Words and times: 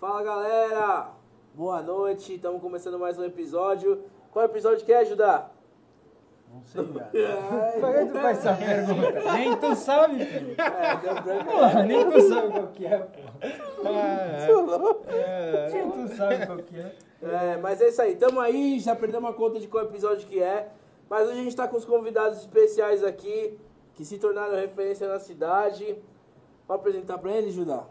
Fala 0.00 0.22
galera, 0.22 1.10
boa 1.54 1.82
noite, 1.82 2.34
estamos 2.34 2.62
começando 2.62 2.98
mais 2.98 3.18
um 3.18 3.24
episódio. 3.24 4.02
Qual 4.32 4.46
episódio 4.46 4.82
que 4.86 4.90
é, 4.90 5.04
Judá? 5.04 5.50
Não 6.50 6.62
sei, 6.62 6.86
cara. 6.88 7.10
Por 7.78 7.92
que 7.92 8.06
tu 8.06 8.18
faz 8.18 8.38
essa 8.38 8.54
pergunta? 8.54 9.32
Nem 9.34 9.56
tu 9.58 9.74
sabe, 9.76 10.24
filho. 10.24 10.56
É, 10.58 10.96
deu 10.96 11.22
branco. 11.22 11.44
Porra, 11.44 11.82
nem 11.82 12.10
tu 12.10 12.20
sabe 12.22 12.50
qual 12.50 12.66
que 12.68 12.86
é, 12.86 12.98
pô. 12.98 13.88
É, 15.10 15.68
Nem 15.70 15.90
tu 15.90 16.16
sabe 16.16 16.46
qual 16.46 16.58
que 16.60 16.80
é. 16.80 16.96
É, 17.22 17.56
mas 17.58 17.82
é 17.82 17.88
isso 17.90 18.00
aí, 18.00 18.16
tamo 18.16 18.40
aí, 18.40 18.80
já 18.80 18.96
perdemos 18.96 19.28
a 19.28 19.34
conta 19.34 19.60
de 19.60 19.68
qual 19.68 19.84
episódio 19.84 20.26
que 20.26 20.42
é. 20.42 20.70
Mas 21.10 21.28
hoje 21.28 21.40
a 21.40 21.44
gente 21.44 21.56
tá 21.56 21.68
com 21.68 21.76
os 21.76 21.84
convidados 21.84 22.38
especiais 22.38 23.04
aqui, 23.04 23.58
que 23.92 24.06
se 24.06 24.16
tornaram 24.16 24.54
referência 24.54 25.06
na 25.06 25.18
cidade. 25.18 25.94
Pode 26.66 26.80
apresentar 26.80 27.18
pra 27.18 27.32
eles, 27.32 27.52
Judá? 27.52 27.84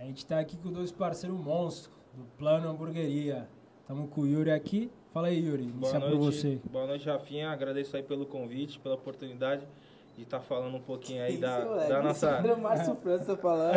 A 0.00 0.04
gente 0.04 0.24
tá 0.24 0.40
aqui 0.40 0.56
com 0.56 0.72
dois 0.72 0.90
parceiros 0.90 1.38
monstros 1.38 1.94
do 2.14 2.24
Plano 2.38 2.70
Hamburgueria. 2.70 3.46
Tamo 3.86 4.08
com 4.08 4.22
o 4.22 4.26
Yuri 4.26 4.50
aqui. 4.50 4.90
Fala 5.12 5.28
aí, 5.28 5.44
Yuri. 5.44 5.64
Boa 5.64 5.92
Iniciar 5.92 6.00
por 6.00 6.18
noite, 6.18 6.36
você. 6.36 6.60
boa 6.70 6.86
noite, 6.86 7.06
Rafinha. 7.06 7.50
Agradeço 7.50 7.94
aí 7.98 8.02
pelo 8.02 8.24
convite, 8.24 8.78
pela 8.78 8.94
oportunidade 8.94 9.68
de 10.16 10.22
estar 10.22 10.40
falando 10.40 10.74
um 10.74 10.80
pouquinho 10.80 11.22
aí 11.22 11.36
da, 11.36 11.58
Isso, 11.58 11.68
moleque, 11.68 11.88
da 11.90 12.02
nossa. 12.02 12.40
o 12.40 12.60
Márcio 12.62 12.96
França 12.96 13.36
falando. 13.36 13.76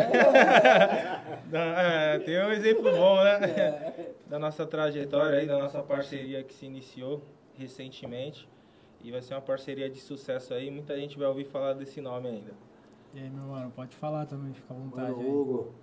é, 1.52 2.20
tem 2.20 2.42
um 2.42 2.52
exemplo 2.54 2.84
bom, 2.84 3.22
né? 3.22 3.94
Da 4.26 4.40
nossa 4.40 4.66
trajetória 4.66 5.40
aí, 5.40 5.46
da 5.46 5.60
nossa 5.60 5.84
parceria 5.84 6.42
que 6.42 6.54
se 6.54 6.66
iniciou 6.66 7.22
recentemente. 7.56 8.48
E 9.04 9.12
vai 9.12 9.22
ser 9.22 9.34
uma 9.34 9.42
parceria 9.42 9.90
de 9.90 10.00
sucesso 10.00 10.54
aí. 10.54 10.72
Muita 10.72 10.96
gente 10.96 11.20
vai 11.20 11.28
ouvir 11.28 11.44
falar 11.44 11.74
desse 11.74 12.00
nome 12.00 12.30
ainda. 12.30 12.54
E 13.14 13.20
aí, 13.20 13.30
meu 13.30 13.44
mano, 13.44 13.70
pode 13.76 13.94
falar 13.98 14.26
também, 14.26 14.54
fica 14.54 14.74
à 14.74 14.78
vontade 14.78 15.12
Mano, 15.12 15.22
aí. 15.22 15.28
Hugo, 15.28 15.74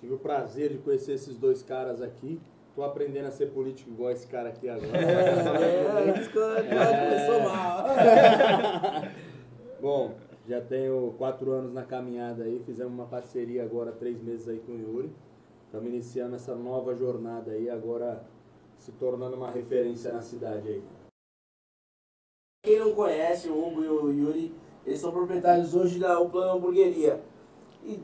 tive 0.00 0.14
o 0.14 0.18
prazer 0.18 0.70
de 0.70 0.78
conhecer 0.78 1.12
esses 1.12 1.36
dois 1.36 1.62
caras 1.62 2.00
aqui. 2.00 2.40
Tô 2.74 2.82
aprendendo 2.84 3.26
a 3.26 3.30
ser 3.30 3.50
político 3.50 3.90
igual 3.90 4.12
esse 4.12 4.26
cara 4.26 4.50
aqui 4.50 4.68
agora. 4.68 4.96
É, 4.96 6.20
isso 6.20 6.30
que 6.30 6.38
começou 6.38 7.40
mal. 7.42 7.84
Bom, 9.80 10.14
já 10.48 10.60
tenho 10.60 11.14
quatro 11.18 11.52
anos 11.52 11.72
na 11.72 11.84
caminhada 11.84 12.44
aí, 12.44 12.62
fizemos 12.64 12.92
uma 12.92 13.06
parceria 13.06 13.62
agora, 13.64 13.92
três 13.92 14.22
meses 14.22 14.48
aí 14.48 14.60
com 14.60 14.72
o 14.72 14.78
Yuri. 14.78 15.12
Estamos 15.66 15.88
iniciando 15.88 16.36
essa 16.36 16.54
nova 16.54 16.94
jornada 16.94 17.50
aí, 17.50 17.68
agora 17.68 18.24
se 18.78 18.92
tornando 18.92 19.36
uma 19.36 19.50
referência 19.50 20.12
na 20.12 20.22
cidade 20.22 20.68
aí. 20.68 20.82
Quem 22.64 22.78
não 22.78 22.94
conhece 22.94 23.48
o 23.48 23.58
Hugo 23.58 23.84
e 23.84 23.88
o 23.88 24.10
Yuri, 24.10 24.54
eles 24.86 25.00
são 25.00 25.12
proprietários 25.12 25.74
hoje 25.74 25.98
da 25.98 26.18
O 26.18 26.30
Plano 26.30 26.52
Hamburgueria. 26.52 27.22
E 27.84 28.00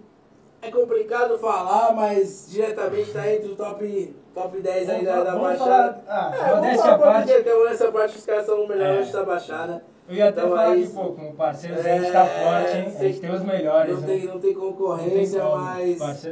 é 0.66 0.70
complicado 0.70 1.38
falar, 1.38 1.92
mas 1.94 2.46
diretamente 2.50 3.10
tá 3.12 3.30
entre 3.32 3.50
o 3.50 3.56
top, 3.56 4.16
top 4.34 4.60
10 4.60 4.88
aí 4.90 5.04
da, 5.04 5.22
da 5.24 5.36
Baixada. 5.36 5.58
falar- 5.58 6.02
ah, 6.08 6.32
é, 6.34 6.54
vamos 6.60 6.80
falar 6.80 6.98
parte. 6.98 7.32
porque 7.32 7.42
tem 7.42 7.64
nessa 7.64 7.92
parte 7.92 8.18
os 8.18 8.26
caras 8.26 8.46
são 8.46 8.64
o 8.64 8.68
melhor 8.68 9.02
É. 9.02 9.04
da 9.04 9.22
Baixada. 9.24 9.84
Eu 10.06 10.16
ia 10.16 10.28
até 10.28 10.40
Então, 10.40 10.50
falar 10.50 10.68
é 10.68 10.72
aqui, 10.72 10.80
isso. 10.82 10.92
pô, 10.94 11.04
com 11.12 11.32
parceiros 11.34 11.78
a 11.86 11.88
gente 11.98 12.12
tá 12.12 12.26
forte, 12.26 12.76
hein? 12.76 12.94
A 12.98 13.02
gente 13.04 13.20
tem 13.20 13.30
os 13.34 13.42
melhores, 13.42 13.94
Não 13.94 14.00
né? 14.02 14.06
tem, 14.06 14.26
não 14.26 14.38
tem 14.38 14.52
concorrência, 14.54 15.42
Não 15.42 15.50
tem 15.76 15.96
mas 15.98 16.22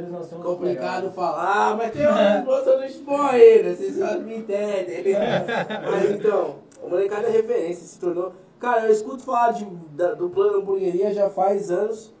complicado 0.43 0.95
melhores. 0.95 1.15
falar, 1.15 1.75
mas 1.77 1.91
tem 1.91 2.05
umas 2.07 2.43
moças 2.45 2.77
no 2.79 2.85
expor 2.85 3.19
ainda, 3.33 3.75
vocês 3.75 3.97
só 3.97 4.19
me 4.19 4.37
entendem. 4.37 5.03
mas 5.91 6.11
então, 6.11 6.55
o 6.83 6.89
molecada 6.89 7.27
é 7.27 7.31
referência, 7.31 7.87
se 7.87 7.99
tornou. 7.99 8.31
Cara, 8.59 8.85
eu 8.85 8.91
escuto 8.91 9.23
falar 9.23 9.53
de, 9.53 9.65
da- 9.65 10.13
do 10.13 10.29
plano 10.29 10.59
hamburgueria 10.59 11.11
já 11.11 11.29
faz 11.31 11.71
anos. 11.71 12.13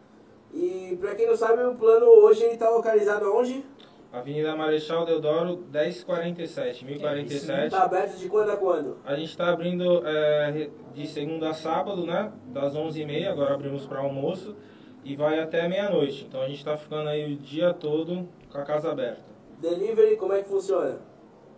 E 0.53 0.95
pra 1.01 1.15
quem 1.15 1.27
não 1.27 1.35
sabe, 1.35 1.63
o 1.63 1.75
plano 1.75 2.05
hoje 2.05 2.43
ele 2.43 2.57
tá 2.57 2.69
localizado 2.69 3.25
aonde? 3.25 3.65
Avenida 4.11 4.55
Marechal 4.55 5.05
Deodoro, 5.05 5.65
1047, 5.71 6.75
Isso 6.75 6.85
1047. 6.85 7.71
tá 7.71 7.83
aberto 7.83 8.15
de 8.19 8.29
quando 8.29 8.51
a 8.51 8.57
quando? 8.57 8.97
A 9.03 9.15
gente 9.15 9.29
está 9.29 9.49
abrindo 9.49 10.03
é, 10.05 10.69
de 10.93 11.07
segunda 11.07 11.49
a 11.49 11.53
sábado, 11.55 12.05
né? 12.05 12.31
Das 12.47 12.75
11h30, 12.75 13.27
agora 13.27 13.55
abrimos 13.55 13.87
para 13.87 13.99
almoço. 13.99 14.55
E 15.03 15.15
vai 15.15 15.39
até 15.39 15.67
meia-noite. 15.67 16.25
Então 16.29 16.41
a 16.41 16.47
gente 16.47 16.59
está 16.59 16.77
ficando 16.77 17.09
aí 17.09 17.33
o 17.33 17.35
dia 17.35 17.73
todo 17.73 18.29
com 18.51 18.57
a 18.57 18.61
casa 18.61 18.91
aberta. 18.91 19.23
Delivery, 19.59 20.15
como 20.15 20.33
é 20.33 20.43
que 20.43 20.47
funciona? 20.47 20.99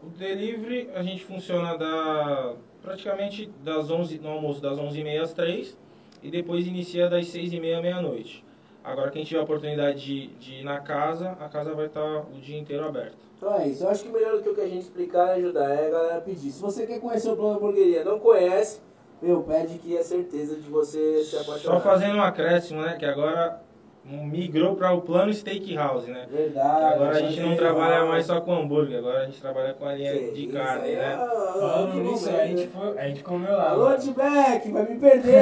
O 0.02 0.08
delivery 0.08 0.90
a 0.96 1.04
gente 1.04 1.26
funciona 1.26 1.78
da, 1.78 2.54
praticamente 2.82 3.52
das 3.64 3.92
11, 3.92 4.18
no 4.20 4.30
almoço 4.30 4.62
das 4.62 4.80
11h30 4.80 5.22
às 5.22 5.34
3 5.34 5.78
e 6.24 6.32
depois 6.32 6.66
inicia 6.66 7.10
das 7.10 7.26
6h30 7.26 7.78
à 7.78 7.82
meia-noite. 7.82 8.45
Agora 8.86 9.10
quem 9.10 9.24
tiver 9.24 9.40
a 9.40 9.44
oportunidade 9.44 10.00
de, 10.00 10.28
de 10.36 10.54
ir 10.60 10.64
na 10.64 10.80
casa, 10.80 11.32
a 11.40 11.50
casa 11.50 11.74
vai 11.74 11.88
estar 11.88 12.22
o 12.22 12.40
dia 12.40 12.60
inteiro 12.60 12.86
aberta. 12.86 13.16
Então 13.36 13.54
é 13.60 13.68
isso. 13.68 13.84
Eu 13.84 13.90
acho 13.90 14.04
que 14.04 14.10
melhor 14.10 14.38
do 14.38 14.44
que 14.44 14.50
o 14.50 14.56
que 14.56 14.62
a 14.62 14.68
gente 14.68 14.84
explicar 14.84 15.38
e 15.38 15.42
ajudar 15.44 15.70
é 15.72 15.88
a 15.88 15.90
galera 15.90 16.22
pedir. 16.22 16.52
Se 16.52 16.62
você 16.62 16.86
quer 16.86 17.00
conhecer 17.00 17.30
o 17.32 17.36
plano 17.36 17.58
hamburgueria, 17.58 18.04
não 18.04 18.20
conhece, 18.20 18.80
meu, 19.20 19.42
pede 19.42 19.80
que 19.80 19.98
é 19.98 20.04
certeza 20.04 20.56
de 20.56 20.70
você 20.70 21.24
se 21.24 21.36
apaixonar. 21.36 21.76
Só 21.76 21.80
fazendo 21.80 22.18
um 22.18 22.22
acréscimo, 22.22 22.82
né? 22.82 22.96
Que 22.98 23.06
agora 23.06 23.60
migrou 24.08 24.76
para 24.76 24.92
o 24.94 25.02
plano 25.02 25.34
Steakhouse, 25.34 26.10
né? 26.12 26.26
Verdade. 26.30 26.94
Agora 26.94 27.12
a 27.18 27.20
gente 27.22 27.40
não 27.42 27.50
Mas- 27.50 27.58
trabalha 27.58 28.06
mais 28.06 28.26
só 28.26 28.40
com 28.40 28.54
hambúrguer, 28.54 29.00
agora 29.00 29.22
a 29.24 29.26
gente 29.26 29.42
trabalha 29.42 29.74
com 29.74 29.86
a 29.88 29.94
linha 29.94 30.14
Que 30.14 30.32
de 30.32 30.48
carne, 30.48 30.90
aí, 30.90 30.96
né? 30.96 31.16
ah, 31.18 31.24
ah, 31.28 31.54
Falando 31.60 31.96
nisso, 32.04 32.30
a 32.30 32.46
gente, 32.46 32.62
né? 32.62 32.70
foi, 32.74 33.00
a 33.00 33.08
gente 33.08 33.24
comeu 33.24 33.52
lá. 33.58 33.70
Alô, 33.72 33.86
mano. 33.86 33.98
T-Back, 33.98 34.72
vai 34.72 34.84
me 34.84 35.00
perder. 35.00 35.36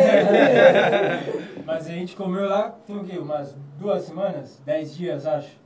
Mas 1.65 1.87
a 1.87 1.91
gente 1.91 2.15
comeu 2.15 2.47
lá, 2.47 2.73
tem 2.87 2.95
o 2.95 3.03
quê? 3.03 3.17
Umas 3.17 3.55
duas 3.79 4.03
semanas? 4.03 4.61
Dez 4.65 4.95
dias, 4.95 5.25
acho. 5.27 5.61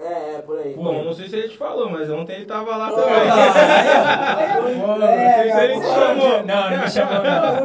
é, 0.00 0.34
é, 0.36 0.38
por 0.44 0.58
aí. 0.58 0.74
Bom, 0.74 1.04
não 1.04 1.12
sei 1.12 1.28
se 1.28 1.36
ele 1.36 1.48
te 1.48 1.56
falou, 1.56 1.88
mas 1.90 2.10
ontem 2.10 2.34
ele 2.36 2.46
tava 2.46 2.76
lá 2.76 2.88
Ah, 2.88 2.92
também. 2.92 4.80
Pô, 4.80 4.86
não 4.98 5.06
entrega, 5.06 5.42
sei 5.42 5.52
se 5.52 5.58
ele 5.64 5.74
te 5.74 5.80
pô. 5.80 5.94
chamou. 5.94 6.42
Não, 6.44 6.70
não 6.70 6.78
me 6.82 6.90
chamou 6.90 7.14
não. 7.22 7.56
Não 7.56 7.64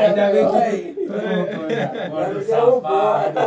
Ainda 0.00 0.30
bem 0.30 0.42
não, 0.44 0.50
que 0.52 0.56
aí. 0.56 0.96
né? 1.08 2.08
Gordo 2.10 2.34
Mas 2.34 2.48
é 2.48 2.56
safado. 2.56 3.40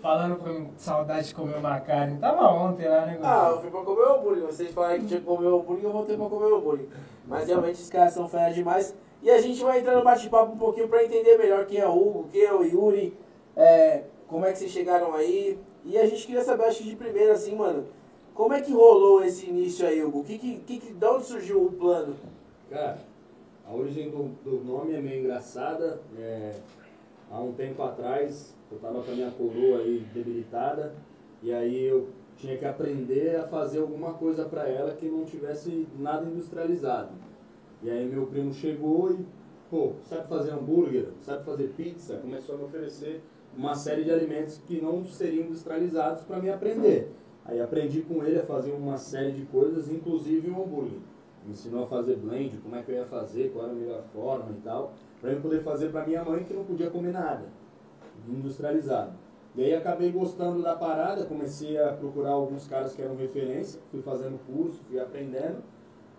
Falando 0.00 0.36
com 0.38 0.70
saudade 0.76 1.28
de 1.28 1.34
comer 1.34 1.56
uma 1.56 1.80
carne. 1.80 2.18
Tava 2.20 2.48
ontem 2.52 2.86
lá, 2.88 3.04
né, 3.06 3.18
Ah, 3.22 3.48
eu 3.50 3.60
fui 3.60 3.70
pra 3.70 3.80
comer 3.82 4.02
o 4.02 4.14
hambúrguer. 4.14 4.44
Vocês 4.44 4.70
falaram 4.72 5.00
que 5.00 5.06
tinha 5.06 5.20
que 5.20 5.26
comer 5.26 5.46
o 5.48 5.58
hambúrguer, 5.60 5.84
eu 5.84 5.92
voltei 5.92 6.16
pra 6.16 6.26
comer 6.28 6.46
o 6.52 6.56
hambúrguer. 6.56 6.86
Mas 7.26 7.48
realmente 7.48 7.80
os 7.82 7.90
caras 7.90 8.12
são 8.12 8.28
fera 8.28 8.52
demais. 8.54 8.94
E 9.22 9.30
a 9.30 9.40
gente 9.40 9.62
vai 9.64 9.80
entrar 9.80 9.96
no 9.96 10.04
bate-papo 10.04 10.52
um 10.52 10.58
pouquinho 10.58 10.86
pra 10.88 11.02
entender 11.04 11.36
melhor 11.36 11.66
quem 11.66 11.80
é 11.80 11.86
o 11.88 11.90
Hugo, 11.96 12.28
quem 12.30 12.42
é 12.44 12.54
o 12.54 12.62
Yuri, 12.62 13.16
é, 13.56 14.04
como 14.28 14.46
é 14.46 14.52
que 14.52 14.58
vocês 14.58 14.70
chegaram 14.70 15.12
aí. 15.14 15.58
E 15.84 15.98
a 15.98 16.06
gente 16.06 16.24
queria 16.24 16.44
saber, 16.44 16.64
acho 16.66 16.78
que 16.84 16.90
de 16.90 16.96
primeira, 16.96 17.32
assim, 17.32 17.56
mano, 17.56 17.86
como 18.34 18.54
é 18.54 18.60
que 18.60 18.72
rolou 18.72 19.24
esse 19.24 19.48
início 19.50 19.84
aí, 19.84 20.00
Hugo? 20.04 20.22
Que, 20.22 20.38
que, 20.38 20.58
que- 20.60 20.92
de 20.92 21.04
onde 21.06 21.24
surgiu 21.24 21.64
o 21.64 21.72
plano? 21.72 22.14
Cara, 22.70 22.98
a 23.68 23.74
origem 23.74 24.08
do, 24.10 24.28
do 24.48 24.62
nome 24.64 24.94
é 24.94 25.00
meio 25.00 25.20
engraçada. 25.24 26.00
É, 26.16 26.52
há 27.32 27.40
um 27.40 27.52
tempo 27.52 27.82
atrás, 27.82 28.54
eu 28.70 28.78
tava 28.78 29.02
com 29.02 29.10
a 29.10 29.14
minha 29.14 29.30
coroa 29.30 29.78
aí 29.78 30.06
debilitada, 30.12 30.94
e 31.42 31.52
aí 31.52 31.84
eu 31.84 32.08
tinha 32.36 32.56
que 32.56 32.64
aprender 32.64 33.36
a 33.36 33.44
fazer 33.48 33.80
alguma 33.80 34.14
coisa 34.14 34.44
para 34.44 34.68
ela 34.68 34.94
que 34.94 35.08
não 35.08 35.24
tivesse 35.24 35.88
nada 35.98 36.26
industrializado. 36.26 37.10
E 37.82 37.90
aí 37.90 38.06
meu 38.06 38.26
primo 38.26 38.52
chegou 38.52 39.12
e, 39.12 39.24
pô, 39.70 39.92
sabe 40.04 40.28
fazer 40.28 40.52
hambúrguer, 40.52 41.08
sabe 41.20 41.44
fazer 41.44 41.68
pizza, 41.76 42.16
começou 42.18 42.54
a 42.54 42.58
me 42.58 42.64
oferecer 42.64 43.22
uma 43.56 43.74
série 43.74 44.04
de 44.04 44.10
alimentos 44.10 44.58
que 44.66 44.80
não 44.80 45.04
seriam 45.04 45.46
industrializados 45.46 46.22
para 46.24 46.38
me 46.38 46.50
aprender. 46.50 47.12
Aí 47.44 47.60
aprendi 47.60 48.02
com 48.02 48.22
ele 48.22 48.38
a 48.38 48.44
fazer 48.44 48.72
uma 48.72 48.98
série 48.98 49.32
de 49.32 49.46
coisas, 49.46 49.90
inclusive 49.90 50.50
o 50.50 50.62
hambúrguer. 50.62 50.98
Me 51.44 51.52
ensinou 51.52 51.84
a 51.84 51.86
fazer 51.86 52.16
blend, 52.16 52.58
como 52.58 52.76
é 52.76 52.82
que 52.82 52.90
eu 52.90 52.96
ia 52.96 53.06
fazer, 53.06 53.50
qual 53.52 53.64
era 53.64 53.72
a 53.72 53.76
melhor 53.76 54.02
forma 54.12 54.50
e 54.50 54.60
tal, 54.60 54.92
para 55.20 55.32
eu 55.32 55.40
poder 55.40 55.62
fazer 55.62 55.90
para 55.90 56.06
minha 56.06 56.22
mãe 56.22 56.44
que 56.44 56.52
não 56.52 56.64
podia 56.64 56.90
comer 56.90 57.12
nada 57.12 57.46
industrializado. 58.32 59.12
E 59.56 59.64
aí 59.64 59.74
acabei 59.74 60.12
gostando 60.12 60.62
da 60.62 60.76
parada, 60.76 61.24
comecei 61.24 61.80
a 61.82 61.92
procurar 61.92 62.30
alguns 62.30 62.66
caras 62.66 62.94
que 62.94 63.02
eram 63.02 63.16
referência, 63.16 63.80
fui 63.90 64.00
fazendo 64.02 64.38
curso, 64.46 64.80
fui 64.88 65.00
aprendendo, 65.00 65.62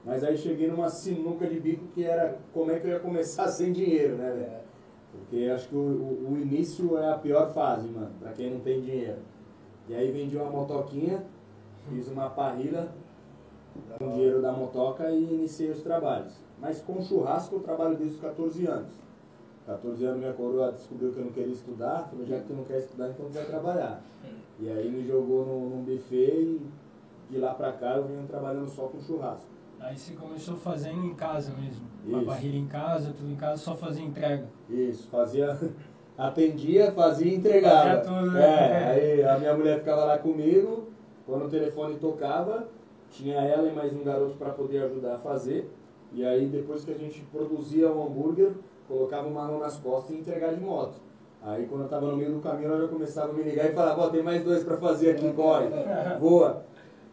mas 0.03 0.23
aí 0.23 0.37
cheguei 0.37 0.67
numa 0.67 0.89
sinuca 0.89 1.47
de 1.47 1.59
bico 1.59 1.85
que 1.93 2.03
era 2.03 2.37
como 2.53 2.71
é 2.71 2.79
que 2.79 2.87
eu 2.87 2.91
ia 2.91 2.99
começar 2.99 3.47
sem 3.49 3.71
dinheiro, 3.71 4.15
né, 4.15 4.31
velho? 4.31 4.69
Porque 5.11 5.49
acho 5.49 5.69
que 5.69 5.75
o, 5.75 5.79
o, 5.79 6.33
o 6.33 6.37
início 6.37 6.97
é 6.97 7.11
a 7.11 7.17
pior 7.17 7.53
fase, 7.53 7.87
mano, 7.87 8.11
pra 8.19 8.31
quem 8.31 8.51
não 8.51 8.59
tem 8.59 8.81
dinheiro. 8.81 9.19
E 9.87 9.95
aí 9.95 10.11
vendi 10.11 10.37
uma 10.37 10.49
motoquinha, 10.49 11.23
fiz 11.89 12.07
uma 12.07 12.29
parrilha 12.29 12.89
com 13.97 14.09
dinheiro 14.09 14.41
da 14.41 14.51
motoca 14.51 15.09
e 15.09 15.23
iniciei 15.23 15.71
os 15.71 15.81
trabalhos. 15.81 16.33
Mas 16.59 16.81
com 16.81 17.01
churrasco 17.01 17.55
eu 17.55 17.59
trabalho 17.61 17.95
desde 17.95 18.15
os 18.15 18.21
14 18.21 18.67
anos. 18.67 18.91
14 19.69 20.03
anos 20.03 20.19
minha 20.19 20.33
coroa 20.33 20.71
descobriu 20.71 21.11
que 21.11 21.19
eu 21.19 21.25
não 21.25 21.31
queria 21.31 21.53
estudar, 21.53 22.07
falou, 22.09 22.25
já 22.25 22.39
que 22.39 22.47
tu 22.47 22.53
não 22.53 22.63
quer 22.63 22.79
estudar, 22.79 23.09
então 23.09 23.27
tu 23.27 23.33
vai 23.33 23.45
trabalhar. 23.45 24.01
E 24.59 24.67
aí 24.67 24.89
me 24.89 25.05
jogou 25.05 25.45
num, 25.45 25.69
num 25.69 25.83
buffet 25.83 26.41
e 26.41 26.61
de 27.29 27.37
lá 27.37 27.53
pra 27.53 27.71
cá 27.73 27.97
eu 27.97 28.07
venho 28.07 28.25
trabalhando 28.25 28.67
só 28.67 28.87
com 28.87 28.99
churrasco. 28.99 29.47
Aí 29.79 29.95
você 29.95 30.13
começou 30.13 30.57
fazendo 30.57 31.05
em 31.05 31.13
casa 31.13 31.53
mesmo. 31.53 31.85
Uma 32.03 32.17
Isso. 32.17 32.25
barrilha 32.25 32.57
em 32.57 32.65
casa, 32.65 33.13
tudo 33.15 33.31
em 33.31 33.35
casa, 33.35 33.61
só 33.61 33.75
fazia 33.75 34.03
entrega. 34.03 34.49
Isso, 34.67 35.07
fazia. 35.07 35.57
Atendia, 36.17 36.91
fazia 36.91 37.31
e 37.31 37.35
entregava. 37.35 38.01
Fazia 38.01 38.01
tudo, 38.01 38.31
né? 38.31 38.41
É, 38.41 38.91
aí 38.91 39.23
a 39.23 39.37
minha 39.37 39.55
mulher 39.55 39.79
ficava 39.79 40.03
lá 40.03 40.17
comigo, 40.17 40.89
Quando 41.25 41.45
o 41.45 41.49
telefone 41.49 41.95
tocava, 41.95 42.67
tinha 43.11 43.35
ela 43.35 43.69
e 43.69 43.73
mais 43.73 43.93
um 43.93 44.03
garoto 44.03 44.35
para 44.35 44.49
poder 44.49 44.83
ajudar 44.83 45.15
a 45.15 45.19
fazer. 45.19 45.69
E 46.11 46.25
aí 46.25 46.47
depois 46.47 46.83
que 46.83 46.91
a 46.91 46.97
gente 46.97 47.21
produzia 47.31 47.89
o 47.89 48.05
hambúrguer, 48.05 48.51
colocava 48.89 49.27
uma 49.27 49.45
mão 49.45 49.59
nas 49.59 49.77
costas 49.77 50.15
e 50.15 50.19
entregar 50.19 50.53
de 50.53 50.59
moto. 50.59 50.95
Aí 51.41 51.65
quando 51.67 51.83
eu 51.83 51.87
tava 51.87 52.07
no 52.07 52.17
meio 52.17 52.33
do 52.33 52.41
caminho, 52.41 52.69
ela 52.69 52.81
já 52.81 52.87
começava 52.89 53.31
a 53.31 53.33
me 53.33 53.43
ligar 53.43 53.69
e 53.69 53.73
falava, 53.73 54.01
ó, 54.01 54.09
tem 54.09 54.21
mais 54.21 54.43
dois 54.43 54.63
para 54.63 54.75
fazer 54.75 55.11
aqui, 55.11 55.31
corre, 55.31 55.67
voa. 56.19 56.65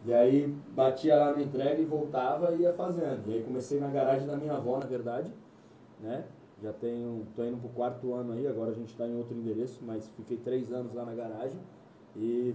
E 0.05 0.13
aí 0.13 0.53
batia 0.75 1.15
lá 1.15 1.33
na 1.33 1.41
entrega 1.41 1.81
e 1.81 1.85
voltava 1.85 2.53
e 2.53 2.61
ia 2.61 2.73
fazendo. 2.73 3.21
E 3.27 3.35
aí 3.35 3.43
comecei 3.43 3.79
na 3.79 3.87
garagem 3.87 4.27
da 4.27 4.35
minha 4.35 4.53
avó, 4.53 4.79
na 4.79 4.85
verdade, 4.85 5.31
né? 6.01 6.25
Já 6.61 6.73
tenho, 6.73 7.25
tô 7.35 7.43
indo 7.43 7.57
pro 7.57 7.69
quarto 7.69 8.13
ano 8.13 8.33
aí, 8.33 8.47
agora 8.47 8.71
a 8.71 8.73
gente 8.73 8.89
está 8.89 9.07
em 9.07 9.15
outro 9.15 9.37
endereço, 9.37 9.79
mas 9.85 10.07
fiquei 10.17 10.37
três 10.37 10.71
anos 10.73 10.93
lá 10.93 11.05
na 11.05 11.13
garagem 11.13 11.59
e 12.15 12.53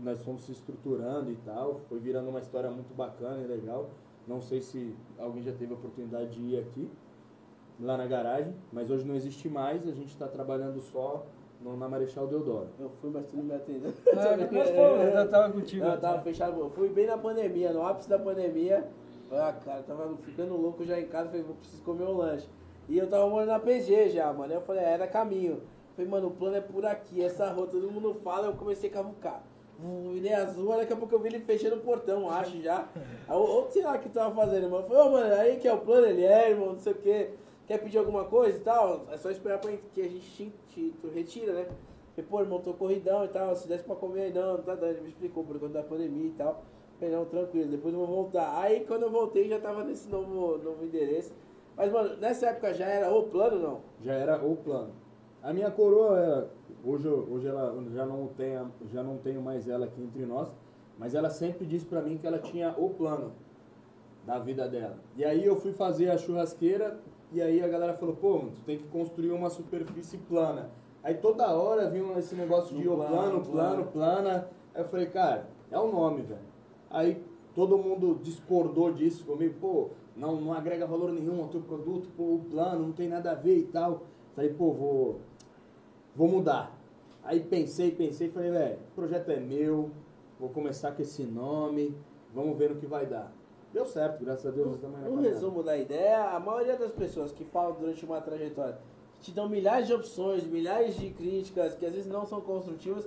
nós 0.00 0.20
fomos 0.22 0.42
se 0.42 0.50
estruturando 0.50 1.30
e 1.30 1.36
tal, 1.36 1.80
foi 1.88 2.00
virando 2.00 2.28
uma 2.30 2.40
história 2.40 2.68
muito 2.68 2.92
bacana 2.96 3.40
e 3.42 3.46
legal. 3.46 3.90
Não 4.26 4.40
sei 4.40 4.60
se 4.60 4.94
alguém 5.18 5.42
já 5.42 5.52
teve 5.52 5.72
a 5.72 5.76
oportunidade 5.76 6.30
de 6.30 6.40
ir 6.40 6.58
aqui, 6.58 6.90
lá 7.80 7.96
na 7.96 8.06
garagem, 8.06 8.54
mas 8.72 8.90
hoje 8.90 9.04
não 9.04 9.14
existe 9.14 9.48
mais, 9.48 9.86
a 9.86 9.92
gente 9.92 10.08
está 10.08 10.26
trabalhando 10.26 10.80
só 10.80 11.24
no, 11.60 11.76
na 11.76 11.88
Marechal 11.88 12.26
Deodoro. 12.26 12.68
Eu 12.78 12.90
fui, 13.00 13.10
mas 13.10 13.26
tu 13.26 13.36
não 13.36 13.44
me 13.44 13.54
atendeu. 13.54 13.92
Ah, 14.16 14.36
depois 14.36 14.70
foi, 14.70 15.06
eu 15.06 15.12
já 15.12 15.26
tava 15.26 15.52
contigo. 15.52 15.84
Eu 15.84 16.00
tava 16.00 16.22
fechado. 16.22 16.58
Eu 16.60 16.70
fui 16.70 16.88
bem 16.88 17.06
na 17.06 17.18
pandemia, 17.18 17.72
no 17.72 17.84
ápice 17.84 18.08
da 18.08 18.18
pandemia. 18.18 18.86
Ah, 19.30 19.52
cara, 19.64 19.82
tava 19.82 20.16
ficando 20.18 20.56
louco 20.56 20.84
já 20.84 20.98
em 20.98 21.06
casa. 21.06 21.28
Falei, 21.28 21.42
vou 21.42 21.56
preciso 21.56 21.82
comer 21.82 22.04
um 22.04 22.16
lanche. 22.16 22.48
E 22.88 22.96
eu 22.96 23.08
tava 23.08 23.28
morando 23.28 23.48
na 23.48 23.60
PG 23.60 24.10
já, 24.10 24.32
mano. 24.32 24.52
Eu 24.52 24.60
falei, 24.62 24.82
é, 24.82 24.92
era 24.92 25.06
caminho. 25.06 25.60
Falei, 25.94 26.10
mano, 26.10 26.28
o 26.28 26.30
plano 26.30 26.56
é 26.56 26.60
por 26.60 26.86
aqui, 26.86 27.22
essa 27.22 27.50
rua, 27.50 27.66
todo 27.66 27.90
mundo 27.90 28.14
fala. 28.22 28.46
Eu 28.46 28.54
comecei 28.54 28.88
a 28.88 28.92
cavucar. 28.92 29.42
Virei 30.12 30.32
azul, 30.32 30.76
daqui 30.76 30.92
a 30.92 30.96
pouco 30.96 31.14
eu 31.14 31.20
vi 31.20 31.28
ele 31.28 31.40
fechando 31.40 31.76
o 31.76 31.80
portão, 31.80 32.28
acho 32.28 32.60
já. 32.60 32.88
Ou, 33.28 33.70
sei 33.70 33.82
lá 33.82 33.94
o 33.94 33.98
que 33.98 34.08
tava 34.08 34.34
fazendo, 34.34 34.68
mano. 34.70 34.84
Eu 34.84 34.88
Falei, 34.88 35.02
ô, 35.02 35.10
mano, 35.10 35.34
aí 35.34 35.56
que 35.56 35.68
é 35.68 35.72
o 35.72 35.78
plano? 35.78 36.06
Ele 36.06 36.24
é, 36.24 36.50
irmão, 36.50 36.72
não 36.72 36.78
sei 36.78 36.92
o 36.92 36.96
quê. 36.96 37.30
Quer 37.68 37.78
pedir 37.78 37.98
alguma 37.98 38.24
coisa 38.24 38.56
e 38.58 38.60
tal? 38.62 39.06
É 39.12 39.16
só 39.18 39.30
esperar 39.30 39.58
pra 39.60 39.70
que 39.94 40.00
a 40.00 40.08
gente 40.08 40.20
te, 40.30 40.52
te- 40.90 40.94
retira, 41.14 41.52
né? 41.52 41.66
Falei, 42.16 42.28
pô, 42.30 42.40
irmão, 42.40 42.60
tô 42.60 42.72
corridão 42.72 43.24
e 43.24 43.28
tal, 43.28 43.54
se 43.54 43.68
desse 43.68 43.84
pra 43.84 43.94
comer 43.94 44.22
aí, 44.22 44.32
não, 44.32 44.56
não 44.56 44.62
tá 44.62 44.74
dando. 44.74 44.90
Ele 44.92 45.02
me 45.02 45.08
explicou 45.10 45.44
por 45.44 45.60
conta 45.60 45.74
da 45.74 45.82
pandemia 45.82 46.26
e 46.28 46.32
tal. 46.32 46.64
Falei, 46.98 47.14
não, 47.14 47.24
tranquilo, 47.26 47.70
depois 47.70 47.92
eu 47.94 48.00
vou 48.00 48.08
voltar. 48.08 48.58
Aí 48.60 48.84
quando 48.86 49.02
eu 49.02 49.10
voltei 49.10 49.48
já 49.48 49.60
tava 49.60 49.84
nesse 49.84 50.08
novo, 50.08 50.56
novo 50.58 50.82
endereço. 50.84 51.32
Mas, 51.76 51.92
mano, 51.92 52.16
nessa 52.16 52.46
época 52.48 52.72
já 52.74 52.86
era 52.86 53.14
o 53.14 53.24
plano, 53.24 53.60
não? 53.60 53.80
já 54.02 54.14
era 54.14 54.44
o 54.44 54.56
plano. 54.56 54.90
A 55.42 55.52
minha 55.52 55.70
coroa, 55.70 56.18
era- 56.18 56.50
hoje, 56.82 57.06
hoje 57.06 57.46
ela 57.46 57.76
já 57.92 58.04
não 58.06 58.26
tem, 58.28 58.58
já 58.90 59.02
não 59.02 59.18
tenho 59.18 59.40
mais 59.42 59.68
ela 59.68 59.84
aqui 59.84 60.02
entre 60.02 60.24
nós, 60.26 60.48
mas 60.98 61.14
ela 61.14 61.28
sempre 61.30 61.64
disse 61.66 61.84
pra 61.86 62.00
mim 62.02 62.16
que 62.18 62.26
ela 62.26 62.38
tinha 62.38 62.74
o 62.76 62.90
plano 62.90 63.32
da 64.26 64.38
vida 64.40 64.66
dela. 64.66 64.96
E 65.16 65.24
aí 65.24 65.44
eu 65.44 65.54
fui 65.54 65.72
fazer 65.72 66.10
a 66.10 66.18
churrasqueira 66.18 66.98
e 67.32 67.42
aí 67.42 67.62
a 67.62 67.68
galera 67.68 67.94
falou, 67.94 68.16
pô, 68.16 68.38
tu 68.54 68.62
tem 68.64 68.78
que 68.78 68.84
construir 68.84 69.30
uma 69.30 69.50
superfície 69.50 70.16
plana. 70.16 70.70
Aí 71.02 71.14
toda 71.14 71.46
hora 71.54 71.88
vinha 71.90 72.18
esse 72.18 72.34
negócio 72.34 72.76
de 72.76 72.82
plano, 72.82 73.06
plano, 73.06 73.40
plano, 73.44 73.84
plana. 73.86 74.48
Aí 74.74 74.82
eu 74.82 74.88
falei, 74.88 75.06
cara, 75.06 75.48
é 75.70 75.78
o 75.78 75.92
nome, 75.92 76.22
velho. 76.22 76.40
Aí 76.90 77.22
todo 77.54 77.76
mundo 77.76 78.18
discordou 78.22 78.92
disso 78.92 79.24
comigo, 79.24 79.54
pô, 79.60 79.90
não, 80.16 80.40
não 80.40 80.52
agrega 80.52 80.86
valor 80.86 81.12
nenhum 81.12 81.42
ao 81.42 81.48
teu 81.48 81.60
produto, 81.60 82.08
pô, 82.16 82.34
o 82.34 82.44
plano 82.50 82.86
não 82.86 82.92
tem 82.92 83.08
nada 83.08 83.32
a 83.32 83.34
ver 83.34 83.58
e 83.58 83.64
tal. 83.64 84.02
Falei, 84.34 84.52
pô, 84.52 84.72
vou, 84.72 85.20
vou 86.16 86.28
mudar. 86.28 86.76
Aí 87.22 87.40
pensei, 87.40 87.90
pensei, 87.90 88.30
falei, 88.30 88.50
velho, 88.50 88.78
o 88.92 88.94
projeto 88.94 89.30
é 89.30 89.38
meu, 89.38 89.90
vou 90.40 90.48
começar 90.48 90.92
com 90.92 91.02
esse 91.02 91.24
nome, 91.24 91.94
vamos 92.34 92.56
ver 92.56 92.70
no 92.70 92.76
que 92.76 92.86
vai 92.86 93.04
dar. 93.04 93.32
Deu 93.78 93.86
certo, 93.86 94.24
graças 94.24 94.44
a 94.44 94.50
Deus. 94.50 94.76
Um 94.76 94.78
caminhada. 94.78 95.20
resumo 95.20 95.62
da 95.62 95.78
ideia, 95.78 96.30
a 96.30 96.40
maioria 96.40 96.76
das 96.76 96.90
pessoas 96.90 97.30
que 97.30 97.44
falam 97.44 97.76
durante 97.78 98.04
uma 98.04 98.20
trajetória, 98.20 98.76
que 99.14 99.20
te 99.20 99.30
dão 99.30 99.48
milhares 99.48 99.86
de 99.86 99.94
opções, 99.94 100.42
milhares 100.42 100.96
de 100.96 101.10
críticas, 101.10 101.76
que 101.76 101.86
às 101.86 101.92
vezes 101.92 102.10
não 102.10 102.26
são 102.26 102.40
construtivas, 102.40 103.06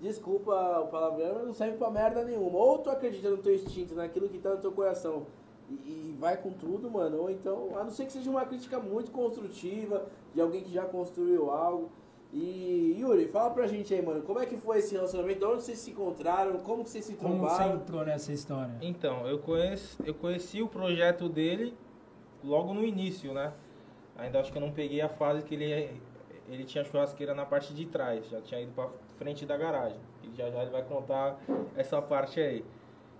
desculpa 0.00 0.80
o 0.80 0.86
palavrão, 0.86 1.34
mas 1.34 1.46
não 1.48 1.52
serve 1.52 1.76
pra 1.76 1.90
merda 1.90 2.24
nenhuma. 2.24 2.58
Ou 2.58 2.78
tu 2.78 2.88
acredita 2.88 3.28
no 3.28 3.36
teu 3.36 3.54
instinto, 3.54 3.94
naquilo 3.94 4.26
que 4.30 4.38
tá 4.38 4.54
no 4.54 4.60
teu 4.62 4.72
coração, 4.72 5.26
e, 5.68 5.74
e 5.74 6.16
vai 6.18 6.38
com 6.38 6.50
tudo, 6.50 6.90
mano, 6.90 7.20
ou 7.20 7.30
então, 7.30 7.76
a 7.76 7.84
não 7.84 7.90
ser 7.90 8.06
que 8.06 8.12
seja 8.12 8.30
uma 8.30 8.46
crítica 8.46 8.80
muito 8.80 9.10
construtiva, 9.10 10.06
de 10.34 10.40
alguém 10.40 10.62
que 10.62 10.72
já 10.72 10.86
construiu 10.86 11.50
algo. 11.50 11.90
E 12.32 12.96
Yuri, 13.00 13.26
fala 13.26 13.50
pra 13.50 13.66
gente 13.66 13.92
aí, 13.92 14.00
mano, 14.00 14.22
como 14.22 14.38
é 14.38 14.46
que 14.46 14.56
foi 14.56 14.78
esse 14.78 14.94
relacionamento? 14.94 15.40
De 15.40 15.44
onde 15.46 15.62
vocês 15.64 15.78
se 15.78 15.90
encontraram? 15.90 16.58
Como 16.58 16.84
que 16.84 16.90
vocês 16.90 17.04
se 17.04 17.14
Como 17.14 17.38
você 17.38 17.56
trombaram? 17.56 17.74
entrou 17.80 18.04
nessa 18.04 18.32
história? 18.32 18.72
Então, 18.80 19.26
eu, 19.26 19.38
conheci, 19.40 19.96
eu 20.04 20.14
conheci 20.14 20.62
o 20.62 20.68
projeto 20.68 21.28
dele 21.28 21.76
logo 22.44 22.72
no 22.72 22.84
início, 22.84 23.32
né? 23.34 23.52
Ainda 24.16 24.38
acho 24.38 24.52
que 24.52 24.58
eu 24.58 24.62
não 24.62 24.70
peguei 24.70 25.00
a 25.00 25.08
fase 25.08 25.42
que 25.42 25.54
ele, 25.56 26.00
ele 26.48 26.64
tinha 26.64 26.84
churrasqueira 26.84 27.34
na 27.34 27.44
parte 27.44 27.74
de 27.74 27.86
trás, 27.86 28.24
já 28.28 28.40
tinha 28.40 28.60
ido 28.60 28.70
pra 28.72 28.88
frente 29.18 29.44
da 29.44 29.56
garagem. 29.56 29.98
E 30.22 30.36
já 30.36 30.48
já 30.50 30.62
ele 30.62 30.70
vai 30.70 30.82
contar 30.84 31.36
essa 31.76 32.00
parte 32.00 32.38
aí. 32.40 32.64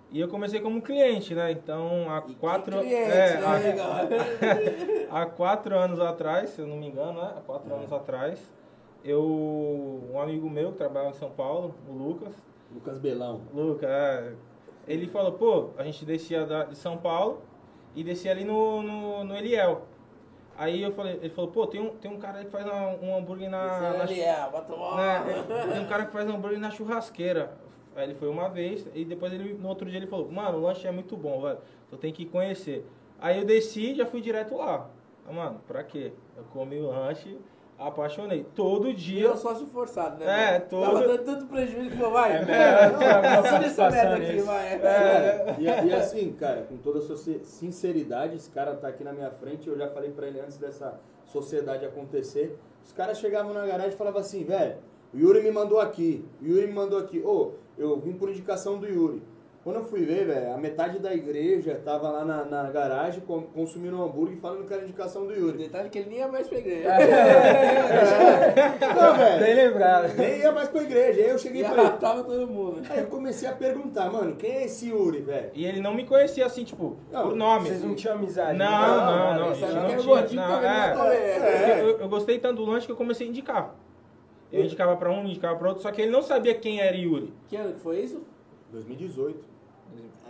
E 0.09 0.19
eu 0.21 0.27
comecei 0.29 0.61
como 0.61 0.81
cliente, 0.81 1.33
né? 1.35 1.51
Então, 1.51 2.09
há 2.09 2.19
E 2.19 2.21
que 2.21 2.35
quatro, 2.35 2.79
cliente, 2.79 2.93
é, 3.11 3.39
né, 3.39 3.45
há- 3.45 3.57
legal? 3.57 3.91
há 5.11 5.25
quatro 5.25 5.75
anos 5.77 5.99
atrás, 5.99 6.51
se 6.51 6.61
eu 6.61 6.67
não 6.67 6.77
me 6.77 6.87
engano, 6.87 7.21
né? 7.21 7.33
Há 7.37 7.41
quatro 7.41 7.73
anos 7.73 7.91
atrás, 7.91 8.39
eu 9.03 10.03
um 10.13 10.19
amigo 10.19 10.49
meu 10.49 10.71
que 10.71 10.77
trabalha 10.77 11.09
em 11.09 11.13
São 11.13 11.29
Paulo, 11.31 11.73
o 11.89 11.93
Lucas, 11.93 12.33
Lucas 12.73 12.97
Belão. 12.99 13.41
Luca, 13.53 13.87
é, 13.87 14.33
ele 14.87 15.07
falou, 15.07 15.33
pô, 15.33 15.69
a 15.77 15.83
gente 15.83 16.05
descia 16.05 16.45
da- 16.45 16.63
de 16.65 16.75
São 16.77 16.97
Paulo 16.97 17.41
e 17.95 18.03
descia 18.03 18.31
ali 18.31 18.43
no, 18.43 18.81
no, 18.81 19.23
no 19.23 19.35
Eliel. 19.35 19.83
Aí 20.57 20.81
eu 20.83 20.91
falei, 20.91 21.15
ele 21.21 21.29
falou, 21.29 21.49
pô, 21.51 21.65
tem 21.65 21.81
um, 21.81 21.89
tem 21.95 22.11
um 22.11 22.19
cara 22.19 22.39
aí 22.39 22.45
que 22.45 22.51
faz 22.51 22.65
uma- 22.65 22.89
um 23.01 23.17
hambúrguer 23.17 23.49
na. 23.49 23.65
na 23.97 24.03
ali, 24.03 24.19
é, 24.21 24.49
bota 24.51 24.73
uma- 24.73 24.95
né, 25.23 25.45
tem 25.73 25.81
um 25.81 25.87
cara 25.87 26.05
que 26.05 26.11
faz 26.11 26.27
hambúrguer 26.29 26.59
na 26.59 26.69
churrasqueira. 26.69 27.57
Aí 27.95 28.05
ele 28.05 28.15
foi 28.15 28.29
uma 28.29 28.47
vez 28.47 28.87
e 28.93 29.03
depois 29.03 29.33
ele, 29.33 29.53
no 29.53 29.67
outro 29.67 29.89
dia 29.89 29.97
ele 29.97 30.07
falou, 30.07 30.31
mano, 30.31 30.59
o 30.59 30.61
lanche 30.61 30.87
é 30.87 30.91
muito 30.91 31.17
bom, 31.17 31.41
velho. 31.41 31.57
Tu 31.89 31.97
tem 31.97 32.13
que 32.13 32.25
conhecer. 32.25 32.85
Aí 33.19 33.37
eu 33.39 33.45
desci 33.45 33.91
e 33.91 33.95
já 33.95 34.05
fui 34.05 34.21
direto 34.21 34.55
lá. 34.55 34.89
Mano, 35.29 35.59
pra 35.67 35.83
quê? 35.83 36.11
Eu 36.37 36.43
comi 36.53 36.79
o 36.79 36.87
lanche, 36.87 37.37
apaixonei. 37.87 38.45
Todo 38.55 38.93
dia. 38.93 39.21
Virou 39.21 39.37
sócio 39.37 39.65
forçado, 39.67 40.17
né? 40.23 40.55
É, 40.55 40.59
todo- 40.59 40.83
Tava 40.85 41.07
dando 41.07 41.23
tanto 41.23 41.45
prejuízo 41.47 41.89
que 41.89 41.97
falou, 41.97 42.11
vai. 42.13 42.31
É, 42.33 42.85
Assina 43.39 43.65
essa 43.65 43.89
merda 43.89 44.15
aqui, 44.15 44.41
vai. 44.41 44.65
É, 44.73 45.55
e, 45.59 45.63
e 45.87 45.93
assim, 45.93 46.31
cara, 46.33 46.63
com 46.63 46.77
toda 46.77 46.99
a 46.99 47.01
sincer- 47.01 47.41
sinceridade, 47.43 48.35
esse 48.35 48.49
cara 48.51 48.75
tá 48.75 48.87
aqui 48.87 49.03
na 49.03 49.13
minha 49.13 49.31
frente, 49.31 49.67
eu 49.67 49.77
já 49.77 49.87
falei 49.89 50.11
pra 50.11 50.27
ele 50.27 50.39
antes 50.39 50.57
dessa 50.57 50.99
sociedade 51.25 51.85
acontecer. 51.85 52.57
Os 52.83 52.91
caras 52.91 53.17
chegavam 53.19 53.53
na 53.53 53.65
garagem 53.65 53.93
e 53.93 53.97
falavam 53.97 54.19
assim, 54.21 54.43
velho, 54.43 54.75
o 55.13 55.17
Yuri 55.17 55.41
me 55.43 55.51
mandou 55.51 55.79
aqui, 55.79 56.25
o 56.41 56.45
Yuri 56.45 56.67
me 56.67 56.73
mandou 56.73 56.97
aqui. 56.99 57.19
Ô, 57.23 57.51
eu 57.77 57.97
vim 57.99 58.13
por 58.13 58.29
indicação 58.29 58.77
do 58.79 58.87
Yuri. 58.87 59.21
Quando 59.63 59.75
eu 59.75 59.83
fui 59.83 60.03
ver, 60.03 60.25
velho, 60.25 60.53
a 60.55 60.57
metade 60.57 60.97
da 60.97 61.13
igreja 61.13 61.79
tava 61.85 62.09
lá 62.09 62.25
na, 62.25 62.43
na 62.45 62.63
garagem 62.71 63.21
com- 63.21 63.43
consumindo 63.43 63.95
um 63.95 64.03
hambúrguer 64.03 64.35
e 64.35 64.39
falando 64.41 64.65
que 64.65 64.73
era 64.73 64.81
indicação 64.81 65.27
do 65.27 65.33
Yuri. 65.35 65.55
detalhe 65.59 65.85
é 65.85 65.89
que 65.89 65.99
ele 65.99 66.09
nem 66.09 66.17
ia 66.17 66.27
mais 66.27 66.47
pra 66.47 66.57
igreja. 66.57 66.89
Não, 68.95 69.17
velho, 69.17 69.39
Bem 69.45 69.53
lembrado. 69.55 70.13
nem 70.17 70.39
ia 70.39 70.51
mais 70.51 70.67
pra 70.67 70.81
igreja. 70.81 71.21
Aí 71.21 71.29
eu 71.29 71.37
cheguei 71.37 71.61
e 71.61 71.65
falei, 71.65 71.85
arrastava 71.85 72.23
todo 72.23 72.47
mundo. 72.47 72.81
aí 72.89 72.99
eu 73.01 73.05
comecei 73.05 73.47
a 73.47 73.51
perguntar, 73.53 74.11
mano, 74.11 74.35
quem 74.35 74.49
é 74.51 74.65
esse 74.65 74.89
Yuri, 74.89 75.19
velho? 75.21 75.51
E 75.53 75.63
ele 75.63 75.79
não 75.79 75.93
me 75.93 76.05
conhecia 76.07 76.45
assim, 76.45 76.63
tipo, 76.63 76.97
Não, 77.11 77.27
por 77.29 77.35
nome. 77.35 77.67
Vocês 77.69 77.83
não 77.83 77.93
tinham 77.93 78.15
amizade? 78.15 78.57
Não, 78.57 78.65
né? 78.65 78.87
não, 78.87 79.35
não. 79.35 79.35
Ele 79.35 79.43
a 79.43 79.53
gente 79.53 79.59
sabia 79.59 79.75
não 79.75 79.85
que 79.85 79.91
era 79.93 80.01
tinha- 80.01 80.15
gordinho 80.15 80.41
não, 80.41 80.63
é. 81.11 81.75
é. 81.77 81.81
Eu, 81.81 81.99
eu 81.99 82.09
gostei 82.09 82.39
tanto 82.39 82.55
do 82.55 82.65
lanche 82.65 82.87
que 82.87 82.91
eu 82.91 82.97
comecei 82.97 83.27
a 83.27 83.29
indicar. 83.29 83.75
Eu 84.51 84.63
indicava 84.65 84.97
pra 84.97 85.11
um, 85.11 85.23
indicava 85.25 85.55
pra 85.55 85.67
outro, 85.69 85.83
só 85.83 85.91
que 85.91 86.01
ele 86.01 86.11
não 86.11 86.23
sabia 86.23 86.55
quem 86.55 86.81
era 86.81 86.95
Yuri. 86.97 87.31
Que 87.47 87.55
ano 87.55 87.73
que 87.73 87.79
foi 87.79 87.99
isso? 87.99 88.21
2018. 88.71 89.50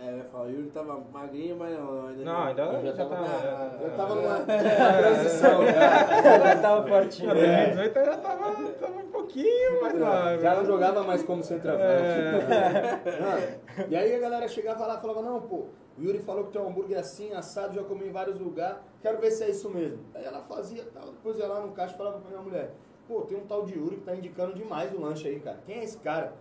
É, 0.00 0.10
eu 0.10 0.16
ia 0.18 0.24
falar, 0.24 0.44
o 0.46 0.50
Yuri 0.50 0.68
tava 0.70 1.00
magrinho, 1.12 1.56
mas 1.56 1.78
não, 1.78 2.06
ainda 2.08 2.24
Não, 2.24 2.42
ainda 2.42 2.62
Eu 2.62 2.82
já, 2.86 2.92
tava- 2.92 3.14
tava. 3.16 3.78
Eu 3.82 3.90
tava 3.96 4.14
numa, 4.16 4.38
numa 4.38 4.44
transição 4.98 5.62
já. 5.66 6.56
Tava 6.60 6.88
fortinho. 6.88 7.30
Em 7.30 7.34
né? 7.34 7.66
2018 7.66 7.96
eu 7.98 8.04
já 8.04 8.16
tava, 8.16 8.52
tava 8.72 8.98
um 8.98 9.10
pouquinho 9.12 9.80
mais 9.82 9.98
lá. 10.00 10.38
Já 10.38 10.54
não 10.56 10.64
jogava 10.64 11.02
mais 11.04 11.22
como 11.22 11.44
centroavante. 11.44 11.84
É. 11.86 13.00
Não. 13.20 13.86
E 13.88 13.96
aí 13.96 14.14
a 14.14 14.18
galera 14.18 14.48
chegava 14.48 14.86
lá 14.86 14.96
e 14.96 15.00
falava, 15.00 15.22
não, 15.22 15.40
pô, 15.42 15.66
o 15.96 16.02
Yuri 16.02 16.18
falou 16.18 16.44
que 16.46 16.52
tem 16.52 16.60
um 16.60 16.68
hambúrguer 16.68 16.98
assim, 16.98 17.32
assado, 17.32 17.74
já 17.74 17.84
comi 17.84 18.06
em 18.08 18.12
vários 18.12 18.38
lugares, 18.40 18.78
quero 19.00 19.18
ver 19.20 19.30
se 19.30 19.44
é 19.44 19.50
isso 19.50 19.70
mesmo. 19.70 20.00
Aí 20.14 20.24
ela 20.24 20.40
fazia 20.42 20.84
tal, 20.92 21.04
depois 21.12 21.38
ia 21.38 21.46
lá 21.46 21.60
no 21.60 21.72
caixa 21.72 21.94
e 21.94 21.98
falava 21.98 22.18
pra 22.18 22.28
minha 22.28 22.42
mulher, 22.42 22.72
pô, 23.06 23.20
tem 23.22 23.38
um 23.38 23.46
tal 23.46 23.64
de 23.64 23.78
Yuri 23.78 23.96
que 23.98 24.02
tá 24.02 24.16
indicando 24.16 24.54
demais 24.54 24.92
o 24.92 25.00
lanche 25.00 25.28
aí, 25.28 25.38
cara. 25.38 25.58
Quem 25.64 25.78
é 25.78 25.84
esse 25.84 25.98
cara? 25.98 26.32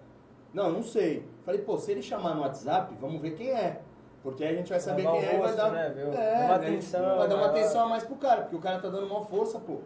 Não, 0.54 0.72
não 0.72 0.84
sei. 0.84 1.26
Falei, 1.46 1.62
pô, 1.62 1.78
se 1.78 1.92
ele 1.92 2.02
chamar 2.02 2.36
no 2.36 2.42
WhatsApp, 2.42 2.94
vamos 3.00 3.22
ver 3.22 3.32
quem 3.36 3.50
é. 3.52 3.82
Porque 4.24 4.44
aí 4.44 4.54
a 4.54 4.58
gente 4.58 4.70
vai 4.70 4.80
saber 4.80 5.04
Dar 5.04 5.14
um 5.14 5.20
quem 5.20 5.30
é 5.30 5.36
e 5.36 5.40
vai 5.40 5.56
dar, 5.56 5.72
né? 5.72 5.88
É, 5.88 5.94
Dar 5.94 6.06
uma 6.06 6.48
né? 6.48 6.56
atenção, 6.56 7.18
vai 7.18 7.28
dar 7.28 7.36
uma 7.36 7.48
vai- 7.48 7.60
atenção 7.60 7.82
a 7.86 7.90
mais 7.90 8.04
pro 8.04 8.16
cara, 8.18 8.42
porque 8.44 8.56
o 8.56 8.60
cara 8.60 8.80
tá 8.80 8.90
dando 8.90 9.08
uma 9.08 9.24
força, 9.26 9.60
pô. 9.60 9.78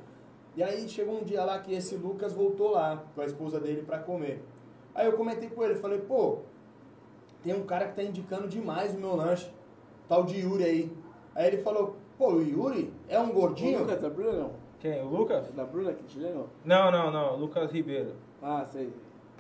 E 0.57 0.63
aí 0.63 0.87
chegou 0.89 1.19
um 1.19 1.23
dia 1.23 1.43
lá 1.43 1.59
que 1.59 1.73
esse 1.73 1.95
Lucas 1.95 2.33
voltou 2.33 2.71
lá 2.71 3.03
com 3.13 3.21
a 3.21 3.25
esposa 3.25 3.59
dele 3.59 3.83
pra 3.83 3.99
comer. 3.99 4.43
Aí 4.93 5.05
eu 5.05 5.13
comentei 5.13 5.49
com 5.49 5.63
ele, 5.63 5.75
falei, 5.75 5.99
pô, 5.99 6.39
tem 7.43 7.53
um 7.53 7.63
cara 7.65 7.87
que 7.87 7.95
tá 7.95 8.03
indicando 8.03 8.47
demais 8.47 8.93
o 8.95 8.97
meu 8.99 9.15
lanche, 9.15 9.49
tal 10.07 10.23
de 10.23 10.39
Yuri 10.39 10.63
aí. 10.63 10.91
Aí 11.35 11.47
ele 11.47 11.57
falou, 11.57 11.95
pô, 12.17 12.33
o 12.33 12.41
Yuri 12.41 12.93
é 13.07 13.19
um 13.19 13.29
O 13.29 13.33
gordinho? 13.33 13.79
Lucas 13.79 14.01
da 14.01 14.09
Bruna 14.09 14.31
não? 14.33 14.51
Quem? 14.79 15.01
O 15.01 15.07
Lucas? 15.09 15.47
Da 15.51 15.63
Bruna 15.65 15.93
que 15.93 16.03
te 16.03 16.19
lembra? 16.19 16.45
Não, 16.63 16.91
não, 16.91 17.11
não. 17.11 17.35
Lucas 17.37 17.71
Ribeiro. 17.71 18.13
Ah, 18.41 18.65
sei. 18.65 18.91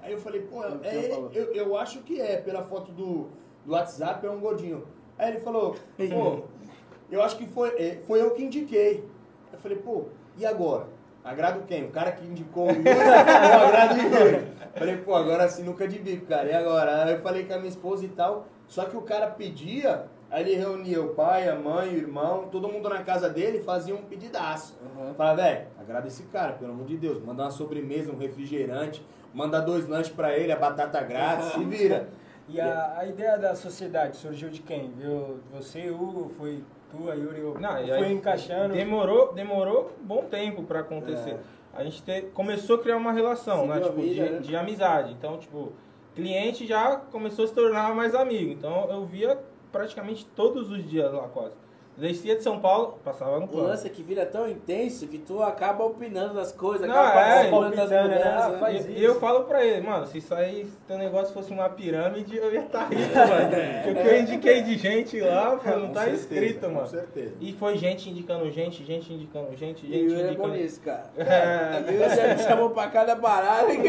Aí 0.05 0.11
eu 0.11 0.19
falei, 0.19 0.41
pô, 0.41 0.63
é 0.63 0.95
ele? 0.95 1.29
Eu, 1.33 1.45
eu 1.53 1.75
acho 1.75 2.03
que 2.03 2.21
é, 2.21 2.37
pela 2.37 2.61
foto 2.61 2.91
do, 2.91 3.27
do 3.65 3.71
WhatsApp, 3.71 4.23
é 4.23 4.29
um 4.29 4.39
gordinho. 4.39 4.85
Aí 5.17 5.31
ele 5.31 5.39
falou, 5.39 5.75
pô, 5.97 6.43
eu 7.09 7.23
acho 7.23 7.35
que 7.35 7.47
foi, 7.47 7.69
é, 7.69 7.97
foi 8.05 8.21
eu 8.21 8.29
que 8.31 8.43
indiquei. 8.43 9.03
Eu 9.51 9.57
falei, 9.57 9.79
pô, 9.79 10.03
e 10.37 10.45
agora? 10.45 10.85
Agrado 11.23 11.65
quem? 11.65 11.85
O 11.85 11.89
cara 11.89 12.11
que 12.11 12.23
indicou 12.23 12.67
o 12.67 12.69
Yuri 12.69 12.87
ou 12.87 13.67
agrado 13.67 13.95
o 13.95 13.97
Yuri? 13.97 14.47
Falei, 14.75 14.97
pô, 14.97 15.15
agora 15.15 15.45
assim 15.45 15.63
nunca 15.63 15.87
de 15.87 15.97
bico, 15.97 16.27
cara. 16.27 16.51
E 16.51 16.53
agora? 16.53 17.05
Aí 17.05 17.13
eu 17.13 17.21
falei 17.21 17.45
com 17.45 17.53
a 17.55 17.57
minha 17.57 17.69
esposa 17.69 18.05
e 18.05 18.09
tal. 18.09 18.45
Só 18.67 18.85
que 18.85 18.95
o 18.95 19.01
cara 19.01 19.25
pedia, 19.31 20.05
aí 20.29 20.43
ele 20.43 20.55
reunia 20.55 21.01
o 21.01 21.15
pai, 21.15 21.49
a 21.49 21.55
mãe, 21.55 21.89
o 21.89 21.97
irmão, 21.97 22.47
todo 22.51 22.67
mundo 22.67 22.87
na 22.89 23.03
casa 23.03 23.27
dele 23.27 23.59
fazia 23.61 23.95
um 23.95 24.03
pedidaço. 24.03 24.77
Uhum. 24.83 25.15
Fala, 25.15 25.33
velho, 25.33 25.65
agrada 25.79 26.07
esse 26.07 26.23
cara, 26.23 26.53
pelo 26.53 26.73
amor 26.73 26.85
de 26.85 26.95
Deus. 26.95 27.23
Manda 27.23 27.41
uma 27.41 27.51
sobremesa, 27.51 28.11
um 28.11 28.17
refrigerante, 28.17 29.03
manda 29.35 29.61
dois 29.61 29.87
lanches 29.87 30.11
pra 30.11 30.35
ele, 30.35 30.51
a 30.51 30.55
batata 30.55 31.01
grátis, 31.01 31.51
se 31.51 31.63
vira. 31.63 32.07
E 32.47 32.61
a, 32.61 32.99
a 32.99 33.07
ideia 33.07 33.39
da 33.39 33.55
sociedade 33.55 34.17
surgiu 34.17 34.51
de 34.51 34.61
quem? 34.61 34.91
Viu? 34.91 35.39
Você, 35.51 35.89
Hugo, 35.89 36.31
foi 36.37 36.63
tu, 36.91 37.09
a 37.09 37.15
Yuri, 37.15 37.41
ou 37.41 37.59
Não, 37.59 37.83
e 37.83 37.87
foi 37.87 37.97
aí 37.97 38.13
encaixando? 38.13 38.71
Demorou, 38.75 39.33
demorou 39.33 39.91
um 39.99 40.05
bom 40.05 40.25
tempo 40.25 40.61
pra 40.61 40.81
acontecer. 40.81 41.37
A 41.73 41.83
gente 41.83 42.03
te- 42.03 42.21
começou 42.35 42.75
a 42.75 42.79
criar 42.83 42.97
uma 42.97 43.11
relação, 43.11 43.65
né? 43.65 43.79
Tipo, 43.79 43.99
vida, 43.99 44.25
de, 44.27 44.31
né? 44.33 44.39
de 44.41 44.55
amizade. 44.55 45.11
Então, 45.13 45.39
tipo, 45.39 45.73
cliente 46.13 46.67
já 46.67 46.97
começou 47.11 47.45
a 47.45 47.47
se 47.47 47.53
tornar 47.55 47.95
mais 47.95 48.13
amigo. 48.13 48.51
Então 48.51 48.87
eu 48.91 49.03
via 49.05 49.39
praticamente 49.71 50.23
todos 50.35 50.69
os 50.69 50.87
dias 50.87 51.11
lá 51.11 51.27
quase. 51.27 51.55
Descia 51.97 52.35
de 52.35 52.43
São 52.43 52.59
Paulo, 52.59 52.99
passava 53.05 53.39
no 53.39 53.45
O 53.45 53.47
plano. 53.47 53.69
lance 53.69 53.87
é 53.87 53.89
que 53.89 54.03
vira 54.03 54.25
tão 54.25 54.49
intenso 54.49 55.07
que 55.07 55.17
tu 55.17 55.41
acaba 55.41 55.83
opinando 55.85 56.33
nas 56.33 56.51
coisas, 56.51 56.85
Não, 56.87 56.93
acaba 56.93 57.19
é, 57.21 57.23
participando 57.33 57.75
das 57.75 57.89
palpitando, 57.89 58.09
né? 58.09 58.47
mudanças. 58.49 58.73
E 58.73 58.77
isso. 58.77 58.99
e 58.99 59.03
eu 59.05 59.19
falo 59.19 59.43
pra 59.45 59.63
ele, 59.65 59.87
mano, 59.87 60.05
se 60.05 60.17
isso 60.17 60.33
aí, 60.35 60.65
se 60.65 60.75
teu 60.87 60.97
negócio 60.97 61.33
fosse 61.33 61.53
uma 61.53 61.69
pirâmide, 61.69 62.35
eu 62.35 62.53
ia 62.53 62.65
estar 62.65 62.89
rico, 62.89 63.15
mano. 63.15 63.49
Porque 63.83 63.99
o 63.99 64.03
que 64.03 64.07
eu 64.09 64.19
indiquei 64.19 64.61
de 64.61 64.77
gente 64.77 65.21
lá, 65.21 65.55
pô, 65.63 65.69
não 65.69 65.87
Com 65.87 65.93
tá 65.93 66.01
certeza, 66.01 66.21
escrito, 66.21 66.65
Com 66.67 66.73
mano. 66.73 66.87
certeza. 66.87 67.33
E 67.39 67.53
foi 67.53 67.77
gente 67.77 68.09
indicando 68.09 68.51
gente, 68.51 68.83
gente 68.83 69.13
indicando 69.13 69.55
gente, 69.55 69.85
E 69.85 69.89
o 69.89 69.93
gente 70.09 70.11
Yuri 70.11 70.21
é 70.21 70.25
bom 70.25 70.29
indicando. 70.49 70.53
nisso, 70.55 70.81
cara. 70.81 71.03
É. 71.17 71.91
Yuri 71.93 72.15
já 72.15 72.27
me 72.35 72.39
chamou 72.43 72.69
pra 72.71 72.87
cada 72.87 73.15
parada 73.15 73.67
que... 73.73 73.87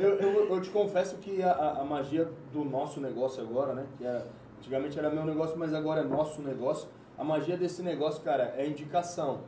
Eu, 0.00 0.18
eu, 0.20 0.54
eu 0.54 0.60
te 0.60 0.70
confesso 0.70 1.16
que 1.16 1.42
a, 1.42 1.50
a- 1.50 1.80
a 1.80 1.84
magia 1.84 2.28
do 2.52 2.64
nosso 2.64 3.00
negócio 3.00 3.42
agora, 3.42 3.72
né? 3.72 3.84
Que 3.98 4.04
era- 4.06 4.24
antigamente 4.58 4.98
era 4.98 5.10
meu 5.10 5.24
negócio, 5.24 5.58
mas 5.58 5.74
agora 5.74 6.00
é 6.02 6.04
nosso 6.04 6.40
negócio. 6.42 6.88
A 7.18 7.24
magia 7.24 7.56
desse 7.56 7.82
negócio, 7.82 8.22
cara, 8.22 8.54
é 8.56 8.66
indicação. 8.66 9.40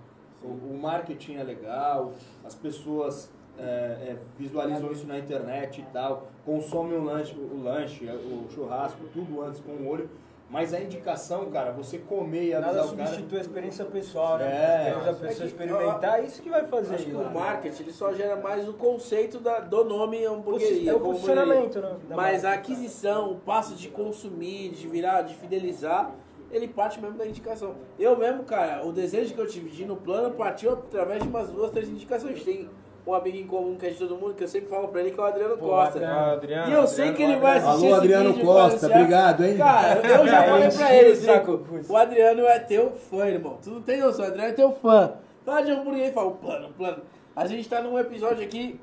O, 0.43 0.49
o 0.49 0.79
marketing 0.81 1.37
é 1.37 1.45
legal, 1.45 2.13
as 2.45 2.55
pessoas 2.55 3.31
é, 3.59 3.63
é, 3.63 4.17
visualizam 4.39 4.91
isso 4.91 5.07
na 5.07 5.19
internet 5.19 5.81
e 5.81 5.85
tal, 5.93 6.27
consomem 6.45 6.97
o 6.99 7.05
lanche, 7.05 7.35
o 7.37 7.63
lanche, 7.63 8.07
o 8.07 8.51
churrasco, 8.51 9.01
tudo 9.13 9.43
antes 9.43 9.61
com 9.61 9.73
o 9.73 9.89
olho. 9.89 10.09
Mas 10.49 10.75
a 10.75 10.81
indicação, 10.81 11.49
cara, 11.49 11.71
você 11.71 11.97
comer 11.99 12.47
e 12.47 12.55
avisar 12.55 12.75
Nada 12.75 12.87
o 12.89 12.97
cara. 12.97 13.07
substitui 13.07 13.39
a 13.39 13.41
experiência 13.41 13.85
pessoal, 13.85 14.37
né? 14.39 14.47
É. 14.47 14.85
Depois 14.87 15.07
a 15.09 15.13
pessoa 15.13 15.45
É 15.45 15.47
experimentar, 15.47 16.19
é 16.19 16.25
isso 16.25 16.43
que 16.43 16.51
vai 16.51 16.65
fazer. 16.67 16.95
Acho 16.97 17.05
que 17.05 17.13
lá, 17.13 17.21
o 17.21 17.25
né? 17.27 17.31
marketing 17.35 17.83
ele 17.85 17.93
só 17.93 18.13
gera 18.13 18.35
mais 18.35 18.69
o 18.69 18.73
conceito 18.73 19.39
da, 19.39 19.61
do 19.61 19.85
nome 19.85 20.25
É 20.25 20.27
hamburgueria. 20.27 20.97
o 20.97 20.99
como 20.99 21.13
posicionamento, 21.13 21.79
né? 21.81 21.97
Mas 22.09 22.45
a 22.45 22.55
aquisição, 22.55 23.31
o 23.31 23.37
passo 23.37 23.77
de 23.77 23.91
consumir, 23.91 24.71
de 24.71 24.89
virar, 24.89 25.23
de 25.23 25.37
fidelizar, 25.37 26.11
ele 26.51 26.69
parte 26.69 27.01
mesmo 27.01 27.17
da 27.17 27.27
indicação. 27.27 27.75
Eu 27.99 28.17
mesmo, 28.17 28.45
cara, 28.45 28.85
o 28.85 28.93
desejo 28.93 29.35
que 29.35 29.41
eu 29.41 29.47
tive 29.47 29.71
de 29.71 29.83
ir 29.83 29.87
no 29.87 29.97
plano 29.97 30.31
partiu 30.33 30.73
através 30.73 31.23
de 31.23 31.29
umas 31.29 31.49
duas, 31.51 31.71
três 31.71 31.89
indicações. 31.89 32.43
Tem 32.43 32.69
um 33.07 33.15
amigo 33.15 33.37
em 33.37 33.47
comum 33.47 33.77
que 33.77 33.87
é 33.87 33.91
de 33.91 33.97
todo 33.97 34.17
mundo, 34.17 34.35
que 34.35 34.45
eu 34.45 34.49
sempre 34.49 34.69
falo 34.69 34.89
pra 34.89 35.01
ele, 35.01 35.11
que 35.11 35.19
é 35.19 35.23
o 35.23 35.27
Adriano 35.27 35.57
Pô, 35.57 35.69
Costa. 35.69 35.99
Adriano. 35.99 36.33
Adriano, 36.33 36.71
E 36.71 36.73
eu 36.75 36.87
sei 36.87 37.09
Adriano, 37.09 37.17
que 37.17 37.23
ele 37.23 37.41
vai 37.41 37.57
assistir 37.59 37.71
Alô, 37.71 37.87
esse 37.87 37.95
Adriano 37.95 38.39
Costa, 38.41 38.87
obrigado, 38.87 39.45
hein? 39.45 39.57
Cara, 39.57 40.07
eu 40.07 40.27
já 40.29 40.43
falei 40.45 40.71
pra 40.71 40.95
ele, 40.95 41.15
Zico, 41.15 41.61
o 41.89 41.97
Adriano 41.97 42.43
é 42.43 42.59
teu 42.59 42.91
fã, 42.93 43.27
irmão. 43.27 43.59
Tu 43.63 43.71
não 43.71 43.83
tem 43.83 44.01
noção, 44.01 44.25
o 44.25 44.29
Adriano 44.29 44.51
é 44.51 44.53
teu 44.53 44.73
fã. 44.73 45.13
Fala 45.45 45.63
de 45.63 45.71
hambúrguer 45.73 46.09
e 46.09 46.13
fala, 46.13 46.29
o 46.29 46.35
plano, 46.35 46.69
o 46.69 46.73
plano. 46.73 47.03
A 47.35 47.47
gente 47.47 47.69
tá 47.69 47.81
num 47.81 47.99
episódio 47.99 48.45
aqui, 48.45 48.79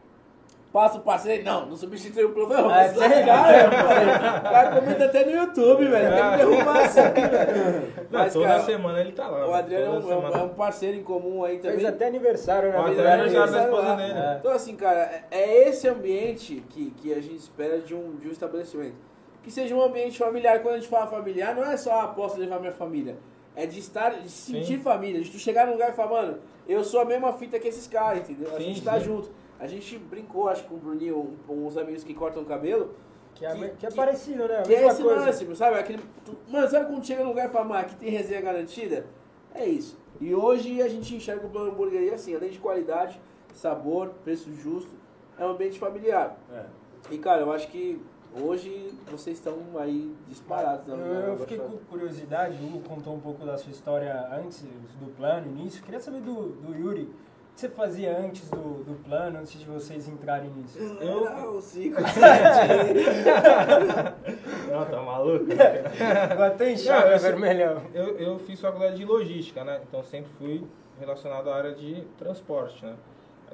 passa 0.78 1.00
o 1.00 1.02
parceiro, 1.02 1.44
não, 1.44 1.66
não 1.66 1.76
substitui 1.76 2.24
o 2.24 2.54
Ah, 2.54 2.62
mas 2.68 2.92
sério? 2.96 3.26
cara, 3.26 3.68
o 4.38 4.44
cara 4.44 4.80
comenta 4.80 5.06
até 5.06 5.26
no 5.26 5.32
YouTube, 5.32 5.88
velho. 5.88 6.14
Tem 6.16 6.32
que 6.32 6.38
derrubar 6.38 6.86
isso 6.86 7.00
aqui, 7.00 7.22
velho. 7.22 7.94
Mas, 8.12 8.34
toda 8.34 8.48
cara, 8.48 8.62
semana 8.64 9.00
ele 9.02 9.12
tá 9.12 9.28
lá. 9.28 9.48
o 9.48 9.54
Adriano 9.56 9.86
é 9.86 9.90
um, 9.90 10.12
é 10.12 10.16
um- 10.16 10.28
é 10.38 10.44
um 10.44 10.50
parceiro 10.50 10.96
em 10.96 11.02
comum 11.02 11.44
aí 11.44 11.58
também. 11.58 11.78
Fez 11.80 11.90
até 11.90 12.06
aniversário, 12.06 12.70
né? 12.72 12.78
Até 12.78 12.86
aniversário 12.92 13.34
da 13.34 13.42
aniversário 13.44 13.74
esposa 13.74 13.96
dele. 13.96 14.14
É. 14.20 14.38
Então, 14.40 14.52
assim, 14.52 14.76
cara, 14.76 15.00
é- 15.00 15.24
é 15.32 15.68
esse 15.70 15.88
ambiente 15.88 16.64
que, 16.70 16.92
que 16.92 17.12
a 17.12 17.16
gente 17.22 17.38
espera 17.38 17.80
de 17.80 17.96
um, 17.96 18.16
de 18.18 18.28
um 18.28 18.32
estabelecimento. 18.32 18.96
Que 19.42 19.50
seja 19.50 19.74
um 19.74 19.82
ambiente 19.82 20.20
familiar. 20.20 20.60
Quando 20.62 20.76
a 20.76 20.78
gente 20.78 20.90
fala 20.90 21.08
familiar, 21.08 21.56
não 21.56 21.64
é 21.66 21.76
só, 21.76 22.02
ah, 22.02 22.08
posso 22.10 22.40
levar 22.40 22.60
minha 22.60 22.72
família. 22.72 23.18
É 23.56 23.66
de 23.66 23.80
estar, 23.80 24.12
de 24.12 24.30
se 24.30 24.52
sentir 24.52 24.78
Sim. 24.78 24.84
família. 24.84 25.20
De 25.22 25.32
tu 25.32 25.40
chegar 25.40 25.66
num 25.66 25.74
lugar 25.74 25.90
e 25.90 25.94
falar, 25.94 26.12
mano, 26.22 26.38
eu 26.70 26.84
sou 26.84 27.00
a 27.02 27.06
mesma 27.06 27.34
fita 27.34 27.58
que 27.58 27.68
esses 27.68 27.88
caras, 27.88 28.20
entendeu? 28.30 28.54
A 28.54 28.58
Sim, 28.60 28.66
gente 28.66 28.84
tá 28.84 29.00
junto. 29.00 29.32
A 29.60 29.68
gente 29.68 29.98
brincou, 29.98 30.48
acho 30.50 30.64
que 30.64 30.70
com 30.70 30.76
o 30.76 30.80
Bruninho, 30.80 31.36
com 31.48 31.66
uns 31.66 31.78
amigos 31.78 32.04
que 32.04 32.14
cortam 32.14 32.44
o 32.44 32.46
cabelo. 32.46 32.94
Que 33.34 33.46
é, 33.46 33.54
Que- 33.54 33.70
que 33.78 33.86
é 33.86 33.92
parecido, 33.92 34.48
né? 34.48 34.60
A 34.60 34.62
Que 34.64 34.74
é 34.74 34.78
mesma 34.78 34.92
esse 34.94 35.04
coisa. 35.04 35.20
lance, 35.26 35.56
sabe? 35.56 35.78
Aquele, 35.80 36.04
tu- 36.26 36.38
mano, 36.48 36.68
sabe 36.68 36.86
quando 36.88 37.06
chega 37.06 37.22
num 37.24 37.30
lugar 37.30 37.48
e 37.48 37.52
fala, 37.52 37.66
mano, 37.66 37.82
aqui 37.82 37.96
tem 37.96 38.10
resenha 38.10 38.42
garantida? 38.42 39.06
É 39.54 39.66
isso. 39.66 39.98
E 40.20 40.34
hoje 40.34 40.82
a 40.82 40.88
gente 40.88 41.16
enxerga 41.16 41.46
o 41.46 41.50
plano 41.50 41.72
hamburgueria 41.72 42.16
assim, 42.16 42.36
além 42.36 42.50
de 42.50 42.58
qualidade, 42.60 43.20
sabor, 43.54 44.10
preço 44.24 44.52
justo, 44.54 44.90
é 45.38 45.46
um 45.46 45.50
ambiente 45.52 45.78
familiar. 45.78 46.36
É. 46.52 46.66
E 47.12 47.18
cara, 47.20 47.42
eu 47.42 47.52
acho 47.52 47.68
que 47.70 48.02
hoje 48.42 48.92
vocês 49.12 49.38
estão 49.38 49.56
aí 49.78 50.16
disparados. 50.28 50.88
Eu, 50.88 50.98
né? 50.98 51.26
eu 51.30 51.38
fiquei 51.38 51.58
com 51.60 51.78
curiosidade, 51.90 52.58
o 52.62 52.66
Hugo 52.68 52.90
contou 52.90 53.14
um 53.16 53.20
pouco 53.20 53.46
da 53.46 53.56
sua 53.58 53.72
história 53.72 54.28
antes 54.32 54.64
do 55.00 55.16
plano, 55.16 55.48
início. 55.48 55.84
Queria 55.84 56.00
saber 56.00 56.22
do, 56.22 56.50
do 56.54 56.76
Yuri, 56.76 57.08
que 57.58 57.62
você 57.62 57.70
fazia 57.70 58.16
antes 58.16 58.48
do, 58.52 58.84
do 58.84 59.04
plano, 59.04 59.40
antes 59.40 59.60
de 59.60 59.66
vocês 59.66 60.08
entrarem 60.08 60.52
nisso? 60.52 60.78
Eu 60.78 61.26
não, 61.26 61.60
cinco, 61.60 62.00
Não, 64.70 64.86
tá 64.86 65.02
maluco? 65.02 65.46
Bateu 66.38 66.70
em 66.70 66.78
chave, 66.78 67.14
Não, 67.14 67.20
vermelhão. 67.20 67.82
Eu, 67.96 68.16
eu 68.20 68.38
fiz 68.38 68.62
faculdade 68.62 68.98
de 68.98 69.06
logística, 69.06 69.64
né? 69.64 69.82
Então 69.88 70.04
sempre 70.04 70.30
fui 70.38 70.68
relacionado 71.00 71.50
à 71.50 71.56
área 71.56 71.74
de 71.74 72.04
transporte, 72.20 72.86
né? 72.86 72.96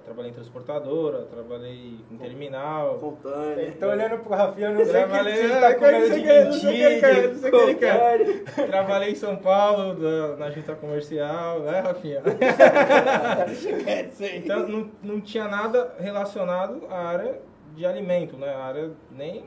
Trabalhei 0.06 0.32
em 0.32 0.34
transportadora, 0.34 1.20
trabalhei 1.32 1.96
em 2.12 2.18
terminal. 2.18 2.98
Contando. 3.00 3.58
Ele 3.58 3.72
tá 3.72 3.88
olhando 3.88 4.18
pro 4.20 4.36
Rafinha, 4.36 4.68
eu 4.68 4.74
não 4.76 4.86
sei 4.86 4.86
o 4.86 4.88
que 4.88 4.94
Trabalhei, 5.14 5.34
ele 5.44 5.60
tá 5.62 5.74
com 5.76 5.82
medo 5.86 6.14
de 6.14 6.22
que- 6.22 6.44
não 6.44 6.54
sei 6.54 6.70
o 6.70 6.74
que 6.74 6.82
ele 6.84 7.00
quer, 7.00 7.14
mentir. 7.16 7.30
não 7.32 7.40
sei 7.40 7.50
o 7.50 7.52
que 7.54 7.58
ele 7.58 7.76
quer. 7.76 8.44
Trabalhei 8.68 9.12
em 9.12 9.16
São 9.16 9.36
Paulo, 9.38 9.96
da- 9.96 10.36
na 10.36 10.52
junta 10.52 10.76
comercial, 10.76 11.62
né, 11.62 11.80
Rafinha? 11.80 12.22
Então 14.36 14.68
não, 14.68 14.92
não 15.02 15.22
tinha 15.22 15.48
nada 15.48 15.94
relacionado 16.00 16.82
à 16.90 16.98
área 17.08 17.40
de 17.76 17.86
alimento, 17.86 18.38
né? 18.38 18.50
A 18.54 18.64
área 18.64 18.92
nem, 19.12 19.44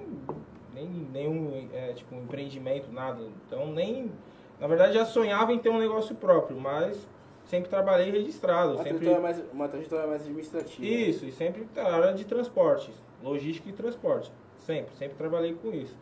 nem 0.74 0.86
nenhum 1.12 1.68
é, 1.72 1.92
tipo, 1.92 2.14
empreendimento, 2.14 2.90
nada. 2.92 3.22
Então 3.46 3.66
nem. 3.72 4.10
Na 4.58 4.66
verdade 4.66 4.94
já 4.94 5.04
sonhava 5.04 5.52
em 5.52 5.58
ter 5.58 5.68
um 5.68 5.78
negócio 5.78 6.14
próprio, 6.14 6.58
mas 6.58 7.06
sempre 7.46 7.70
trabalhei 7.70 8.10
registrado. 8.10 8.74
Uma 8.74 8.82
Sempre... 8.82 8.98
trajetória 8.98 9.20
mais, 9.20 9.42
uma 9.52 9.68
trajetória 9.68 10.06
mais 10.06 10.22
administrativa. 10.22 10.86
Isso, 10.86 11.24
e 11.24 11.32
sempre 11.32 11.66
na 11.74 11.84
área 11.84 12.12
de 12.12 12.24
transporte, 12.24 12.90
logística 13.22 13.68
e 13.68 13.72
transporte. 13.72 14.30
Sempre, 14.58 14.94
sempre 14.96 15.16
trabalhei 15.16 15.54
com 15.54 15.72
isso. 15.72 15.96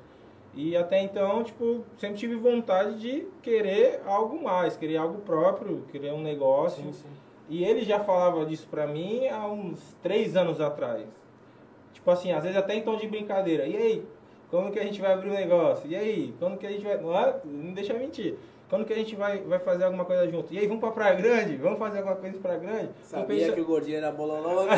E 0.55 0.77
até 0.77 1.03
então, 1.03 1.43
tipo, 1.43 1.85
sempre 1.99 2.17
tive 2.17 2.37
vontade 2.37 2.99
de 2.99 3.27
querer 3.43 4.01
algo 4.07 4.43
mais, 4.43 4.77
querer 4.77 4.97
algo 4.97 5.21
próprio, 5.23 5.83
querer 5.91 6.13
um 6.13 6.23
negócio. 6.23 6.83
Sim, 6.85 6.93
sim. 6.93 7.09
E 7.49 7.65
ele 7.65 7.85
já 7.85 8.01
falava 8.01 8.47
disso 8.47 8.67
pra 8.71 8.87
mim 8.87 9.27
há 9.29 9.47
uns 9.47 9.97
três 10.03 10.37
anos 10.37 10.61
atrás. 10.61 11.07
Tipo 11.93 12.11
assim, 12.11 12.33
às 12.33 12.43
vezes 12.43 12.57
até 12.57 12.75
em 12.75 12.83
tom 12.83 12.97
de 12.97 13.07
brincadeira. 13.07 13.67
E 13.67 13.77
aí, 13.77 14.07
como 14.51 14.71
que 14.71 14.79
a 14.79 14.85
gente 14.85 15.01
vai 15.01 15.13
abrir 15.13 15.31
um 15.31 15.35
negócio? 15.35 15.91
E 15.91 15.97
aí, 15.97 16.35
quando 16.39 16.57
que 16.57 16.67
a 16.67 16.71
gente 16.71 16.85
vai. 16.85 16.97
Não, 16.97 17.17
é? 17.19 17.41
não 17.45 17.75
deixa 17.75 17.93
mentir. 17.93 18.37
Quando 18.71 18.87
que 18.87 18.92
a 18.92 18.97
gente 18.97 19.14
vai, 19.14 19.38
vai 19.42 19.59
fazer 19.59 19.85
alguma 19.85 20.04
coisa 20.04 20.26
junto? 20.28 20.52
E 20.52 20.59
aí, 20.59 20.66
vamos 20.66 20.80
pra 20.80 20.90
Praia 20.90 21.14
Grande? 21.14 21.56
Vamos 21.56 21.78
fazer 21.78 21.99
alguma 21.99 22.16
coisa 22.16 22.38
Praia 22.38 22.59
Grande? 22.59 22.87
Tô 22.88 22.92
Sabia 23.04 23.26
pensando, 23.26 23.54
que 23.54 23.61
o 23.61 23.64
gordinho 23.66 23.97
era 23.99 24.11
bololô, 24.11 24.64
né? 24.64 24.76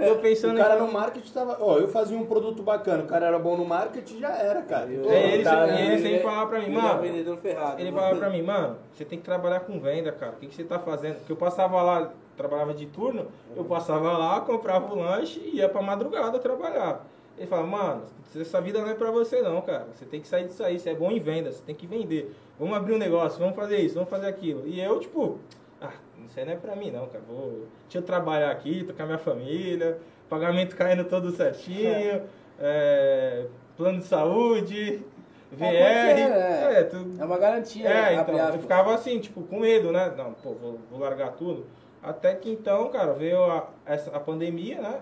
tô 0.06 0.12
O 0.14 0.18
pensando 0.20 0.56
cara 0.56 0.76
em... 0.76 0.78
no 0.78 0.92
marketing 0.92 1.32
tava. 1.32 1.56
Ó, 1.60 1.78
eu 1.78 1.88
fazia 1.88 2.16
um 2.16 2.24
produto 2.26 2.62
bacana, 2.62 3.02
o 3.02 3.06
cara 3.06 3.26
era 3.26 3.38
bom 3.38 3.56
no 3.56 3.64
marketing, 3.64 4.20
já 4.20 4.30
era, 4.36 4.62
cara. 4.62 4.86
Eu- 4.88 5.10
É, 5.10 5.34
ele, 5.34 5.42
tá, 5.44 5.50
sempre- 5.50 5.66
né? 5.72 5.82
e 5.82 5.86
ele 5.92 6.02
sempre 6.02 6.18
falava 6.22 6.48
pra 6.48 6.58
mim, 6.60 6.66
Ele 6.66 6.76
mano. 6.76 7.02
vendedor 7.02 7.36
ferrado. 7.38 7.80
Ele 7.80 7.90
mano. 7.90 8.02
falava 8.02 8.18
pra 8.20 8.30
mim, 8.30 8.42
mano, 8.42 8.76
você 8.94 9.04
tem 9.04 9.18
que 9.18 9.24
trabalhar 9.24 9.60
com 9.60 9.80
venda, 9.80 10.12
cara. 10.12 10.32
O 10.32 10.36
que, 10.36 10.46
que 10.46 10.54
você 10.54 10.64
tá 10.64 10.78
fazendo? 10.78 11.16
Porque 11.16 11.32
eu 11.32 11.36
passava 11.36 11.82
lá, 11.82 12.10
trabalhava 12.36 12.72
de 12.72 12.86
turno, 12.86 13.26
eu 13.56 13.64
passava 13.64 14.16
lá, 14.16 14.40
comprava 14.42 14.94
o 14.94 14.98
lanche 14.98 15.40
e 15.40 15.56
ia 15.56 15.68
pra 15.68 15.82
madrugada 15.82 16.38
trabalhar. 16.38 17.04
Ele 17.40 17.48
fala, 17.48 17.66
mano, 17.66 18.02
essa 18.38 18.60
vida 18.60 18.80
não 18.82 18.90
é 18.90 18.94
pra 18.94 19.10
você 19.10 19.40
não, 19.40 19.62
cara. 19.62 19.86
Você 19.94 20.04
tem 20.04 20.20
que 20.20 20.28
sair 20.28 20.46
disso 20.46 20.62
aí, 20.62 20.78
você 20.78 20.90
é 20.90 20.94
bom 20.94 21.10
em 21.10 21.18
venda, 21.18 21.50
você 21.50 21.62
tem 21.64 21.74
que 21.74 21.86
vender. 21.86 22.30
Vamos 22.58 22.76
abrir 22.76 22.92
um 22.92 22.98
negócio, 22.98 23.38
vamos 23.38 23.56
fazer 23.56 23.78
isso, 23.78 23.94
vamos 23.94 24.10
fazer 24.10 24.26
aquilo. 24.26 24.66
E 24.66 24.78
eu, 24.78 25.00
tipo, 25.00 25.38
ah, 25.80 25.90
isso 26.28 26.38
aí 26.38 26.44
não 26.44 26.52
é 26.52 26.56
pra 26.56 26.76
mim 26.76 26.90
não, 26.90 27.06
cara. 27.06 27.24
Vou, 27.26 27.64
deixa 27.84 27.96
eu 27.96 28.02
trabalhar 28.02 28.50
aqui, 28.50 28.84
tocar 28.84 29.06
minha 29.06 29.16
família, 29.16 29.98
pagamento 30.28 30.76
caindo 30.76 31.04
todo 31.04 31.30
certinho, 31.30 32.22
é, 32.60 33.46
plano 33.74 33.98
de 34.00 34.04
saúde, 34.04 35.02
VR. 35.50 35.64
É, 35.64 36.20
é. 36.20 36.80
É, 36.80 36.82
tu- 36.84 37.16
É 37.18 37.24
uma 37.24 37.38
garantia. 37.38 37.88
é, 37.88 38.14
então, 38.20 38.34
eu 38.54 38.58
ficava 38.60 38.94
assim, 38.94 39.18
tipo, 39.18 39.42
com 39.44 39.58
medo, 39.60 39.90
né? 39.90 40.12
Não, 40.14 40.34
pô, 40.34 40.52
vou, 40.52 40.78
vou 40.90 41.00
largar 41.00 41.32
tudo. 41.32 41.64
Até 42.02 42.34
que 42.34 42.50
então, 42.50 42.88
cara, 42.90 43.14
veio 43.14 43.42
a, 43.44 43.66
essa, 43.86 44.14
a 44.14 44.20
pandemia, 44.20 44.80
né? 44.82 45.00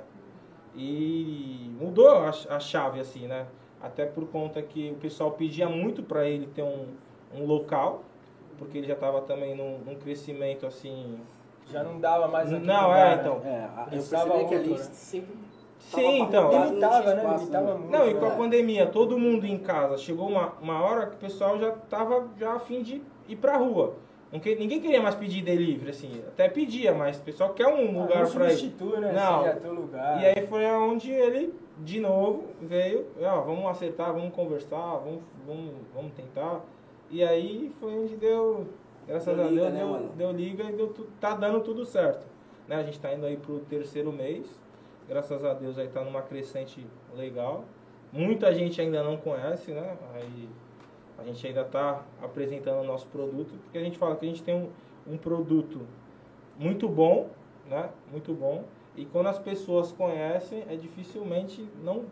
E 0.78 1.70
mudou 1.80 2.08
a, 2.08 2.28
a 2.30 2.60
chave, 2.60 3.00
assim, 3.00 3.26
né? 3.26 3.46
Até 3.82 4.06
por 4.06 4.26
conta 4.28 4.62
que 4.62 4.90
o 4.90 4.94
pessoal 4.94 5.32
pedia 5.32 5.68
muito 5.68 6.02
pra 6.02 6.26
ele 6.28 6.46
ter 6.46 6.62
um, 6.62 6.86
um 7.34 7.44
local, 7.44 8.02
porque 8.58 8.78
ele 8.78 8.86
já 8.86 8.94
tava 8.96 9.20
também 9.22 9.54
num, 9.54 9.78
num 9.78 9.94
crescimento, 9.96 10.66
assim... 10.66 11.18
Já 11.70 11.82
não 11.82 12.00
dava 12.00 12.26
mais 12.28 12.50
Não, 12.50 12.58
lugar, 12.58 13.12
é, 13.12 13.16
né? 13.16 13.20
então. 13.20 13.42
É, 13.44 13.68
eu 13.82 13.84
Precisava 13.88 14.30
percebi 14.30 14.48
que 14.48 14.54
ali 14.54 14.70
né? 14.70 14.76
sempre. 14.92 15.36
Sim, 15.80 16.20
então. 16.22 16.50
não 16.50 16.64
Limitava, 16.66 17.14
né? 17.14 17.36
Limitava 17.38 17.66
né? 17.66 17.74
muito. 17.78 17.90
Não, 17.90 18.08
e 18.08 18.14
com 18.14 18.24
a 18.24 18.28
É. 18.28 18.36
pandemia, 18.36 18.86
todo 18.86 19.18
mundo 19.18 19.46
em 19.46 19.58
casa, 19.58 19.98
chegou 19.98 20.28
uma, 20.28 20.54
uma 20.60 20.82
hora 20.82 21.06
que 21.06 21.14
o 21.14 21.18
pessoal 21.18 21.58
já 21.58 21.70
tava 21.70 22.26
já 22.38 22.54
a 22.54 22.58
fim 22.58 22.82
de 22.82 23.02
ir 23.28 23.36
pra 23.36 23.56
rua. 23.56 23.94
Ninguém 24.30 24.80
queria 24.80 25.00
mais 25.00 25.14
pedir 25.14 25.42
delivery, 25.42 25.90
assim. 25.90 26.22
Até 26.28 26.48
pedia, 26.48 26.92
mas 26.92 27.18
o 27.18 27.22
pessoal 27.22 27.54
quer 27.54 27.66
um 27.66 27.98
Ah, 27.98 28.02
lugar 28.02 28.24
não 28.24 28.30
pra 28.30 28.46
ir. 28.52 28.56
substitui, 28.56 28.98
né? 29.00 29.12
Não. 29.12 29.74
Lugar. 29.74 30.22
E 30.22 30.26
aí 30.26 30.46
foi 30.46 30.66
onde 30.66 31.10
ele, 31.10 31.54
de 31.78 31.98
novo, 31.98 32.44
veio, 32.60 33.06
ó, 33.22 33.40
vamos 33.40 33.64
acertar, 33.70 34.12
vamos 34.12 34.34
conversar, 34.34 34.96
vamos, 34.98 35.20
vamos, 35.46 35.72
vamos 35.94 36.12
tentar. 36.12 36.60
E 37.10 37.24
aí 37.24 37.72
foi 37.80 37.94
onde 38.00 38.16
deu, 38.16 38.66
graças 39.06 39.34
Deu 39.34 39.46
a 39.46 39.48
liga, 39.48 39.60
Deus, 39.62 39.72
né, 39.72 39.78
deu, 39.80 39.88
mano? 39.88 40.08
deu 40.14 40.32
liga 40.32 40.64
e 40.64 40.72
deu, 40.72 40.94
tá 41.18 41.34
dando 41.34 41.60
tudo 41.60 41.86
certo. 41.86 42.26
Né? 42.66 42.76
A 42.76 42.82
gente 42.82 43.00
tá 43.00 43.10
indo 43.14 43.24
aí 43.24 43.38
pro 43.38 43.60
terceiro 43.60 44.12
mês, 44.12 44.46
graças 45.08 45.42
a 45.42 45.54
Deus 45.54 45.78
aí 45.78 45.88
tá 45.88 46.02
numa 46.04 46.20
crescente 46.20 46.86
legal. 47.16 47.64
Muita 48.12 48.52
gente 48.52 48.78
ainda 48.78 49.02
não 49.02 49.16
conhece, 49.16 49.70
né? 49.72 49.96
Aí 50.14 50.48
a 51.18 51.24
gente 51.24 51.44
ainda 51.46 51.64
tá 51.64 52.02
apresentando 52.22 52.80
o 52.80 52.84
nosso 52.84 53.06
produto, 53.08 53.52
porque 53.64 53.78
a 53.78 53.82
gente 53.82 53.98
fala 53.98 54.16
que 54.16 54.24
a 54.24 54.28
gente 54.28 54.42
tem 54.42 54.54
um, 54.54 54.68
um 55.12 55.16
produto 55.16 55.80
muito 56.58 56.88
bom, 56.88 57.28
né? 57.68 57.88
Muito 58.10 58.32
bom. 58.32 58.64
E 58.96 59.04
quando 59.04 59.26
as 59.28 59.38
pessoas 59.38 59.92
conhecem, 59.92 60.64
é 60.70 60.76
dificilmente 60.76 61.68
não 61.82 62.04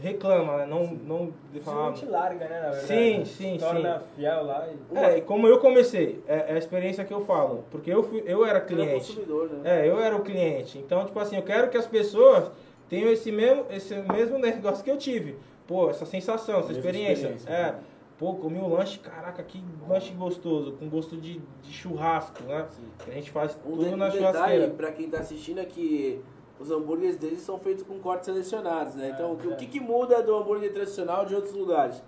reclama, 0.00 0.58
né? 0.58 0.66
Não, 0.66 0.86
não 0.86 1.32
de 1.52 1.60
falar. 1.60 1.90
Dificilmente 1.90 2.06
larga, 2.06 2.48
né? 2.48 2.60
Na 2.60 2.70
verdade. 2.70 2.86
Sim, 2.86 3.24
sim, 3.24 3.58
Se 3.58 3.64
torna 3.64 3.98
sim. 3.98 4.04
fiel 4.16 4.44
lá 4.44 4.68
e... 4.68 4.96
É, 4.96 5.18
e 5.18 5.22
como 5.22 5.46
eu 5.46 5.58
comecei, 5.58 6.22
é, 6.26 6.52
é 6.52 6.54
a 6.54 6.58
experiência 6.58 7.04
que 7.04 7.12
eu 7.12 7.20
falo, 7.22 7.64
porque 7.70 7.92
eu 7.92 8.02
fui, 8.02 8.22
eu 8.26 8.44
era 8.44 8.60
cliente. 8.60 9.06
consumidor, 9.08 9.48
né? 9.50 9.80
É, 9.84 9.88
eu 9.88 9.98
era 9.98 10.14
o 10.16 10.22
cliente. 10.22 10.78
Então, 10.78 11.04
tipo 11.04 11.18
assim, 11.18 11.36
eu 11.36 11.42
quero 11.42 11.68
que 11.70 11.76
as 11.76 11.86
pessoas 11.86 12.50
tenham 12.88 13.10
esse 13.10 13.30
mesmo, 13.30 13.66
esse 13.70 13.94
mesmo 13.96 14.38
negócio 14.40 14.82
que 14.84 14.90
eu 14.90 14.96
tive. 14.96 15.36
Pô, 15.66 15.90
essa 15.90 16.04
sensação, 16.06 16.60
essa 16.60 16.72
experiência. 16.72 17.28
experiência, 17.28 17.48
É. 17.50 17.62
né? 17.72 17.78
Pô, 18.20 18.34
comi 18.34 18.58
um 18.58 18.68
lanche, 18.68 18.98
caraca, 18.98 19.42
que 19.42 19.64
lanche 19.88 20.12
gostoso, 20.12 20.72
com 20.72 20.90
gosto 20.90 21.16
de, 21.16 21.40
de 21.62 21.72
churrasco, 21.72 22.42
né? 22.44 22.66
Que 23.02 23.10
a 23.10 23.14
gente 23.14 23.30
faz 23.30 23.56
Um, 23.64 23.70
tudo 23.70 23.84
de- 23.84 23.96
na 23.96 24.08
um 24.08 24.10
detalhe 24.10 24.32
churrasqueira. 24.32 24.68
pra 24.74 24.92
quem 24.92 25.08
tá 25.08 25.20
assistindo 25.20 25.58
é 25.58 25.64
que 25.64 26.20
os 26.58 26.70
hambúrgueres 26.70 27.16
deles 27.16 27.40
são 27.40 27.58
feitos 27.58 27.82
com 27.82 27.98
cortes 27.98 28.26
selecionados, 28.26 28.94
né? 28.94 29.12
Então, 29.14 29.32
o 29.32 29.36
que- 29.38 29.48
o 29.48 29.56
que, 29.56 29.66
que 29.66 29.80
muda 29.80 30.22
do 30.22 30.36
hambúrguer 30.36 30.70
tradicional 30.70 31.24
de 31.24 31.34
outros 31.34 31.54
lugares? 31.54 32.02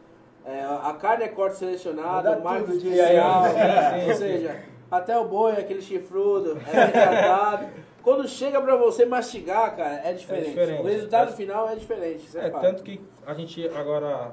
É, 0.44 0.62
a 0.62 0.92
carne 1.00 1.24
é 1.24 1.28
corte 1.28 1.56
selecionado, 1.56 2.28
tudo 2.42 2.78
de 2.78 2.88
especial. 2.90 3.44
Sim, 3.44 4.04
ou 4.08 4.12
sim. 4.12 4.14
seja, 4.18 4.62
até 4.90 5.16
o 5.16 5.24
boi, 5.26 5.52
aquele 5.52 5.80
chifrudo, 5.80 6.58
é 6.70 6.72
bem 6.82 6.90
tratado. 6.92 7.66
Quando 8.02 8.28
chega 8.28 8.60
pra 8.60 8.76
você 8.76 9.06
mastigar, 9.06 9.74
cara, 9.74 10.02
é 10.04 10.12
diferente. 10.12 10.48
diferente. 10.50 10.82
O 10.82 10.84
resultado 10.84 11.30
É- 11.30 11.36
final 11.36 11.68
é 11.70 11.74
diferente. 11.76 12.36
É, 12.36 12.46
É, 12.48 12.50
tanto 12.50 12.82
que 12.82 13.00
a 13.24 13.32
gente 13.32 13.66
agora 13.68 14.32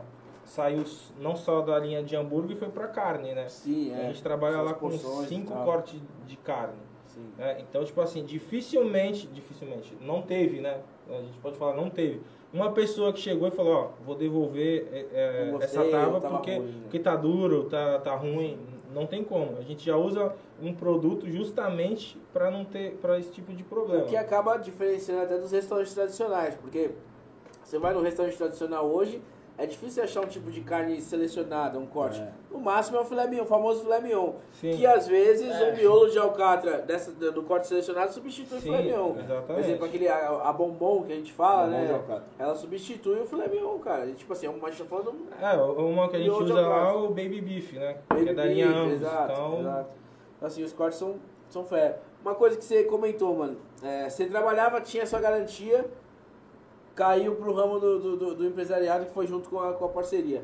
saiu 0.50 0.84
não 1.20 1.36
só 1.36 1.62
da 1.62 1.78
linha 1.78 2.04
de 2.04 2.16
hambúrguer 2.16 2.58
e 2.58 2.60
foi 2.60 2.70
pra 2.70 2.88
carne, 2.88 3.34
né? 3.34 3.48
Sim, 3.48 3.94
é. 3.94 4.02
A 4.02 4.04
gente 4.08 4.24
trabalha 4.24 4.56
Essas 4.56 4.66
lá 4.66 4.74
com 4.74 4.92
cinco 5.26 5.54
cortes 5.64 6.02
de 6.26 6.36
carne. 6.38 6.90
Né? 7.38 7.58
Então, 7.60 7.84
tipo 7.84 8.00
assim, 8.02 8.24
dificilmente, 8.24 9.28
dificilmente, 9.28 9.96
não 10.02 10.22
teve, 10.22 10.60
né? 10.62 10.80
A 11.10 11.22
gente 11.22 11.38
pode 11.40 11.58
falar, 11.58 11.76
não 11.76 11.90
teve. 11.90 12.22
Uma 12.52 12.72
pessoa 12.72 13.14
que 13.14 13.20
chegou 13.20 13.48
e 13.48 13.52
falou, 13.52 13.74
ó, 13.74 13.88
vou 14.04 14.16
devolver 14.16 14.88
é, 14.92 15.08
é, 15.14 15.52
Não 15.52 15.62
essa 15.62 15.84
gostei, 15.84 15.92
tábua 15.92 16.20
tava 16.20 16.38
porque, 16.38 16.56
ruim, 16.56 16.66
né? 16.66 16.80
porque 16.84 17.00
tá 17.00 17.16
duro, 17.16 17.64
tá, 17.66 18.00
tá 18.00 18.16
ruim. 18.16 18.58
Não 18.94 19.06
tem 19.06 19.24
como. 19.24 19.58
A 19.58 19.62
gente 19.62 19.86
já 19.86 19.96
usa 19.96 20.34
um 20.60 20.74
produto 20.74 21.30
justamente 21.30 22.18
para 22.34 22.50
não 22.50 22.66
ter 22.66 22.94
para 23.02 23.20
esse 23.20 23.30
tipo 23.30 23.54
de 23.54 23.64
problema. 23.64 24.04
O 24.04 24.08
que 24.08 24.18
acaba 24.18 24.58
diferenciando 24.58 25.24
até 25.24 25.38
dos 25.38 25.52
restaurantes 25.52 25.94
tradicionais, 25.94 26.56
porque 26.56 26.92
você 27.64 27.78
vai 27.78 27.94
no 27.94 28.02
restaurante 28.02 28.36
tradicional 28.36 28.90
hoje, 28.90 29.22
é 29.62 29.66
difícil 29.66 30.02
achar 30.04 30.22
um 30.22 30.26
tipo 30.28 30.50
de 30.50 30.62
carne 30.62 31.02
selecionada, 31.02 31.78
um 31.78 31.86
corte. 31.86 32.22
É. 32.22 32.30
No 32.50 32.60
máximo 32.60 32.98
é 32.98 33.02
o 33.02 33.06
filé 33.06 33.28
mignon, 33.28 33.44
o 33.44 33.46
famoso 33.46 33.82
filé 33.82 34.00
mignon. 34.00 34.34
Sim. 34.54 34.72
Que 34.72 34.86
às 34.88 35.06
vezes 35.08 35.52
É. 35.52 35.72
o 35.72 35.76
miolo 35.76 36.10
de 36.10 36.18
alcatra 36.18 36.78
dessa, 36.80 37.12
do 37.12 37.44
corte 37.44 37.68
selecionado 37.68 38.12
substitui 38.14 38.58
o 38.58 38.62
Sim, 38.62 38.68
filé 38.72 38.82
mignon. 38.84 39.14
Por 39.14 39.24
exatamente. 39.24 39.60
exemplo, 39.68 39.86
aquele 39.86 40.08
a, 40.08 40.30
a 40.50 40.54
bombom 40.54 41.04
que 41.04 41.12
a 41.12 41.16
gente 41.16 41.34
fala, 41.34 41.66
Bombom 41.68 41.80
de 41.82 41.88
né? 41.88 41.94
alcatra. 41.94 42.24
Ela 42.40 42.56
substitui 42.56 43.20
o 43.20 43.26
filé 43.26 43.48
mignon, 43.48 43.78
cara. 43.80 44.06
E, 44.06 44.14
tipo 44.14 44.32
assim, 44.34 44.48
é 44.48 44.50
uma 44.50 44.68
a 44.68 44.72
gente 44.72 44.82
tá 44.84 44.90
falando 44.90 45.14
É, 45.42 45.56
uma 45.82 46.08
que 46.10 46.16
a 46.16 46.20
gente 46.20 46.30
usa 46.32 46.54
lá 46.54 46.90
é 46.90 46.94
o 46.94 47.08
baby 47.10 47.42
beef, 47.42 47.74
né? 47.74 47.98
Baby 48.10 48.24
que 48.24 48.30
é 48.30 48.34
da 48.34 48.44
beef, 48.44 48.54
linha 48.56 48.68
Angus. 48.70 48.94
Exato, 48.94 49.32
então, 49.34 49.60
exato. 49.60 49.90
Assim, 50.42 50.64
os 50.64 50.72
cortes 50.74 50.98
são, 50.98 51.16
são 51.50 51.66
fé. 51.66 51.98
Uma 52.22 52.34
coisa 52.36 52.58
que 52.58 52.64
você 52.64 52.84
comentou, 52.86 53.36
mano. 53.36 53.58
é, 53.84 54.10
você 54.10 54.26
trabalhava, 54.26 54.80
tinha 54.82 55.06
sua 55.06 55.20
garantia, 55.20 55.86
caiu 57.00 57.36
pro 57.36 57.54
ramo 57.54 57.80
do, 57.80 57.98
do, 58.00 58.18
do- 58.18 58.36
do 58.36 58.46
empresariado 58.46 59.06
que 59.06 59.14
foi 59.14 59.26
junto 59.26 59.50
com 59.50 59.58
a, 59.60 59.72
com 59.74 59.86
a 59.86 59.90
parceria. 59.90 60.44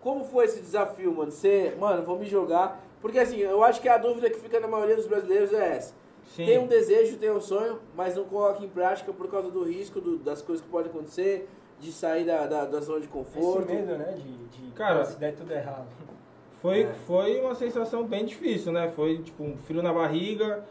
Como 0.00 0.24
foi 0.24 0.44
esse 0.44 0.60
desafio, 0.60 1.12
mano? 1.12 1.32
Você, 1.32 1.74
mano, 1.78 2.04
vou 2.04 2.16
me 2.18 2.24
jogar. 2.26 2.80
Porque 3.00 3.18
assim, 3.18 3.38
eu 3.38 3.64
acho 3.64 3.80
que 3.80 3.88
a 3.88 3.98
dúvida 3.98 4.30
que 4.30 4.38
fica 4.38 4.60
na 4.60 4.68
maioria 4.68 4.94
dos 4.94 5.08
brasileiros 5.08 5.52
é 5.52 5.76
essa. 5.76 5.92
sim. 6.36 6.46
Tem 6.46 6.56
um 6.58 6.68
desejo, 6.68 7.16
tem 7.18 7.32
um 7.32 7.40
sonho, 7.40 7.80
mas 7.96 8.14
não 8.14 8.22
coloca 8.24 8.64
em 8.64 8.68
prática 8.68 9.12
por 9.12 9.28
causa 9.28 9.50
do 9.50 9.64
risco, 9.64 10.00
do- 10.00 10.18
das 10.18 10.40
coisas 10.40 10.64
que 10.64 10.70
podem 10.70 10.88
acontecer, 10.90 11.48
de 11.80 11.90
sair 11.90 12.24
da, 12.24 12.46
da, 12.46 12.64
da 12.64 12.80
zona 12.80 13.00
de 13.00 13.06
Esse 13.06 13.12
conforto. 13.12 13.66
medo, 13.72 13.96
né? 13.98 14.16
De, 14.16 14.32
de 14.66 14.70
Cara, 14.72 15.04
se 15.04 15.18
der 15.18 15.34
tudo 15.34 15.52
errado. 15.52 15.86
Foi, 16.60 16.82
É. 16.82 16.92
foi 17.08 17.40
uma 17.40 17.56
sensação 17.56 18.04
bem 18.04 18.24
difícil, 18.24 18.70
né? 18.70 18.88
Foi 18.94 19.18
tipo 19.18 19.42
um 19.42 19.56
frio 19.56 19.82
na 19.82 19.92
barriga, 19.92 20.64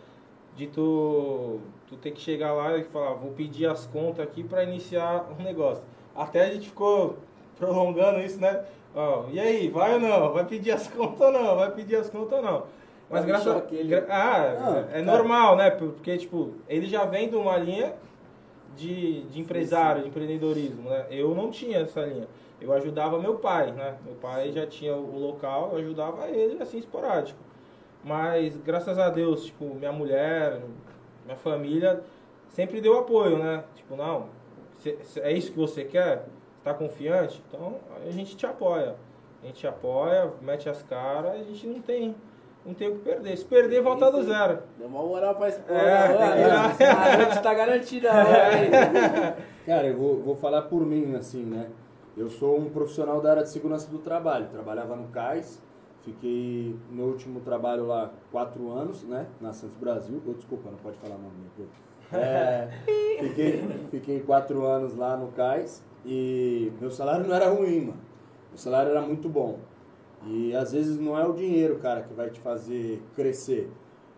de 0.56 0.68
tu, 0.68 1.60
tu 1.92 1.98
ter 1.98 2.12
que 2.12 2.22
chegar 2.22 2.54
lá 2.54 2.78
e 2.78 2.84
falar, 2.84 3.14
vou 3.16 3.32
pedir 3.32 3.68
as 3.68 3.86
contas 3.86 4.24
aqui 4.26 4.44
para 4.44 4.64
iniciar 4.64 5.26
um 5.38 5.44
negócio. 5.44 5.84
Até 6.16 6.46
a 6.46 6.54
gente 6.54 6.70
ficou 6.70 7.18
prolongando 7.60 8.20
isso, 8.22 8.40
né? 8.40 8.64
Ó, 8.96 9.26
e 9.30 9.40
aí, 9.40 9.68
vai 9.70 9.94
ou 9.96 10.00
não? 10.00 10.32
Vai 10.34 10.46
pedir 10.46 10.72
as 10.72 10.88
contas 10.90 11.20
ou 11.22 11.32
não? 11.32 11.56
Vai 11.58 11.72
pedir 11.72 11.98
as 11.98 12.10
contas 12.10 12.40
ou 12.40 12.44
não? 12.44 12.64
Mas 13.10 13.26
graças 13.26 13.48
a 13.48 13.60
gra- 13.84 14.06
Ah, 14.10 14.58
Não, 14.60 14.78
é 14.80 14.84
cara. 14.84 15.02
normal, 15.04 15.56
né? 15.58 15.70
Porque, 15.70 16.18
tipo, 16.18 16.54
ele 16.70 16.88
já 16.88 17.04
vem 17.04 17.30
de 17.30 17.36
uma 17.36 17.58
linha 17.58 17.94
de, 18.78 19.24
de 19.24 19.42
empresário, 19.42 20.04
de 20.04 20.08
empreendedorismo, 20.08 20.90
né? 20.90 21.06
Eu 21.12 21.36
não 21.36 21.52
tinha 21.52 21.80
essa 21.80 22.02
linha. 22.06 22.28
Eu 22.62 22.72
ajudava 22.74 23.20
meu 23.20 23.36
pai, 23.36 23.72
né? 23.74 23.96
Meu 24.06 24.16
pai 24.16 24.52
já 24.54 24.66
tinha 24.66 24.96
o 24.96 25.20
local, 25.20 25.72
eu 25.74 25.80
ajudava 25.80 26.28
ele, 26.30 26.62
assim, 26.64 26.78
esporádico. 26.78 27.38
Mas, 28.04 28.56
graças 28.58 28.98
a 28.98 29.10
Deus, 29.10 29.46
tipo, 29.46 29.66
minha 29.76 29.92
mulher, 29.92 30.62
minha 31.26 31.38
família 31.38 32.02
sempre 32.50 32.82
deu 32.82 32.98
apoio, 33.00 33.38
né? 33.38 33.64
Tipo, 33.76 33.96
não, 33.96 34.26
cê- 34.80 34.98
cê- 35.04 35.20
é 35.22 35.32
isso 35.32 35.52
que 35.52 35.58
você 35.58 35.84
quer? 35.84 36.26
Tá 36.64 36.74
confiante? 36.74 37.42
Então, 37.48 37.76
a 38.06 38.12
gente 38.12 38.36
te 38.36 38.46
apoia. 38.46 38.96
A 39.42 39.48
gente 39.48 39.60
te 39.62 39.68
apoia, 39.68 40.32
mete 40.42 40.70
as 40.70 40.84
caras, 40.84 41.32
a 41.34 41.38
gente 41.44 41.66
não 41.66 41.82
tem, 41.82 42.16
não 42.64 42.74
tem 42.76 42.90
o 42.90 42.96
que 42.98 43.00
perder. 43.00 43.36
Se 43.38 43.46
perder, 43.46 43.82
volta 43.82 44.12
do 44.12 44.22
zero. 44.24 44.60
Deu 44.78 44.88
uma 44.88 45.02
moral 45.02 45.34
pra 45.36 45.50
esposa. 45.50 45.74
É, 45.80 46.16
Olha, 46.16 47.26
a 47.32 47.42
tá 47.42 47.54
garantida. 47.54 48.12
né? 48.14 49.36
Cara, 49.66 49.88
eu 49.88 49.98
vou, 49.98 50.22
vou 50.22 50.36
falar 50.36 50.64
por 50.64 50.86
mim, 50.86 51.16
assim, 51.16 51.44
né? 51.44 51.70
Eu 52.16 52.30
sou 52.30 52.58
um 52.60 52.70
profissional 52.70 53.20
da 53.22 53.32
área 53.32 53.44
de 53.44 53.50
segurança 53.50 53.90
do 53.90 53.98
trabalho. 53.98 54.48
Trabalhava 54.52 54.96
no 54.96 55.08
CAIS, 55.08 55.60
fiquei 56.04 56.76
no 56.92 57.06
último 57.06 57.40
trabalho 57.42 57.86
lá 57.86 58.12
quatro 58.32 58.70
anos, 58.72 59.04
né? 59.04 59.28
Na 59.40 59.54
Santos 59.54 59.78
Brasil. 59.78 60.22
Oh, 60.28 60.34
desculpa, 60.34 60.70
não 60.70 60.78
pode 60.78 60.98
falar 60.98 61.18
nome. 61.18 61.36
Né? 61.58 61.66
É, 62.14 62.70
fiquei, 63.22 63.64
fiquei 63.90 64.20
quatro 64.22 64.66
anos 64.66 64.96
lá 64.96 65.16
no 65.16 65.32
CAIS 65.32 65.84
e 66.06 66.72
meu 66.80 66.92
salário 66.92 67.28
não 67.28 67.36
era 67.36 67.50
ruim, 67.50 67.82
mano. 67.82 68.00
Meu 68.50 68.58
salário 68.58 68.92
era 68.92 69.02
muito 69.02 69.30
bom. 69.30 69.60
E 70.26 70.56
às 70.56 70.72
vezes 70.72 71.00
não 71.00 71.18
é 71.18 71.26
o 71.26 71.34
dinheiro, 71.34 71.80
cara, 71.80 72.02
que 72.04 72.14
vai 72.14 72.30
te 72.30 72.40
fazer 72.40 73.02
crescer. 73.16 73.72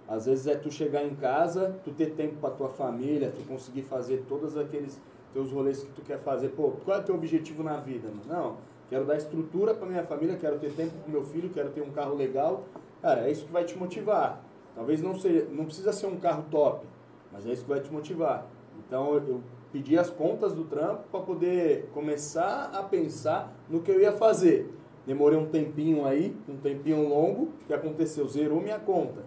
Às 0.08 0.26
vezes 0.26 0.48
é 0.48 0.56
tu 0.56 0.69
chegar 0.69 1.04
em 1.04 1.15
casa, 1.15 1.80
tu 1.84 1.91
ter 1.91 2.12
tempo 2.12 2.36
pra 2.36 2.50
tua 2.50 2.67
família, 2.67 3.32
tu 3.34 3.46
conseguir 3.48 3.84
fazer 3.84 4.26
todos 4.28 4.58
aqueles 4.58 5.02
teus 5.32 5.52
rolês 5.52 5.82
que 5.84 5.91
tu 5.91 6.02
quer 6.02 6.19
fazer. 6.19 6.50
Pô, 6.50 6.72
qual 6.84 6.98
é 6.98 7.00
o 7.00 7.04
teu 7.04 7.15
objetivo 7.15 7.63
na 7.63 7.78
vida, 7.78 8.10
mano? 8.10 8.22
Não, 8.28 8.58
quero 8.89 9.06
dar 9.06 9.17
estrutura 9.17 9.74
pra 9.74 9.88
minha 9.88 10.04
família, 10.04 10.38
quero 10.38 10.60
ter 10.60 10.72
tempo 10.74 10.93
com 11.04 11.12
meu 11.12 11.24
filho, 11.24 11.50
quero 11.50 11.69
ter 11.69 11.82
um 11.82 11.91
carro 11.91 12.15
legal. 12.15 12.65
Cara, 13.02 13.28
é 13.28 13.32
isso 13.32 13.46
que 13.46 13.52
vai 13.52 13.63
te 13.63 13.78
motivar. 13.78 14.43
Talvez 14.76 15.02
não 15.02 15.15
seja, 15.15 15.48
não 15.52 15.65
precisa 15.65 15.91
ser 15.91 16.08
um 16.08 16.17
carro 16.17 16.46
top, 16.50 16.86
mas 17.32 17.46
é 17.46 17.52
isso 17.52 17.63
que 17.63 17.69
vai 17.69 17.80
te 17.80 17.91
motivar. 17.91 18.48
Então 18.80 19.13
eu, 19.15 19.41
pedi 19.74 19.98
as 19.98 20.10
contas 20.12 20.54
do 20.54 20.65
trampo 20.65 21.04
para 21.12 21.19
poder 21.22 21.89
começar 21.96 22.69
a 22.74 22.84
pensar 22.84 23.52
no 23.67 23.82
que 23.82 23.89
eu 23.89 24.00
ia 24.00 24.12
fazer. 24.12 24.72
Demorei 25.06 25.38
um 25.38 25.48
tempinho 25.48 26.06
aí, 26.06 26.38
um 26.48 26.58
tempinho 26.58 27.10
longo, 27.10 27.50
que 27.67 27.74
aconteceu? 27.74 28.28
Zerou 28.28 28.62
minha 28.62 28.80
conta. 28.80 29.24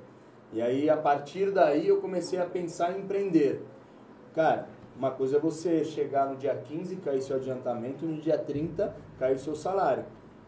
E 0.52 0.62
aí, 0.62 0.88
a 0.88 0.96
partir 0.96 1.50
daí, 1.50 1.88
eu 1.88 2.00
comecei 2.00 2.38
a 2.38 2.46
pensar 2.46 2.96
em 2.96 3.02
empreender. 3.02 3.60
Cara, 4.32 4.68
uma 4.98 5.10
coisa 5.10 5.36
é 5.36 5.40
você 5.40 5.84
chegar 5.84 6.26
no 6.26 6.36
dia 6.36 6.54
15, 6.54 6.96
cair 6.96 7.20
seu 7.22 7.36
adiantamento, 7.36 8.04
no 8.06 8.20
dia 8.20 8.38
30, 8.38 8.94
cair 9.18 9.38
seu 9.38 9.54
salário. 9.54 10.04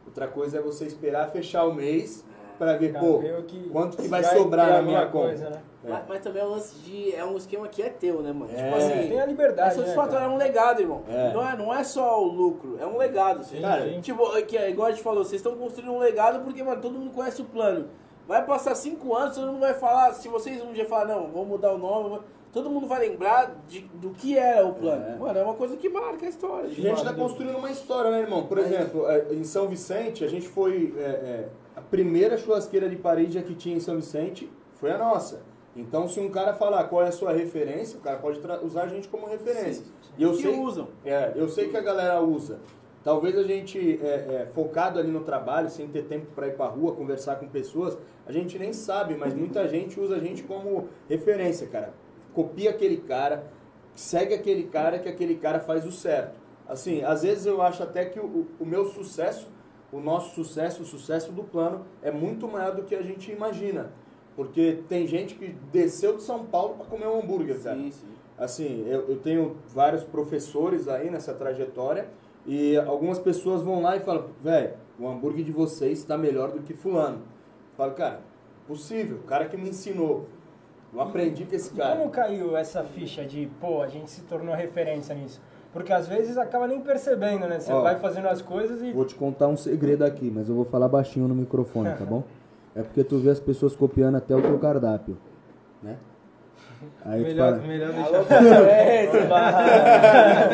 Outra 0.06 0.26
coisa 0.26 0.58
é 0.58 0.60
você 0.60 0.86
esperar 0.86 1.28
fechar 1.30 1.64
o 1.64 1.74
mês 1.74 2.24
para 2.58 2.76
ver, 2.76 2.92
Pra 2.92 3.00
pô, 3.00 3.18
ver 3.18 3.38
o 3.38 3.42
que- 3.44 3.68
quanto 3.68 3.96
que 3.96 4.08
vai 4.08 4.24
sobrar 4.24 4.68
na 4.70 4.82
minha 4.82 5.06
conta. 5.06 5.26
coisa, 5.26 5.50
né? 5.50 5.62
É. 5.84 5.90
Mas, 5.90 6.02
mas 6.08 6.20
também 6.22 6.42
é 6.42 6.44
um 6.44 6.48
lance 6.50 6.74
de. 6.80 7.14
É 7.14 7.24
um 7.24 7.36
esquema 7.36 7.68
que 7.68 7.80
é 7.80 7.88
teu, 7.88 8.20
né, 8.20 8.32
mano? 8.32 8.50
É. 8.52 8.64
Tipo 8.64 8.76
assim. 8.76 9.08
Tem 9.10 9.20
a 9.20 9.26
liberdade, 9.26 9.74
É 9.74 9.76
né, 9.76 9.82
satisfatório, 9.82 10.16
é 10.16 10.20
cara? 10.22 10.32
um 10.32 10.36
legado, 10.36 10.80
irmão. 10.80 11.02
É. 11.08 11.32
Não, 11.32 11.48
é, 11.48 11.56
não 11.56 11.72
é 11.74 11.84
só 11.84 12.20
o 12.20 12.26
lucro, 12.26 12.76
é 12.80 12.86
um 12.86 12.96
legado. 12.96 13.44
Sim, 13.44 13.60
Cara, 13.60 13.84
sim. 13.84 14.00
Tipo, 14.00 14.36
é 14.36 14.42
que 14.42 14.56
é 14.56 14.70
igual 14.70 14.88
a 14.88 14.90
gente 14.90 15.02
falou, 15.04 15.22
vocês 15.22 15.40
estão 15.40 15.56
construindo 15.56 15.92
um 15.92 15.98
legado 15.98 16.42
porque, 16.42 16.62
mano, 16.64 16.80
todo 16.82 16.98
mundo 16.98 17.12
conhece 17.12 17.40
o 17.40 17.44
plano. 17.44 17.88
Vai 18.26 18.44
passar 18.44 18.74
cinco 18.74 19.14
anos, 19.14 19.36
todo 19.36 19.46
mundo 19.46 19.60
vai 19.60 19.72
falar, 19.74 20.12
se 20.14 20.26
vocês 20.28 20.60
um 20.62 20.72
dia 20.72 20.84
falar, 20.84 21.04
não, 21.06 21.28
vamos 21.30 21.46
mudar 21.48 21.72
o 21.72 21.78
nome, 21.78 22.18
todo 22.58 22.70
mundo 22.70 22.88
vai 22.88 23.08
lembrar 23.08 23.56
de, 23.68 23.80
do 23.94 24.10
que 24.10 24.36
era 24.36 24.66
o 24.66 24.74
plano. 24.74 25.04
É. 25.04 25.16
Mano, 25.16 25.38
é 25.38 25.42
uma 25.44 25.54
coisa 25.54 25.76
que 25.76 25.88
marca 25.88 26.26
a 26.26 26.28
história. 26.28 26.68
A 26.68 26.72
gente 26.72 26.98
está 26.98 27.14
construindo 27.14 27.56
uma 27.56 27.70
história, 27.70 28.10
né, 28.10 28.20
irmão? 28.20 28.46
Por 28.46 28.58
É 28.58 28.62
exemplo, 28.62 29.08
é, 29.08 29.26
em 29.32 29.44
São 29.44 29.68
Vicente, 29.68 30.24
a 30.24 30.28
gente 30.28 30.48
foi. 30.48 30.92
é, 30.98 31.00
é, 31.02 31.48
a 31.76 31.80
primeira 31.80 32.36
churrasqueira 32.36 32.88
de 32.88 32.96
parede 32.96 33.40
que 33.42 33.54
tinha 33.54 33.76
em 33.76 33.80
São 33.80 33.94
Vicente 33.96 34.50
foi 34.74 34.90
a 34.90 34.98
nossa. 34.98 35.42
Então, 35.76 36.08
se 36.08 36.18
um 36.18 36.28
cara 36.28 36.52
falar 36.54 36.84
qual 36.84 37.04
é 37.04 37.08
a 37.08 37.12
sua 37.12 37.32
referência, 37.32 37.98
o 37.98 38.02
cara 38.02 38.16
pode 38.18 38.40
usar 38.64 38.82
a 38.82 38.88
gente 38.88 39.06
como 39.06 39.28
referência. 39.28 39.84
E 40.16 40.22
eu 40.24 40.32
que 40.32 40.42
sei, 40.42 40.58
usam. 40.58 40.88
é, 41.04 41.32
eu 41.36 41.48
sei 41.48 41.68
que 41.68 41.76
a 41.76 41.80
galera 41.80 42.20
usa. 42.20 42.58
Talvez 43.04 43.38
a 43.38 43.44
gente, 43.44 44.00
é, 44.02 44.06
é, 44.42 44.48
focado 44.52 44.98
ali 44.98 45.10
no 45.10 45.20
trabalho, 45.20 45.70
sem 45.70 45.86
ter 45.86 46.02
tempo 46.06 46.26
para 46.34 46.48
ir 46.48 46.56
para 46.56 46.66
rua, 46.66 46.96
conversar 46.96 47.36
com 47.36 47.46
pessoas, 47.46 47.96
a 48.26 48.32
gente 48.32 48.58
nem 48.58 48.72
sabe, 48.72 49.14
mas 49.14 49.32
muita 49.32 49.68
gente 49.68 50.00
usa 50.00 50.16
a 50.16 50.18
gente 50.18 50.42
como 50.42 50.88
referência, 51.08 51.68
cara. 51.68 51.94
Copia 52.32 52.70
aquele 52.70 52.98
cara, 52.98 53.50
segue 53.94 54.34
aquele 54.34 54.64
cara, 54.64 54.98
que 54.98 55.08
aquele 55.08 55.36
cara 55.36 55.60
faz 55.60 55.86
o 55.86 55.92
certo. 55.92 56.38
Assim, 56.68 57.02
às 57.02 57.22
vezes 57.22 57.46
eu 57.46 57.62
acho 57.62 57.82
até 57.82 58.04
que 58.04 58.20
o, 58.20 58.46
o 58.60 58.66
meu 58.66 58.84
sucesso, 58.86 59.48
o 59.90 60.00
nosso 60.00 60.34
sucesso, 60.34 60.82
o 60.82 60.86
sucesso 60.86 61.32
do 61.32 61.42
plano 61.42 61.86
é 62.02 62.10
muito 62.10 62.46
maior 62.46 62.74
do 62.74 62.82
que 62.82 62.94
a 62.94 63.02
gente 63.02 63.32
imagina. 63.32 63.90
Porque 64.36 64.82
tem 64.88 65.06
gente 65.06 65.34
que 65.34 65.48
desceu 65.72 66.16
de 66.16 66.22
São 66.22 66.44
Paulo 66.44 66.74
para 66.74 66.86
comer 66.86 67.08
um 67.08 67.20
hambúrguer, 67.20 67.60
cara. 67.60 67.76
Sim, 67.76 67.90
sim. 67.90 68.06
Assim, 68.38 68.86
eu, 68.86 69.08
eu 69.08 69.18
tenho 69.18 69.56
vários 69.74 70.04
professores 70.04 70.86
aí 70.86 71.10
nessa 71.10 71.34
trajetória 71.34 72.08
e 72.46 72.76
algumas 72.76 73.18
pessoas 73.18 73.62
vão 73.62 73.82
lá 73.82 73.96
e 73.96 74.00
falam, 74.00 74.26
velho, 74.40 74.74
o 74.98 75.08
hambúrguer 75.08 75.44
de 75.44 75.50
vocês 75.50 75.98
está 75.98 76.16
melhor 76.16 76.52
do 76.52 76.62
que 76.62 76.72
fulano. 76.72 77.16
Eu 77.16 77.76
falo, 77.76 77.94
cara, 77.94 78.20
possível, 78.66 79.16
o 79.16 79.22
cara 79.22 79.46
que 79.46 79.56
me 79.56 79.70
ensinou. 79.70 80.28
Eu 80.92 81.00
aprendi 81.00 81.44
com 81.44 81.54
esse 81.54 81.72
E 81.74 81.76
cara. 81.76 81.96
como 81.96 82.10
caiu 82.10 82.56
essa 82.56 82.82
ficha 82.82 83.24
de, 83.24 83.48
pô, 83.60 83.82
a 83.82 83.88
gente 83.88 84.10
se 84.10 84.22
tornou 84.22 84.54
referência 84.54 85.14
nisso? 85.14 85.40
Porque 85.72 85.92
às 85.92 86.08
vezes 86.08 86.38
acaba 86.38 86.66
nem 86.66 86.80
percebendo, 86.80 87.46
né? 87.46 87.60
Você 87.60 87.72
Ó. 87.72 87.82
vai 87.82 87.96
fazendo 87.96 88.26
as 88.28 88.40
coisas 88.40 88.80
e. 88.82 88.92
Vou 88.92 89.04
te 89.04 89.14
contar 89.14 89.48
um 89.48 89.56
segredo 89.56 90.02
aqui, 90.04 90.30
mas 90.34 90.48
eu 90.48 90.54
vou 90.54 90.64
falar 90.64 90.88
baixinho 90.88 91.28
no 91.28 91.34
microfone, 91.34 91.90
tá 91.94 92.04
bom? 92.06 92.24
É 92.74 92.82
porque 92.82 93.04
tu 93.04 93.18
vê 93.18 93.30
as 93.30 93.40
pessoas 93.40 93.76
copiando 93.76 94.16
até 94.16 94.34
o 94.34 94.40
teu 94.40 94.58
cardápio, 94.58 95.18
né? 95.82 95.96
Aí 97.04 97.20
tu 97.22 97.26
Melhor, 97.28 97.54
fala, 97.54 97.66
melhor 97.66 97.90
Alô, 97.94 98.18
deixar. 98.24 98.38
concorrente. 98.38 99.10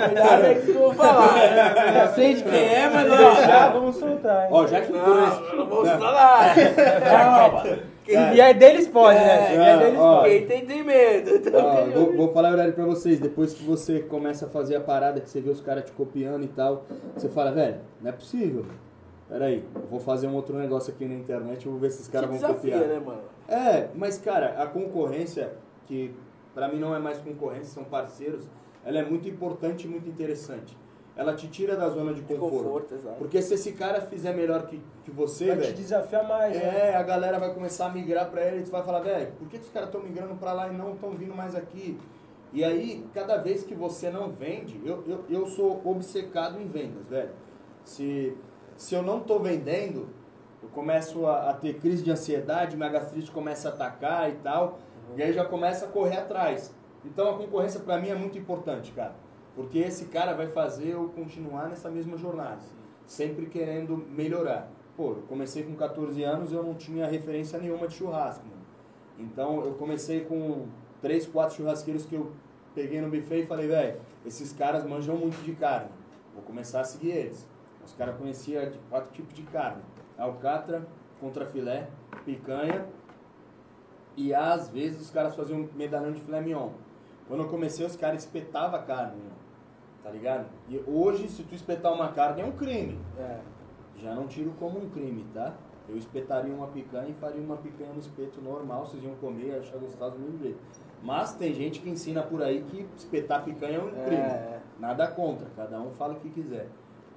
Cuidado 0.08 0.44
aí 0.44 0.54
que 0.62 0.68
eu 0.70 0.74
vou 0.78 0.94
falar. 0.94 1.92
Já 1.92 2.08
sei 2.14 2.34
de 2.34 2.42
quem 2.44 2.74
é, 2.74 2.88
mas 2.88 3.08
Já, 3.46 3.66
não. 3.70 3.80
vamos 3.80 3.96
soltar, 3.96 4.42
hein? 4.44 4.48
Ó, 4.52 4.66
já 4.66 4.80
que 4.80 4.92
Não, 4.92 4.98
eu 5.06 5.56
não 5.56 5.66
vou 5.66 5.84
falar. 5.84 6.54
Calma. 7.00 7.62
Se 8.06 8.16
vier 8.32 8.54
deles, 8.54 8.86
pode, 8.88 9.18
né? 9.18 9.46
Se 9.46 9.52
É, 9.54 9.56
vier 9.56 9.78
deles, 9.78 9.98
ó. 9.98 10.16
pode. 10.20 10.28
Quem 10.30 10.46
tem, 10.46 10.66
tem 10.66 10.82
medo. 10.84 11.30
Então, 11.36 11.64
Ó, 11.66 11.76
quem- 11.82 11.90
vou, 11.92 12.16
vou 12.16 12.32
falar 12.32 12.48
a 12.48 12.50
verdade 12.52 12.72
pra 12.72 12.84
vocês, 12.84 13.18
depois 13.18 13.54
que 13.54 13.64
você 13.64 14.00
começa 14.00 14.46
a 14.46 14.48
fazer 14.48 14.76
a 14.76 14.80
parada, 14.80 15.20
que 15.20 15.28
você 15.28 15.40
vê 15.40 15.50
os 15.50 15.60
caras 15.60 15.84
te 15.84 15.92
copiando 15.92 16.44
e 16.44 16.48
tal, 16.48 16.84
você 17.16 17.28
fala, 17.28 17.50
velho, 17.52 17.76
não 18.00 18.10
é 18.10 18.12
possível. 18.12 18.66
Peraí, 19.28 19.64
eu 19.74 19.82
vou 19.90 19.98
fazer 20.00 20.26
um 20.26 20.34
outro 20.34 20.54
negócio 20.56 20.92
aqui 20.92 21.06
na 21.06 21.14
internet, 21.14 21.64
eu 21.64 21.72
vou 21.72 21.80
ver 21.80 21.90
se 21.90 21.96
esses 22.00 22.08
caras 22.08 22.28
vão 22.28 22.36
desafia, 22.38 22.72
copiar. 22.78 22.80
né, 22.88 23.00
mano? 23.04 23.20
É, 23.48 23.86
mas 23.94 24.18
cara, 24.18 24.54
a 24.58 24.66
concorrência, 24.66 25.52
que 25.86 26.14
pra 26.54 26.68
mim 26.68 26.78
não 26.78 26.94
é 26.94 26.98
mais 26.98 27.18
concorrência, 27.18 27.66
são 27.74 27.84
parceiros, 27.84 28.48
ela 28.84 28.98
é 28.98 29.04
muito 29.04 29.28
importante 29.28 29.86
e 29.86 29.88
muito 29.90 30.08
interessante. 30.08 30.76
Ela 31.16 31.34
te 31.34 31.46
tira 31.46 31.76
da 31.76 31.88
zona 31.90 32.12
de 32.12 32.22
De 32.22 32.34
conforto. 32.34 32.56
conforto, 32.64 32.94
exato. 32.94 33.16
Porque 33.18 33.40
se 33.40 33.54
esse 33.54 33.72
cara 33.72 34.00
fizer 34.00 34.32
melhor 34.34 34.66
que, 34.66 34.82
que 35.04 35.10
você, 35.12 35.46
Vai 35.46 35.56
te 35.58 35.60
velho, 35.62 35.74
desafiar 35.76 36.26
mais, 36.26 36.56
né? 36.56 36.90
é, 36.90 36.96
a 36.96 37.02
galera 37.04 37.38
vai 37.38 37.54
começar 37.54 37.86
a 37.86 37.90
migrar 37.90 38.28
pra 38.30 38.44
ele 38.44 38.60
e 38.60 38.64
você 38.64 38.70
vai 38.72 38.82
falar, 38.82 39.00
velho, 39.00 39.30
por 39.38 39.46
que, 39.48 39.58
que 39.58 39.64
os 39.64 39.70
caras 39.70 39.88
estão 39.88 40.02
migrando 40.02 40.34
pra 40.34 40.52
lá 40.52 40.68
e 40.68 40.76
não 40.76 40.94
estão 40.94 41.10
vindo 41.10 41.32
mais 41.34 41.54
aqui? 41.54 41.96
E 42.52 42.64
aí, 42.64 43.04
cada 43.14 43.36
vez 43.36 43.62
que 43.62 43.74
você 43.74 44.10
não 44.10 44.30
vende, 44.30 44.80
eu, 44.84 45.04
eu, 45.06 45.24
eu 45.28 45.46
sou 45.46 45.80
obcecado 45.84 46.60
em 46.60 46.66
vendas, 46.66 47.04
velho. 47.08 47.30
Se, 47.84 48.36
se 48.76 48.94
eu 48.94 49.02
não 49.02 49.20
tô 49.20 49.38
vendendo, 49.38 50.08
eu 50.62 50.68
começo 50.70 51.26
a, 51.26 51.50
a 51.50 51.52
ter 51.54 51.74
crise 51.78 52.02
de 52.02 52.10
ansiedade, 52.10 52.76
minha 52.76 52.88
gastrite 52.88 53.30
começa 53.30 53.68
a 53.68 53.72
atacar 53.72 54.30
e 54.30 54.34
tal, 54.36 54.78
e 55.16 55.22
aí 55.22 55.32
já 55.32 55.44
começa 55.44 55.86
a 55.86 55.88
correr 55.88 56.18
atrás. 56.18 56.74
Então 57.04 57.30
a 57.30 57.38
concorrência 57.38 57.80
pra 57.80 57.98
mim 57.98 58.08
é 58.08 58.14
muito 58.14 58.38
importante, 58.38 58.92
cara. 58.92 59.14
Porque 59.54 59.78
esse 59.78 60.06
cara 60.06 60.34
vai 60.34 60.48
fazer 60.48 60.88
eu 60.88 61.08
continuar 61.10 61.68
nessa 61.68 61.88
mesma 61.88 62.16
jornada, 62.16 62.60
sempre 63.06 63.46
querendo 63.46 63.96
melhorar. 63.96 64.68
Pô, 64.96 65.10
eu 65.10 65.22
comecei 65.28 65.62
com 65.62 65.74
14 65.74 66.22
anos 66.22 66.52
eu 66.52 66.62
não 66.62 66.74
tinha 66.74 67.06
referência 67.06 67.58
nenhuma 67.58 67.86
de 67.86 67.94
churrasco, 67.94 68.44
mano. 68.46 68.62
Então 69.18 69.64
eu 69.64 69.74
comecei 69.74 70.24
com 70.24 70.66
três, 71.00 71.26
quatro 71.26 71.56
churrasqueiros 71.56 72.04
que 72.06 72.14
eu 72.14 72.32
peguei 72.74 73.00
no 73.00 73.08
buffet 73.08 73.42
e 73.42 73.46
falei, 73.46 73.68
velho, 73.68 74.00
esses 74.26 74.52
caras 74.52 74.84
manjam 74.84 75.16
muito 75.16 75.40
de 75.44 75.52
carne. 75.54 75.90
Vou 76.32 76.42
começar 76.42 76.80
a 76.80 76.84
seguir 76.84 77.10
eles. 77.10 77.48
Os 77.84 77.92
caras 77.94 78.16
conheciam 78.16 78.72
quatro 78.90 79.12
tipos 79.12 79.34
de 79.34 79.42
carne. 79.42 79.82
Alcatra, 80.18 80.86
contrafilé, 81.20 81.88
picanha 82.24 82.86
e 84.16 84.34
às 84.34 84.68
vezes 84.68 85.00
os 85.00 85.10
caras 85.10 85.34
faziam 85.34 85.68
medalhão 85.74 86.12
de 86.12 86.20
filé 86.20 86.40
mignon. 86.40 86.70
Quando 87.26 87.42
eu 87.44 87.48
comecei, 87.48 87.84
os 87.84 87.96
caras 87.96 88.22
espetavam 88.22 88.78
a 88.78 88.82
carne, 88.82 89.16
meu. 89.16 89.32
tá 90.02 90.10
ligado? 90.10 90.46
E 90.68 90.82
hoje, 90.86 91.28
se 91.28 91.42
tu 91.42 91.54
espetar 91.54 91.92
uma 91.92 92.12
carne, 92.12 92.42
é 92.42 92.44
um 92.44 92.52
crime. 92.52 92.98
É. 93.18 93.40
Já 93.96 94.14
não 94.14 94.26
tiro 94.26 94.52
como 94.58 94.78
um 94.78 94.90
crime, 94.90 95.24
tá? 95.32 95.54
Eu 95.88 95.96
espetaria 95.96 96.52
uma 96.52 96.66
picanha 96.68 97.08
e 97.08 97.14
faria 97.14 97.40
uma 97.40 97.56
picanha 97.56 97.92
no 97.92 98.00
espeto 98.00 98.40
normal, 98.40 98.84
vocês 98.86 99.02
iam 99.02 99.14
comer 99.16 99.48
e 99.48 99.58
achar 99.58 99.78
gostoso 99.78 100.12
do 100.16 100.20
mesmo 100.20 100.38
jeito. 100.38 100.58
Mas 101.02 101.34
tem 101.34 101.52
gente 101.52 101.80
que 101.80 101.90
ensina 101.90 102.22
por 102.22 102.42
aí 102.42 102.62
que 102.62 102.86
espetar 102.96 103.44
picanha 103.44 103.78
é 103.78 103.82
um 103.82 103.90
crime. 103.90 104.22
É. 104.22 104.60
Nada 104.78 105.06
contra, 105.08 105.46
cada 105.56 105.80
um 105.80 105.90
fala 105.92 106.14
o 106.14 106.20
que 106.20 106.30
quiser. 106.30 106.68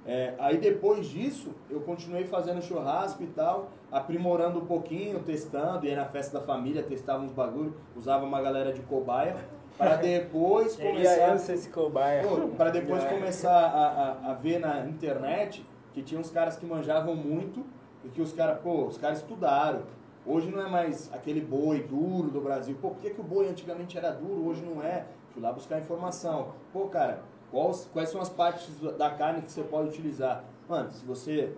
É, 0.08 0.34
aí 0.40 0.58
depois 0.58 1.06
disso, 1.08 1.54
eu 1.70 1.82
continuei 1.82 2.24
fazendo 2.24 2.62
churrasco 2.62 3.22
e 3.22 3.28
tal, 3.28 3.68
aprimorando 3.92 4.60
um 4.60 4.66
pouquinho, 4.66 5.20
testando, 5.20 5.86
ia 5.86 5.98
na 5.98 6.06
festa 6.06 6.40
da 6.40 6.46
família, 6.46 6.82
testava 6.82 7.22
uns 7.24 7.34
bagulho, 7.34 7.76
usava 7.96 8.26
uma 8.26 8.42
galera 8.42 8.72
de 8.72 8.82
cobaia, 8.84 9.36
para 9.78 9.98
depois 10.02 10.78
começar 10.78 11.30
eu 11.30 11.36
esse 11.36 11.70
cobaia. 11.70 12.24
para 12.56 12.70
depois 12.70 13.04
É. 13.04 13.08
começar 13.10 13.52
a, 13.52 14.30
a, 14.30 14.32
a 14.32 14.34
ver 14.34 14.60
na 14.60 14.86
internet 14.88 15.66
que 15.94 16.02
tinha 16.02 16.20
uns 16.22 16.32
caras 16.32 16.56
que 16.56 16.66
manjavam 16.66 17.14
muito 17.14 17.66
e 18.06 18.10
que 18.10 18.22
os 18.22 18.32
caras, 18.32 18.60
pô, 18.62 18.86
os 18.86 18.98
caras 18.98 19.18
estudaram. 19.20 19.82
Hoje 20.26 20.50
não 20.50 20.62
é 20.66 20.70
mais 20.70 21.12
aquele 21.14 21.42
boi 21.42 21.84
duro 21.84 22.30
do 22.30 22.40
Brasil. 22.40 22.78
Pô, 22.82 22.90
por 22.92 23.00
que, 23.00 23.10
que 23.10 23.20
o 23.22 23.24
boi 23.24 23.50
antigamente 23.50 23.98
era 23.98 24.12
duro, 24.12 24.46
hoje 24.48 24.62
não 24.62 24.82
é? 24.84 25.06
Fui 25.34 25.42
lá 25.42 25.52
buscar 25.52 25.80
informação. 25.80 26.50
Pô, 26.72 26.88
cara, 26.88 27.20
quais, 27.52 27.90
quais 27.92 28.10
são 28.10 28.22
as 28.22 28.30
partes 28.30 28.70
da 28.98 29.10
carne 29.10 29.42
que 29.42 29.52
você 29.52 29.64
pode 29.64 29.90
utilizar? 29.90 30.44
Mano, 30.68 30.90
se 30.92 31.06
você 31.06 31.54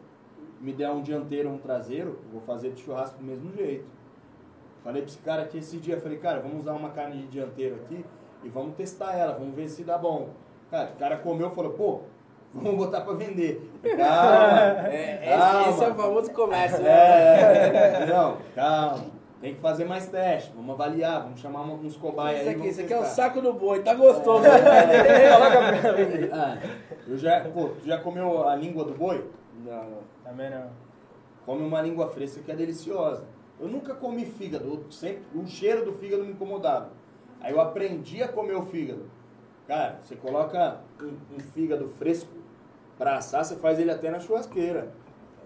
me 0.59 0.73
der 0.73 0.89
um 0.89 1.01
dianteiro 1.01 1.49
ou 1.49 1.55
um 1.55 1.57
traseiro, 1.57 2.19
eu 2.25 2.31
vou 2.31 2.41
fazer 2.41 2.71
de 2.71 2.81
churrasco 2.81 3.17
do 3.17 3.23
mesmo 3.23 3.51
jeito. 3.53 3.85
Falei 4.83 5.01
pra 5.01 5.11
esse 5.11 5.19
cara 5.19 5.43
aqui 5.43 5.57
esse 5.57 5.77
dia, 5.77 5.99
falei, 5.99 6.17
cara, 6.17 6.39
vamos 6.39 6.59
usar 6.59 6.73
uma 6.73 6.89
carne 6.89 7.21
de 7.23 7.27
dianteiro 7.27 7.75
aqui 7.75 8.05
e 8.43 8.49
vamos 8.49 8.75
testar 8.75 9.13
ela, 9.15 9.33
vamos 9.33 9.55
ver 9.55 9.67
se 9.67 9.83
dá 9.83 9.97
bom. 9.97 10.29
Cara, 10.71 10.91
o 10.95 10.99
cara 10.99 11.17
comeu 11.17 11.47
e 11.47 11.55
falou, 11.55 11.73
pô, 11.73 12.01
vamos 12.53 12.77
botar 12.77 13.01
pra 13.01 13.13
vender. 13.13 13.69
Calma. 13.83 14.89
É, 14.89 15.19
esse, 15.21 15.37
calma. 15.37 15.69
esse 15.69 15.83
é 15.83 15.87
o 15.89 15.95
famoso 15.95 16.33
comércio, 16.33 16.81
né? 16.81 18.03
É, 18.03 18.05
não, 18.05 18.37
calma. 18.55 19.18
Tem 19.41 19.55
que 19.55 19.61
fazer 19.61 19.85
mais 19.85 20.07
teste, 20.07 20.51
vamos 20.53 20.71
avaliar, 20.71 21.23
vamos 21.23 21.39
chamar 21.39 21.61
uns 21.61 21.95
cobaias 21.95 22.41
Isso 22.41 22.49
aí. 22.49 22.55
aqui, 22.55 22.67
isso 22.67 22.81
aqui 22.81 22.93
é 22.93 22.99
o 22.99 23.05
saco 23.05 23.41
do 23.41 23.53
boi, 23.53 23.81
tá 23.81 23.93
gostoso. 23.93 24.45
É. 24.45 24.61
né? 24.61 25.81
Pra 25.81 25.93
mim. 25.93 26.29
Ah, 26.31 26.57
eu 27.07 27.17
já, 27.17 27.41
pô, 27.45 27.69
tu 27.69 27.85
já 27.85 27.97
comeu 27.99 28.47
a 28.47 28.55
língua 28.55 28.83
do 28.83 28.93
boi? 28.93 29.29
Não. 29.65 29.99
Também 30.23 30.49
não. 30.49 30.69
Come 31.45 31.65
uma 31.65 31.81
língua 31.81 32.07
fresca 32.09 32.41
que 32.41 32.51
é 32.51 32.55
deliciosa. 32.55 33.23
Eu 33.59 33.67
nunca 33.67 33.93
comi 33.93 34.25
fígado, 34.25 34.85
sempre, 34.91 35.23
o 35.33 35.45
cheiro 35.45 35.85
do 35.85 35.93
fígado 35.93 36.23
me 36.23 36.31
incomodava. 36.31 36.91
Aí 37.41 37.53
eu 37.53 37.61
aprendi 37.61 38.21
a 38.21 38.27
comer 38.27 38.55
o 38.55 38.63
fígado. 38.63 39.09
Cara, 39.67 39.99
você 40.01 40.15
coloca 40.15 40.81
um, 41.01 41.35
um 41.35 41.39
fígado 41.39 41.87
fresco 41.87 42.29
pra 42.97 43.17
assar, 43.17 43.45
você 43.45 43.55
faz 43.55 43.79
ele 43.79 43.91
até 43.91 44.09
na 44.09 44.19
churrasqueira. 44.19 44.91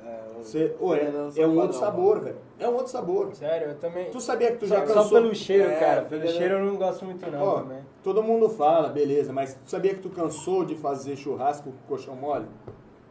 É, 0.05 0.19
Você, 0.37 0.75
ô, 0.79 0.93
é, 0.93 1.11
é 1.37 1.47
um 1.47 1.57
outro 1.59 1.77
sabor, 1.77 2.15
mano. 2.15 2.23
velho. 2.25 2.37
É 2.59 2.67
um 2.67 2.73
outro 2.73 2.91
sabor. 2.91 3.33
Sério, 3.33 3.69
eu 3.69 3.75
também. 3.77 4.09
Tu 4.11 4.19
sabia 4.19 4.51
que 4.51 4.57
tu 4.57 4.67
Só, 4.67 4.75
já 4.75 4.87
só 4.87 4.93
cansou... 4.95 5.21
pelo 5.21 5.33
cheiro, 5.35 5.69
É, 5.69 5.79
cara. 5.79 6.01
Pelo 6.03 6.27
cheiro 6.27 6.55
eu 6.55 6.65
não 6.65 6.75
gosto 6.75 7.05
muito 7.05 7.25
não 7.31 7.41
Ó, 7.41 7.59
também. 7.61 7.79
todo 8.03 8.21
mundo 8.21 8.49
fala, 8.49 8.89
beleza, 8.89 9.31
mas 9.31 9.53
tu 9.55 9.69
sabia 9.71 9.93
que 9.93 10.01
tu 10.01 10.09
cansou 10.09 10.65
de 10.65 10.75
fazer 10.75 11.15
churrasco 11.15 11.71
com 11.71 11.87
colchão 11.87 12.15
mole? 12.15 12.45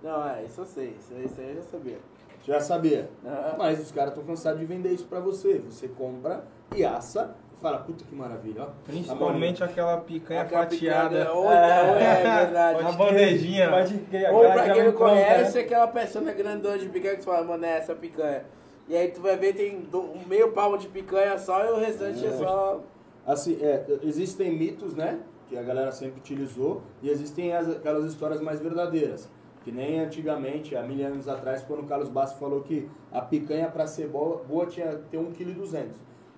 Não, 0.03 0.29
é, 0.29 0.45
isso 0.45 0.61
eu 0.61 0.67
sei. 0.67 0.97
Isso, 0.99 1.15
aí- 1.15 1.25
isso 1.25 1.41
aí 1.41 1.49
eu 1.51 1.55
já 1.57 1.63
sabia. 1.63 1.99
Já 2.45 2.61
sabia. 2.61 3.09
Ah. 3.25 3.55
Mas 3.57 3.81
os 3.81 3.93
caras 3.93 4.11
estão 4.11 4.25
cansados 4.25 4.59
de 4.61 4.67
vender 4.67 4.91
isso 4.91 5.07
pra 5.07 5.21
você. 5.21 5.61
Você 5.61 5.87
compra 5.89 6.45
e 6.75 6.85
assa 6.85 7.35
fala, 7.63 7.79
puta 7.79 8.05
que 8.05 8.15
maravilha, 8.15 8.65
ó. 8.65 8.67
Principalmente 8.85 9.63
aquela 9.65 9.97
picanha 9.99 10.43
Aquela 10.43 10.63
fatiada. 10.65 11.09
picada, 11.11 11.33
ou- 11.33 11.45
ou 11.45 11.53
é 11.53 12.23
verdade. 12.45 12.81
Uma 12.81 12.93
bandejinha. 12.93 13.71
Pode 13.71 13.99
crer, 13.99 14.33
Ou 14.35 14.41
pra 14.53 14.71
quem 14.75 14.85
não 14.85 14.93
conhece, 14.93 15.57
né? 15.59 15.65
aquela 15.65 15.87
persona 15.87 16.33
grandona 16.33 16.79
de 16.79 16.89
picanha 16.89 17.17
que 17.17 17.25
fala, 17.25 17.45
mano, 17.47 17.65
é 17.65 17.79
essa 17.79 17.95
picanha. 17.95 18.45
E 18.89 18.97
aí 18.97 19.09
tu 19.09 19.21
vai 19.21 19.37
ver, 19.37 19.55
tem 19.55 19.81
do- 19.83 20.01
um 20.03 20.27
meio 20.27 20.53
palmo 20.53 20.77
de 20.77 20.89
picanha 20.89 21.39
só 21.39 21.65
e 21.65 21.71
o 21.71 21.77
restante 21.79 22.25
é, 22.25 22.29
É. 22.29 22.33
só. 22.33 22.81
Assim, 23.27 23.57
é, 23.63 23.85
existem 24.03 24.53
mitos, 24.53 24.95
né? 24.97 25.21
Que 25.49 25.57
a 25.57 25.63
galera 25.63 25.93
sempre 25.93 26.19
utilizou. 26.19 26.83
E 27.01 27.09
existem 27.09 27.53
as- 27.55 27.69
aquelas 27.71 28.05
histórias 28.07 28.41
mais 28.41 28.61
verdadeiras. 28.61 29.31
Que 29.63 29.71
nem 29.71 30.01
antigamente, 30.01 30.75
há 30.75 30.83
mil 30.83 31.07
anos 31.07 31.29
atrás, 31.29 31.63
quando 31.63 31.81
o 31.83 31.87
Carlos 31.87 32.09
Bassi 32.09 32.37
falou 32.41 32.63
que 32.63 32.91
a 33.13 33.21
picanha 33.21 33.69
para 33.69 33.87
ser 33.87 34.09
boa, 34.09 34.43
boa 34.43 34.67
tinha 34.67 34.89
que 34.89 35.09
ter 35.11 35.19
1,2 35.19 35.71
kg. 35.71 35.89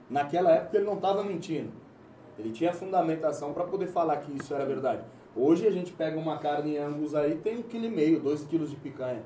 Naquela 0.08 0.50
época 0.52 0.76
ele 0.76 0.86
não 0.86 0.94
estava 0.94 1.22
mentindo. 1.22 1.70
Ele 2.38 2.50
tinha 2.50 2.72
fundamentação 2.72 3.52
para 3.52 3.64
poder 3.64 3.86
falar 3.86 4.18
que 4.18 4.32
isso 4.36 4.54
era 4.54 4.64
verdade. 4.64 5.02
Hoje 5.36 5.66
a 5.66 5.70
gente 5.70 5.92
pega 5.92 6.18
uma 6.18 6.38
carne 6.38 6.76
em 6.76 6.78
Angus 6.78 7.14
aí, 7.14 7.36
tem 7.36 7.62
1,5 7.62 7.68
kg, 7.68 8.20
2 8.20 8.44
kg 8.44 8.66
de 8.66 8.76
picanha. 8.76 9.22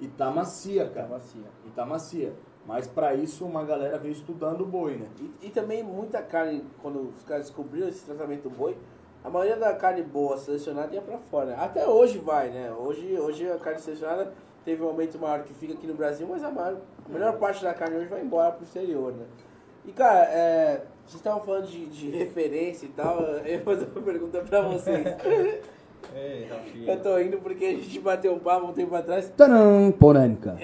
E 0.00 0.08
tá 0.08 0.30
macia, 0.30 0.88
cara. 0.88 1.08
macia. 1.08 1.44
E 1.66 1.70
tá 1.70 1.86
macia. 1.86 2.32
Mas 2.66 2.86
para 2.86 3.14
isso 3.14 3.44
uma 3.44 3.64
galera 3.64 3.98
veio 3.98 4.12
estudando 4.12 4.62
o 4.62 4.66
boi, 4.66 4.96
né? 4.96 5.06
E, 5.20 5.46
e 5.46 5.50
também 5.50 5.82
muita 5.82 6.22
carne, 6.22 6.64
quando 6.80 7.12
os 7.16 7.22
caras 7.24 7.46
descobriram 7.46 7.88
esse 7.88 8.04
tratamento 8.04 8.48
do 8.48 8.50
boi, 8.50 8.76
a 9.24 9.30
maioria 9.30 9.56
da 9.56 9.74
carne 9.74 10.02
boa 10.02 10.36
selecionada 10.36 10.94
ia 10.94 11.00
pra 11.00 11.18
fora. 11.18 11.46
né? 11.46 11.56
Até 11.58 11.86
hoje 11.86 12.18
vai, 12.18 12.50
né? 12.50 12.72
Hoje, 12.72 13.18
hoje 13.18 13.48
a 13.50 13.56
carne 13.58 13.80
selecionada 13.80 14.32
teve 14.64 14.82
um 14.82 14.88
aumento 14.88 15.18
maior 15.18 15.42
que 15.44 15.54
fica 15.54 15.74
aqui 15.74 15.86
no 15.86 15.94
Brasil, 15.94 16.26
mas 16.28 16.42
a, 16.42 16.50
maior, 16.50 16.80
a 17.04 17.08
melhor 17.08 17.38
parte 17.38 17.62
da 17.62 17.72
carne 17.74 17.96
hoje 17.96 18.08
vai 18.08 18.22
embora 18.22 18.52
pro 18.52 18.64
exterior, 18.64 19.12
né? 19.12 19.26
E 19.84 19.92
cara, 19.92 20.24
é, 20.26 20.82
vocês 21.04 21.16
estavam 21.16 21.42
falando 21.42 21.66
de, 21.66 21.86
de 21.86 22.10
referência 22.10 22.86
e 22.86 22.90
tal, 22.90 23.20
eu 23.20 23.64
vou 23.64 23.74
fazer 23.74 23.88
uma 23.94 24.02
pergunta 24.02 24.40
pra 24.40 24.62
vocês. 24.62 25.06
Filho. 26.72 26.90
eu 26.90 27.00
tô 27.00 27.18
indo 27.18 27.38
porque 27.38 27.64
a 27.64 27.70
gente 27.70 27.98
bateu 28.00 28.34
um 28.34 28.38
papo 28.38 28.66
um 28.66 28.72
tempo 28.72 28.94
atrás. 28.94 29.30
Tadã, 29.30 29.90
polêmica. 29.92 30.58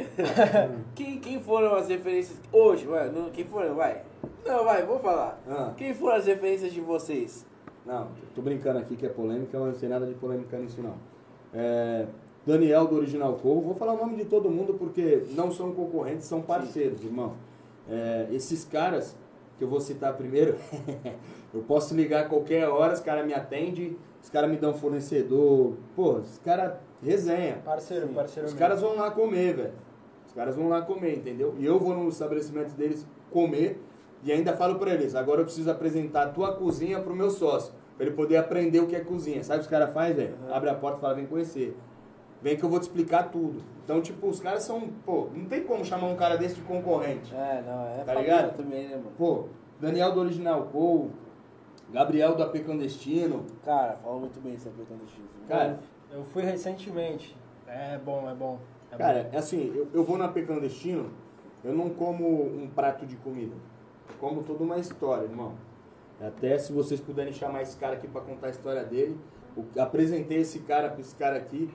Quem, 0.95 1.19
quem 1.21 1.41
foram 1.41 1.75
as 1.75 1.89
referências 1.89 2.39
hoje, 2.53 2.87
vai, 2.87 3.11
não, 3.11 3.31
quem 3.31 3.45
foram, 3.45 3.75
vai? 3.75 4.03
Não, 4.45 4.65
vai, 4.65 4.85
vou 4.85 4.99
falar. 4.99 5.41
Ah. 5.49 5.73
Quem 5.77 5.95
foram 5.95 6.17
as 6.17 6.27
referências 6.27 6.73
de 6.73 6.81
vocês? 6.81 7.47
Não, 7.87 8.09
tô 8.35 8.43
brincando 8.43 8.79
aqui 8.79 8.97
que 8.97 9.07
é 9.07 9.09
polêmica, 9.09 9.59
mas 9.59 9.73
não 9.73 9.81
tem 9.81 9.89
nada 9.89 10.07
de 10.07 10.15
polêmica 10.15 10.59
nisso 10.59 10.83
não. 10.83 10.95
É, 11.55 12.07
Daniel 12.47 12.87
do 12.87 12.97
Original 12.97 13.35
Cole, 13.35 13.63
vou 13.63 13.75
falar 13.75 13.95
o 13.95 13.97
nome 13.97 14.17
de 14.17 14.25
todo 14.25 14.51
mundo 14.51 14.75
porque 14.75 15.23
não 15.31 15.51
são 15.51 15.73
concorrentes, 15.73 16.27
são 16.27 16.43
parceiros, 16.43 17.03
irmão. 17.03 17.35
É, 17.89 18.29
esses 18.31 18.65
caras, 18.65 19.17
que 19.57 19.65
eu 19.65 19.69
vou 19.69 19.81
citar 19.81 20.15
primeiro, 20.15 20.57
eu 21.55 21.63
posso 21.63 21.95
ligar 21.95 22.27
a 22.27 22.29
qualquer 22.29 22.69
hora, 22.69 22.93
os 22.95 23.01
caras 23.01 23.27
me 23.27 23.33
atendem, 23.35 23.97
os 24.23 24.29
caras 24.29 24.51
me 24.51 24.57
dão 24.57 24.75
fornecedor, 24.75 25.75
pô, 25.97 26.13
os 26.15 26.39
caras 26.39 26.75
resenha. 27.03 27.57
Parceiro, 27.65 28.09
parceiro 28.09 28.47
Os 28.47 28.53
meu. 28.55 28.61
caras 28.61 28.81
vão 28.81 28.97
lá 28.97 29.11
comer, 29.11 29.57
velho. 29.57 29.73
Os 30.27 30.33
caras 30.35 30.55
vão 30.55 30.69
lá 30.69 30.83
comer, 30.83 31.17
entendeu? 31.17 31.55
E 31.59 31.65
eu 31.65 31.79
vou 31.79 31.95
no 31.95 32.09
estabelecimento 32.09 32.75
deles 32.75 33.07
comer 33.31 33.81
e 34.23 34.31
ainda 34.33 34.53
falo 34.53 34.79
pra 34.79 34.93
eles, 34.93 35.15
agora 35.15 35.41
eu 35.41 35.45
preciso 35.45 35.71
apresentar 35.71 36.25
a 36.25 36.29
tua 36.29 36.55
cozinha 36.55 37.01
pro 37.01 37.15
meu 37.15 37.31
sócio, 37.31 37.73
pra 37.97 38.05
ele 38.07 38.15
poder 38.15 38.37
aprender 38.37 38.81
o 38.81 38.87
que 38.87 38.97
é 38.97 39.01
cozinha. 39.01 39.43
Sabe 39.43 39.59
o 39.59 39.61
que 39.61 39.67
os 39.67 39.71
caras 39.71 39.93
fazem, 39.95 40.15
velho? 40.15 40.35
Abre 40.51 40.69
a 40.69 40.75
porta 40.75 40.99
e 40.99 41.01
fala, 41.01 41.15
vem 41.15 41.27
conhecer. 41.27 41.77
Vem 42.41 42.57
que 42.57 42.63
eu 42.65 42.69
vou 42.69 42.79
te 42.79 42.85
explicar 42.85 43.31
tudo. 43.31 43.63
Então, 43.85 44.01
tipo, 44.01 44.29
os 44.29 44.39
caras 44.39 44.63
são, 44.63 44.89
pô, 45.05 45.29
não 45.35 45.47
tem 45.47 45.65
como 45.65 45.85
chamar 45.85 46.07
um 46.07 46.17
cara 46.17 46.37
desse 46.37 46.57
de 46.57 46.63
concorrente. 46.63 47.35
É, 47.35 47.63
não, 47.67 48.01
é 48.01 48.05
Tá 48.05 48.15
ligado? 48.15 48.57
também, 48.57 48.89
né, 48.89 48.97
mano? 48.97 49.13
Pô, 49.17 49.47
Daniel 49.81 50.13
do 50.13 50.21
Original 50.21 50.65
Cole, 50.67 51.11
Gabriel 51.91 52.35
do 52.35 52.43
AP 52.43 52.59
Clandestino. 52.65 53.45
Cara, 53.65 53.97
falou 53.97 54.21
muito 54.21 54.41
bem 54.41 54.57
sobre 54.59 54.83
o 54.83 54.87
clandestino. 54.87 55.27
Cara, 55.49 55.79
Eu 56.13 56.25
fui 56.25 56.43
recentemente. 56.43 57.37
É 57.67 57.99
bom, 57.99 58.29
é 58.31 58.35
bom. 58.35 58.59
É 58.91 58.97
Cara, 58.97 59.29
é 59.33 59.37
assim, 59.37 59.73
eu, 59.75 59.89
eu 59.93 60.05
vou 60.05 60.17
na 60.17 60.29
P 60.29 60.43
clandestino, 60.43 61.11
eu 61.63 61.75
não 61.75 61.91
como 61.91 62.27
um 62.47 62.69
prato 62.69 63.05
de 63.05 63.17
comida. 63.17 63.55
Eu 64.09 64.15
como 64.19 64.43
toda 64.43 64.65
uma 64.65 64.79
história, 64.79 65.25
irmão. 65.25 65.55
Até 66.21 66.59
se 66.59 66.73
vocês 66.73 67.01
puderem 67.01 67.33
chamar 67.33 67.63
esse 67.63 67.77
cara 67.77 67.95
aqui 67.95 68.09
pra 68.09 68.21
contar 68.23 68.49
a 68.49 68.51
história 68.51 68.85
dele. 68.85 69.19
eu 69.57 69.83
apresentei 69.83 70.39
esse 70.39 70.61
cara 70.61 70.89
pra 70.89 71.01
esse 71.01 71.15
cara 71.15 71.37
aqui. 71.37 71.71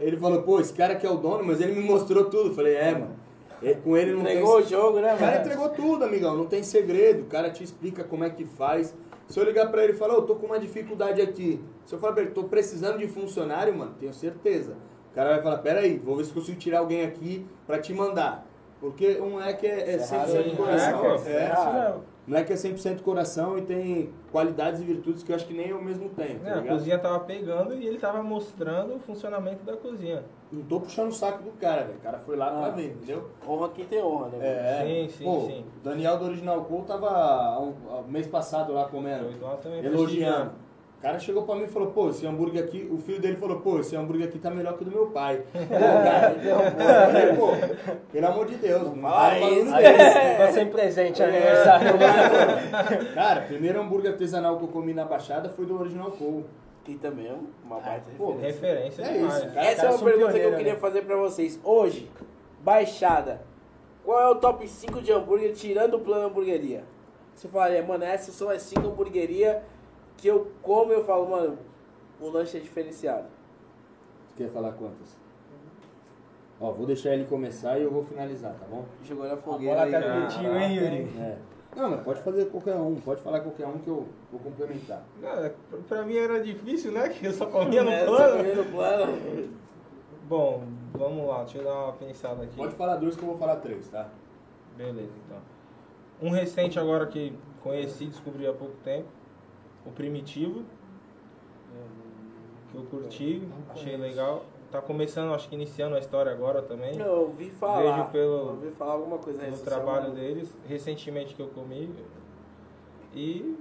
Ele 0.00 0.16
falou, 0.16 0.42
pô, 0.42 0.60
esse 0.60 0.72
cara 0.72 0.94
que 0.94 1.06
é 1.06 1.10
o 1.10 1.16
dono, 1.16 1.44
mas 1.44 1.60
ele 1.60 1.72
me 1.72 1.82
mostrou 1.86 2.24
tudo. 2.24 2.48
Eu 2.50 2.54
falei, 2.54 2.74
é, 2.74 2.92
mano. 2.92 3.16
é, 3.62 3.74
Com 3.74 3.96
ele 3.96 4.12
não 4.12 4.20
Entregou 4.20 4.56
o 4.56 4.60
tem. 4.60 4.70
jogo, 4.70 5.00
né, 5.00 5.14
O 5.14 5.18
cara 5.18 5.32
mano? 5.32 5.44
entregou 5.44 5.68
tudo, 5.70 6.04
amigão. 6.04 6.36
Não 6.36 6.46
tem 6.46 6.62
segredo. 6.62 7.22
O 7.22 7.26
cara 7.26 7.50
te 7.50 7.62
explica 7.62 8.02
como 8.04 8.24
é 8.24 8.30
que 8.30 8.44
faz. 8.44 8.94
Se 9.28 9.38
eu 9.40 9.44
ligar 9.44 9.70
pra 9.70 9.82
ele 9.84 9.92
e 9.94 9.96
falar, 9.96 10.14
eu 10.14 10.22
tô 10.22 10.34
com 10.36 10.46
uma 10.46 10.58
dificuldade 10.58 11.20
aqui. 11.20 11.58
Se 11.86 11.94
eu 11.94 11.98
falar 11.98 12.12
pra 12.12 12.22
ele, 12.22 12.32
tô 12.32 12.44
precisando 12.44 12.98
de 12.98 13.08
funcionário, 13.08 13.74
mano, 13.74 13.94
tenho 13.98 14.12
certeza. 14.12 14.76
O 15.10 15.14
cara 15.14 15.30
vai 15.34 15.42
falar, 15.42 15.58
peraí, 15.58 15.98
vou 15.98 16.16
ver 16.16 16.24
se 16.24 16.32
consigo 16.32 16.58
tirar 16.58 16.80
alguém 16.80 17.04
aqui 17.04 17.46
pra 17.66 17.78
te 17.78 17.92
mandar. 17.94 18.46
Porque 18.80 19.16
o 19.20 19.26
moleque 19.30 19.66
é, 19.66 19.92
é 19.92 19.94
é 19.94 19.98
100% 19.98 20.10
raro, 20.10 20.56
coração. 20.56 21.04
hein? 21.06 21.20
É, 21.26 21.30
É 21.32 21.52
isso 21.52 21.72
mesmo. 21.72 21.74
o 21.74 21.76
moleque 21.76 21.98
é 21.98 22.13
100% 22.28 23.02
coração 23.02 23.58
e 23.58 23.62
tem 23.62 24.10
qualidades 24.32 24.80
e 24.80 24.84
virtudes 24.84 25.22
que 25.22 25.30
eu 25.30 25.36
acho 25.36 25.46
que 25.46 25.52
nem 25.54 25.68
eu 25.68 25.82
mesmo 25.82 26.08
tenho, 26.10 26.38
tá 26.40 26.48
É, 26.50 26.58
a 26.58 26.62
cozinha 26.62 26.98
tava 26.98 27.20
pegando 27.20 27.74
e 27.74 27.86
ele 27.86 27.98
tava 27.98 28.22
mostrando 28.22 28.94
o 28.94 28.98
funcionamento 28.98 29.62
da 29.64 29.76
cozinha. 29.76 30.24
Não 30.50 30.62
tô 30.62 30.80
puxando 30.80 31.08
o 31.08 31.12
saco 31.12 31.42
do 31.42 31.50
cara, 31.52 31.82
velho. 31.84 31.98
O 31.98 32.00
cara 32.00 32.18
foi 32.18 32.36
lá 32.36 32.46
pra 32.50 32.66
Ah. 32.66 32.70
ver, 32.70 32.92
entendeu? 32.92 33.28
Honra 33.46 33.68
quem 33.70 33.84
tem 33.84 34.02
honra, 34.02 34.28
né? 34.28 34.38
É, 34.40 34.84
Sim, 35.06 35.08
sim, 35.18 35.24
pô, 35.24 35.40
sim. 35.46 35.64
Daniel 35.82 36.18
do 36.18 36.24
Original 36.26 36.64
Cole 36.64 36.84
tava 36.84 37.60
um, 37.60 37.74
um 37.98 38.02
mês 38.08 38.26
passado 38.26 38.72
lá 38.72 38.86
comendo. 38.88 39.26
Elogiando. 39.84 40.52
O 41.04 41.06
cara 41.06 41.18
chegou 41.18 41.42
pra 41.42 41.54
mim 41.54 41.64
e 41.64 41.68
falou, 41.68 41.90
pô, 41.90 42.08
esse 42.08 42.26
hambúrguer 42.26 42.64
aqui, 42.64 42.88
o 42.90 42.96
filho 42.96 43.20
dele 43.20 43.36
falou, 43.36 43.60
pô, 43.60 43.78
esse 43.78 43.94
hambúrguer 43.94 44.26
aqui 44.26 44.38
tá 44.38 44.50
melhor 44.50 44.74
que 44.74 44.84
o 44.84 44.86
do 44.86 44.90
meu 44.90 45.08
pai. 45.08 45.42
Pô, 45.52 45.66
cara, 45.68 46.34
eu 46.42 47.12
falei, 47.12 47.36
pô, 47.36 47.96
pelo 48.10 48.26
amor 48.26 48.46
de 48.46 48.54
Deus, 48.54 48.84
não 48.84 49.02
fala 49.02 49.38
isso. 49.38 49.68
Aí, 49.76 50.52
sem 50.54 50.66
presente 50.70 51.22
É. 51.22 51.26
aniversário. 51.26 51.92
Cara, 53.14 53.40
o 53.42 53.46
primeiro 53.46 53.82
hambúrguer 53.82 54.12
artesanal 54.12 54.56
que 54.56 54.64
eu 54.64 54.68
comi 54.68 54.94
na 54.94 55.04
Baixada 55.04 55.50
foi 55.50 55.66
do 55.66 55.78
Original 55.78 56.10
Cole. 56.12 56.46
Que 56.84 56.94
também 56.94 57.26
é 57.26 57.34
uma 57.66 57.80
baita 57.80 58.06
pô, 58.16 58.36
referência. 58.36 59.02
Referência 59.02 59.02
É 59.02 59.12
demais. 59.12 59.36
isso, 59.36 59.46
cara. 59.48 59.66
Essa 59.66 59.72
é 59.72 59.84
caras 59.84 60.00
uma 60.00 60.10
pergunta 60.10 60.32
que 60.32 60.38
eu 60.38 60.56
queria 60.56 60.72
né? 60.72 60.78
fazer 60.78 61.02
pra 61.02 61.16
vocês. 61.16 61.60
Hoje, 61.62 62.10
Baixada, 62.62 63.42
qual 64.02 64.18
é 64.22 64.28
o 64.30 64.36
top 64.36 64.66
5 64.66 65.02
de 65.02 65.12
hambúrguer 65.12 65.52
tirando 65.52 65.94
o 65.96 66.00
plano 66.00 66.28
hamburgueria? 66.28 66.82
Você 67.34 67.46
falaria, 67.48 67.82
mano, 67.82 68.04
essas 68.04 68.34
são 68.34 68.48
as 68.48 68.62
5 68.62 68.86
hamburguerias 68.86 69.58
que 70.16 70.28
eu 70.28 70.50
como 70.62 70.92
e 70.92 70.94
eu 70.94 71.04
falo, 71.04 71.28
mano, 71.28 71.58
o 72.20 72.28
lanche 72.28 72.56
é 72.56 72.60
diferenciado. 72.60 73.26
Você 74.34 74.44
quer 74.44 74.50
falar 74.50 74.72
quantas? 74.72 75.16
Ó, 76.60 76.70
vou 76.72 76.86
deixar 76.86 77.12
ele 77.14 77.24
começar 77.24 77.78
e 77.78 77.82
eu 77.82 77.90
vou 77.90 78.04
finalizar, 78.04 78.54
tá 78.54 78.64
bom? 78.70 78.84
Jogou 79.04 79.26
na 79.26 79.34
A 79.34 79.36
fogueira 79.36 79.74
bola 79.74 79.86
aí. 79.86 79.92
tá 79.92 80.20
contigo, 80.20 80.54
hein, 80.54 80.74
Yuri? 80.76 81.20
É. 81.20 81.38
Não, 81.76 81.90
mas 81.90 82.00
pode 82.02 82.22
fazer 82.22 82.44
qualquer 82.46 82.76
um, 82.76 82.94
pode 83.00 83.20
falar 83.20 83.40
qualquer 83.40 83.66
um 83.66 83.78
que 83.78 83.88
eu 83.88 84.06
vou 84.30 84.40
complementar. 84.40 85.02
Não, 85.20 85.80
pra 85.88 86.04
mim 86.04 86.16
era 86.16 86.40
difícil, 86.40 86.92
né? 86.92 87.08
Que 87.08 87.26
eu 87.26 87.32
só 87.32 87.46
comia 87.50 87.82
no 87.82 87.90
É, 87.90 88.06
só 88.06 88.14
plano. 88.16 88.36
comia 88.36 88.54
no 88.54 88.64
plano. 88.66 89.50
Bom, 90.28 90.62
vamos 90.92 91.26
lá, 91.26 91.38
deixa 91.42 91.58
eu 91.58 91.64
dar 91.64 91.74
uma 91.74 91.92
pensada 91.94 92.44
aqui. 92.44 92.56
Pode 92.56 92.74
falar 92.76 92.96
dois 92.96 93.16
que 93.16 93.22
eu 93.22 93.28
vou 93.28 93.36
falar 93.36 93.56
três, 93.56 93.88
tá? 93.88 94.08
Beleza, 94.76 95.12
então. 95.26 95.38
Um 96.22 96.30
recente 96.30 96.78
agora 96.78 97.06
que 97.06 97.36
conheci, 97.62 98.06
descobri 98.06 98.46
há 98.46 98.52
pouco 98.52 98.74
tempo. 98.84 99.08
O 99.86 99.90
Primitivo. 99.90 100.62
Que 102.70 102.78
eu 102.78 102.84
curti, 102.84 103.42
achei 103.70 103.96
legal. 103.96 104.44
tá 104.72 104.80
começando, 104.80 105.32
acho 105.32 105.48
que 105.48 105.54
iniciando 105.54 105.94
a 105.94 105.98
história 106.00 106.32
agora 106.32 106.60
também. 106.62 106.98
Eu 106.98 107.20
ouvi 107.20 107.50
falar. 107.50 107.82
Vejo 107.82 108.04
pelo- 108.10 108.22
eu 108.32 108.46
ouvi 108.48 108.70
falar 108.72 108.92
alguma 108.94 109.18
coisa 109.18 109.38
pelo 109.40 109.58
trabalho 109.58 110.10
deles, 110.10 110.52
recentemente 110.68 111.34
que 111.34 111.40
eu 111.42 111.48
comi. 111.48 111.88
E 113.14 113.56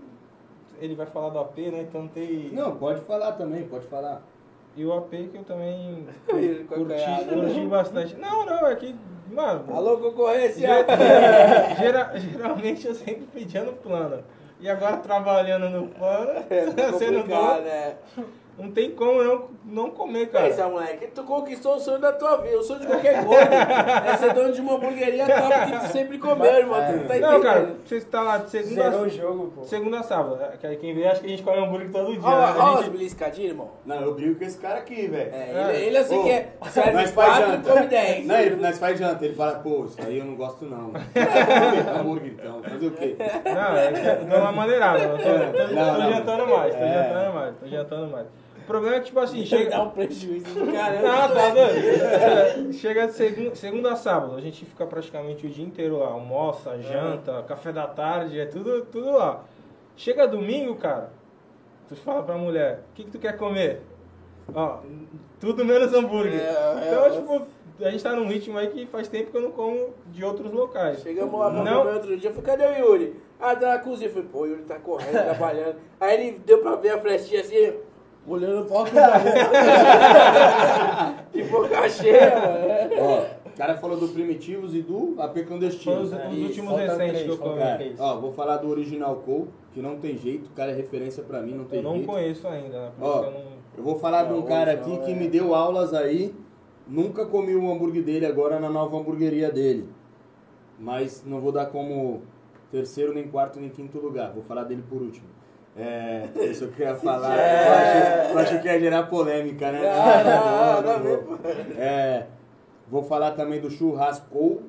ele 0.80 0.96
vai 0.96 1.06
falar 1.06 1.30
do 1.30 1.38
AP, 1.40 1.58
né? 1.72 1.82
Então 1.82 2.08
tem. 2.08 2.50
Não, 2.52 2.76
pode 2.76 3.02
falar 3.02 3.34
também, 3.34 3.68
pode 3.68 3.86
falar. 3.86 4.24
E 4.76 4.84
o 4.84 4.92
AP 4.92 5.10
que 5.32 5.38
eu 5.38 5.44
também 5.44 6.08
curti, 6.26 7.26
curti 7.30 7.68
bastante. 7.68 8.16
Não, 8.16 8.46
não, 8.46 8.66
é 8.66 8.76
que. 8.76 8.96
Mano. 9.32 9.72
Alô, 9.76 9.98
concorrência! 10.00 10.68
ge- 10.68 11.78
gera- 11.78 12.20
geralmente 12.20 12.88
eu 12.88 12.94
sempre 12.96 13.26
pedia 13.32 13.64
no 13.64 13.74
plano. 13.74 14.24
E 14.64 14.70
agora 14.70 14.96
trabalhando 14.96 15.70
no 15.70 15.90
plano, 15.90 16.46
É 16.50 16.66
sendo 16.98 17.28
bom, 17.28 17.60
né? 17.60 17.98
Não 18.58 18.72
tem 18.72 18.92
como 18.92 19.24
não, 19.24 19.48
não 19.66 19.90
comer, 19.90 20.28
cara. 20.30 20.46
Pensa, 20.48 20.68
moleque, 20.68 21.08
tu 21.08 21.24
conquistou 21.24 21.76
o 21.76 21.80
sonho 21.80 22.00
da 22.00 22.14
tua 22.14 22.38
vida, 22.38 22.58
o 22.60 22.64
sonho 22.64 22.82
de 22.82 22.88
qualquer 22.88 23.24
gordo. 23.24 23.52
é 23.54 24.18
ser 24.18 24.34
dono 24.34 24.54
de 24.54 24.62
uma 24.62 24.76
hamburgueria 24.76 25.26
top 25.26 25.72
que 25.72 25.80
tu 25.80 25.92
sempre 25.92 26.18
comeu, 26.20 26.54
irmão. 26.54 26.80
Tu 26.86 26.92
não 26.98 27.08
tá 27.08 27.18
Não, 27.32 27.42
cara, 27.42 27.76
você 27.84 27.96
está 27.98 28.22
lá 28.22 28.38
de 28.38 28.50
segunda, 28.52 28.76
Zerou 28.84 29.02
o 29.02 29.10
jogo, 29.10 29.52
pô. 29.56 29.64
segunda 29.64 30.00
a 30.00 30.04
sábado. 30.04 30.40
É, 30.62 30.76
Quem 30.76 30.94
vê, 30.94 31.08
acha 31.08 31.20
que 31.22 31.26
a 31.26 31.30
gente 31.30 31.42
come 31.44 31.58
hambúrguer 31.58 31.92
todo 31.92 32.12
dia. 32.12 32.22
Olha 32.24 32.38
né? 32.38 32.54
olha 32.54 32.62
A 32.62 32.72
as 32.74 32.80
gente- 32.86 32.90
beliscadinhas, 32.92 33.52
irmão. 33.52 33.72
Não, 33.86 34.02
eu 34.02 34.14
brigo 34.14 34.36
com 34.36 34.44
esse 34.46 34.58
cara 34.60 34.80
aqui, 34.80 35.08
velho. 35.08 35.32
É, 35.34 35.72
ele, 35.76 35.86
ele 35.88 35.98
assim 35.98 36.18
Ô, 36.20 36.24
que 36.24 36.32
é. 36.32 36.50
Serve 36.70 36.92
Nós 36.92 37.12
faz 37.12 37.30
quatro, 37.38 37.52
janta. 37.52 37.72
come 37.74 37.88
dez. 37.88 38.26
Não, 38.28 38.36
ele, 38.40 38.56
nós 38.58 38.78
faz 38.78 39.00
janta. 39.00 39.26
Ele 39.26 39.34
fala, 39.36 39.54
pô, 39.60 39.86
isso 39.86 39.98
aí 40.06 40.20
eu 40.20 40.26
não 40.26 40.36
gosto 40.36 40.66
não. 40.66 40.92
hambúrguer, 41.18 42.00
hambúrguer 42.00 42.34
então. 42.40 42.62
Fazer 42.64 42.88
o 42.88 42.92
quê? 42.92 43.16
Não, 43.46 43.78
é 43.78 44.20
eu 44.22 44.26
dou 44.28 44.40
uma 44.40 44.52
maneirada. 44.52 45.00
Eu 45.00 45.18
tô, 45.18 45.24
jantando 46.12 46.48
mais, 46.48 46.74
tô 46.76 46.80
É. 46.82 46.94
jantando 46.94 47.34
mais, 47.34 47.56
tô 47.58 47.68
jantando 47.68 48.08
mais. 48.12 48.28
O 48.64 48.66
problema 48.66 48.96
é 48.96 49.00
que, 49.02 49.08
tipo 49.08 49.20
assim, 49.20 49.46
Chega 49.46 49.72
dá 49.72 49.84
um 49.84 49.90
prejuízo 49.90 50.46
do 50.46 50.72
caramba. 50.72 51.02
Não, 51.02 51.36
tá 51.36 51.50
doido. 51.50 52.74
Chega 52.74 53.08
de 53.08 53.14
segunda, 53.14 53.56
segunda 53.56 53.92
a 53.92 53.96
sábado, 53.98 54.36
a 54.38 54.42
gente 54.42 54.64
fica 54.64 54.86
praticamente 54.86 55.46
o 55.46 55.50
dia 55.50 55.66
inteiro 55.66 56.00
lá. 56.00 56.08
Almoça, 56.08 56.80
janta, 56.80 57.44
café 57.44 57.74
da 57.74 57.86
tarde, 57.88 58.40
é 58.40 58.46
tudo, 58.46 58.86
tudo 58.86 59.12
lá. 59.12 59.44
Chega 59.98 60.26
domingo, 60.26 60.76
cara, 60.76 61.12
tu 61.90 61.96
fala 61.96 62.24
pra 62.24 62.38
mulher, 62.38 62.84
o 62.92 62.94
que, 62.96 63.04
que 63.04 63.12
tu 63.12 63.20
quer 63.20 63.38
comer? 63.38 63.82
Ó, 64.56 64.80
tudo 65.42 65.66
menos 65.66 65.94
hambúrguer. 65.94 66.40
É, 66.40 66.46
é, 66.46 66.88
então, 66.88 67.06
é. 67.06 67.10
tipo, 67.10 67.48
a 67.82 67.90
gente 67.92 68.04
tá 68.04 68.14
num 68.14 68.28
ritmo 68.28 68.58
aí 68.58 68.68
que 68.68 68.86
faz 68.86 69.10
tempo 69.10 69.30
que 69.30 69.38
eu 69.38 69.42
não 69.42 69.52
como 69.52 69.94
de 70.08 70.24
outros 70.24 70.52
locais. 70.54 71.02
Chegamos 71.02 71.38
lá 71.38 71.50
pra 71.52 71.60
comer 71.60 71.94
outro 71.94 72.18
dia, 72.18 72.30
eu 72.30 72.34
falei, 72.34 72.58
cadê 72.58 72.82
o 72.82 72.86
Yuri? 72.86 73.16
Ah, 73.40 73.56
tá 73.56 73.70
na 73.70 73.80
cozinha. 73.80 74.08
Eu 74.08 74.14
falei, 74.14 74.30
pô, 74.32 74.40
o 74.40 74.46
Yuri 74.46 74.64
tá 74.64 74.80
correndo, 74.80 75.12
trabalhando. 75.12 75.76
Aí 76.00 76.28
ele 76.28 76.40
deu 76.46 76.60
pra 76.60 76.76
ver 76.76 76.92
a 76.92 76.98
flechinha 77.00 77.42
assim, 77.42 77.74
olhando 78.28 78.66
pra 78.66 78.84
De 81.32 81.44
boca 81.50 81.90
cheia, 81.90 82.36
mano. 82.40 82.96
Ó, 83.00 83.50
o 83.50 83.52
cara 83.56 83.76
falou 83.78 83.98
do 83.98 84.08
Primitivos 84.10 84.74
e 84.74 84.82
do 84.82 85.16
AP 85.20 85.34
Foi 85.34 85.44
Clandestino. 85.44 86.02
os, 86.02 86.12
né? 86.12 86.28
os 86.30 86.38
Isso, 86.38 86.46
últimos 86.48 86.78
recentes 86.78 87.22
que 87.24 87.30
eu 87.30 87.38
três. 87.76 88.00
Ó, 88.00 88.20
vou 88.20 88.32
falar 88.32 88.58
do 88.58 88.70
Original 88.70 89.16
Cole, 89.18 89.50
que 89.74 89.82
não 89.82 89.98
tem 89.98 90.18
jeito. 90.18 90.48
O 90.48 90.54
cara 90.54 90.72
é 90.72 90.76
referência 90.76 91.24
pra 91.24 91.42
mim, 91.42 91.54
não 91.54 91.66
tem 91.66 91.80
Eu 91.80 91.84
não 91.84 91.94
jeito. 91.96 92.08
conheço 92.08 92.48
ainda, 92.48 92.80
né? 92.80 92.92
Ó, 93.00 93.20
que 93.20 93.26
eu 93.26 93.32
não... 93.32 93.64
Eu 93.76 93.84
vou 93.84 93.98
falar 94.00 94.24
de 94.24 94.34
um 94.34 94.44
cara 94.44 94.72
aqui 94.74 94.90
não, 94.90 94.98
que 95.02 95.12
é. 95.12 95.16
me 95.16 95.28
deu 95.28 95.56
aulas 95.56 95.94
aí. 95.94 96.34
Nunca 96.88 97.26
comi 97.26 97.56
o 97.56 97.72
hambúrguer 97.72 98.04
dele 98.04 98.26
agora 98.26 98.60
na 98.60 98.70
nova 98.70 98.98
hamburgueria 98.98 99.52
dele. 99.52 99.90
Mas 100.80 101.24
não 101.26 101.40
vou 101.40 101.52
dar 101.52 101.68
como 101.68 102.22
terceiro, 102.72 103.14
nem 103.14 103.28
quarto, 103.28 103.60
nem 103.60 103.70
quinto 103.70 103.98
lugar. 104.00 104.32
Vou 104.34 104.44
falar 104.44 104.64
dele 104.64 104.84
por 104.88 105.02
último. 105.02 105.28
É, 105.76 106.30
isso 106.50 106.68
que 106.68 106.82
eu 106.82 106.88
ia 106.88 106.96
falar. 106.96 107.36
Eu, 107.36 107.74
achei, 107.74 108.32
eu 108.32 108.40
achei 108.40 108.60
que 108.60 108.68
ia 108.68 108.80
gerar 108.80 109.04
polêmica, 109.04 109.72
né? 109.72 109.82
Não, 109.82 110.82
não, 110.82 111.00
vou. 111.04 111.38
não, 111.38 111.82
É, 111.82 112.28
vou 112.88 113.04
falar 113.04 113.32
também 113.32 113.60
do 113.60 113.72
Churrasco, 113.72 114.62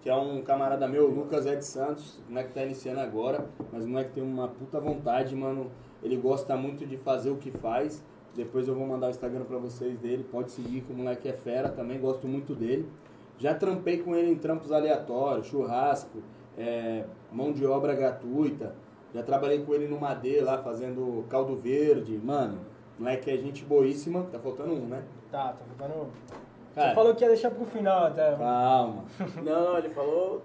que 0.00 0.08
é 0.08 0.14
um 0.14 0.42
camarada 0.42 0.86
meu, 0.86 1.08
Lucas 1.08 1.46
Ed 1.46 1.64
Santos, 1.64 2.20
o 2.28 2.30
moleque 2.30 2.52
tá 2.52 2.62
iniciando 2.62 3.00
agora, 3.00 3.46
mas 3.72 3.84
o 3.84 3.88
moleque 3.88 4.12
tem 4.12 4.22
uma 4.22 4.48
puta 4.48 4.80
vontade, 4.80 5.34
mano. 5.34 5.70
Ele 6.02 6.16
gosta 6.16 6.56
muito 6.56 6.84
de 6.84 6.96
fazer 6.96 7.30
o 7.30 7.36
que 7.36 7.50
faz. 7.50 8.02
Depois 8.34 8.66
eu 8.66 8.74
vou 8.74 8.86
mandar 8.86 9.08
o 9.08 9.10
Instagram 9.10 9.44
pra 9.44 9.58
vocês 9.58 9.98
dele, 9.98 10.24
pode 10.24 10.50
seguir 10.50 10.80
que 10.80 10.92
o 10.92 10.96
moleque 10.96 11.28
é 11.28 11.32
fera 11.32 11.68
também, 11.68 12.00
gosto 12.00 12.26
muito 12.26 12.54
dele. 12.54 12.88
Já 13.38 13.54
trampei 13.54 13.98
com 13.98 14.14
ele 14.14 14.32
em 14.32 14.36
trampos 14.36 14.72
aleatórios, 14.72 15.46
churrasco, 15.48 16.22
é, 16.56 17.04
mão 17.30 17.52
de 17.52 17.66
obra 17.66 17.94
gratuita. 17.94 18.74
Já 19.14 19.22
trabalhei 19.22 19.62
com 19.62 19.74
ele 19.74 19.86
no 19.88 20.00
Madeira 20.00 20.44
lá, 20.44 20.58
fazendo 20.58 21.24
caldo 21.28 21.54
verde. 21.56 22.18
Mano, 22.22 22.60
moleque 22.98 23.30
é 23.30 23.36
gente 23.36 23.64
boíssima. 23.64 24.26
Tá 24.32 24.38
faltando 24.38 24.72
um, 24.72 24.86
né? 24.86 25.02
Tá, 25.30 25.48
tá 25.52 25.64
faltando. 25.76 26.08
Cara, 26.74 26.88
Você 26.88 26.94
falou 26.94 27.14
que 27.14 27.22
ia 27.22 27.28
deixar 27.28 27.50
pro 27.50 27.66
final 27.66 28.06
até. 28.06 28.34
Calma. 28.34 29.04
Não, 29.36 29.42
não, 29.72 29.78
ele 29.78 29.90
falou. 29.90 30.42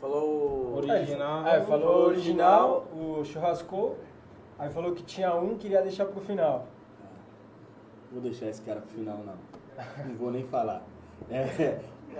Falou. 0.00 0.76
Original. 0.76 1.46
É, 1.46 1.60
falou 1.62 1.80
Falou 1.80 2.02
o 2.02 2.06
original, 2.06 2.86
o 2.92 3.24
churrasco. 3.24 3.96
Aí 4.58 4.68
falou 4.68 4.92
que 4.92 5.02
tinha 5.02 5.34
um 5.34 5.56
que 5.56 5.66
iria 5.66 5.80
deixar 5.80 6.04
pro 6.04 6.20
final. 6.20 6.66
Vou 8.12 8.20
deixar 8.20 8.46
esse 8.46 8.60
cara 8.60 8.80
pro 8.80 8.90
final, 8.90 9.18
não. 9.24 10.04
Não 10.06 10.14
vou 10.16 10.30
nem 10.30 10.44
falar. 10.44 10.82
É, 11.30 11.44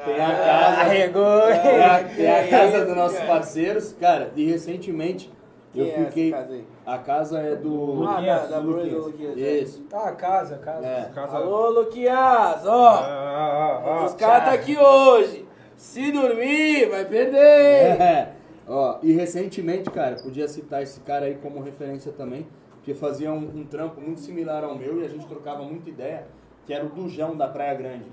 tem 0.04 0.20
a 0.20 0.34
casa. 0.34 0.80
Arregou. 0.80 1.42
Tem 1.62 1.82
a, 1.82 2.04
tem 2.04 2.30
a 2.30 2.48
casa 2.48 2.86
dos 2.86 2.96
nossos 2.96 3.20
parceiros. 3.20 3.92
Cara, 3.94 4.32
e 4.36 4.46
recentemente 4.46 5.30
eu 5.74 5.84
Quem 5.84 5.94
é 5.94 5.96
essa 5.96 6.06
fiquei. 6.08 6.30
casa 6.30 6.52
aí? 6.52 6.64
A 6.84 6.98
casa 6.98 7.38
é 7.38 7.56
do. 7.56 8.04
Ah, 8.04 8.16
Luquinhas, 8.16 8.40
da, 8.42 8.46
da 8.46 8.58
Luquinhas. 8.58 9.04
Luquinhas. 9.04 9.36
Isso. 9.36 9.86
Ah, 9.92 10.12
casa, 10.12 10.58
casa. 10.58 10.86
É. 10.86 11.10
Casa... 11.14 11.36
Alô, 11.36 11.70
Luquinhas, 11.70 12.66
ó. 12.66 12.88
Ah, 12.88 13.02
ah, 13.04 13.82
ah, 13.84 14.04
Os 14.04 14.12
ah. 14.12 14.16
caras 14.16 14.44
tá 14.46 14.52
aqui 14.52 14.76
hoje. 14.76 15.46
Se 15.76 16.10
dormir, 16.10 16.90
vai 16.90 17.04
perder. 17.04 17.38
É. 17.38 18.34
Ó, 18.66 18.98
e 19.02 19.12
recentemente, 19.12 19.90
cara, 19.90 20.16
podia 20.16 20.46
citar 20.46 20.82
esse 20.82 21.00
cara 21.00 21.26
aí 21.26 21.36
como 21.36 21.60
referência 21.60 22.12
também, 22.12 22.46
porque 22.74 22.94
fazia 22.94 23.32
um, 23.32 23.60
um 23.60 23.64
trampo 23.64 24.00
muito 24.00 24.20
similar 24.20 24.62
ao 24.62 24.76
meu 24.76 25.00
e 25.00 25.04
a 25.04 25.08
gente 25.08 25.26
trocava 25.26 25.62
muita 25.62 25.88
ideia, 25.88 26.26
que 26.66 26.72
era 26.72 26.84
o 26.84 26.88
Dujão 26.88 27.36
da 27.36 27.48
Praia 27.48 27.74
Grande. 27.74 28.06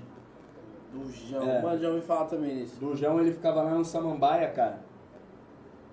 Do 0.92 1.10
João. 1.12 1.48
É. 1.48 1.62
Mano, 1.62 1.78
já 1.78 1.88
ouvi 1.90 2.00
falar 2.00 2.24
também 2.24 2.56
nisso. 2.56 2.80
Dujão 2.80 3.20
ele 3.20 3.32
ficava 3.32 3.62
lá 3.62 3.72
no 3.72 3.84
Samambaia, 3.84 4.48
cara. 4.48 4.80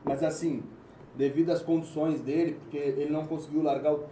Mas 0.04 0.23
assim, 0.23 0.63
devido 1.17 1.51
às 1.51 1.62
condições 1.62 2.21
dele, 2.21 2.58
porque 2.60 2.78
ele 2.78 3.12
não 3.12 3.25
conseguiu 3.25 3.62
largar 3.62 3.93
o. 3.93 4.04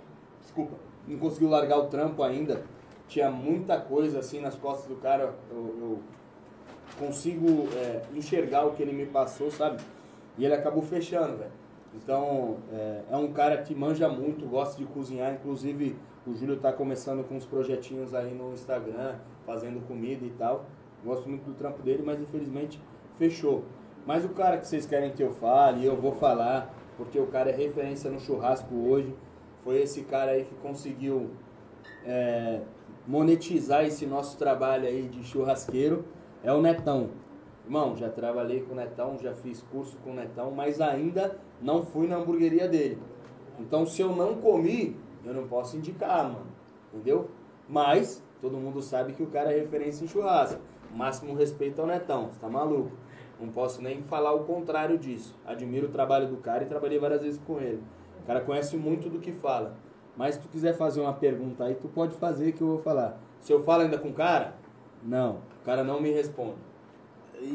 Desculpa, 0.41 0.75
não 1.07 1.17
conseguiu 1.17 1.49
largar 1.49 1.77
o 1.77 1.87
trampo 1.87 2.23
ainda. 2.23 2.63
Tinha 3.07 3.29
muita 3.29 3.79
coisa 3.79 4.19
assim 4.19 4.39
nas 4.39 4.55
costas 4.55 4.87
do 4.87 4.95
cara. 4.95 5.33
Eu, 5.51 5.57
eu 5.57 5.99
consigo 6.97 7.67
é, 7.75 8.01
enxergar 8.13 8.65
o 8.65 8.73
que 8.73 8.81
ele 8.81 8.93
me 8.93 9.05
passou, 9.05 9.51
sabe? 9.51 9.81
E 10.37 10.45
ele 10.45 10.53
acabou 10.53 10.81
fechando, 10.81 11.37
velho. 11.37 11.51
Então, 11.95 12.57
é, 12.71 13.01
é 13.11 13.17
um 13.17 13.31
cara 13.31 13.57
que 13.57 13.75
manja 13.75 14.09
muito, 14.09 14.45
gosta 14.47 14.77
de 14.77 14.85
cozinhar. 14.85 15.33
Inclusive, 15.33 15.95
o 16.25 16.33
Júlio 16.33 16.57
tá 16.57 16.71
começando 16.71 17.27
com 17.27 17.35
uns 17.35 17.45
projetinhos 17.45 18.15
aí 18.15 18.33
no 18.33 18.53
Instagram, 18.53 19.15
fazendo 19.45 19.85
comida 19.87 20.25
e 20.25 20.31
tal. 20.31 20.65
Gosto 21.03 21.27
muito 21.27 21.43
do 21.43 21.53
trampo 21.53 21.83
dele, 21.83 22.01
mas 22.03 22.19
infelizmente 22.19 22.81
fechou. 23.17 23.63
Mas 24.05 24.25
o 24.25 24.29
cara 24.29 24.57
que 24.57 24.67
vocês 24.67 24.85
querem 24.85 25.11
que 25.11 25.21
eu 25.21 25.31
fale, 25.31 25.85
eu 25.85 25.95
vou 25.95 26.13
falar, 26.13 26.73
porque 26.97 27.19
o 27.19 27.27
cara 27.27 27.49
é 27.49 27.55
referência 27.55 28.09
no 28.09 28.19
churrasco 28.19 28.73
hoje. 28.75 29.13
Foi 29.63 29.81
esse 29.81 30.03
cara 30.03 30.31
aí 30.31 30.43
que 30.43 30.55
conseguiu 30.55 31.29
é, 32.05 32.61
monetizar 33.07 33.85
esse 33.85 34.05
nosso 34.05 34.37
trabalho 34.37 34.87
aí 34.87 35.07
de 35.07 35.23
churrasqueiro. 35.23 36.05
É 36.43 36.51
o 36.51 36.61
Netão. 36.61 37.09
Irmão, 37.65 37.95
já 37.95 38.09
trabalhei 38.09 38.61
com 38.61 38.73
o 38.73 38.75
Netão, 38.75 39.17
já 39.17 39.33
fiz 39.33 39.61
curso 39.71 39.97
com 40.03 40.11
o 40.11 40.13
Netão, 40.13 40.51
mas 40.51 40.81
ainda 40.81 41.37
não 41.61 41.81
fui 41.81 42.07
na 42.07 42.17
hamburgueria 42.17 42.67
dele. 42.67 42.99
Então, 43.57 43.85
se 43.85 44.01
eu 44.01 44.13
não 44.13 44.35
comi, 44.35 44.97
eu 45.23 45.33
não 45.33 45.47
posso 45.47 45.77
indicar, 45.77 46.25
mano. 46.25 46.47
Entendeu? 46.93 47.29
Mas, 47.69 48.21
todo 48.41 48.57
mundo 48.57 48.81
sabe 48.81 49.13
que 49.13 49.23
o 49.23 49.27
cara 49.27 49.53
é 49.53 49.59
referência 49.59 50.03
em 50.03 50.07
churrasco. 50.07 50.59
Máximo 50.93 51.33
respeito 51.33 51.79
ao 51.79 51.87
Netão, 51.87 52.27
você 52.27 52.39
tá 52.39 52.49
maluco? 52.49 52.91
Não 53.43 53.51
posso 53.51 53.81
nem 53.81 54.01
falar 54.03 54.31
o 54.33 54.45
contrário 54.45 54.97
disso. 54.97 55.35
Admiro 55.45 55.87
o 55.87 55.91
trabalho 55.91 56.27
do 56.27 56.37
cara 56.37 56.63
e 56.63 56.65
trabalhei 56.67 56.97
várias 56.97 57.21
vezes 57.21 57.41
com 57.45 57.59
ele. 57.59 57.83
O 58.23 58.25
cara 58.25 58.39
conhece 58.41 58.77
muito 58.77 59.09
do 59.09 59.19
que 59.19 59.31
fala. 59.33 59.73
Mas 60.15 60.35
se 60.35 60.41
tu 60.41 60.47
quiser 60.47 60.73
fazer 60.77 61.01
uma 61.01 61.13
pergunta 61.13 61.65
aí, 61.65 61.75
tu 61.75 61.87
pode 61.89 62.15
fazer 62.15 62.51
que 62.53 62.61
eu 62.61 62.67
vou 62.67 62.77
falar. 62.79 63.17
Se 63.41 63.51
eu 63.51 63.61
falo 63.63 63.81
ainda 63.83 63.97
com 63.97 64.09
o 64.09 64.13
cara, 64.13 64.53
não. 65.03 65.39
O 65.61 65.65
cara 65.65 65.83
não 65.83 65.99
me 65.99 66.11
responde. 66.11 66.55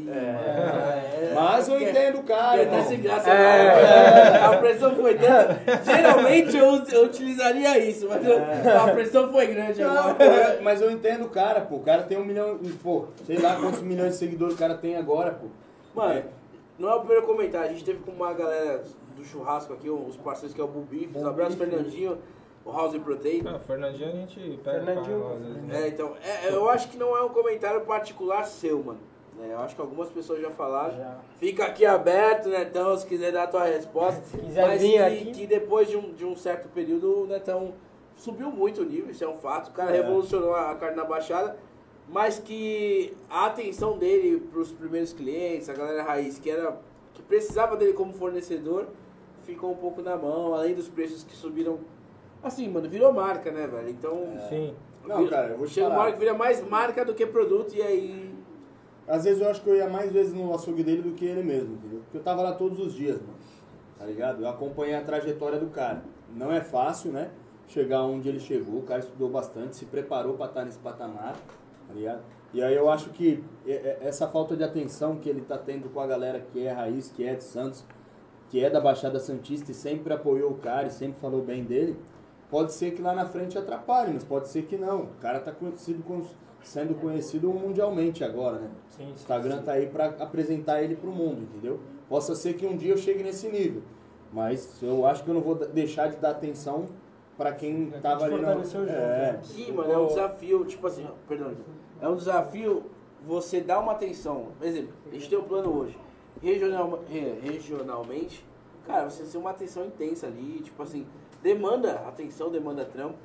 É. 0.06 1.32
mano, 1.32 1.34
Mas 1.34 1.68
eu 1.68 1.80
entendo 1.80 2.18
o 2.18 2.22
cara, 2.24 2.60
irmão. 2.60 2.84
sem 2.84 3.00
graça. 3.00 3.30
É. 3.30 4.36
A 4.44 4.56
pressão 4.58 4.94
foi 4.94 5.14
tanta. 5.14 5.58
Geralmente 5.82 6.56
eu, 6.56 6.84
eu 6.92 7.04
utilizaria 7.04 7.78
isso, 7.78 8.06
mas 8.06 8.22
eu- 8.26 8.38
a 8.38 8.92
pressão 8.92 9.30
foi 9.32 9.46
grande 9.46 9.80
Não, 9.80 10.10
é- 10.10 10.60
mas 10.60 10.82
eu 10.82 10.90
entendo 10.90 11.24
o 11.24 11.30
cara, 11.30 11.62
pô. 11.62 11.76
O 11.76 11.80
cara 11.82 12.02
tem 12.02 12.18
um 12.18 12.24
milhão. 12.24 12.58
Pô, 12.82 13.06
sei 13.24 13.38
lá 13.38 13.56
quantos 13.56 13.80
milhões 13.80 14.10
de 14.12 14.16
seguidores 14.18 14.54
o 14.56 14.58
cara 14.58 14.74
tem 14.74 14.94
agora, 14.96 15.30
pô. 15.30 15.46
Mano, 15.98 16.24
não 16.78 16.88
é 16.90 16.94
o 16.94 16.98
primeiro 17.00 17.26
comentário. 17.26 17.68
A 17.70 17.72
gente 17.72 17.84
teve 17.84 17.98
com 18.00 18.10
uma 18.12 18.32
galera 18.32 18.82
do 19.16 19.24
churrasco 19.24 19.72
aqui, 19.72 19.90
os 19.90 20.16
parceiros 20.16 20.54
que 20.54 20.60
é 20.60 20.64
o 20.64 20.68
Bubif, 20.68 21.16
um 21.18 21.26
abraço 21.26 21.56
Fernandinho. 21.56 22.18
o 22.64 22.70
House 22.72 22.96
Protein. 22.98 23.42
Ah, 23.46 23.58
Fernandinho 23.58 24.08
a 24.08 24.12
gente 24.12 24.60
pega 24.62 24.84
Fernandinho- 24.84 25.32
às 25.32 25.42
vezes. 25.42 25.70
É, 25.84 25.88
então, 25.88 26.14
é, 26.22 26.54
eu 26.54 26.68
acho 26.68 26.88
que 26.90 26.96
não 26.96 27.16
é 27.16 27.22
um 27.22 27.30
comentário 27.30 27.80
particular 27.82 28.44
seu, 28.44 28.82
mano. 28.82 29.00
É, 29.40 29.52
eu 29.52 29.58
acho 29.60 29.74
que 29.76 29.80
algumas 29.80 30.08
pessoas 30.10 30.40
já 30.40 30.50
falaram. 30.50 30.96
Já. 30.96 31.16
Fica 31.38 31.64
aqui 31.64 31.86
aberto, 31.86 32.48
Netão, 32.48 32.96
se 32.96 33.06
quiser 33.06 33.32
dar 33.32 33.44
a 33.44 33.46
tua 33.46 33.64
resposta. 33.64 34.20
Se 34.22 34.36
quiser 34.36 34.66
Mas 34.66 34.80
vir 34.82 34.92
que, 34.92 34.98
aqui. 34.98 35.30
que 35.32 35.46
depois 35.46 35.88
de 35.88 35.96
um, 35.96 36.12
de 36.12 36.24
um 36.24 36.34
certo 36.36 36.68
período, 36.68 37.22
o 37.22 37.26
Netão 37.26 37.72
subiu 38.16 38.50
muito 38.50 38.82
o 38.82 38.84
nível, 38.84 39.10
isso 39.10 39.22
é 39.22 39.28
um 39.28 39.36
fato. 39.38 39.68
O 39.68 39.72
cara 39.72 39.92
revolucionou 39.92 40.54
a 40.54 40.74
carne 40.74 40.96
na 40.96 41.04
baixada. 41.04 41.56
Mas 42.08 42.38
que 42.38 43.14
a 43.28 43.46
atenção 43.46 43.98
dele 43.98 44.40
para 44.50 44.60
os 44.60 44.72
primeiros 44.72 45.12
clientes, 45.12 45.68
a 45.68 45.74
galera 45.74 46.02
raiz, 46.02 46.38
que, 46.38 46.50
era, 46.50 46.78
que 47.12 47.22
precisava 47.22 47.76
dele 47.76 47.92
como 47.92 48.14
fornecedor, 48.14 48.88
ficou 49.42 49.72
um 49.72 49.76
pouco 49.76 50.00
na 50.00 50.16
mão, 50.16 50.54
além 50.54 50.74
dos 50.74 50.88
preços 50.88 51.22
que 51.22 51.36
subiram. 51.36 51.78
Assim, 52.42 52.68
mano, 52.68 52.88
virou 52.88 53.12
marca, 53.12 53.50
né, 53.50 53.66
velho? 53.66 53.90
Então. 53.90 54.38
Sim. 54.48 54.74
Não, 55.06 55.26
cara, 55.26 55.52
eu 55.52 55.58
vou 55.58 55.66
te 55.66 55.74
Chega 55.74 55.88
uma 55.88 56.00
hora 56.00 56.12
que 56.12 56.18
vira 56.18 56.34
mais 56.34 56.66
marca 56.66 57.04
do 57.04 57.14
que 57.14 57.26
produto 57.26 57.74
e 57.74 57.82
aí. 57.82 58.34
Às 59.06 59.24
vezes 59.24 59.40
eu 59.40 59.48
acho 59.48 59.62
que 59.62 59.70
eu 59.70 59.76
ia 59.76 59.88
mais 59.88 60.12
vezes 60.12 60.34
no 60.34 60.52
açougue 60.54 60.82
dele 60.82 61.00
do 61.00 61.12
que 61.12 61.24
ele 61.24 61.42
mesmo, 61.42 61.74
entendeu? 61.74 62.00
Porque 62.00 62.18
eu 62.18 62.22
tava 62.22 62.42
lá 62.42 62.52
todos 62.52 62.78
os 62.78 62.94
dias, 62.94 63.18
mano. 63.20 63.38
Tá 63.98 64.04
ligado? 64.04 64.42
Eu 64.42 64.48
acompanhei 64.48 64.94
a 64.94 65.02
trajetória 65.02 65.58
do 65.58 65.68
cara. 65.68 66.02
Não 66.36 66.52
é 66.52 66.60
fácil, 66.60 67.10
né? 67.10 67.30
Chegar 67.66 68.02
onde 68.02 68.28
ele 68.28 68.38
chegou. 68.38 68.80
O 68.80 68.82
cara 68.82 69.00
estudou 69.00 69.30
bastante, 69.30 69.76
se 69.76 69.86
preparou 69.86 70.34
pra 70.34 70.46
estar 70.46 70.64
nesse 70.64 70.78
patamar, 70.78 71.36
tá? 71.88 72.20
E 72.54 72.62
aí 72.62 72.74
eu 72.74 72.88
acho 72.88 73.10
que 73.10 73.44
essa 74.00 74.26
falta 74.26 74.56
de 74.56 74.64
atenção 74.64 75.16
que 75.16 75.28
ele 75.28 75.42
tá 75.42 75.58
tendo 75.58 75.88
com 75.90 76.00
a 76.00 76.06
galera 76.06 76.40
que 76.40 76.66
é 76.66 76.72
raiz, 76.72 77.10
que 77.10 77.22
é 77.24 77.34
de 77.34 77.44
Santos, 77.44 77.84
que 78.48 78.64
é 78.64 78.70
da 78.70 78.80
Baixada 78.80 79.18
Santista 79.20 79.70
e 79.70 79.74
sempre 79.74 80.14
apoiou 80.14 80.52
o 80.52 80.54
cara 80.56 80.86
e 80.86 80.90
sempre 80.90 81.20
falou 81.20 81.42
bem 81.42 81.64
dele, 81.64 81.96
pode 82.50 82.72
ser 82.72 82.92
que 82.92 83.02
lá 83.02 83.12
na 83.14 83.26
frente 83.26 83.58
atrapalhe, 83.58 84.12
mas 84.14 84.24
pode 84.24 84.48
ser 84.48 84.62
que 84.62 84.78
não. 84.78 85.02
O 85.02 85.08
cara 85.20 85.40
tá 85.40 85.52
conhecido, 85.52 86.02
com- 86.02 86.22
sendo 86.62 86.94
conhecido 86.94 87.50
mundialmente 87.52 88.24
agora, 88.24 88.58
né? 88.58 88.70
Sim, 88.88 89.02
O 89.02 89.06
sim, 89.08 89.12
Instagram 89.12 89.62
tá 89.62 89.72
aí 89.72 89.86
pra 89.86 90.06
apresentar 90.06 90.82
ele 90.82 90.96
pro 90.96 91.10
mundo, 91.10 91.42
entendeu? 91.42 91.78
Possa 92.08 92.34
ser 92.34 92.54
que 92.54 92.66
um 92.66 92.76
dia 92.76 92.92
eu 92.94 92.96
chegue 92.96 93.22
nesse 93.22 93.48
nível, 93.50 93.82
mas 94.32 94.82
eu 94.82 95.04
acho 95.04 95.22
que 95.22 95.28
eu 95.28 95.34
não 95.34 95.42
vou 95.42 95.54
deixar 95.54 96.08
de 96.08 96.16
dar 96.16 96.30
atenção 96.30 96.86
pra 97.38 97.52
quem 97.52 97.90
É, 97.94 98.00
tava 98.00 98.24
ali 98.26 98.34
fortalecer 98.36 98.80
o 98.80 98.84
jogo, 98.86 98.98
É, 98.98 99.32
né? 99.32 99.40
Sim, 99.42 99.72
mano, 99.72 99.92
é 99.92 99.96
um 99.96 100.06
desafio, 100.08 100.64
tipo 100.66 100.86
assim, 100.86 101.06
perdão, 101.26 101.52
é 102.00 102.08
um 102.08 102.16
desafio 102.16 102.82
você 103.26 103.60
dar 103.60 103.78
uma 103.78 103.92
atenção. 103.92 104.48
Por 104.58 104.66
exemplo, 104.66 104.92
a 105.10 105.14
gente 105.14 105.30
tem 105.30 105.38
um 105.38 105.44
plano 105.44 105.74
hoje. 105.74 105.96
Regional, 106.42 107.00
re- 107.08 107.38
regionalmente, 107.42 108.44
cara, 108.86 109.08
você 109.08 109.22
tem 109.24 109.40
uma 109.40 109.50
atenção 109.50 109.86
intensa 109.86 110.26
ali, 110.26 110.60
tipo 110.60 110.82
assim, 110.82 111.06
demanda 111.42 111.92
atenção, 112.06 112.50
demanda 112.50 112.84
trampo. 112.84 113.16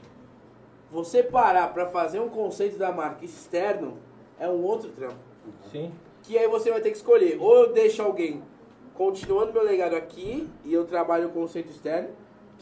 Você 0.91 1.23
parar 1.23 1.73
pra 1.73 1.87
fazer 1.87 2.19
um 2.19 2.29
conceito 2.29 2.77
da 2.77 2.91
marca 2.91 3.25
externo 3.25 3.97
é 4.39 4.47
um 4.47 4.63
outro 4.63 4.89
trampo. 4.91 5.15
Sim. 5.71 5.91
Que 6.21 6.37
aí 6.37 6.47
você 6.47 6.71
vai 6.71 6.81
ter 6.81 6.91
que 6.91 6.97
escolher, 6.97 7.37
ou 7.39 7.63
eu 7.65 7.73
deixo 7.73 8.01
alguém 8.01 8.41
continuando 8.93 9.51
meu 9.51 9.63
legado 9.63 9.95
aqui 9.95 10.47
e 10.63 10.71
eu 10.73 10.85
trabalho 10.85 11.27
o 11.27 11.31
conceito 11.31 11.69
externo, 11.71 12.09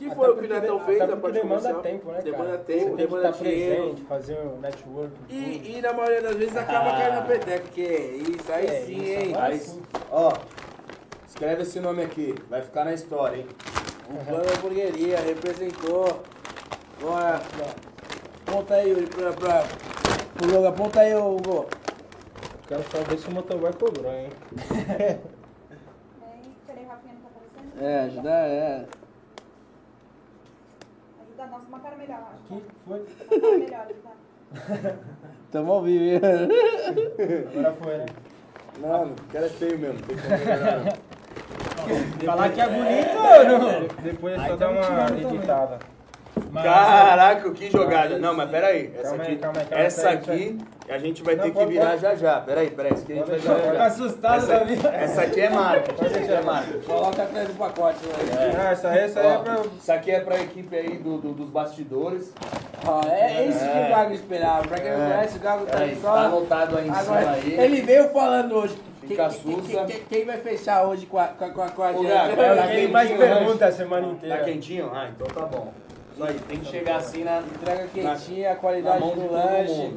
que 0.02 0.08
Até 0.08 0.16
foi 0.16 0.30
o 0.32 0.36
que 0.38 0.46
o 0.46 0.50
Netão 0.50 0.80
fez 0.80 0.98
porque 0.98 1.16
parte 1.22 1.34
demanda 1.34 1.62
comercial. 1.74 1.82
tempo, 1.84 2.12
né, 2.12 2.22
Demanda 2.24 2.44
cara? 2.46 2.58
tempo, 2.58 2.90
Você 2.90 2.96
demanda 2.96 3.32
dinheiro. 3.32 3.76
presente, 3.76 4.02
fazer 4.02 4.38
o 4.40 4.58
network. 4.60 5.12
tudo. 5.16 5.30
E, 5.30 5.78
e 5.78 5.82
na 5.82 5.94
maioria 5.94 6.22
das 6.24 6.36
vezes 6.38 6.58
acaba 6.58 6.92
caindo 6.92 7.16
na 7.16 7.22
peteca, 7.22 7.68
que 7.72 7.86
é 7.86 8.06
isso, 8.16 8.52
aí 8.52 8.66
É, 8.66 8.82
sim, 8.82 8.96
isso, 9.04 9.12
hein? 9.12 9.36
Aí, 9.38 9.60
sim. 9.60 9.82
ó, 10.10 10.34
escreve 11.28 11.62
esse 11.62 11.80
nome 11.80 12.02
aqui, 12.04 12.34
vai 12.50 12.64
ficar 12.64 12.84
na 12.84 12.94
história, 12.94 13.38
hein? 13.38 13.48
O 14.10 14.26
plano 14.26 14.44
da 14.44 14.54
hamburgueria 14.58 15.20
representou. 15.20 16.24
Bora. 17.00 17.40
Aponta 18.48 18.74
aí, 18.74 18.90
Yuri, 18.90 19.06
pra, 19.06 19.32
pra, 19.34 19.64
pro 20.34 20.50
jogo. 20.50 20.68
Aponta 20.68 21.00
aí, 21.02 21.16
Hugo. 21.16 21.68
Quero 22.68 22.84
saber 22.90 23.18
se 23.20 23.28
o 23.28 23.32
hein? 24.16 24.30
É, 26.22 26.84
Rafinha 26.86 27.14
não 27.14 27.22
tá 27.22 27.30
aparecendo? 27.30 27.84
É, 27.84 28.00
ajudar, 28.06 28.48
é. 28.50 28.86
Ajuda 31.42 31.48
nós 31.48 31.68
uma 31.68 31.80
cara 31.80 31.96
melhor, 31.96 32.20
acho. 32.20 32.54
Aqui, 32.54 32.64
foi. 32.86 33.00
Uma 33.00 33.42
cara 33.42 33.58
melhor, 33.58 33.88
ajuda. 33.90 35.00
Tamo 35.52 35.72
ao 35.72 35.82
vivo, 35.82 36.04
hein? 36.04 36.20
Agora 37.52 37.74
foi, 37.74 37.98
né? 37.98 38.06
Não, 38.80 39.04
o 39.06 39.16
cara 39.32 39.46
é 39.46 39.50
feio 39.50 39.80
mesmo, 39.80 40.00
tem 40.02 40.16
melhorar. 40.16 40.84
não. 40.86 42.26
Falar 42.26 42.50
que 42.50 42.62
é 42.62 42.68
bonito 42.68 43.18
ou 43.18 43.60
não? 43.60 43.88
Depois 44.04 44.40
é 44.40 44.48
só 44.48 44.56
dar 44.56 44.70
uma 44.70 45.20
editada. 45.20 45.80
Mas, 46.52 46.64
Caraca, 46.64 47.52
que 47.52 47.70
jogada. 47.70 48.18
Não, 48.20 48.34
mas 48.34 48.50
peraí. 48.50 48.92
Essa 48.98 49.10
Calma 49.10 49.24
aí, 49.24 49.32
aqui, 49.32 49.42
calma 49.42 49.60
aí, 49.60 49.66
calma 49.66 49.82
aí, 49.82 49.86
essa 49.88 50.02
peraí, 50.02 50.18
aqui 50.18 50.58
a 50.90 50.98
gente 50.98 51.24
vai 51.24 51.36
Não, 51.36 51.44
ter 51.44 51.52
que 51.52 51.66
virar 51.66 51.90
pode- 51.92 52.02
já 52.02 52.16
já. 52.16 52.40
Peraí, 52.42 52.70
peraí. 52.72 52.92
Essa 52.92 53.02
aqui 53.04 53.14
a 53.14 53.16
gente 53.16 53.28
vai 53.30 53.40
já. 53.76 53.86
assustado 53.86 54.38
Essa, 54.38 54.48
da 54.48 54.64
vida. 54.66 54.90
essa 54.90 55.22
aqui 55.22 55.42
é 55.42 55.50
marca. 55.50 56.06
Essa 56.06 56.18
aqui 56.20 56.32
é 56.34 56.42
marca. 56.42 56.80
Coloca 56.86 57.24
atrás 57.24 57.48
do 57.48 57.54
pacote, 57.54 58.00
né? 58.06 58.54
Ah, 58.58 58.72
essa 58.72 58.90
aí, 58.90 59.00
essa 59.00 59.20
aí 59.20 59.28
é 59.28 59.30
Ó, 59.30 59.38
pra... 59.40 59.56
Isso 59.80 59.92
aqui 59.92 60.12
é 60.12 60.20
pra 60.20 60.36
equipe 60.42 60.76
aí 60.76 60.98
do, 60.98 61.18
do- 61.18 61.34
dos 61.34 61.50
bastidores. 61.50 62.34
Ó, 62.86 63.02
é 63.10 63.46
isso 63.46 63.60
que 63.60 63.66
É. 63.78 63.86
o 63.86 63.90
Gago 63.96 64.14
esperava. 64.14 64.68
Pra 64.68 64.78
quem 64.80 64.92
não 64.92 65.06
É. 65.06 65.14
conhece, 65.16 65.38
o 65.38 65.42
Gago 65.42 65.66
tá 65.66 65.78
aí 65.78 65.96
tá 65.96 66.02
só. 66.02 66.18
anotado 66.18 66.78
aí 66.78 66.88
em 66.90 66.94
cima 66.94 67.18
Agora, 67.18 67.32
aí. 67.32 67.54
ele 67.60 67.82
veio 67.82 68.10
falando 68.10 68.56
hoje. 68.56 68.76
Fica 69.08 69.28
Quem- 69.30 70.04
quem, 70.10 70.26
vai 70.26 70.38
fechar 70.38 70.84
hoje 70.84 71.06
com 71.06 71.18
a, 71.18 71.26
com 71.28 71.44
a, 71.46 71.50
com 71.50 71.62
a, 71.64 71.70
com 71.70 71.84
a 71.84 71.90
Ô, 71.92 71.98
gente? 72.04 72.08
Gago, 72.08 72.32
É 72.42 72.56
Tá 72.56 72.56
mais 72.92 73.10
quentinho, 73.10 73.18
pergunta 73.20 73.66
a 73.66 73.72
semana 73.72 74.08
Tá 74.08 74.14
inteira. 74.14 74.44
quentinho? 74.44 74.92
Ah, 74.94 75.10
então 75.14 75.28
tá 75.28 75.46
bom. 75.48 75.74
Aí, 76.24 76.40
tem 76.48 76.60
que 76.60 76.66
chegar 76.66 76.98
assim 76.98 77.24
na. 77.24 77.40
Entrega 77.40 77.84
na- 77.84 77.88
quentinha, 77.90 78.52
a 78.52 78.54
na 78.54 78.60
qualidade 78.60 79.00
mão 79.00 79.14
de 79.16 79.20
do 79.22 79.32
lanche. 79.34 79.96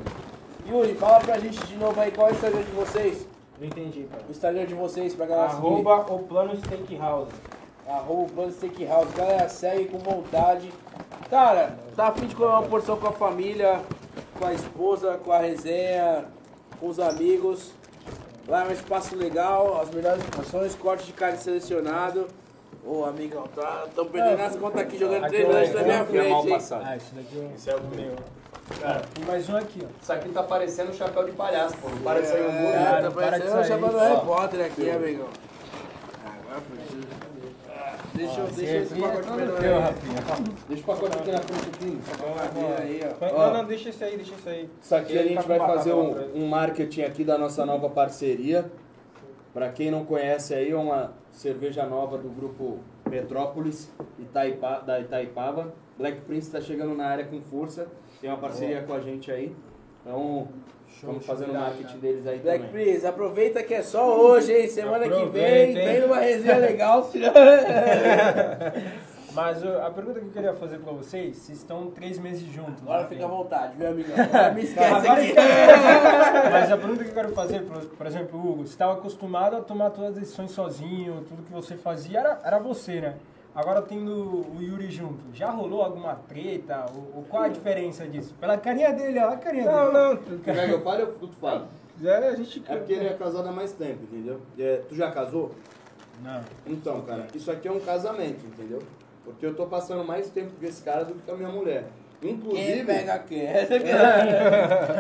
Yuri, 0.68 0.94
fala 0.94 1.20
pra 1.20 1.38
gente 1.38 1.58
de 1.66 1.76
novo 1.76 2.00
aí 2.00 2.10
qual 2.10 2.28
é 2.28 2.32
o 2.32 2.34
Instagram 2.34 2.62
de 2.62 2.70
vocês. 2.72 3.26
Não 3.60 3.66
entendi, 3.66 4.04
cara. 4.10 4.22
O 4.26 4.30
Instagram 4.30 4.64
de 4.66 4.74
vocês 4.74 5.14
pra 5.14 5.26
galera 5.26 5.50
seguir. 5.50 5.66
Arroba 5.66 6.12
o 6.14 6.18
plano 6.20 6.56
Steakhouse. 6.56 7.30
Arroba 7.86 8.22
o 8.22 8.28
Plano 8.28 8.52
Steakhouse. 8.52 9.12
Galera, 9.14 9.48
segue 9.48 9.84
com 9.86 9.98
vontade. 9.98 10.72
Cara, 11.28 11.76
tá 11.94 12.08
afim 12.08 12.26
de 12.26 12.34
comer 12.34 12.48
uma 12.48 12.62
porção 12.62 12.96
com 12.96 13.06
a 13.08 13.12
família, 13.12 13.80
com 14.38 14.46
a 14.46 14.54
esposa, 14.54 15.18
com 15.24 15.30
a 15.32 15.38
resenha, 15.38 16.24
com 16.80 16.88
os 16.88 16.98
amigos. 16.98 17.72
Lá 18.48 18.64
é 18.64 18.68
um 18.68 18.72
espaço 18.72 19.14
legal, 19.16 19.80
as 19.80 19.90
melhores 19.90 20.22
porções, 20.24 20.74
corte 20.74 21.06
de 21.06 21.12
carne 21.12 21.38
selecionado. 21.38 22.26
Ô, 22.86 23.04
amigão, 23.04 23.44
tá, 23.54 23.86
tão 23.94 24.06
perdendo 24.06 24.40
as 24.42 24.56
contas 24.56 24.82
aqui, 24.82 24.98
jogando 24.98 25.26
três 25.28 25.44
é 25.44 25.48
o- 25.48 25.52
lanches 25.52 25.74
na 25.74 25.82
minha 25.82 26.04
que 26.04 26.18
é 26.18 26.28
mal 26.28 26.42
frente, 26.42 26.46
hein? 26.52 26.58
passado. 26.58 26.82
Ah, 26.86 26.96
esse 26.96 27.14
daqui 27.14 27.36
é 27.38 27.40
o 27.40 27.54
Esse 27.54 27.70
é 27.70 27.76
o 27.76 27.80
meu. 27.96 28.14
Cara, 28.80 29.02
Tem 29.14 29.24
mais 29.26 29.48
um 29.48 29.56
aqui, 29.56 29.80
ó. 29.84 29.88
isso 30.02 30.12
aqui 30.12 30.28
tá 30.30 30.42
parecendo 30.42 30.90
um 30.90 30.94
chapéu 30.94 31.24
de 31.24 31.32
palhaço, 31.32 31.76
pô. 31.78 31.88
Não 31.88 31.98
parece 31.98 32.32
aí 32.34 32.42
um 32.42 32.46
É, 32.50 32.60
muro. 32.60 32.72
Cara, 32.72 33.02
tá 33.02 33.10
para 33.10 33.24
de 33.24 33.30
parecendo 33.30 33.48
o 33.48 33.52
sair. 33.54 33.68
chapéu 33.68 33.88
do. 33.88 33.98
Harry 33.98 34.20
Potter 34.26 34.66
aqui, 34.66 34.90
amigão. 34.90 35.28
Agora 36.24 36.60
foi. 36.60 37.04
Deixa 38.14 38.40
eu, 38.40 38.46
deixa 38.46 38.72
eu 38.76 38.82
esse 38.82 38.94
é 38.94 39.00
pacote 39.08 39.26
teu, 39.60 39.74
aí. 39.76 39.80
Rafinha. 39.82 40.22
Deixa 40.68 40.82
o 40.82 40.86
pacote 40.86 41.18
aqui 41.18 41.30
na 41.32 41.38
frente 41.40 41.68
aqui. 41.74 41.98
Aí, 42.80 43.00
ó. 43.20 43.38
Não, 43.38 43.52
não, 43.54 43.64
deixa 43.64 43.88
esse 43.88 44.04
aí, 44.04 44.16
deixa 44.16 44.34
esse 44.34 44.48
aí. 44.48 44.70
Isso 44.80 44.94
aqui 44.94 45.18
a 45.18 45.22
gente 45.24 45.34
tá 45.36 45.42
vai 45.42 45.58
fazer 45.58 45.92
um, 45.94 46.30
um 46.36 46.46
marketing 46.46 47.02
aqui 47.02 47.24
da 47.24 47.36
nossa 47.36 47.66
nova 47.66 47.88
parceria. 47.90 48.70
Pra 49.52 49.68
quem 49.70 49.90
não 49.90 50.04
conhece 50.04 50.54
aí, 50.54 50.70
é 50.70 50.76
uma 50.76 51.12
cerveja 51.34 51.84
nova 51.84 52.16
do 52.16 52.28
grupo 52.28 52.78
Metrópolis 53.10 53.90
Itaipa, 54.18 54.82
da 54.86 55.00
Itaipava. 55.00 55.74
Black 55.98 56.20
Prince 56.22 56.46
está 56.46 56.60
chegando 56.60 56.94
na 56.94 57.06
área 57.06 57.24
com 57.24 57.40
força. 57.40 57.88
Tem 58.20 58.30
uma 58.30 58.38
parceria 58.38 58.82
com 58.82 58.94
a 58.94 59.00
gente 59.00 59.30
aí. 59.30 59.54
Então, 60.00 60.48
estamos 60.88 61.26
fazendo 61.26 61.50
o 61.50 61.54
marketing 61.54 61.98
deles 61.98 62.26
aí 62.26 62.38
Black 62.38 62.64
também. 62.66 62.84
Prince, 62.84 63.06
aproveita 63.06 63.62
que 63.62 63.74
é 63.74 63.82
só 63.82 64.18
hoje, 64.18 64.52
hein? 64.52 64.68
Semana 64.68 65.04
que 65.04 65.10
vem, 65.10 65.18
Aproveita, 65.22 65.78
hein? 65.80 65.86
vem 65.86 66.00
numa 66.00 66.20
resenha 66.20 66.56
legal. 66.56 67.10
Mas 69.34 69.64
a 69.64 69.90
pergunta 69.90 70.20
que 70.20 70.26
eu 70.26 70.30
queria 70.30 70.54
fazer 70.54 70.78
pra 70.78 70.92
vocês, 70.92 71.36
vocês 71.36 71.58
estão 71.58 71.90
três 71.90 72.18
meses 72.18 72.46
juntos. 72.52 72.80
Agora 72.82 73.02
né? 73.02 73.08
fica 73.08 73.24
à 73.24 73.28
vontade, 73.28 73.76
viu, 73.76 73.88
amigão? 73.88 74.14
Agora 74.16 74.52
me 74.52 74.62
esquece 74.64 75.08
aqui. 75.08 75.34
Mas 76.52 76.70
a 76.72 76.76
pergunta 76.76 77.02
que 77.02 77.10
eu 77.10 77.14
quero 77.14 77.32
fazer, 77.32 77.62
por, 77.62 77.84
por 77.84 78.06
exemplo, 78.06 78.38
Hugo, 78.38 78.64
você 78.64 78.70
estava 78.72 78.92
acostumado 78.92 79.56
a 79.56 79.60
tomar 79.60 79.90
todas 79.90 80.10
as 80.10 80.20
decisões 80.20 80.52
sozinho, 80.52 81.24
tudo 81.28 81.42
que 81.42 81.52
você 81.52 81.76
fazia 81.76 82.20
era, 82.20 82.40
era 82.44 82.58
você, 82.60 83.00
né? 83.00 83.16
Agora 83.54 83.82
tendo 83.82 84.46
o 84.56 84.60
Yuri 84.60 84.90
junto, 84.90 85.32
já 85.32 85.50
rolou 85.50 85.82
alguma 85.82 86.14
treta? 86.14 86.86
Ou, 86.94 87.18
ou 87.18 87.22
qual 87.24 87.44
a 87.44 87.48
diferença 87.48 88.06
disso? 88.06 88.34
Pela 88.40 88.56
carinha 88.56 88.92
dele, 88.92 89.18
ó, 89.18 89.30
a 89.30 89.36
carinha 89.36 89.64
Não, 89.64 89.92
dele. 89.92 90.20
não. 90.28 90.38
Quer 90.38 90.66
que 90.66 90.72
eu 90.72 90.82
fale 90.82 91.02
ou 91.02 91.12
tu 91.12 91.28
fala? 91.40 91.68
É, 92.02 92.28
a 92.28 92.34
gente... 92.34 92.62
É 92.68 92.76
porque 92.76 92.92
ele 92.92 93.06
é 93.06 93.14
casado 93.14 93.48
há 93.48 93.52
mais 93.52 93.72
tempo, 93.72 94.02
entendeu? 94.02 94.40
É, 94.58 94.82
tu 94.88 94.94
já 94.96 95.10
casou? 95.12 95.52
Não. 96.22 96.40
Então, 96.66 97.00
cara, 97.02 97.26
isso 97.34 97.50
aqui 97.50 97.68
é 97.68 97.72
um 97.72 97.80
casamento, 97.80 98.44
entendeu? 98.44 98.80
Porque 99.24 99.46
eu 99.46 99.54
tô 99.54 99.66
passando 99.66 100.04
mais 100.04 100.28
tempo 100.30 100.52
com 100.58 100.66
esse 100.66 100.82
cara 100.82 101.04
do 101.04 101.14
que 101.14 101.22
com 101.22 101.32
a 101.32 101.36
minha 101.36 101.48
mulher. 101.48 101.88
Inclusive, 102.22 102.74
Quem 102.74 102.86
pega 102.86 103.18
quem? 103.20 103.46
Aqui. 103.48 103.74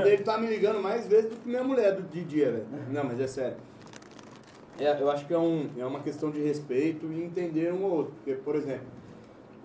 ele 0.08 0.22
tá 0.22 0.36
me 0.38 0.46
ligando 0.46 0.82
mais 0.82 1.06
vezes 1.06 1.30
do 1.30 1.36
que 1.36 1.48
minha 1.48 1.64
mulher 1.64 1.92
do 1.94 2.02
de 2.02 2.22
dia, 2.24 2.50
velho. 2.50 2.66
Não, 2.90 3.04
mas 3.04 3.20
é 3.20 3.26
sério. 3.26 3.56
É, 4.78 5.00
eu 5.00 5.10
acho 5.10 5.24
que 5.26 5.32
é, 5.32 5.38
um, 5.38 5.68
é 5.78 5.84
uma 5.86 6.00
questão 6.00 6.30
de 6.30 6.40
respeito 6.40 7.06
e 7.12 7.22
entender 7.22 7.72
um 7.72 7.84
ao 7.84 7.90
outro. 7.92 8.12
Porque, 8.16 8.34
por 8.34 8.56
exemplo, 8.56 8.86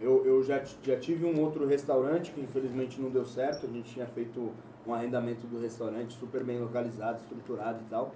Eu, 0.01 0.25
eu 0.25 0.41
já, 0.43 0.61
já 0.81 0.97
tive 0.97 1.25
um 1.25 1.41
outro 1.41 1.67
restaurante 1.67 2.31
que 2.31 2.39
infelizmente 2.39 3.01
não 3.01 3.09
deu 3.09 3.25
certo. 3.25 3.65
A 3.65 3.69
gente 3.69 3.91
tinha 3.91 4.05
feito 4.05 4.51
um 4.87 4.93
arrendamento 4.93 5.45
do 5.47 5.59
restaurante 5.59 6.17
super 6.17 6.41
bem 6.43 6.59
localizado, 6.59 7.19
estruturado 7.19 7.79
e 7.85 7.89
tal. 7.89 8.13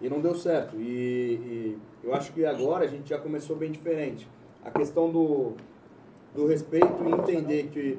E 0.00 0.08
não 0.08 0.20
deu 0.20 0.34
certo. 0.34 0.76
E, 0.76 0.80
e 0.82 1.78
eu 2.02 2.14
acho 2.14 2.32
que 2.32 2.44
agora 2.46 2.84
a 2.84 2.88
gente 2.88 3.10
já 3.10 3.18
começou 3.18 3.56
bem 3.56 3.70
diferente. 3.70 4.26
A 4.64 4.70
questão 4.70 5.10
do, 5.10 5.52
do 6.36 6.46
respeito 6.46 7.02
e 7.04 7.10
entender 7.10 7.68
que 7.72 7.98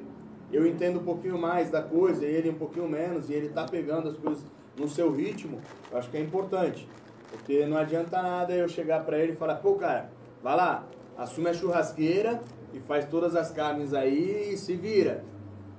eu 0.50 0.66
entendo 0.66 1.00
um 1.00 1.04
pouquinho 1.04 1.36
mais 1.36 1.70
da 1.70 1.82
coisa, 1.82 2.24
e 2.24 2.28
ele 2.28 2.48
um 2.50 2.54
pouquinho 2.54 2.88
menos, 2.88 3.28
e 3.28 3.34
ele 3.34 3.48
tá 3.50 3.64
pegando 3.64 4.08
as 4.08 4.16
coisas 4.16 4.42
no 4.78 4.88
seu 4.88 5.10
ritmo, 5.12 5.60
eu 5.90 5.98
acho 5.98 6.08
que 6.08 6.16
é 6.16 6.20
importante. 6.20 6.88
Porque 7.30 7.66
não 7.66 7.76
adianta 7.76 8.22
nada 8.22 8.54
eu 8.54 8.68
chegar 8.68 9.04
pra 9.04 9.18
ele 9.18 9.32
e 9.32 9.36
falar, 9.36 9.56
pô, 9.56 9.74
cara, 9.74 10.10
vai 10.42 10.56
lá, 10.56 10.86
assume 11.16 11.50
a 11.50 11.52
churrasqueira 11.52 12.40
e 12.72 12.80
faz 12.80 13.04
todas 13.06 13.36
as 13.36 13.50
carnes 13.50 13.92
aí 13.92 14.52
e 14.52 14.56
se 14.56 14.74
vira. 14.74 15.22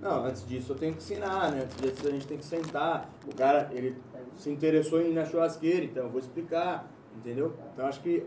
Não, 0.01 0.25
antes 0.25 0.47
disso 0.47 0.73
eu 0.73 0.77
tenho 0.77 0.93
que 0.93 0.99
ensinar, 0.99 1.51
né? 1.51 1.63
Antes 1.63 1.77
disso 1.77 2.07
a 2.07 2.11
gente 2.11 2.27
tem 2.27 2.37
que 2.37 2.45
sentar. 2.45 3.09
O 3.27 3.35
cara, 3.35 3.69
ele 3.71 3.95
se 4.37 4.49
interessou 4.49 5.01
em 5.01 5.09
ir 5.09 5.13
na 5.13 5.25
churrasqueira, 5.25 5.85
então 5.85 6.03
eu 6.03 6.09
vou 6.09 6.19
explicar, 6.19 6.89
entendeu? 7.17 7.53
Então 7.73 7.87
acho 7.87 8.01
que 8.01 8.23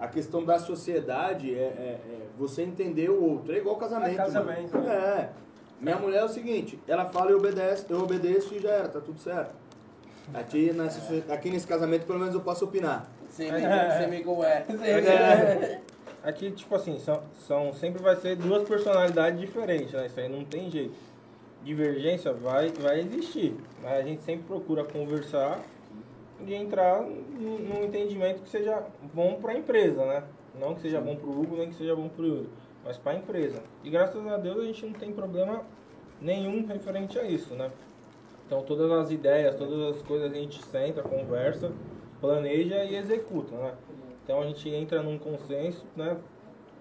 a 0.00 0.08
questão 0.08 0.44
da 0.44 0.58
sociedade 0.58 1.54
é, 1.54 1.58
é- 1.58 2.00
é 2.12 2.20
você 2.38 2.62
entender 2.62 3.10
o 3.10 3.22
outro. 3.22 3.52
É 3.52 3.58
igual 3.58 3.76
casamento. 3.76 4.12
É 4.12 4.16
casamento, 4.16 4.72
mano. 4.74 4.88
né? 4.88 4.94
É. 4.96 5.30
Minha 5.80 5.96
mulher 5.96 6.18
é 6.20 6.24
o 6.24 6.28
seguinte, 6.28 6.78
ela 6.88 7.06
fala 7.06 7.30
e 7.30 7.34
obedece, 7.34 7.86
eu 7.88 8.02
obedeço 8.02 8.54
e 8.54 8.58
já 8.58 8.70
era, 8.70 8.88
tá 8.88 9.00
tudo 9.00 9.18
certo. 9.18 9.54
Aqui, 10.34 10.72
nessa, 10.72 11.00
aqui 11.32 11.50
nesse 11.50 11.66
casamento, 11.66 12.06
pelo 12.06 12.18
menos 12.18 12.34
eu 12.34 12.40
posso 12.40 12.64
opinar. 12.66 13.08
Me, 13.50 13.60
você 13.98 14.06
me 14.06 14.22
como 14.24 14.44
é. 14.44 14.64
Aqui, 16.22 16.50
tipo 16.50 16.74
assim, 16.74 16.98
são, 16.98 17.22
são, 17.46 17.72
sempre 17.72 18.02
vai 18.02 18.14
ser 18.16 18.36
duas 18.36 18.68
personalidades 18.68 19.40
diferentes, 19.40 19.92
né? 19.92 20.06
Isso 20.06 20.20
aí 20.20 20.28
não 20.28 20.44
tem 20.44 20.70
jeito. 20.70 20.94
Divergência 21.64 22.32
vai, 22.32 22.68
vai 22.68 23.00
existir. 23.00 23.56
Mas 23.82 23.92
a 23.98 24.02
gente 24.02 24.22
sempre 24.22 24.44
procura 24.46 24.84
conversar 24.84 25.60
e 26.46 26.54
entrar 26.54 27.02
num, 27.02 27.84
entendimento 27.84 28.42
que 28.42 28.48
seja 28.48 28.82
bom 29.14 29.34
para 29.40 29.52
a 29.52 29.58
empresa, 29.58 30.04
né? 30.04 30.24
Não 30.58 30.74
que 30.74 30.80
seja 30.80 31.00
bom 31.00 31.16
para 31.16 31.28
o 31.28 31.40
Hugo, 31.40 31.56
nem 31.56 31.68
que 31.68 31.74
seja 31.74 31.94
bom 31.94 32.08
para 32.08 32.22
o 32.22 32.26
Yuri, 32.26 32.48
mas 32.84 32.96
para 32.98 33.12
a 33.12 33.14
empresa. 33.16 33.62
E 33.84 33.90
graças 33.90 34.26
a 34.26 34.36
Deus 34.36 34.58
a 34.58 34.64
gente 34.64 34.84
não 34.84 34.92
tem 34.92 35.12
problema 35.12 35.62
nenhum 36.20 36.66
referente 36.66 37.18
a 37.18 37.24
isso, 37.24 37.54
né? 37.54 37.70
Então 38.46 38.62
todas 38.62 38.90
as 38.90 39.10
ideias, 39.10 39.54
todas 39.54 39.96
as 39.96 40.02
coisas 40.02 40.30
a 40.30 40.34
gente 40.34 40.62
senta, 40.64 41.02
conversa, 41.02 41.72
planeja 42.20 42.84
e 42.84 42.96
executa, 42.96 43.54
né? 43.56 43.74
Então 44.24 44.40
a 44.40 44.46
gente 44.46 44.68
entra 44.68 45.02
num 45.02 45.18
consenso, 45.18 45.84
né? 45.96 46.16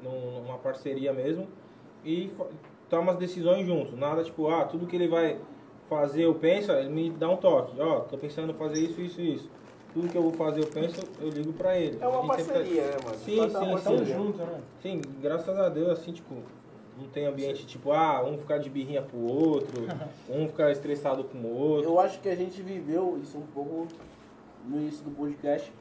Num- 0.03 0.41
Numa 0.41 0.57
parceria 0.57 1.13
mesmo 1.13 1.47
e 2.03 2.31
toma 2.89 3.11
as 3.11 3.17
decisões 3.17 3.65
juntos. 3.67 3.97
Nada 3.97 4.23
tipo, 4.23 4.47
ah, 4.47 4.65
tudo 4.65 4.87
que 4.87 4.95
ele 4.95 5.07
vai 5.07 5.37
fazer 5.89 6.23
eu 6.23 6.35
penso, 6.35 6.71
ele 6.71 6.89
me 6.89 7.09
dá 7.09 7.29
um 7.29 7.37
toque. 7.37 7.79
Ó, 7.81 8.01
tô 8.01 8.17
pensando 8.17 8.51
em 8.51 8.55
fazer 8.55 8.79
isso, 8.79 9.01
isso, 9.01 9.19
isso. 9.19 9.49
Tudo 9.93 10.07
que 10.07 10.15
eu 10.15 10.21
vou 10.21 10.31
fazer 10.33 10.61
eu 10.61 10.67
penso, 10.67 11.01
eu 11.19 11.29
ligo 11.29 11.51
pra 11.53 11.77
ele. 11.77 11.97
É 11.99 12.07
uma 12.07 12.35
sempre- 12.37 12.53
parceria, 12.53 12.83
né, 12.83 12.97
mano? 13.03 13.17
Sim, 13.17 13.49
sim, 13.49 13.77
sim. 13.77 13.83
Tamo 13.83 14.05
junto, 14.05 14.37
né? 14.37 14.61
Sim, 14.81 15.01
graças 15.19 15.57
a 15.57 15.67
Deus, 15.67 15.89
assim, 15.89 16.11
tipo, 16.11 16.35
não 16.97 17.07
tem 17.07 17.25
ambiente 17.25 17.65
tipo, 17.65 17.91
ah, 17.91 18.23
um 18.23 18.37
ficar 18.37 18.59
de 18.59 18.69
birrinha 18.69 19.01
pro 19.01 19.17
outro, 19.19 19.87
um 20.29 20.47
ficar 20.47 20.71
estressado 20.71 21.23
com 21.23 21.39
o 21.39 21.57
outro. 21.57 21.89
Eu 21.89 21.99
acho 21.99 22.19
que 22.19 22.29
a 22.29 22.35
gente 22.35 22.61
viveu 22.61 23.19
isso 23.21 23.37
um 23.37 23.47
pouco 23.47 23.87
no 24.67 24.77
início 24.77 25.03
do 25.03 25.11
podcast. 25.11 25.73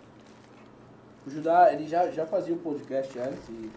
O 1.26 1.30
Judá, 1.30 1.70
ele 1.72 1.86
já, 1.86 2.10
já 2.10 2.24
fazia 2.24 2.54
o 2.54 2.58
podcast 2.58 3.18
antes 3.18 3.46
e, 3.50 3.70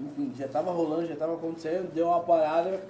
enfim, 0.00 0.32
já 0.36 0.48
tava 0.48 0.72
rolando, 0.72 1.06
já 1.06 1.14
tava 1.14 1.34
acontecendo, 1.34 1.92
deu 1.94 2.08
uma 2.08 2.20
parada 2.20 2.82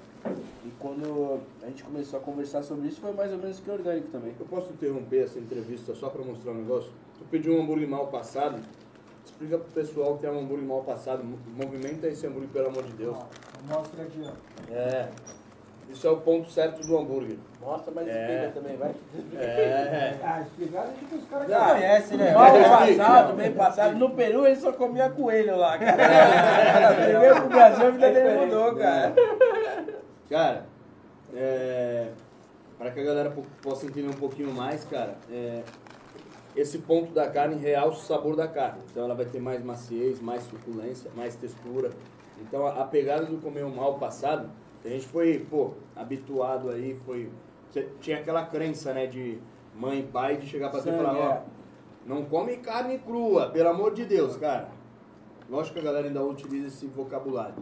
e 0.64 0.70
quando 0.78 1.40
a 1.62 1.66
gente 1.66 1.82
começou 1.84 2.18
a 2.18 2.22
conversar 2.22 2.62
sobre 2.62 2.88
isso 2.88 3.00
foi 3.00 3.12
mais 3.12 3.32
ou 3.32 3.38
menos 3.38 3.60
que 3.60 3.70
orgânico 3.70 4.08
também. 4.08 4.32
Eu 4.38 4.46
posso 4.46 4.72
interromper 4.72 5.24
essa 5.24 5.38
entrevista 5.38 5.94
só 5.94 6.08
para 6.08 6.22
mostrar 6.24 6.52
um 6.52 6.56
negócio? 6.56 6.90
Tu 7.18 7.24
pediu 7.30 7.54
um 7.54 7.62
hambúrguer 7.62 7.88
mal 7.88 8.06
passado. 8.08 8.60
Explica 9.24 9.58
pro 9.58 9.72
pessoal 9.72 10.16
que 10.18 10.26
é 10.26 10.30
um 10.30 10.40
hambúrguer 10.40 10.66
mal 10.66 10.82
passado. 10.82 11.22
Mo- 11.24 11.38
Movimenta 11.56 12.06
esse 12.08 12.26
hambúrguer, 12.26 12.48
pelo 12.50 12.68
amor 12.68 12.82
de 12.84 12.92
Deus. 12.94 13.16
Mostra 13.68 14.02
aqui, 14.02 14.22
ó. 14.24 14.72
É. 14.74 15.08
Isso 15.90 16.06
é 16.06 16.10
o 16.10 16.18
ponto 16.18 16.50
certo 16.50 16.86
do 16.86 16.98
hambúrguer. 16.98 17.38
Mostra, 17.62 17.90
mas 17.94 18.06
É. 18.08 18.22
explica 18.44 18.60
também, 18.60 18.76
vai. 18.76 18.94
É. 19.36 20.14
Ah, 20.22 20.42
explicar 20.42 20.84
é 20.86 20.92
tipo 20.98 21.16
os 21.16 21.24
caras 21.28 21.46
que 21.46 21.52
Ah, 21.54 21.68
conhecem, 21.74 22.18
né? 22.18 22.32
Mal 22.34 22.46
Explica. 22.46 22.68
passado, 23.04 23.36
bem 23.36 23.52
passado. 23.52 23.96
No 23.98 24.10
Peru 24.10 24.46
ele 24.46 24.56
só 24.56 24.72
comia 24.72 25.08
coelho 25.08 25.56
lá, 25.56 25.78
cara. 25.78 25.96
Ele 27.08 27.18
veio 27.18 27.34
pro 27.36 27.48
Brasil, 27.48 27.86
a 27.86 27.90
vida 27.90 28.10
dele 28.12 28.44
mudou, 28.46 28.74
cara. 28.76 29.14
Cara, 30.28 30.66
é, 31.34 32.10
para 32.78 32.90
que 32.90 33.00
a 33.00 33.04
galera 33.04 33.30
po- 33.30 33.44
possa 33.62 33.86
entender 33.86 34.08
um 34.08 34.18
pouquinho 34.18 34.52
mais, 34.52 34.84
cara, 34.84 35.16
é, 35.30 35.62
esse 36.54 36.78
ponto 36.78 37.12
da 37.12 37.28
carne 37.30 37.56
realça 37.56 37.98
o 37.98 38.02
sabor 38.02 38.36
da 38.36 38.46
carne. 38.46 38.80
Então 38.90 39.04
ela 39.04 39.14
vai 39.14 39.24
ter 39.26 39.40
mais 39.40 39.62
maciez, 39.64 40.20
mais 40.20 40.42
suculência, 40.44 41.10
mais 41.16 41.34
textura. 41.36 41.90
Então 42.40 42.66
a, 42.66 42.82
a 42.82 42.84
pegada 42.84 43.24
do 43.26 43.38
comer 43.38 43.64
um 43.64 43.74
mal 43.74 43.98
passado, 43.98 44.50
a 44.84 44.88
gente 44.88 45.06
foi, 45.06 45.38
pô, 45.50 45.72
habituado 45.96 46.70
aí, 46.70 46.98
foi. 47.06 47.30
Tinha 48.00 48.18
aquela 48.18 48.44
crença, 48.46 48.92
né, 48.92 49.06
de 49.06 49.38
mãe 49.74 50.00
e 50.00 50.02
pai 50.02 50.36
de 50.36 50.46
chegar 50.46 50.70
pra 50.70 50.80
você 50.80 50.90
e 50.90 50.92
falar, 50.96 51.18
ó, 51.18 51.32
é. 51.32 51.42
não 52.06 52.24
come 52.24 52.56
carne 52.58 52.98
crua, 52.98 53.50
pelo 53.50 53.68
amor 53.68 53.94
de 53.94 54.04
Deus, 54.04 54.36
cara. 54.36 54.68
Lógico 55.48 55.74
que 55.74 55.80
a 55.80 55.84
galera 55.84 56.06
ainda 56.06 56.22
utiliza 56.22 56.68
esse 56.68 56.86
vocabulário. 56.86 57.54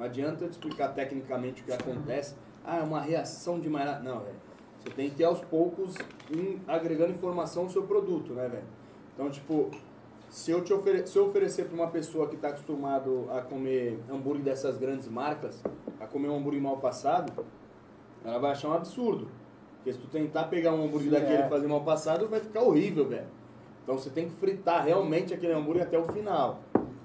Não 0.00 0.06
adianta 0.06 0.44
eu 0.44 0.48
te 0.48 0.52
explicar 0.52 0.88
tecnicamente 0.94 1.60
o 1.60 1.64
que 1.66 1.72
acontece. 1.72 2.34
Ah, 2.64 2.78
é 2.78 2.82
uma 2.82 3.02
reação 3.02 3.60
de 3.60 3.68
mais. 3.68 4.02
Não, 4.02 4.20
velho. 4.20 4.34
Você 4.78 4.88
tem 4.94 5.10
que 5.10 5.20
ir 5.20 5.26
aos 5.26 5.44
poucos 5.44 5.94
ir 6.30 6.58
agregando 6.66 7.12
informação 7.12 7.64
no 7.64 7.70
seu 7.70 7.82
produto, 7.82 8.32
né, 8.32 8.48
velho? 8.48 8.64
Então, 9.12 9.28
tipo, 9.28 9.70
se 10.30 10.50
eu, 10.50 10.64
te 10.64 10.72
ofere... 10.72 11.06
se 11.06 11.18
eu 11.18 11.26
oferecer 11.26 11.66
para 11.66 11.74
uma 11.74 11.88
pessoa 11.88 12.28
que 12.28 12.36
está 12.36 12.48
acostumado 12.48 13.28
a 13.30 13.42
comer 13.42 14.00
hambúrguer 14.10 14.42
dessas 14.42 14.78
grandes 14.78 15.06
marcas, 15.06 15.62
a 16.00 16.06
comer 16.06 16.30
um 16.30 16.38
hambúrguer 16.38 16.62
mal 16.62 16.78
passado, 16.78 17.44
ela 18.24 18.38
vai 18.38 18.52
achar 18.52 18.68
um 18.68 18.72
absurdo. 18.72 19.28
Porque 19.76 19.92
se 19.92 19.98
tu 19.98 20.06
tentar 20.06 20.44
pegar 20.44 20.72
um 20.72 20.82
hambúrguer 20.82 21.10
Sim, 21.10 21.20
daquele 21.20 21.42
é. 21.42 21.46
e 21.46 21.50
fazer 21.50 21.66
mal 21.66 21.84
passado, 21.84 22.26
vai 22.26 22.40
ficar 22.40 22.62
horrível, 22.62 23.06
velho. 23.06 23.28
Então 23.82 23.98
você 23.98 24.08
tem 24.08 24.30
que 24.30 24.36
fritar 24.36 24.82
realmente 24.82 25.34
aquele 25.34 25.52
hambúrguer 25.52 25.82
até 25.82 25.98
o 25.98 26.04
final. 26.04 26.60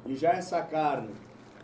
E 0.06 0.16
já 0.16 0.32
essa 0.32 0.62
carne, 0.62 1.10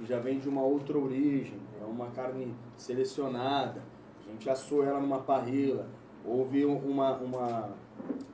que 0.01 0.07
já 0.07 0.19
vem 0.19 0.39
de 0.39 0.49
uma 0.49 0.63
outra 0.63 0.97
origem, 0.97 1.59
é 1.79 1.85
uma 1.85 2.07
carne 2.07 2.53
selecionada, 2.75 3.81
a 4.27 4.31
gente 4.31 4.49
assou 4.49 4.83
ela 4.83 4.99
numa 4.99 5.19
parrilla, 5.19 5.87
houve 6.25 6.65
uma. 6.65 7.17
uma 7.17 7.69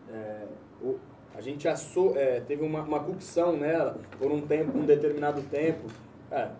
é, 0.10 0.48
a 1.36 1.42
gente 1.42 1.68
assou, 1.68 2.18
é, 2.18 2.40
teve 2.40 2.64
uma, 2.64 2.82
uma 2.82 3.00
cocção 3.04 3.58
nela 3.58 4.00
por 4.18 4.32
um 4.32 4.42
tempo, 4.42 4.78
um 4.78 4.86
determinado 4.86 5.42
tempo. 5.44 5.88
Cara, 6.30 6.56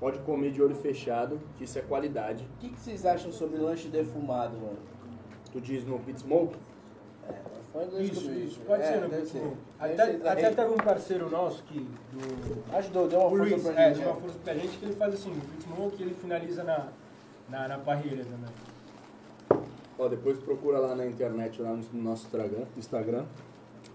pode 0.00 0.18
comer 0.20 0.50
de 0.50 0.60
olho 0.62 0.74
fechado, 0.74 1.38
que 1.56 1.64
isso 1.64 1.78
é 1.78 1.82
qualidade. 1.82 2.44
O 2.56 2.58
que, 2.58 2.70
que 2.70 2.80
vocês 2.80 3.06
acham 3.06 3.30
sobre 3.30 3.58
lanche 3.58 3.88
defumado, 3.88 4.56
mano? 4.56 4.78
Tu 5.52 5.60
diz 5.60 5.84
no 5.84 5.98
pit 6.00 6.20
smoke, 6.20 6.56
É, 7.74 7.78
foi 7.78 7.84
inglês 7.86 8.12
Isso, 8.12 8.22
comigo. 8.22 8.46
isso, 8.46 8.60
pode 8.60 8.82
É, 8.82 8.86
ser, 8.86 9.00
no 9.00 9.08
deve 9.08 9.26
ser. 9.26 9.52
Até, 9.80 10.02
até 10.02 10.42
daí. 10.42 10.54
teve 10.54 10.72
um 10.74 10.76
parceiro 10.76 11.30
nosso 11.30 11.62
que, 11.64 11.80
do, 12.12 12.76
Ajudou, 12.76 13.08
deu 13.08 13.18
uma 13.18 13.26
o 13.26 13.30
força 13.36 13.50
Luiz, 13.54 13.62
pra 13.64 13.82
é, 13.82 13.88
gente. 13.88 13.98
deu 13.98 14.06
uma 14.08 14.14
né? 14.14 14.20
força 14.22 14.38
pra 14.44 14.54
gente 14.54 14.78
que 14.78 14.84
ele 14.84 14.94
faz 14.94 15.14
assim, 15.14 15.32
o 15.78 15.90
que 15.90 16.02
ele 16.02 16.14
finaliza 16.14 16.62
na, 16.64 16.86
na, 17.48 17.68
na 17.68 17.78
parrilha 17.78 18.24
também. 18.24 19.64
Ó, 19.98 20.08
depois 20.08 20.38
procura 20.38 20.78
lá 20.78 20.94
na 20.94 21.06
internet, 21.06 21.60
lá 21.62 21.70
no 21.70 22.02
nosso 22.02 22.26
Instagram. 22.26 22.64
Instagram. 22.76 23.24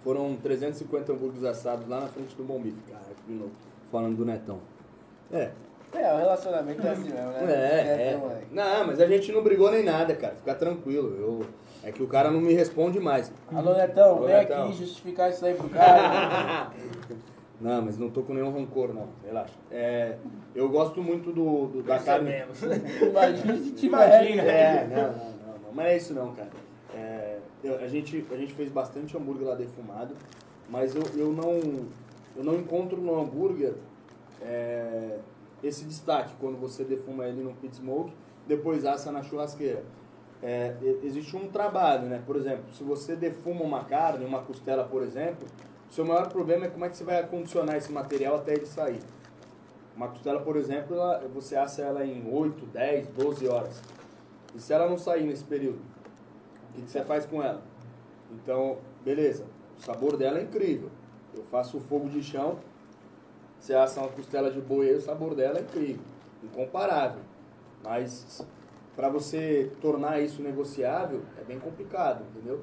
Foram 0.03 0.35
350 0.37 1.11
hambúrgueres 1.11 1.43
assados 1.43 1.87
lá 1.87 2.01
na 2.01 2.07
frente 2.07 2.35
do 2.35 2.43
Bom 2.43 2.59
Bife. 2.61 2.77
Caraca, 2.89 3.07
de 3.27 3.33
novo. 3.33 3.51
Falando 3.91 4.15
do 4.15 4.25
Netão. 4.25 4.59
É, 5.31 5.51
É, 5.93 6.13
o 6.13 6.17
relacionamento 6.17 6.85
é 6.85 6.91
assim 6.91 7.09
mesmo, 7.09 7.31
né? 7.31 7.45
é, 7.51 7.79
é. 8.11 8.11
né, 8.13 8.17
moleque? 8.17 8.45
Não, 8.51 8.87
mas 8.87 9.01
a 9.01 9.07
gente 9.07 9.31
não 9.31 9.43
brigou 9.43 9.71
nem 9.71 9.83
nada, 9.83 10.15
cara. 10.15 10.35
Fica 10.35 10.53
tranquilo. 10.55 11.15
Eu, 11.17 11.45
é 11.83 11.91
que 11.91 12.03
o 12.03 12.07
cara 12.07 12.29
não 12.31 12.41
me 12.41 12.53
responde 12.53 12.99
mais. 12.99 13.31
Alô, 13.53 13.73
Netão, 13.73 14.17
Alô, 14.17 14.25
vem 14.27 14.35
Netão. 14.35 14.63
aqui 14.65 14.73
justificar 14.77 15.29
isso 15.29 15.45
aí 15.45 15.53
pro 15.53 15.69
cara. 15.69 16.71
Não, 17.61 17.81
mas 17.81 17.97
não 17.97 18.09
tô 18.09 18.21
com 18.23 18.33
nenhum 18.33 18.53
rancor, 18.53 18.93
não. 18.93 19.09
Relaxa. 19.21 19.53
É, 19.69 20.15
eu 20.55 20.69
gosto 20.69 21.03
muito 21.03 21.29
do, 21.33 21.67
do- 21.67 21.83
da 21.83 21.99
carne. 21.99 22.31
Imagina 23.03 23.57
se 23.57 23.71
tiver. 23.73 23.87
Imagina. 23.97 24.41
É, 24.43 24.87
não, 24.87 24.95
não, 24.95 25.11
não, 25.11 25.59
não. 25.65 25.73
Mas 25.73 25.87
é 25.87 25.97
isso 25.97 26.13
não, 26.13 26.33
cara. 26.33 26.47
É, 26.95 27.37
eu- 27.61 27.75
a, 27.83 27.87
gente, 27.89 28.25
a 28.31 28.37
gente 28.37 28.53
fez 28.53 28.71
bastante 28.71 29.17
hambúrguer 29.17 29.45
lá 29.45 29.55
defumado, 29.55 30.13
mas 30.69 30.95
eu, 30.95 31.03
eu, 31.17 31.33
não, 31.33 31.59
eu 32.37 32.43
não 32.45 32.55
encontro 32.55 32.95
no 33.01 33.19
hambúrguer 33.19 33.73
é, 34.41 35.17
esse 35.61 35.83
destaque 35.83 36.33
quando 36.39 36.57
você 36.57 36.85
defuma 36.85 37.25
ele 37.27 37.43
no 37.43 37.53
pit 37.55 37.75
smoke, 37.75 38.13
depois 38.47 38.85
assa 38.85 39.11
na 39.11 39.21
churrasqueira. 39.21 39.83
É, 40.41 40.73
existe 41.03 41.35
um 41.35 41.49
trabalho, 41.49 42.07
né? 42.07 42.23
Por 42.25 42.35
exemplo, 42.37 42.63
se 42.73 42.83
você 42.83 43.15
defuma 43.15 43.61
uma 43.61 43.83
carne, 43.83 44.25
uma 44.25 44.41
costela, 44.41 44.85
por 44.85 45.03
exemplo, 45.03 45.45
o 45.89 45.93
seu 45.93 46.05
maior 46.05 46.29
problema 46.29 46.65
é 46.65 46.69
como 46.69 46.85
é 46.85 46.89
que 46.89 46.95
você 46.95 47.03
vai 47.03 47.19
acondicionar 47.19 47.75
esse 47.75 47.91
material 47.91 48.35
até 48.35 48.53
ele 48.53 48.65
sair. 48.65 48.99
Uma 49.95 50.07
costela, 50.07 50.39
por 50.39 50.55
exemplo, 50.55 50.95
ela- 50.95 51.19
você 51.33 51.57
assa 51.57 51.81
ela 51.81 52.05
em 52.05 52.25
8, 52.31 52.65
10, 52.67 53.07
12 53.07 53.47
horas. 53.47 53.81
E 54.55 54.59
se 54.61 54.71
ela 54.71 54.87
não 54.87 54.97
sair 54.97 55.23
nesse 55.25 55.43
período, 55.43 55.79
o 56.69 56.73
que, 56.75 56.81
que 56.83 56.89
você 56.89 57.03
faz 57.03 57.25
com 57.25 57.43
ela? 57.43 57.61
Então, 58.31 58.77
beleza, 59.03 59.43
o 59.77 59.81
sabor 59.81 60.15
dela 60.15 60.39
é 60.39 60.43
incrível. 60.43 60.89
Eu 61.35 61.43
faço 61.43 61.77
o 61.77 61.81
fogo 61.81 62.07
de 62.07 62.23
chão, 62.23 62.59
você 63.59 63.73
assa 63.73 63.99
uma 63.99 64.09
costela 64.09 64.49
de 64.49 64.61
boi, 64.61 64.93
o 64.95 65.01
sabor 65.01 65.35
dela 65.35 65.59
é 65.59 65.61
incrível, 65.61 66.01
incomparável. 66.43 67.21
Mas 67.83 68.45
para 68.95 69.09
você 69.09 69.71
tornar 69.81 70.21
isso 70.21 70.41
negociável 70.41 71.21
é 71.39 71.43
bem 71.43 71.59
complicado, 71.59 72.23
entendeu? 72.31 72.61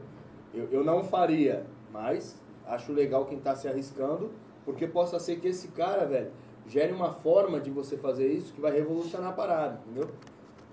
Eu, 0.54 0.68
eu 0.70 0.84
não 0.84 1.04
faria, 1.04 1.66
mas 1.92 2.40
acho 2.66 2.92
legal 2.92 3.26
quem 3.26 3.38
está 3.38 3.54
se 3.54 3.68
arriscando, 3.68 4.30
porque 4.64 4.86
possa 4.86 5.18
ser 5.18 5.38
que 5.40 5.48
esse 5.48 5.68
cara, 5.68 6.04
velho, 6.04 6.30
gere 6.66 6.92
uma 6.92 7.12
forma 7.12 7.60
de 7.60 7.70
você 7.70 7.96
fazer 7.96 8.26
isso 8.26 8.52
que 8.52 8.60
vai 8.60 8.72
revolucionar 8.72 9.30
a 9.30 9.32
parada, 9.32 9.80
entendeu? 9.84 10.10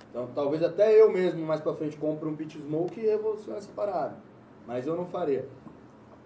Então 0.10 0.30
talvez 0.34 0.64
até 0.64 1.00
eu 1.00 1.12
mesmo 1.12 1.46
mais 1.46 1.62
pra 1.62 1.74
frente 1.74 1.98
compre 1.98 2.28
um 2.28 2.36
pit 2.36 2.60
smoke 2.60 3.00
e 3.00 3.04
revolucione 3.04 3.58
essa 3.58 3.72
parada. 3.76 4.16
Mas 4.68 4.88
eu 4.88 4.96
não 4.96 5.06
faria. 5.06 5.48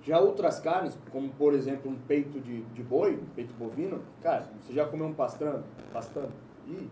Já 0.01 0.19
outras 0.19 0.59
carnes, 0.59 0.97
como 1.11 1.29
por 1.29 1.53
exemplo 1.53 1.91
um 1.91 1.95
peito 1.95 2.39
de, 2.39 2.61
de 2.61 2.83
boi, 2.83 3.15
um 3.15 3.33
peito 3.35 3.53
bovino, 3.55 4.01
cara, 4.21 4.47
você 4.59 4.73
já 4.73 4.85
comeu 4.85 5.07
um 5.07 5.13
pastrame? 5.13 5.63
Pastrame? 5.91 6.31
Ih, 6.67 6.89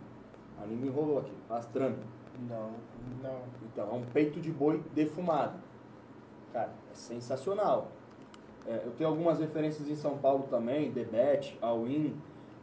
a 0.62 0.66
língua 0.66 0.88
enrolou 0.88 1.20
aqui. 1.20 1.32
Pastrame. 1.48 1.96
Não. 2.40 2.72
Não. 3.22 3.42
Então, 3.64 3.90
é 3.90 3.94
um 3.94 4.06
peito 4.06 4.40
de 4.40 4.52
boi 4.52 4.84
defumado. 4.94 5.60
Cara, 6.54 6.72
é 6.92 6.96
sensacional. 6.96 7.92
É, 8.68 8.82
eu 8.86 8.92
tenho 8.92 9.10
algumas 9.10 9.40
referências 9.40 9.88
em 9.88 9.96
São 9.96 10.18
Paulo 10.18 10.48
também, 10.50 10.92
Debete, 10.92 11.58
Alwin, 11.62 12.16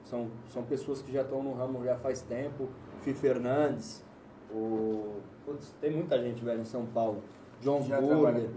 são, 0.04 0.28
são 0.48 0.64
pessoas 0.64 1.00
que 1.00 1.12
já 1.12 1.22
estão 1.22 1.42
no 1.42 1.52
ramo 1.54 1.84
já 1.84 1.96
faz 1.96 2.22
tempo. 2.22 2.68
Fi 3.02 3.14
Fernandes, 3.14 4.04
o... 4.50 5.20
Putz, 5.44 5.74
tem 5.80 5.90
muita 5.90 6.20
gente, 6.20 6.44
velho, 6.44 6.60
em 6.60 6.64
São 6.64 6.86
Paulo. 6.86 7.22
John's 7.60 7.86
Já 7.86 8.00
Burger. 8.00 8.50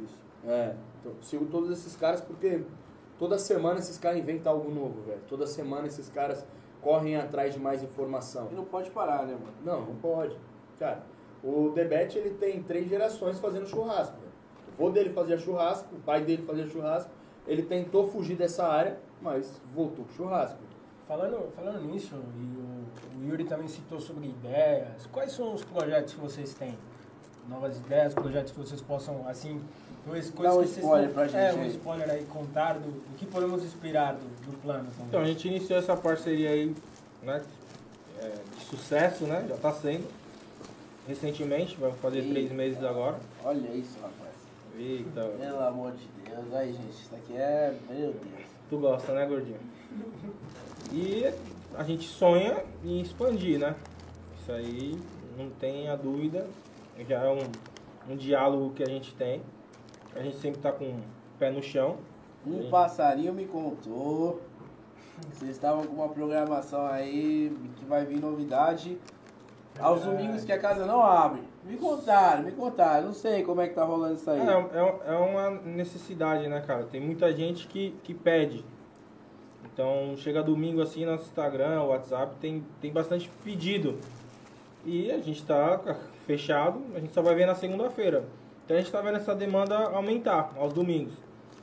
É, 0.48 0.76
então, 1.00 1.14
sigo 1.22 1.46
todos 1.46 1.70
esses 1.70 1.96
caras 1.96 2.22
porque 2.22 2.64
toda 3.18 3.38
semana 3.38 3.80
esses 3.80 3.98
caras 3.98 4.20
inventam 4.20 4.54
algo 4.54 4.70
novo, 4.70 5.02
velho. 5.04 5.22
Toda 5.28 5.48
semana 5.48 5.88
esses 5.88 6.10
caras 6.10 6.46
correm 6.82 7.16
atrás 7.16 7.54
de 7.54 7.60
mais 7.60 7.84
informação. 7.84 8.48
E 8.52 8.56
não 8.56 8.66
pode 8.66 8.92
parar, 8.92 9.26
né, 9.26 9.34
mano? 9.34 9.54
Não, 9.64 9.86
não 9.88 9.96
pode. 9.96 10.38
Cara, 10.80 11.04
o 11.44 11.72
Debete 11.74 12.18
ele 12.18 12.32
tem 12.32 12.62
três 12.64 12.90
gerações 12.90 13.40
fazendo 13.40 13.68
churrasco. 13.68 14.16
velho. 14.18 14.32
O 14.78 14.84
vô 14.84 14.90
dele 14.90 15.12
fazia 15.12 15.38
churrasco, 15.38 15.96
o 15.96 16.00
pai 16.00 16.24
dele 16.24 16.44
fazia 16.44 16.68
churrasco. 16.68 17.10
Ele 17.48 17.62
tentou 17.62 18.10
fugir 18.10 18.36
dessa 18.36 18.66
área, 18.66 18.98
mas 19.22 19.62
voltou 19.74 20.06
pro 20.06 20.16
churrasco. 20.16 20.58
Falando, 21.08 21.52
falando 21.56 21.82
nisso, 21.86 22.16
e 22.16 23.20
o, 23.20 23.24
o 23.24 23.30
Yuri 23.30 23.44
também 23.44 23.68
citou 23.68 24.00
sobre 24.00 24.26
ideias, 24.26 25.06
quais 25.12 25.32
são 25.32 25.54
os 25.54 25.64
projetos 25.64 26.14
que 26.14 26.20
vocês 26.20 26.56
têm? 26.56 26.76
Novas 27.48 27.78
ideias, 27.78 28.16
projetos 28.16 28.52
que 28.52 28.58
vocês 28.58 28.82
possam, 28.82 29.24
assim, 29.28 29.62
coisas, 30.04 30.32
Dá 30.32 30.52
um 30.52 30.62
que 30.62 30.68
vocês 30.68 30.78
spoiler 30.78 31.10
pra 31.12 31.28
gente 31.28 31.38
É, 31.38 31.54
um 31.54 31.66
spoiler 31.68 32.10
aí, 32.10 32.26
contar 32.26 32.74
do, 32.74 32.90
do 32.90 33.16
que 33.18 33.28
podemos 33.28 33.64
esperar 33.64 34.16
do, 34.16 34.26
do 34.48 34.58
plano 34.64 34.86
também. 34.92 35.08
Então, 35.08 35.22
a 35.22 35.26
gente 35.26 35.48
iniciou 35.48 35.78
essa 35.78 35.96
parceria 35.96 36.50
aí, 36.50 36.76
né, 37.22 37.44
é, 38.20 38.32
de 38.58 38.66
sucesso, 38.66 39.26
né, 39.26 39.46
já 39.48 39.58
tá 39.58 39.72
sendo, 39.74 40.08
recentemente, 41.08 41.76
vai 41.78 41.92
fazer 41.94 42.20
Eita. 42.20 42.30
três 42.32 42.52
meses 42.52 42.84
agora. 42.84 43.18
Olha 43.44 43.68
isso, 43.70 43.98
rapaz. 44.02 44.34
Eita, 44.78 45.22
Pelo 45.40 45.60
amor 45.62 45.92
de 45.94 46.08
Deus. 46.24 46.54
Aí, 46.54 46.74
gente, 46.74 46.90
isso 46.92 47.16
aqui 47.16 47.34
é. 47.38 47.76
Meu 47.90 48.12
Deus. 48.12 48.46
tu 48.70 48.78
gosta, 48.78 49.14
né, 49.14 49.26
gordinho? 49.26 49.60
E 50.92 51.26
a 51.76 51.84
gente 51.84 52.08
sonha 52.08 52.64
em 52.84 53.02
expandir, 53.02 53.60
né, 53.60 53.76
isso 54.40 54.52
aí, 54.52 55.00
não 55.38 55.50
tenha 55.52 55.96
dúvida, 55.96 56.48
já 57.08 57.22
é 57.24 57.30
um, 57.32 58.12
um 58.12 58.16
diálogo 58.16 58.74
que 58.74 58.84
a 58.84 58.88
gente 58.88 59.14
tem, 59.16 59.42
a 60.16 60.22
gente 60.22 60.38
sempre 60.38 60.62
tá 60.62 60.72
com 60.72 60.86
o 60.86 61.00
pé 61.40 61.50
no 61.52 61.62
chão, 61.64 61.98
Um 62.46 62.62
Sim. 62.64 62.70
passarinho 62.70 63.34
me 63.34 63.46
contou. 63.46 64.40
Vocês 65.34 65.52
estavam 65.52 65.86
com 65.88 65.96
uma 65.96 66.10
programação 66.10 66.86
aí 66.86 67.56
que 67.78 67.86
vai 67.86 68.06
vir 68.06 68.20
novidade. 68.20 68.98
Aos 69.80 70.04
domingos 70.04 70.46
que 70.46 70.52
a 70.52 70.60
casa 70.60 70.86
não 70.86 71.04
abre. 71.04 71.42
Me 71.64 71.78
contaram, 71.78 72.44
me 72.44 72.52
contaram. 72.52 73.08
Não 73.08 73.14
sei 73.14 73.44
como 73.44 73.62
é 73.62 73.68
que 73.68 73.74
tá 73.74 73.84
rolando 73.84 74.16
isso 74.16 74.30
aí. 74.30 74.40
É, 74.40 74.52
é, 74.54 75.14
é 75.14 75.18
uma 75.18 75.50
necessidade, 75.50 76.48
né, 76.48 76.62
cara? 76.62 76.84
Tem 76.84 77.02
muita 77.02 77.34
gente 77.34 77.68
que, 77.68 77.96
que 78.04 78.14
pede. 78.14 78.64
Então, 79.66 80.16
chega 80.18 80.42
domingo 80.42 80.82
assim, 80.82 81.06
nosso 81.06 81.26
Instagram, 81.26 81.84
WhatsApp, 81.84 82.36
tem, 82.40 82.64
tem 82.80 82.94
bastante 82.94 83.30
pedido. 83.44 83.98
E 84.86 85.12
a 85.12 85.18
gente 85.18 85.44
tá 85.44 85.98
fechado, 86.26 86.82
a 86.96 87.00
gente 87.00 87.14
só 87.14 87.22
vai 87.22 87.36
ver 87.36 87.46
na 87.46 87.56
segunda-feira. 87.56 88.24
Então, 88.64 88.78
a 88.78 88.80
gente 88.80 88.92
tá 88.92 89.02
vendo 89.02 89.18
essa 89.18 89.36
demanda 89.36 89.76
aumentar 89.90 90.54
aos 90.58 90.72
domingos. 90.72 91.14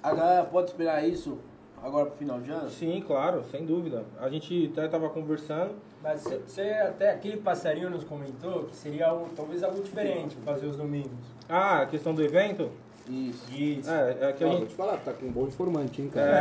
A 0.03 0.13
galera 0.13 0.45
pode 0.45 0.69
esperar 0.71 1.07
isso 1.09 1.39
agora 1.83 2.07
pro 2.07 2.17
final 2.17 2.41
de 2.41 2.51
ano? 2.51 2.71
Sim, 2.71 3.03
claro, 3.07 3.43
sem 3.51 3.65
dúvida. 3.65 4.05
A 4.21 4.29
gente 4.29 4.71
até 4.73 4.89
tava 4.89 5.09
conversando. 5.11 5.73
Mas 6.03 6.23
você- 6.23 6.63
até 6.65 7.11
aquele 7.11 7.37
passarinho 7.39 7.91
nos 7.91 8.05
comentou 8.05 8.65
que 8.65 8.77
seria 8.77 9.09
algo, 9.09 9.29
talvez 9.37 9.63
algo 9.63 9.81
diferente 9.83 10.37
fazer 10.45 10.67
os 10.67 10.77
domingos. 10.77 11.11
Ah, 11.49 11.83
a 11.83 11.87
questão 11.87 12.15
do 12.15 12.23
evento? 12.23 12.71
Isso. 13.09 13.53
Isso. 13.53 13.91
É, 13.91 14.17
é 14.29 14.33
que 14.33 14.45
a 14.45 14.47
vou 14.47 14.59
gente. 14.59 14.69
te 14.69 14.75
falar, 14.77 14.97
tá 14.99 15.13
com 15.13 15.27
um 15.27 15.33
bom 15.33 15.47
informante, 15.49 16.01
hein, 16.01 16.09
É, 16.15 16.15
cara? 16.15 16.37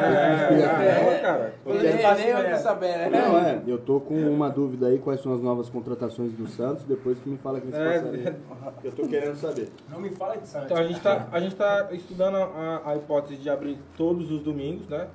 é, 1.15 1.19
cara. 1.19 1.53
Eu 1.65 1.73
Ele 1.73 1.83
nem 1.93 2.05
eu 2.05 2.11
esperando. 2.11 2.57
sabendo, 2.61 3.11
Não, 3.11 3.41
né? 3.41 3.63
é, 3.67 3.71
eu 3.71 3.79
tô 3.79 3.99
com 3.99 4.13
uma 4.13 4.47
dúvida 4.47 4.85
aí, 4.87 4.99
quais 4.99 5.21
são 5.21 5.33
as 5.33 5.41
novas 5.41 5.69
contratações 5.69 6.31
do 6.33 6.47
Santos, 6.47 6.83
depois 6.83 7.17
tu 7.19 7.29
me 7.29 7.37
fala 7.37 7.59
que 7.59 7.67
É, 7.75 7.99
passaria. 7.99 8.39
Eu 8.83 8.91
tô 8.91 9.07
querendo 9.07 9.35
saber. 9.37 9.69
Não 9.89 9.99
me 9.99 10.11
fala 10.11 10.37
de 10.37 10.47
Santos. 10.47 10.65
Então 10.71 10.77
a 10.77 10.83
gente 10.87 10.99
tá, 11.01 11.27
a 11.31 11.39
gente 11.39 11.55
tá 11.55 11.89
estudando 11.93 12.35
a, 12.37 12.81
a 12.85 12.95
hipótese 12.95 13.37
de 13.37 13.49
abrir 13.49 13.79
todos 13.97 14.29
os 14.31 14.41
domingos, 14.41 14.87
né? 14.87 15.07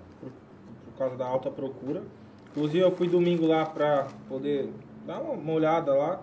Por, 0.96 0.98
causa 0.98 1.16
da 1.16 1.26
alta 1.26 1.50
procura. 1.50 2.02
Inclusive 2.50 2.78
eu 2.78 2.90
fui 2.90 3.08
domingo 3.08 3.46
lá 3.46 3.66
pra 3.66 4.06
poder 4.28 4.70
dar 5.06 5.20
uma, 5.20 5.52
olhada 5.52 5.92
lá 5.92 6.20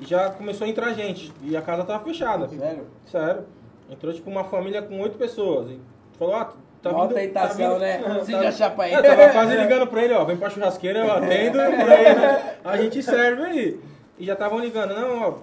e 0.00 0.04
já 0.04 0.30
começou 0.30 0.66
a 0.66 0.70
entrar 0.70 0.92
gente 0.94 1.30
e 1.42 1.56
a 1.56 1.62
casa 1.62 1.84
tava 1.84 2.02
fechada. 2.02 2.48
Sério? 2.48 2.86
Sério. 3.04 3.44
Entrou 3.90 4.12
tipo 4.12 4.30
uma 4.30 4.44
família 4.44 4.80
com 4.80 4.98
oito 5.00 5.18
pessoas 5.18 5.70
e 5.70 5.78
falou, 6.18 6.36
ah, 6.36 6.52
tá 6.82 6.90
Mó 6.90 7.06
vindo... 7.06 7.14
tentação, 7.14 7.74
tá 7.74 7.78
né? 7.78 7.98
vindo, 7.98 8.18
Você 8.20 8.50
já 8.50 8.74
aí. 8.78 8.92
É, 8.92 9.02
tava 9.02 9.28
quase 9.32 9.56
ligando 9.56 9.86
pra 9.86 10.02
ele, 10.02 10.14
ó, 10.14 10.24
vem 10.24 10.36
pra 10.36 10.50
churrasqueira, 10.50 11.00
eu 11.00 11.12
atendo, 11.12 11.58
e 11.58 11.62
aí 11.62 12.50
a 12.64 12.76
gente 12.78 13.02
serve 13.02 13.42
aí. 13.42 13.80
E 14.18 14.24
já 14.24 14.32
estavam 14.32 14.58
ligando, 14.58 14.94
não, 14.94 15.22
ó, 15.22 15.34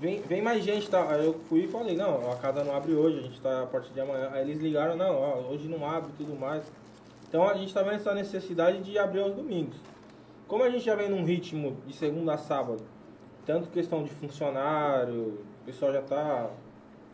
vem, 0.00 0.20
vem 0.22 0.42
mais 0.42 0.64
gente, 0.64 0.88
tá? 0.88 1.06
Aí 1.10 1.24
eu 1.24 1.36
fui 1.48 1.64
e 1.64 1.68
falei, 1.68 1.96
não, 1.96 2.30
a 2.30 2.36
casa 2.36 2.64
não 2.64 2.74
abre 2.74 2.94
hoje, 2.94 3.18
a 3.18 3.22
gente 3.22 3.40
tá 3.40 3.62
a 3.62 3.66
partir 3.66 3.92
de 3.92 4.00
amanhã. 4.00 4.30
Aí 4.32 4.42
eles 4.42 4.60
ligaram, 4.60 4.96
não, 4.96 5.14
ó, 5.14 5.52
hoje 5.52 5.68
não 5.68 5.88
abre 5.88 6.10
e 6.10 6.24
tudo 6.24 6.38
mais. 6.38 6.64
Então 7.28 7.48
a 7.48 7.54
gente 7.54 7.72
tá 7.72 7.82
vendo 7.82 7.94
essa 7.94 8.14
necessidade 8.14 8.82
de 8.82 8.98
abrir 8.98 9.20
aos 9.20 9.34
domingos. 9.34 9.76
Como 10.46 10.62
a 10.62 10.70
gente 10.70 10.84
já 10.84 10.94
vem 10.94 11.08
num 11.08 11.24
ritmo 11.24 11.76
de 11.86 11.94
segunda 11.94 12.34
a 12.34 12.38
sábado, 12.38 12.82
tanto 13.44 13.68
questão 13.68 14.02
de 14.04 14.10
funcionário, 14.10 15.40
o 15.62 15.64
pessoal 15.64 15.92
já 15.92 16.02
tá 16.02 16.50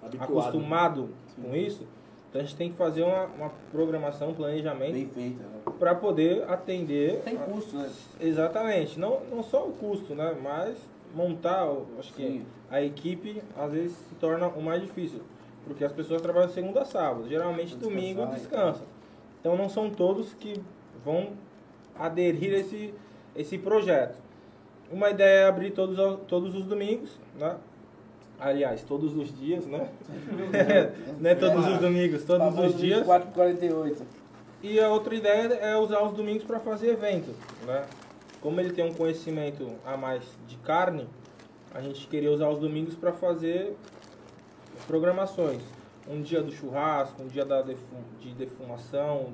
Habituado. 0.02 0.38
acostumado 0.38 1.08
com 1.40 1.54
isso, 1.54 1.86
então 2.28 2.40
a 2.40 2.44
gente 2.44 2.56
tem 2.56 2.70
que 2.70 2.76
fazer 2.76 3.02
uma, 3.02 3.24
uma 3.26 3.52
programação, 3.70 4.30
um 4.30 4.34
planejamento 4.34 5.14
Bem 5.14 5.30
né? 5.30 5.62
para 5.78 5.94
poder 5.94 6.48
atender. 6.50 7.20
Tem 7.22 7.36
custo, 7.36 7.76
né? 7.76 7.90
Exatamente, 8.20 8.98
não, 8.98 9.20
não 9.30 9.42
só 9.42 9.66
o 9.66 9.72
custo, 9.72 10.14
né? 10.14 10.36
Mas 10.42 10.76
montar, 11.14 11.68
acho 11.98 12.12
que 12.14 12.22
Sim. 12.22 12.46
a 12.70 12.82
equipe 12.82 13.42
às 13.56 13.72
vezes 13.72 13.96
se 14.08 14.14
torna 14.14 14.48
o 14.48 14.62
mais 14.62 14.82
difícil. 14.82 15.20
Porque 15.64 15.84
as 15.84 15.92
pessoas 15.92 16.20
trabalham 16.20 16.48
segunda 16.48 16.82
a 16.82 16.84
sábado, 16.84 17.28
geralmente 17.28 17.76
Descansar, 17.76 17.90
domingo 17.90 18.26
descansa. 18.26 18.82
Então 19.42 19.56
não 19.56 19.68
são 19.68 19.90
todos 19.90 20.32
que 20.34 20.54
vão 21.04 21.30
aderir 21.98 22.54
a 22.54 22.58
esse, 22.58 22.94
esse 23.34 23.58
projeto. 23.58 24.16
Uma 24.90 25.10
ideia 25.10 25.40
é 25.40 25.46
abrir 25.48 25.72
todos, 25.72 25.98
os- 25.98 26.20
todos 26.28 26.54
os 26.54 26.64
domingos, 26.64 27.10
né? 27.36 27.56
Aliás, 28.38 28.82
todos 28.82 29.16
os 29.16 29.36
dias, 29.36 29.66
né? 29.66 29.88
não 31.20 31.28
é 31.30 31.34
todos 31.34 31.66
os 31.66 31.78
domingos, 31.78 32.22
todos 32.24 32.56
os 32.56 32.76
dias. 32.78 32.98
24 32.98 33.28
por 33.28 33.34
48. 33.34 34.02
E 34.62 34.78
a 34.78 34.88
outra 34.90 35.12
ideia 35.16 35.54
é 35.54 35.76
usar 35.76 36.02
os 36.04 36.12
domingos 36.12 36.44
para 36.44 36.60
fazer 36.60 36.90
evento, 36.90 37.34
né? 37.66 37.84
Como 38.40 38.60
ele 38.60 38.72
tem 38.72 38.84
um 38.88 38.94
conhecimento 38.94 39.68
a 39.84 39.96
mais 39.96 40.22
de 40.46 40.56
carne, 40.58 41.08
a 41.74 41.80
gente 41.80 42.06
queria 42.06 42.30
usar 42.30 42.48
os 42.48 42.60
domingos 42.60 42.94
para 42.94 43.12
fazer 43.12 43.76
programações. 44.86 45.60
Um 46.08 46.20
dia 46.20 46.42
do 46.42 46.50
churrasco, 46.50 47.22
um 47.22 47.28
dia 47.28 47.44
da 47.44 47.62
de 47.62 48.34
defumação, 48.36 49.28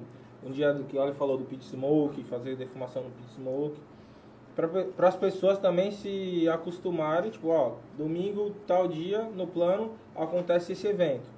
um 0.44 0.50
dia 0.50 0.72
do 0.72 0.84
que 0.84 0.96
o 0.96 1.00
Oli 1.00 1.14
falou 1.14 1.38
do 1.38 1.44
pit 1.44 1.64
smoke, 1.64 2.22
fazer 2.24 2.56
defumação 2.56 3.02
no 3.02 3.10
pit 3.10 3.32
smoke. 3.34 3.80
Para 4.96 5.08
as 5.08 5.16
pessoas 5.16 5.58
também 5.58 5.92
se 5.92 6.48
acostumarem, 6.48 7.30
tipo, 7.30 7.48
ó, 7.48 7.76
domingo, 7.96 8.54
tal 8.66 8.88
dia, 8.88 9.22
no 9.22 9.46
plano, 9.46 9.92
acontece 10.16 10.72
esse 10.72 10.86
evento. 10.86 11.28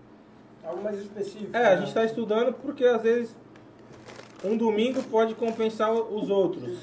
Algo 0.64 0.82
mais 0.82 0.98
específico. 0.98 1.54
É, 1.54 1.66
a 1.66 1.70
né? 1.70 1.76
gente 1.78 1.88
está 1.88 2.04
estudando 2.04 2.52
porque 2.54 2.84
às 2.84 3.02
vezes 3.02 3.36
um 4.44 4.56
domingo 4.56 5.02
pode 5.04 5.34
compensar 5.34 5.92
os 5.92 6.30
outros, 6.30 6.78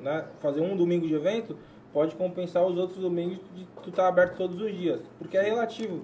né, 0.00 0.26
fazer 0.40 0.60
um 0.60 0.76
domingo 0.76 1.06
de 1.06 1.14
evento, 1.14 1.56
pode 1.92 2.14
compensar 2.14 2.64
os 2.64 2.78
outros 2.78 2.98
domingos 2.98 3.38
de 3.54 3.66
tu 3.82 3.90
estar 3.90 4.06
aberto 4.06 4.36
todos 4.36 4.60
os 4.60 4.72
dias. 4.72 5.00
Porque 5.18 5.36
é 5.36 5.42
relativo. 5.42 6.02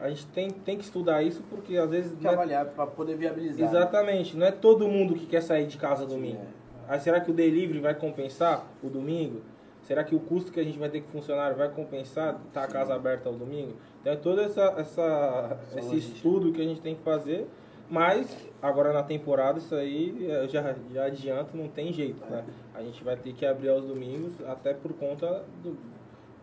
A 0.00 0.08
gente 0.08 0.26
tem, 0.26 0.50
tem 0.50 0.76
que 0.76 0.84
estudar 0.84 1.22
isso 1.22 1.42
porque 1.48 1.76
às 1.76 1.90
vezes. 1.90 2.10
Tem 2.12 2.18
que 2.30 2.36
não 2.36 2.42
é- 2.42 2.64
pra 2.64 2.86
poder 2.86 3.16
viabilizar. 3.16 3.60
né? 3.60 3.66
Exatamente, 3.78 4.36
não 4.36 4.46
é 4.46 4.50
todo 4.52 4.86
mundo 4.88 5.14
que 5.14 5.26
quer 5.26 5.40
sair 5.42 5.66
de 5.66 5.76
casa 5.78 6.04
domingo. 6.06 6.40
é. 6.42 6.66
Aí 6.88 7.00
será 7.00 7.20
que 7.20 7.30
o 7.30 7.34
delivery 7.34 7.80
vai 7.80 7.94
compensar 7.94 8.64
o 8.82 8.88
domingo? 8.88 9.40
Será 9.82 10.04
que 10.04 10.14
o 10.14 10.20
custo 10.20 10.52
que 10.52 10.60
a 10.60 10.64
gente 10.64 10.78
vai 10.78 10.88
ter 10.88 11.00
o 11.00 11.04
funcionário 11.04 11.56
vai 11.56 11.68
compensar 11.68 12.40
estar 12.46 12.64
a 12.64 12.66
casa 12.68 12.94
aberta 12.94 13.28
ao 13.28 13.34
domingo? 13.34 13.74
Então 14.00 14.12
é 14.12 14.16
todo 14.16 14.40
essa, 14.40 14.74
essa, 14.78 15.58
esse 15.76 15.86
logística. 15.86 16.16
estudo 16.16 16.52
que 16.52 16.60
a 16.60 16.64
gente 16.64 16.80
tem 16.80 16.94
que 16.94 17.02
fazer, 17.02 17.46
mas 17.88 18.36
agora 18.60 18.92
na 18.92 19.02
temporada 19.02 19.58
isso 19.58 19.74
aí 19.74 20.26
eu 20.28 20.48
já, 20.48 20.74
já 20.92 21.04
adianto, 21.06 21.56
não 21.56 21.68
tem 21.68 21.92
jeito, 21.92 22.24
né? 22.30 22.44
A 22.74 22.82
gente 22.82 23.02
vai 23.02 23.16
ter 23.16 23.32
que 23.32 23.46
abrir 23.46 23.68
aos 23.68 23.84
domingos, 23.84 24.32
até 24.46 24.74
por 24.74 24.92
conta 24.94 25.44
do 25.62 25.76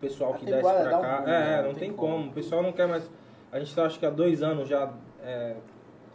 pessoal 0.02 0.34
A 0.34 0.38
que 0.38 0.46
desce 0.46 0.58
temporada 0.58 0.90
pra 0.90 0.92
dá 0.92 1.00
um 1.00 1.02
cá. 1.02 1.18
pulo, 1.18 1.30
é, 1.30 1.40
né? 1.40 1.62
não, 1.68 1.74
tem 1.74 1.94
como. 1.94 2.30
O 2.30 2.34
pessoal 2.34 2.64
não 2.64 2.72
quer 2.74 2.88
mais. 2.88 3.10
A 3.54 3.60
gente 3.60 3.74
tá 3.76 3.86
acho 3.86 4.00
que 4.00 4.06
há 4.06 4.10
dois 4.10 4.42
anos 4.42 4.68
já 4.68 4.92
é, 5.24 5.56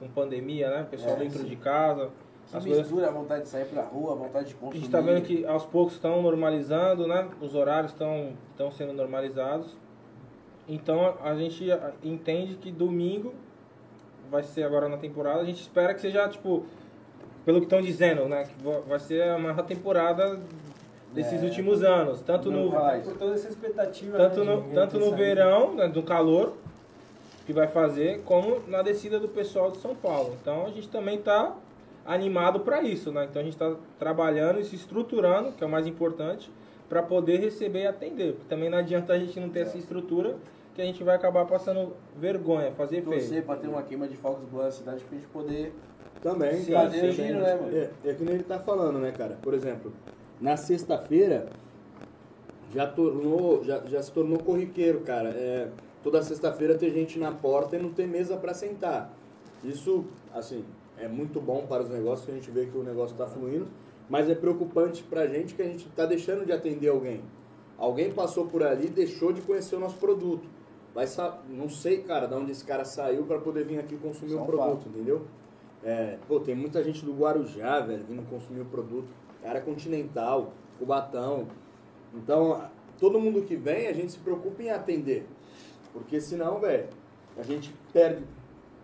com 0.00 0.08
pandemia, 0.08 0.68
né? 0.70 0.82
O 0.82 0.86
pessoal 0.86 1.14
É, 1.14 1.20
dentro 1.20 1.38
sim. 1.38 1.44
de 1.46 1.54
casa. 1.56 2.10
Que 2.50 2.56
As 2.56 2.64
coisas 2.64 2.82
mistura 2.82 3.08
a 3.08 3.12
vontade 3.12 3.42
de 3.42 3.48
sair 3.48 3.66
pra 3.66 3.82
rua, 3.82 4.12
a 4.12 4.16
vontade 4.16 4.48
de 4.48 4.54
a 4.54 4.56
consumir. 4.56 4.76
gente 4.78 4.86
está 4.86 5.00
vendo 5.00 5.22
que 5.22 5.46
aos 5.46 5.64
poucos 5.66 5.94
estão 5.94 6.20
normalizando, 6.20 7.06
né? 7.06 7.28
Os 7.40 7.54
horários 7.54 7.92
estão 7.92 8.32
estão 8.50 8.70
sendo 8.72 8.92
normalizados. 8.92 9.76
Então 10.68 11.14
a 11.22 11.34
gente 11.36 11.64
entende 12.02 12.56
que 12.56 12.72
domingo 12.72 13.32
vai 14.30 14.42
ser 14.42 14.64
agora 14.64 14.88
na 14.88 14.96
temporada. 14.96 15.40
A 15.40 15.44
gente 15.44 15.60
espera 15.62 15.94
que 15.94 16.00
seja 16.00 16.28
tipo 16.28 16.64
pelo 17.44 17.60
que 17.60 17.66
estão 17.66 17.80
dizendo, 17.80 18.26
né? 18.28 18.44
Que 18.44 18.62
va- 18.64 18.80
vai 18.80 18.98
ser 18.98 19.22
a 19.22 19.38
maior 19.38 19.62
temporada 19.62 20.40
desses 21.14 21.40
É. 21.42 21.46
últimos 21.46 21.82
anos, 21.82 22.20
tanto 22.22 22.50
no. 22.50 22.70
Por 22.70 23.16
toda 23.16 23.34
essa 23.34 23.48
expectativa. 23.48 24.16
tanto 24.18 24.44
né, 24.44 24.56
no 24.56 24.74
tanto 24.74 24.98
no 24.98 25.14
verão, 25.14 25.74
né, 25.74 25.86
do 25.88 26.02
calor 26.02 26.54
que 27.48 27.52
vai 27.54 27.66
fazer, 27.66 28.20
como 28.26 28.60
na 28.68 28.82
descida 28.82 29.18
do 29.18 29.26
pessoal 29.26 29.70
de 29.70 29.78
São 29.78 29.94
Paulo. 29.94 30.36
Então 30.38 30.66
a 30.66 30.68
gente 30.68 30.86
também 30.86 31.16
está 31.16 31.56
animado 32.04 32.60
para 32.60 32.82
isso, 32.82 33.10
né? 33.10 33.24
Então 33.24 33.40
a 33.40 33.42
gente 33.42 33.54
está 33.54 33.74
trabalhando 33.98 34.60
e 34.60 34.64
se 34.64 34.76
estruturando, 34.76 35.52
que 35.52 35.64
é 35.64 35.66
o 35.66 35.70
mais 35.70 35.86
importante, 35.86 36.52
para 36.90 37.02
poder 37.02 37.40
receber 37.40 37.84
e 37.84 37.86
atender. 37.86 38.34
Porque 38.34 38.48
também 38.50 38.68
não 38.68 38.76
adianta 38.76 39.14
a 39.14 39.18
gente 39.18 39.40
não 39.40 39.48
ter 39.48 39.60
essa 39.60 39.78
estrutura, 39.78 40.36
que 40.74 40.82
a 40.82 40.84
gente 40.84 41.02
vai 41.02 41.16
acabar 41.16 41.46
passando 41.46 41.96
vergonha, 42.18 42.70
fazer 42.72 43.00
feio. 43.00 43.18
torcer 43.18 43.42
pra 43.42 43.56
ter 43.56 43.66
uma 43.66 43.82
queima 43.82 44.06
de 44.06 44.16
fogos 44.18 44.46
boa 44.50 44.64
na 44.64 44.70
cidade 44.70 45.02
pra 45.04 45.16
gente 45.16 45.28
poder. 45.28 45.72
Também, 46.20 46.60
Sim, 46.60 46.72
cara. 46.72 46.90
fazer 46.90 46.98
o 46.98 47.00
também. 47.00 47.26
giro, 47.28 47.40
né, 47.40 47.54
mano? 47.54 47.76
É, 47.78 48.10
é 48.10 48.12
que 48.12 48.24
nem 48.24 48.34
ele 48.34 48.44
tá 48.44 48.58
falando, 48.58 48.98
né, 48.98 49.10
cara? 49.10 49.38
Por 49.40 49.54
exemplo, 49.54 49.90
na 50.38 50.54
sexta-feira 50.58 51.46
já 52.74 52.86
tornou, 52.86 53.64
já, 53.64 53.78
já 53.86 54.02
se 54.02 54.12
tornou 54.12 54.38
corriqueiro, 54.38 55.00
cara. 55.00 55.30
É, 55.30 55.68
toda 56.02 56.22
sexta-feira 56.22 56.76
tem 56.76 56.90
gente 56.90 57.18
na 57.18 57.32
porta 57.32 57.76
e 57.76 57.78
não 57.82 57.92
tem 57.92 58.06
mesa 58.06 58.36
para 58.36 58.54
sentar. 58.54 59.12
Isso, 59.62 60.04
assim, 60.32 60.64
é 60.96 61.08
muito 61.08 61.40
bom 61.40 61.66
para 61.66 61.82
os 61.82 61.88
negócios, 61.88 62.26
que 62.26 62.32
a 62.32 62.34
gente 62.34 62.50
vê 62.50 62.66
que 62.66 62.76
o 62.76 62.82
negócio 62.82 63.12
está 63.12 63.26
fluindo, 63.26 63.66
mas 64.08 64.28
é 64.28 64.34
preocupante 64.34 65.02
pra 65.02 65.26
gente 65.26 65.54
que 65.54 65.62
a 65.62 65.66
gente 65.66 65.88
tá 65.90 66.06
deixando 66.06 66.44
de 66.46 66.52
atender 66.52 66.88
alguém. 66.88 67.22
Alguém 67.76 68.12
passou 68.12 68.46
por 68.46 68.62
ali 68.62 68.86
e 68.86 68.90
deixou 68.90 69.32
de 69.32 69.40
conhecer 69.40 69.76
o 69.76 69.80
nosso 69.80 69.98
produto. 69.98 70.48
Vai. 70.94 71.06
Não 71.48 71.68
sei, 71.68 72.02
cara, 72.02 72.26
de 72.26 72.34
onde 72.34 72.50
esse 72.50 72.64
cara 72.64 72.84
saiu 72.84 73.24
para 73.24 73.38
poder 73.38 73.64
vir 73.64 73.78
aqui 73.78 73.96
consumir 73.96 74.32
Só 74.32 74.38
o 74.38 74.42
um 74.42 74.46
produto, 74.46 74.84
fato. 74.84 74.88
entendeu? 74.88 75.22
É, 75.84 76.18
pô, 76.26 76.40
tem 76.40 76.56
muita 76.56 76.82
gente 76.82 77.04
do 77.04 77.12
Guarujá, 77.12 77.80
velho, 77.80 78.04
vindo 78.04 78.28
consumir 78.28 78.62
o 78.62 78.64
produto. 78.64 79.08
Cara 79.42 79.60
continental, 79.60 80.52
Cubatão. 80.78 81.46
Então, 82.12 82.64
todo 82.98 83.20
mundo 83.20 83.42
que 83.42 83.54
vem, 83.54 83.86
a 83.86 83.92
gente 83.92 84.10
se 84.12 84.18
preocupa 84.18 84.60
em 84.62 84.70
atender. 84.70 85.26
Porque 85.98 86.20
senão, 86.20 86.58
velho, 86.60 86.88
a 87.36 87.42
gente 87.42 87.74
perde 87.92 88.22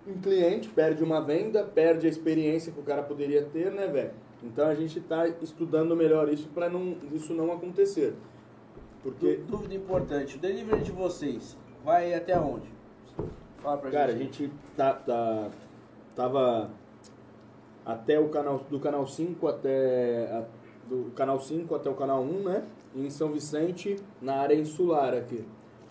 um 0.06 0.14
cliente, 0.20 0.68
perde 0.68 1.02
uma 1.02 1.20
venda, 1.20 1.64
perde 1.64 2.06
a 2.06 2.10
experiência 2.10 2.72
que 2.72 2.80
o 2.80 2.82
cara 2.82 3.02
poderia 3.02 3.42
ter, 3.44 3.70
né, 3.70 3.86
velho? 3.86 4.10
Então 4.42 4.66
a 4.68 4.74
gente 4.74 5.00
tá 5.00 5.26
estudando 5.40 5.96
melhor 5.96 6.28
isso 6.28 6.48
para 6.48 6.68
não, 6.68 6.96
isso 7.12 7.32
não 7.32 7.50
acontecer. 7.52 8.14
Porque, 9.02 9.36
Dúvida 9.48 9.74
importante: 9.74 10.36
o 10.36 10.38
delivery 10.40 10.82
de 10.82 10.92
vocês 10.92 11.56
vai 11.84 12.12
até 12.14 12.38
onde? 12.38 12.68
Fala 13.62 13.78
pra 13.78 13.90
cara, 13.90 14.12
a 14.12 14.14
gente. 14.16 14.44
gente 14.44 14.52
tá, 14.76 14.92
tá, 14.92 15.48
tava 16.14 16.70
até 17.84 18.18
o 18.18 18.28
canal, 18.28 18.58
do 18.70 18.78
canal 18.78 19.06
5 19.06 19.46
até, 19.48 20.26
a- 20.30 20.44
do 20.88 21.10
canal 21.12 21.40
5 21.40 21.74
até 21.74 21.88
o 21.88 21.94
canal 21.94 22.22
1, 22.22 22.42
né? 22.44 22.64
Em 22.94 23.08
São 23.10 23.32
Vicente, 23.32 23.96
na 24.20 24.34
área 24.36 24.54
insular 24.54 25.14
aqui. 25.14 25.44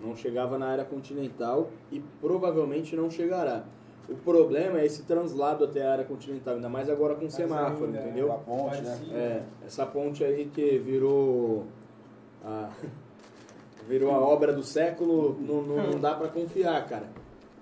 Não 0.04 0.16
chegava 0.16 0.58
na 0.58 0.68
área 0.68 0.84
continental 0.84 1.70
e 1.92 2.02
provavelmente 2.20 2.96
não 2.96 3.10
chegará. 3.10 3.64
O 4.10 4.16
problema 4.16 4.82
é 4.82 4.86
esse 4.86 5.04
translado 5.04 5.64
até 5.64 5.82
a 5.82 5.92
área 5.94 6.04
continental, 6.04 6.56
ainda 6.56 6.68
mais 6.68 6.90
agora 6.90 7.16
com 7.16 7.30
semáforo, 7.30 7.86
ainda, 7.86 8.02
entendeu? 8.02 8.28
Com 8.28 8.34
a 8.34 8.38
ponte, 8.38 8.82
né? 8.82 9.00
É, 9.14 9.44
essa 9.66 9.86
ponte 9.86 10.24
aí 10.26 10.46
que 10.54 10.78
virou 10.78 11.66
a, 12.44 12.70
virou 13.88 14.12
a 14.12 14.20
obra 14.20 14.52
do 14.52 14.62
século, 14.62 15.38
não, 15.40 15.62
não, 15.62 15.92
não 15.92 16.00
dá 16.00 16.16
pra 16.16 16.28
confiar, 16.28 16.86
cara. 16.86 17.08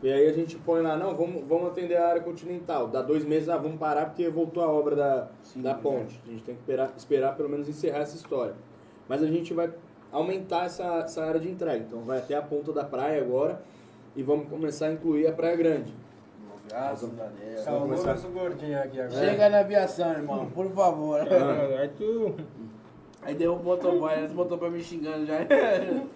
E 0.02 0.12
aí 0.12 0.28
a 0.28 0.34
gente 0.34 0.58
põe 0.58 0.82
lá, 0.82 0.98
não, 0.98 1.16
vamos, 1.16 1.44
vamos 1.48 1.68
atender 1.68 1.96
a 1.96 2.08
área 2.08 2.22
continental. 2.24 2.88
Dá 2.88 3.04
dois 3.04 3.24
meses, 3.24 3.48
ah, 3.48 3.58
vamos 3.58 3.78
parar 3.78 4.08
porque 4.08 4.28
voltou 4.30 4.64
a 4.64 4.68
obra 4.68 4.96
da, 4.96 5.28
Sim, 5.44 5.62
da 5.62 5.76
né? 5.76 5.80
ponte. 5.82 6.20
A 6.26 6.32
gente 6.32 6.44
tem 6.44 6.56
que 6.56 6.62
esperar, 6.62 6.92
esperar 6.98 7.38
pelo 7.38 7.50
menos 7.50 7.70
encerrar 7.70 8.00
essa 8.00 8.16
história. 8.16 8.56
Mas 9.08 9.22
a 9.22 9.28
gente 9.28 9.54
vai 9.54 9.72
aumentar 10.12 10.66
essa, 10.66 10.84
essa 11.00 11.24
área 11.24 11.40
de 11.40 11.50
entrega. 11.50 11.78
Então 11.88 12.02
vai 12.02 12.18
até 12.20 12.36
a 12.36 12.42
ponta 12.42 12.72
da 12.74 12.84
praia 12.84 13.22
agora 13.22 13.62
e 14.16 14.22
vamos 14.24 14.48
começar 14.50 14.88
a 14.88 14.94
incluir 14.94 15.28
a 15.28 15.32
Praia 15.32 15.56
Grande. 15.56 15.94
Graças 16.68 17.20
a 17.20 17.26
Deus. 17.26 17.62
Salvou 17.62 17.82
começar- 17.84 18.12
nosso 18.14 18.28
gordinho 18.30 18.80
aqui 18.82 19.00
agora. 19.02 19.20
Chega 19.20 19.50
na 19.50 19.60
aviação, 19.60 20.12
irmão, 20.14 20.50
por 20.52 20.70
favor. 20.72 21.20
Ah, 21.22 21.80
Aí 21.82 21.90
tu. 21.98 22.36
Aí 23.24 23.36
deu 23.36 23.54
um 23.54 23.62
motoboy, 23.62 24.14
eles 24.14 24.34
motoboy 24.34 24.70
me 24.72 24.82
xingando 24.82 25.26
já. 25.28 25.38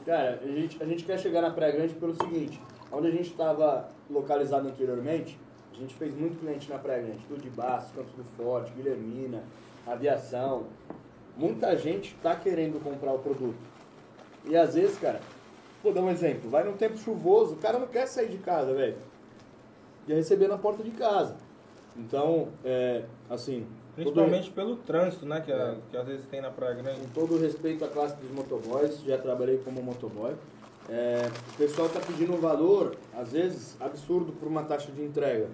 Cara, 0.06 0.40
a 0.44 0.48
gente, 0.48 0.82
a 0.82 0.86
gente 0.86 1.04
quer 1.04 1.20
chegar 1.20 1.42
na 1.42 1.52
Praia 1.52 1.72
Grande 1.74 1.94
pelo 1.94 2.16
seguinte, 2.16 2.60
onde 2.92 3.08
a 3.08 3.12
gente 3.12 3.30
estava 3.30 3.88
localizado 4.10 4.68
anteriormente, 4.68 5.38
a 5.72 5.76
gente 5.78 5.94
fez 5.94 6.16
muito 6.16 6.40
cliente 6.40 6.68
na 6.70 6.80
Praia 6.80 7.04
Grande, 7.04 7.20
tudo 7.28 7.42
de 7.44 7.50
Baço, 7.52 7.94
Campos 7.94 8.12
do 8.14 8.24
Forte, 8.24 8.72
Guilhermina, 8.74 9.44
aviação. 9.86 10.64
Muita 11.38 11.76
gente 11.78 12.16
está 12.16 12.34
querendo 12.36 12.82
comprar 12.84 13.14
o 13.14 13.20
produto. 13.20 13.56
E 14.48 14.56
às 14.56 14.76
vezes, 14.76 14.98
cara, 15.00 15.20
vou 15.84 15.92
dar 15.94 16.02
um 16.02 16.10
exemplo, 16.10 16.50
vai 16.50 16.64
num 16.64 16.74
tempo 16.74 16.98
chuvoso, 16.98 17.54
o 17.54 17.58
cara 17.58 17.80
não 17.80 17.88
quer 17.88 18.08
sair 18.08 18.30
de 18.30 18.38
casa, 18.38 18.74
velho. 18.74 18.96
Quer 20.08 20.16
receber 20.16 20.48
na 20.48 20.58
porta 20.58 20.84
de 20.84 20.92
casa. 20.92 21.36
Então, 21.98 22.50
é, 22.64 23.04
assim... 23.30 23.66
todo- 23.96 24.04
Principalmente 24.04 24.52
pelo 24.52 24.76
trânsito, 24.78 25.26
né? 25.26 25.42
Que, 25.42 25.52
a- 25.52 25.56
É. 25.56 25.76
que 25.90 25.98
às 25.98 26.06
vezes 26.06 26.26
tem 26.28 26.42
na 26.42 26.52
Praia 26.52 26.76
Grande. 26.76 27.00
com 27.02 27.08
todo 27.10 27.36
o 27.36 27.40
respeito 27.40 27.84
à 27.86 27.88
classe 27.88 28.16
dos 28.18 28.30
motoboys, 28.32 29.02
já 29.04 29.18
trabalhei 29.18 29.58
como 29.64 29.82
motoboy. 29.82 30.34
É, 30.90 31.22
o 31.54 31.58
pessoal 31.58 31.88
está 31.88 32.00
pedindo 32.00 32.34
um 32.34 32.38
valor, 32.38 32.96
às 33.18 33.32
vezes, 33.32 33.76
absurdo 33.80 34.32
por 34.34 34.48
uma 34.48 34.64
taxa 34.64 34.92
de 34.92 35.02
entrega. 35.02 35.48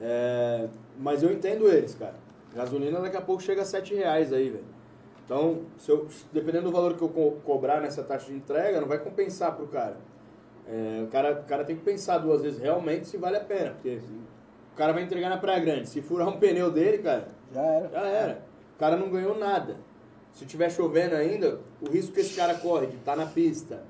É, 0.00 0.68
mas 0.98 1.22
eu 1.24 1.32
entendo 1.32 1.66
eles, 1.68 1.94
cara. 1.96 2.14
Gasolina 2.54 3.00
daqui 3.00 3.16
a 3.16 3.20
pouco 3.20 3.42
chega 3.42 3.62
a 3.62 3.64
7 3.64 3.94
reais 3.94 4.32
aí, 4.32 4.50
velho. 4.50 4.64
Então, 5.28 5.58
se 5.76 5.90
eu, 5.90 6.08
dependendo 6.32 6.64
do 6.64 6.72
valor 6.72 6.94
que 6.94 7.02
eu 7.02 7.08
co- 7.10 7.32
cobrar 7.44 7.82
nessa 7.82 8.02
taxa 8.02 8.28
de 8.32 8.34
entrega, 8.38 8.80
não 8.80 8.88
vai 8.88 8.96
compensar 8.98 9.54
pro 9.54 9.66
cara. 9.66 9.98
É, 10.66 11.02
o 11.04 11.08
cara. 11.08 11.40
O 11.40 11.44
cara 11.44 11.64
tem 11.64 11.76
que 11.76 11.82
pensar 11.82 12.16
duas 12.16 12.40
vezes 12.40 12.58
realmente 12.58 13.06
se 13.06 13.18
vale 13.18 13.36
a 13.36 13.40
pena. 13.40 13.72
Porque 13.72 13.98
o 14.72 14.76
cara 14.76 14.94
vai 14.94 15.02
entregar 15.02 15.28
na 15.28 15.36
Praia 15.36 15.60
Grande. 15.60 15.86
Se 15.86 16.00
furar 16.00 16.26
um 16.28 16.38
pneu 16.38 16.70
dele, 16.70 16.98
cara, 17.02 17.28
Já 17.52 17.60
era. 17.62 17.88
já 17.90 18.06
era. 18.08 18.42
O 18.74 18.78
cara 18.78 18.96
não 18.96 19.10
ganhou 19.10 19.36
nada. 19.38 19.76
Se 20.32 20.46
tiver 20.46 20.70
chovendo 20.70 21.14
ainda, 21.14 21.60
o 21.82 21.90
risco 21.90 22.12
que 22.12 22.20
esse 22.20 22.34
cara 22.34 22.54
corre 22.54 22.86
de 22.86 22.96
estar 22.96 23.14
na 23.16 23.26
pista, 23.26 23.82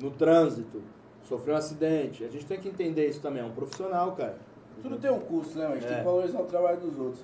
no 0.00 0.12
trânsito, 0.12 0.80
sofrer 1.24 1.54
um 1.54 1.56
acidente. 1.56 2.24
A 2.24 2.28
gente 2.28 2.46
tem 2.46 2.60
que 2.60 2.68
entender 2.68 3.08
isso 3.08 3.20
também. 3.20 3.42
É 3.42 3.44
um 3.44 3.52
profissional, 3.52 4.12
cara. 4.12 4.36
Tudo 4.80 4.96
tem 4.98 5.10
um 5.10 5.20
custo, 5.20 5.58
né? 5.58 5.66
A 5.66 5.70
gente 5.74 5.86
tem 5.86 5.94
É. 5.94 5.98
que 5.98 6.04
valorizar 6.04 6.40
o 6.40 6.44
trabalho 6.44 6.76
dos 6.78 6.98
outros. 6.98 7.22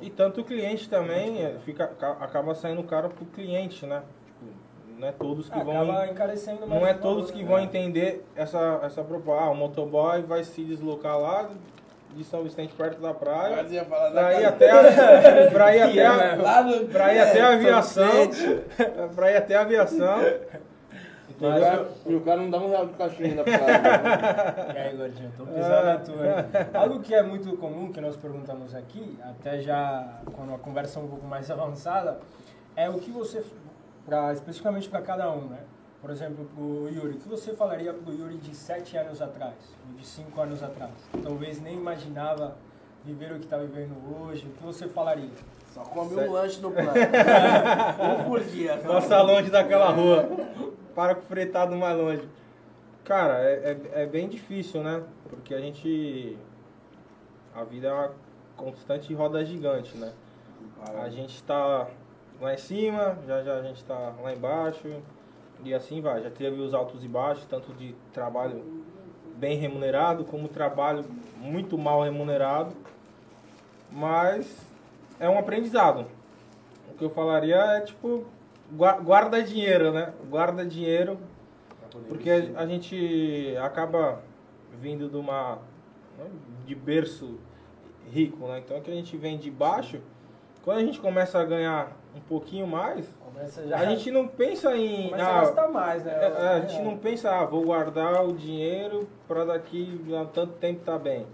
E 0.00 0.10
tanto 0.10 0.40
o 0.40 0.44
cliente 0.44 0.88
também 0.88 1.42
é, 1.44 1.56
fica, 1.64 1.84
aca- 1.84 2.16
acaba 2.20 2.54
saindo 2.54 2.82
caro 2.82 3.08
pro 3.10 3.24
cliente, 3.26 3.84
né? 3.86 4.02
Tipo, 4.26 5.00
não 5.00 5.08
é 5.08 5.12
todos 5.12 5.48
que 5.50 5.58
vão. 5.62 5.82
Acaba 5.82 6.06
encarecendo 6.08 6.66
mais 6.66 6.70
Não 6.80 6.86
é 6.86 6.94
todos 6.94 7.24
valor, 7.24 7.32
que 7.32 7.42
né? 7.42 7.48
vão 7.48 7.58
entender 7.60 8.24
essa, 8.36 8.80
essa 8.82 9.02
proposta. 9.02 9.44
Ah, 9.44 9.50
o 9.50 9.54
motoboy 9.54 10.22
vai 10.22 10.44
se 10.44 10.62
deslocar 10.64 11.18
lá 11.18 11.48
de 12.14 12.24
São 12.24 12.42
Vicente, 12.42 12.72
perto 12.74 13.00
da 13.02 13.12
praia, 13.12 13.56
Mas 13.56 13.70
ia 13.70 13.84
falar 13.84 14.10
pra 14.10 14.40
ir 14.40 14.44
até 14.46 14.70
a, 14.70 14.80
pra 15.52 15.76
ir 15.76 15.82
até 15.82 16.06
a, 16.06 16.36
pra 16.90 17.14
ir 17.14 17.20
até 17.20 17.40
a 17.42 17.50
é, 17.50 17.54
aviação. 17.54 18.08
Pra 19.14 19.30
ir 19.30 19.36
até 19.36 19.54
a 19.56 19.60
aviação. 19.60 20.18
E 21.40 21.44
o 21.44 21.60
cara- 21.60 21.88
E 22.06 22.14
o 22.14 22.20
cara 22.20 22.40
não 22.42 22.50
dá 22.50 22.58
um 22.58 22.68
real 22.68 22.86
de 22.86 22.94
caixinha 22.94 23.28
ainda 23.28 23.44
pra 23.44 23.58
cara. 23.58 24.72
E 24.74 24.78
aí, 24.78 24.96
gordinho, 24.96 25.32
tô 25.36 25.46
pisando 25.46 25.84
na 25.84 25.98
tua. 25.98 26.26
hein? 26.26 26.44
Algo 26.74 27.00
que 27.00 27.14
é 27.14 27.22
muito 27.22 27.56
comum, 27.56 27.92
que 27.92 28.00
nós 28.00 28.16
perguntamos 28.16 28.74
aqui, 28.74 29.18
até 29.22 29.60
já 29.60 30.18
quando 30.32 30.54
a 30.54 30.58
conversa 30.58 30.98
é 30.98 31.02
um 31.02 31.08
pouco 31.08 31.26
mais 31.26 31.48
avançada, 31.50 32.18
é 32.74 32.88
o 32.90 32.94
que 32.94 33.10
você, 33.10 33.44
pra, 34.04 34.32
especificamente 34.32 34.88
para 34.88 35.00
cada 35.02 35.30
um, 35.30 35.42
né? 35.48 35.58
Por 36.00 36.10
exemplo, 36.10 36.44
pro 36.54 36.88
Yuri, 36.88 37.14
o 37.16 37.18
que 37.18 37.28
você 37.28 37.52
falaria 37.54 37.92
pro 37.92 38.12
Yuri 38.12 38.36
de 38.36 38.54
7 38.54 38.96
anos 38.96 39.20
atrás, 39.20 39.54
ou 39.88 39.96
de 39.96 40.06
5 40.06 40.40
anos 40.40 40.62
atrás? 40.62 40.92
Talvez 41.22 41.60
nem 41.60 41.74
imaginava 41.74 42.56
viver 43.04 43.32
o 43.32 43.38
que 43.38 43.44
está 43.44 43.56
vivendo 43.56 43.94
hoje, 44.22 44.46
o 44.46 44.50
que 44.50 44.62
você 44.62 44.86
falaria? 44.86 45.28
Só 45.74 45.80
come 45.82 46.14
um 46.14 46.32
lanche 46.32 46.60
no 46.60 46.70
plano. 46.72 46.90
um 46.90 48.24
por 48.24 48.40
dia. 48.44 48.76
Passa 48.78 49.20
longe 49.22 49.50
daquela 49.50 49.90
rua. 49.90 50.28
Para 50.98 51.14
com 51.14 51.20
o 51.20 51.26
fretado 51.26 51.76
mais 51.76 51.96
longe. 51.96 52.28
Cara, 53.04 53.38
é, 53.38 53.78
é, 53.94 54.02
é 54.02 54.06
bem 54.06 54.28
difícil, 54.28 54.82
né? 54.82 55.04
Porque 55.30 55.54
a 55.54 55.60
gente. 55.60 56.36
A 57.54 57.62
vida 57.62 57.86
é 57.86 57.92
uma 57.92 58.12
constante 58.56 59.14
roda 59.14 59.44
gigante, 59.44 59.96
né? 59.96 60.12
A 61.00 61.08
gente 61.08 61.40
tá 61.44 61.86
lá 62.40 62.52
em 62.52 62.56
cima, 62.56 63.16
já 63.28 63.44
já 63.44 63.58
a 63.58 63.62
gente 63.62 63.84
tá 63.84 64.12
lá 64.20 64.34
embaixo. 64.34 64.88
E 65.62 65.72
assim 65.72 66.00
vai. 66.00 66.20
Já 66.20 66.30
teve 66.32 66.60
os 66.60 66.74
altos 66.74 67.04
e 67.04 67.06
baixos, 67.06 67.46
tanto 67.46 67.72
de 67.74 67.94
trabalho 68.12 68.60
bem 69.36 69.56
remunerado, 69.56 70.24
como 70.24 70.48
trabalho 70.48 71.04
muito 71.36 71.78
mal 71.78 72.02
remunerado. 72.02 72.74
Mas 73.88 74.66
é 75.20 75.30
um 75.30 75.38
aprendizado. 75.38 76.06
O 76.90 76.94
que 76.94 77.04
eu 77.04 77.10
falaria 77.10 77.54
é 77.54 77.82
tipo, 77.82 78.26
guarda 78.72 79.42
dinheiro, 79.42 79.92
né? 79.92 80.12
Guarda 80.28 80.64
dinheiro, 80.64 81.18
porque 82.08 82.30
a 82.30 82.66
gente 82.66 83.54
acaba 83.62 84.20
vindo 84.80 85.08
de 85.08 85.16
uma 85.16 85.58
né, 86.18 86.26
de 86.66 86.74
berço 86.74 87.38
rico, 88.10 88.46
né? 88.46 88.58
Então 88.64 88.80
que 88.80 88.90
a 88.90 88.94
gente 88.94 89.16
vem 89.16 89.38
de 89.38 89.50
baixo, 89.50 90.00
quando 90.62 90.78
a 90.78 90.84
gente 90.84 91.00
começa 91.00 91.38
a 91.38 91.44
ganhar 91.44 91.96
um 92.14 92.20
pouquinho 92.20 92.66
mais, 92.66 93.08
a 93.72 93.84
gente 93.84 94.10
não 94.10 94.26
pensa 94.26 94.76
em 94.76 95.10
começa 95.10 95.24
a 95.24 95.38
ah, 95.38 95.40
gastar 95.40 95.68
mais, 95.68 96.04
né? 96.04 96.12
é, 96.12 96.24
é, 96.26 96.48
a 96.48 96.60
gente 96.60 96.82
não 96.82 96.98
pensa, 96.98 97.30
ah, 97.30 97.44
vou 97.44 97.64
guardar 97.64 98.24
o 98.26 98.32
dinheiro 98.32 99.08
para 99.26 99.44
daqui 99.44 100.00
a 100.20 100.24
tanto 100.26 100.54
tempo 100.54 100.84
tá 100.84 100.98
bem. 100.98 101.26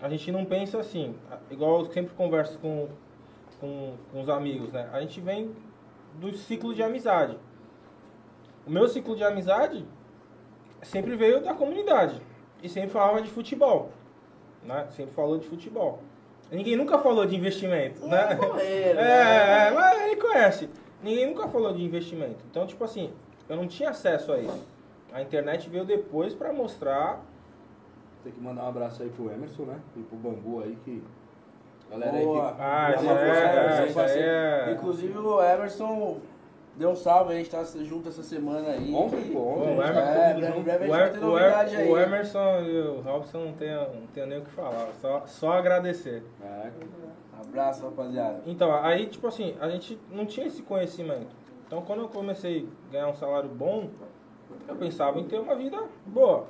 A 0.00 0.08
gente 0.08 0.32
não 0.32 0.44
pensa 0.44 0.78
assim, 0.78 1.14
igual 1.48 1.80
eu 1.80 1.86
sempre 1.86 2.12
converso 2.14 2.58
com, 2.58 2.88
com, 3.60 3.94
com 4.10 4.20
os 4.20 4.28
amigos, 4.28 4.72
né? 4.72 4.88
A 4.92 5.00
gente 5.00 5.20
vem 5.20 5.54
do 6.14 6.32
ciclo 6.36 6.74
de 6.74 6.82
amizade. 6.82 7.38
O 8.66 8.70
meu 8.70 8.88
ciclo 8.88 9.16
de 9.16 9.24
amizade 9.24 9.84
sempre 10.82 11.16
veio 11.16 11.42
da 11.42 11.54
comunidade 11.54 12.20
e 12.62 12.68
sempre 12.68 12.90
falava 12.90 13.20
de 13.20 13.28
futebol, 13.30 13.90
né? 14.62 14.86
Sempre 14.90 15.14
falou 15.14 15.38
de 15.38 15.46
futebol. 15.46 16.00
Ninguém 16.50 16.76
nunca 16.76 16.98
falou 16.98 17.24
de 17.24 17.34
investimento, 17.34 18.06
né? 18.06 18.34
goleiro, 18.34 18.98
É, 19.00 19.02
né? 19.02 19.68
é, 19.68 19.70
mas 19.70 20.02
ele 20.02 20.16
conhece. 20.16 20.68
Ninguém 21.02 21.26
nunca 21.26 21.48
falou 21.48 21.72
de 21.72 21.82
investimento. 21.82 22.44
Então, 22.50 22.66
tipo 22.66 22.84
assim, 22.84 23.10
eu 23.48 23.56
não 23.56 23.66
tinha 23.66 23.90
acesso 23.90 24.32
a 24.32 24.38
isso. 24.38 24.66
A 25.12 25.20
internet 25.22 25.68
veio 25.68 25.84
depois 25.84 26.34
para 26.34 26.52
mostrar 26.52 27.20
Tem 28.22 28.32
que 28.32 28.40
mandar 28.40 28.64
um 28.64 28.68
abraço 28.68 29.02
aí 29.02 29.08
pro 29.10 29.30
Emerson, 29.30 29.64
né? 29.64 29.80
E 29.96 30.02
pro 30.02 30.16
Bambu 30.16 30.62
aí, 30.62 30.76
que. 30.84 31.02
Galera 31.92 32.16
aí 32.16 32.24
Boa. 32.24 32.52
que. 32.52 32.56
Ah, 32.60 32.90
É 32.90 32.94
é- 32.94 33.06
é, 33.06 34.02
aí 34.02 34.18
é- 34.70 34.72
Inclusive 34.72 35.18
o 35.18 35.42
Emerson 35.42 36.18
deu 36.76 36.90
um 36.90 36.96
salve, 36.96 37.34
a 37.34 37.36
gente 37.36 37.50
tá 37.50 37.62
junto 37.82 38.08
essa 38.08 38.22
semana 38.22 38.68
aí. 38.70 38.92
Ontem, 38.94 39.30
pô, 39.32 39.38
ontem. 39.40 39.74
Bom, 39.76 39.80
o 39.82 39.82
gente 39.86 39.90
Emerson- 39.90 40.00
É, 40.00 40.34
breve, 40.34 40.60
breve 40.62 40.70
a 40.70 40.74
O, 40.74 40.80
gente 40.80 40.88
vai 40.90 41.10
ter 41.10 41.18
Em- 41.18 41.76
o, 41.76 41.78
aí. 41.78 41.90
o 41.92 41.98
Emerson 41.98 42.60
e 42.62 42.80
o 42.80 43.00
Robson 43.02 43.38
não 43.44 43.52
tem, 43.52 43.74
não 43.74 44.06
tem 44.14 44.26
nem 44.26 44.38
o 44.38 44.42
que 44.42 44.50
falar, 44.50 44.88
só, 45.00 45.22
só 45.26 45.52
agradecer. 45.52 46.22
É, 46.42 46.70
Abraço, 47.40 47.84
rapaziada. 47.84 48.40
Então, 48.46 48.72
aí, 48.84 49.06
tipo 49.06 49.26
assim, 49.26 49.56
a 49.60 49.68
gente 49.68 49.98
não 50.10 50.24
tinha 50.24 50.46
esse 50.46 50.62
conhecimento. 50.62 51.34
Então, 51.66 51.82
quando 51.82 52.00
eu 52.02 52.08
comecei 52.08 52.68
a 52.88 52.92
ganhar 52.92 53.08
um 53.08 53.14
salário 53.14 53.48
bom, 53.48 53.88
eu 54.68 54.76
pensava 54.76 55.18
em 55.18 55.24
ter 55.24 55.40
uma 55.40 55.54
vida 55.56 55.82
boa. 56.06 56.46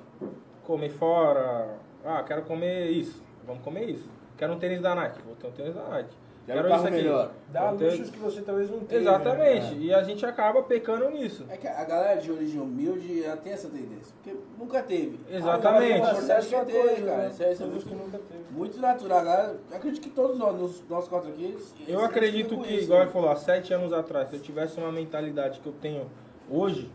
Comer 0.64 0.90
fora, 0.90 1.76
ah, 2.04 2.22
quero 2.26 2.42
comer 2.42 2.90
isso, 2.90 3.22
vamos 3.46 3.62
comer 3.64 3.88
isso. 3.88 4.08
Quero 4.42 4.54
um 4.54 4.58
tênis 4.58 4.80
da 4.80 4.92
Nike, 4.92 5.22
vou 5.22 5.36
ter 5.36 5.46
um 5.46 5.50
tênis 5.52 5.72
da 5.72 5.84
Nike. 5.88 6.16
Quero 6.46 6.66
um 6.66 6.68
carro 6.68 6.90
melhor. 6.90 7.30
Dá 7.52 7.68
Vou 7.68 7.78
ter- 7.78 7.90
luxos 7.92 8.10
que 8.10 8.18
você 8.18 8.42
talvez 8.42 8.68
não 8.68 8.80
tenha. 8.80 9.00
Exatamente, 9.00 9.74
né? 9.76 9.80
e 9.84 9.94
a 9.94 10.02
gente 10.02 10.26
acaba 10.26 10.60
pecando 10.64 11.08
nisso. 11.10 11.46
É 11.48 11.56
que 11.56 11.68
a 11.68 11.84
galera 11.84 12.20
de 12.20 12.28
origem 12.32 12.60
humilde 12.60 13.22
ela 13.22 13.36
tem 13.36 13.52
essa 13.52 13.68
tendência, 13.68 14.12
porque 14.20 14.36
nunca 14.58 14.82
teve. 14.82 15.20
Exatamente. 15.30 16.00
Ah, 16.00 16.10
Acesso 16.10 16.24
Acesso 16.32 16.56
a 16.56 16.64
que 16.64 16.72
coisa, 16.72 16.88
ter, 16.96 17.04
cara. 17.04 17.16
né? 17.18 17.28
Isso 17.28 17.42
é, 17.44 17.52
isso 17.52 17.62
é 17.62 17.66
que 17.68 17.94
nunca 17.94 18.18
teve. 18.18 18.44
muito 18.50 18.80
natural. 18.80 19.24
Galera, 19.24 19.56
eu 19.70 19.76
acredito 19.76 20.02
que 20.02 20.10
todos 20.10 20.36
nós, 20.36 20.58
nos- 20.58 20.82
nós 20.88 21.06
quatro 21.06 21.28
aqui, 21.28 21.44
eles- 21.44 21.72
Eu 21.86 21.94
eles 22.00 22.04
acredito 22.04 22.58
que, 22.58 22.74
isso, 22.74 22.84
igual 22.86 22.98
né? 22.98 23.04
ele 23.04 23.12
falou, 23.12 23.30
há 23.30 23.36
sete 23.36 23.72
anos 23.72 23.92
atrás, 23.92 24.28
se 24.30 24.34
eu 24.34 24.40
tivesse 24.42 24.76
uma 24.80 24.90
mentalidade 24.90 25.60
que 25.60 25.68
eu 25.68 25.74
tenho 25.80 26.10
hoje, 26.50 26.90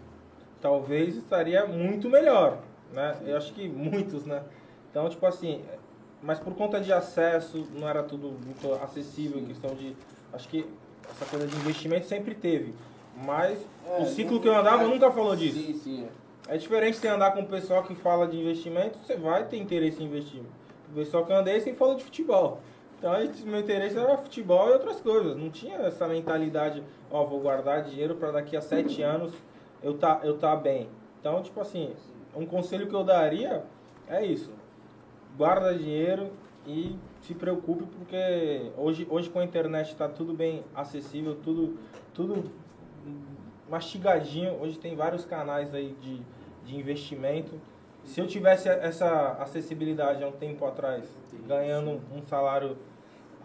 talvez 0.59 1.15
estaria 1.15 1.65
muito 1.65 2.09
melhor, 2.09 2.57
né? 2.91 3.15
Eu 3.25 3.37
acho 3.37 3.53
que 3.53 3.69
muitos, 3.69 4.25
né? 4.25 4.43
Então, 4.91 5.07
tipo 5.07 5.25
assim, 5.25 5.61
mas 6.21 6.39
por 6.39 6.53
conta 6.55 6.79
de 6.79 6.91
acesso, 6.91 7.67
não 7.73 7.87
era 7.87 8.03
tudo 8.03 8.35
muito 8.43 8.73
acessível, 8.83 9.41
questão 9.45 9.75
de... 9.75 9.95
Acho 10.33 10.47
que 10.49 10.65
essa 11.09 11.25
coisa 11.25 11.47
de 11.47 11.55
investimento 11.55 12.05
sempre 12.05 12.35
teve, 12.35 12.73
mas 13.25 13.59
É, 13.85 14.01
o 14.01 14.05
ciclo 14.05 14.39
que 14.39 14.47
eu 14.47 14.55
andava 14.55 14.83
é, 14.83 14.87
nunca 14.87 15.09
falou 15.11 15.35
disso. 15.35 15.57
Sim, 15.59 15.73
sim. 15.73 16.07
é. 16.49 16.55
É 16.55 16.57
diferente 16.57 16.97
você 16.97 17.07
andar 17.07 17.31
com 17.31 17.41
um 17.41 17.45
pessoal 17.45 17.83
que 17.83 17.93
fala 17.93 18.25
de 18.25 18.39
investimento, 18.39 18.97
você 18.99 19.15
vai 19.15 19.45
ter 19.45 19.57
interesse 19.57 20.01
em 20.01 20.05
investir. 20.05 20.41
O 20.91 20.95
pessoal 20.95 21.25
que 21.25 21.31
eu 21.31 21.35
andei 21.35 21.59
sempre 21.59 21.77
falou 21.77 21.95
de 21.95 22.03
futebol. 22.03 22.59
Então, 22.97 23.11
meu 23.45 23.59
interesse 23.59 23.97
era 23.97 24.17
futebol 24.17 24.69
e 24.69 24.73
outras 24.73 24.99
coisas. 25.01 25.35
Não 25.35 25.49
tinha 25.49 25.77
essa 25.79 26.07
mentalidade, 26.07 26.81
ó, 27.11 27.25
vou 27.25 27.39
guardar 27.41 27.83
dinheiro 27.83 28.15
para 28.15 28.31
daqui 28.31 28.55
a 28.55 28.61
sete 28.61 29.01
anos 29.03 29.33
eu 29.83 29.97
tá, 29.97 30.21
eu 30.23 30.37
tá 30.37 30.55
bem. 30.55 30.89
Então, 31.19 31.41
tipo 31.43 31.59
assim, 31.59 31.93
um 32.35 32.45
conselho 32.45 32.87
que 32.87 32.93
eu 32.93 33.03
daria 33.03 33.63
é 34.07 34.25
isso. 34.25 34.51
Guarda 35.37 35.71
dinheiro 35.71 36.31
e 36.65 36.97
se 37.21 37.35
preocupe 37.35 37.83
porque 37.85 38.71
hoje, 38.75 39.05
hoje 39.07 39.29
com 39.29 39.37
a 39.37 39.43
internet 39.43 39.89
está 39.89 40.09
tudo 40.09 40.33
bem 40.33 40.63
acessível, 40.73 41.37
tudo, 41.43 41.77
tudo 42.11 42.51
mastigadinho. 43.69 44.59
Hoje 44.59 44.79
tem 44.79 44.95
vários 44.95 45.25
canais 45.25 45.75
aí 45.75 45.95
de, 46.01 46.23
de 46.65 46.75
investimento. 46.75 47.51
Se 48.03 48.19
eu 48.19 48.25
tivesse 48.25 48.67
essa 48.67 49.33
acessibilidade 49.33 50.23
há 50.23 50.27
um 50.27 50.31
tempo 50.31 50.65
atrás, 50.65 51.05
ganhando 51.45 52.01
um 52.11 52.23
salário 52.23 52.75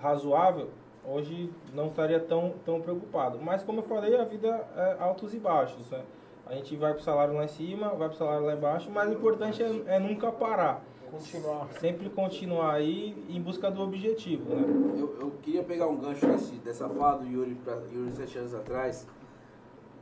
razoável, 0.01 0.71
hoje 1.05 1.53
não 1.75 1.89
estaria 1.89 2.21
tão, 2.21 2.55
tão 2.65 2.81
preocupado. 2.81 3.39
Mas 3.39 3.63
como 3.63 3.81
eu 3.81 3.85
falei, 3.85 4.17
a 4.17 4.25
vida 4.25 4.49
é 4.77 4.97
altos 4.99 5.35
e 5.35 5.39
baixos. 5.39 5.91
Né? 5.91 6.03
A 6.47 6.55
gente 6.55 6.75
vai 6.75 6.95
pro 6.95 7.03
salário 7.03 7.35
lá 7.35 7.45
em 7.45 7.49
cima, 7.49 7.91
vai 7.91 8.09
pro 8.09 8.17
salário 8.17 8.47
lá 8.47 8.55
embaixo, 8.55 8.91
mas 8.91 9.11
o 9.11 9.13
importante 9.13 9.63
é, 9.63 9.97
é 9.97 9.99
nunca 9.99 10.33
parar. 10.33 10.83
Continuar. 11.13 11.69
Sempre 11.79 12.09
continuar 12.09 12.73
aí 12.73 13.15
em 13.29 13.39
busca 13.39 13.71
do 13.71 13.83
objetivo. 13.83 14.55
Né? 14.55 14.63
Eu, 14.99 15.15
eu 15.21 15.31
queria 15.43 15.63
pegar 15.63 15.87
um 15.87 15.97
gancho 15.97 16.27
desse, 16.27 16.55
dessa 16.55 16.89
fala 16.89 17.19
do 17.19 17.27
Yuri, 17.27 17.55
pra, 17.57 17.75
Yuri 17.93 18.13
sete 18.13 18.39
anos 18.39 18.55
atrás. 18.55 19.07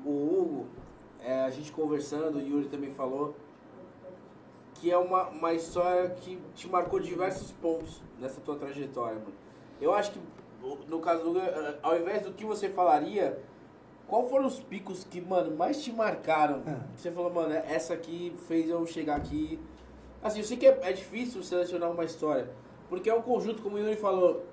O 0.04 0.10
Hugo, 0.10 0.66
é, 1.20 1.40
a 1.40 1.50
gente 1.50 1.72
conversando, 1.72 2.36
o 2.36 2.40
Yuri 2.40 2.68
também 2.68 2.94
falou 2.94 3.34
que 4.74 4.88
é 4.88 4.96
uma, 4.96 5.28
uma 5.30 5.52
história 5.52 6.10
que 6.10 6.40
te 6.54 6.68
marcou 6.68 7.00
diversos 7.00 7.50
pontos 7.50 8.00
nessa 8.20 8.40
tua 8.40 8.54
trajetória, 8.54 9.18
mano. 9.18 9.34
Eu 9.80 9.92
acho 9.92 10.12
que, 10.12 10.20
no 10.86 11.00
caso 11.00 11.24
do 11.24 11.30
Hugo, 11.30 11.40
eh, 11.40 11.78
ao 11.82 11.98
invés 11.98 12.22
do 12.22 12.32
que 12.32 12.44
você 12.44 12.68
falaria, 12.68 13.36
qual 14.06 14.28
foram 14.28 14.46
os 14.46 14.60
picos 14.60 15.02
que, 15.02 15.20
mano, 15.20 15.56
mais 15.56 15.82
te 15.82 15.90
marcaram? 15.92 16.62
Você 16.96 17.10
falou, 17.10 17.32
mano, 17.32 17.52
essa 17.52 17.94
aqui 17.94 18.32
fez 18.46 18.70
eu 18.70 18.86
chegar 18.86 19.16
aqui. 19.16 19.58
Assim, 20.22 20.40
eu 20.40 20.44
sei 20.44 20.56
que 20.56 20.66
é, 20.66 20.78
é 20.82 20.92
difícil 20.92 21.42
selecionar 21.42 21.90
uma 21.90 22.04
história, 22.04 22.50
porque 22.88 23.08
é 23.08 23.14
um 23.14 23.22
conjunto, 23.22 23.62
como 23.62 23.76
o 23.76 23.78
Yuri 23.78 23.96
falou, 23.96 24.44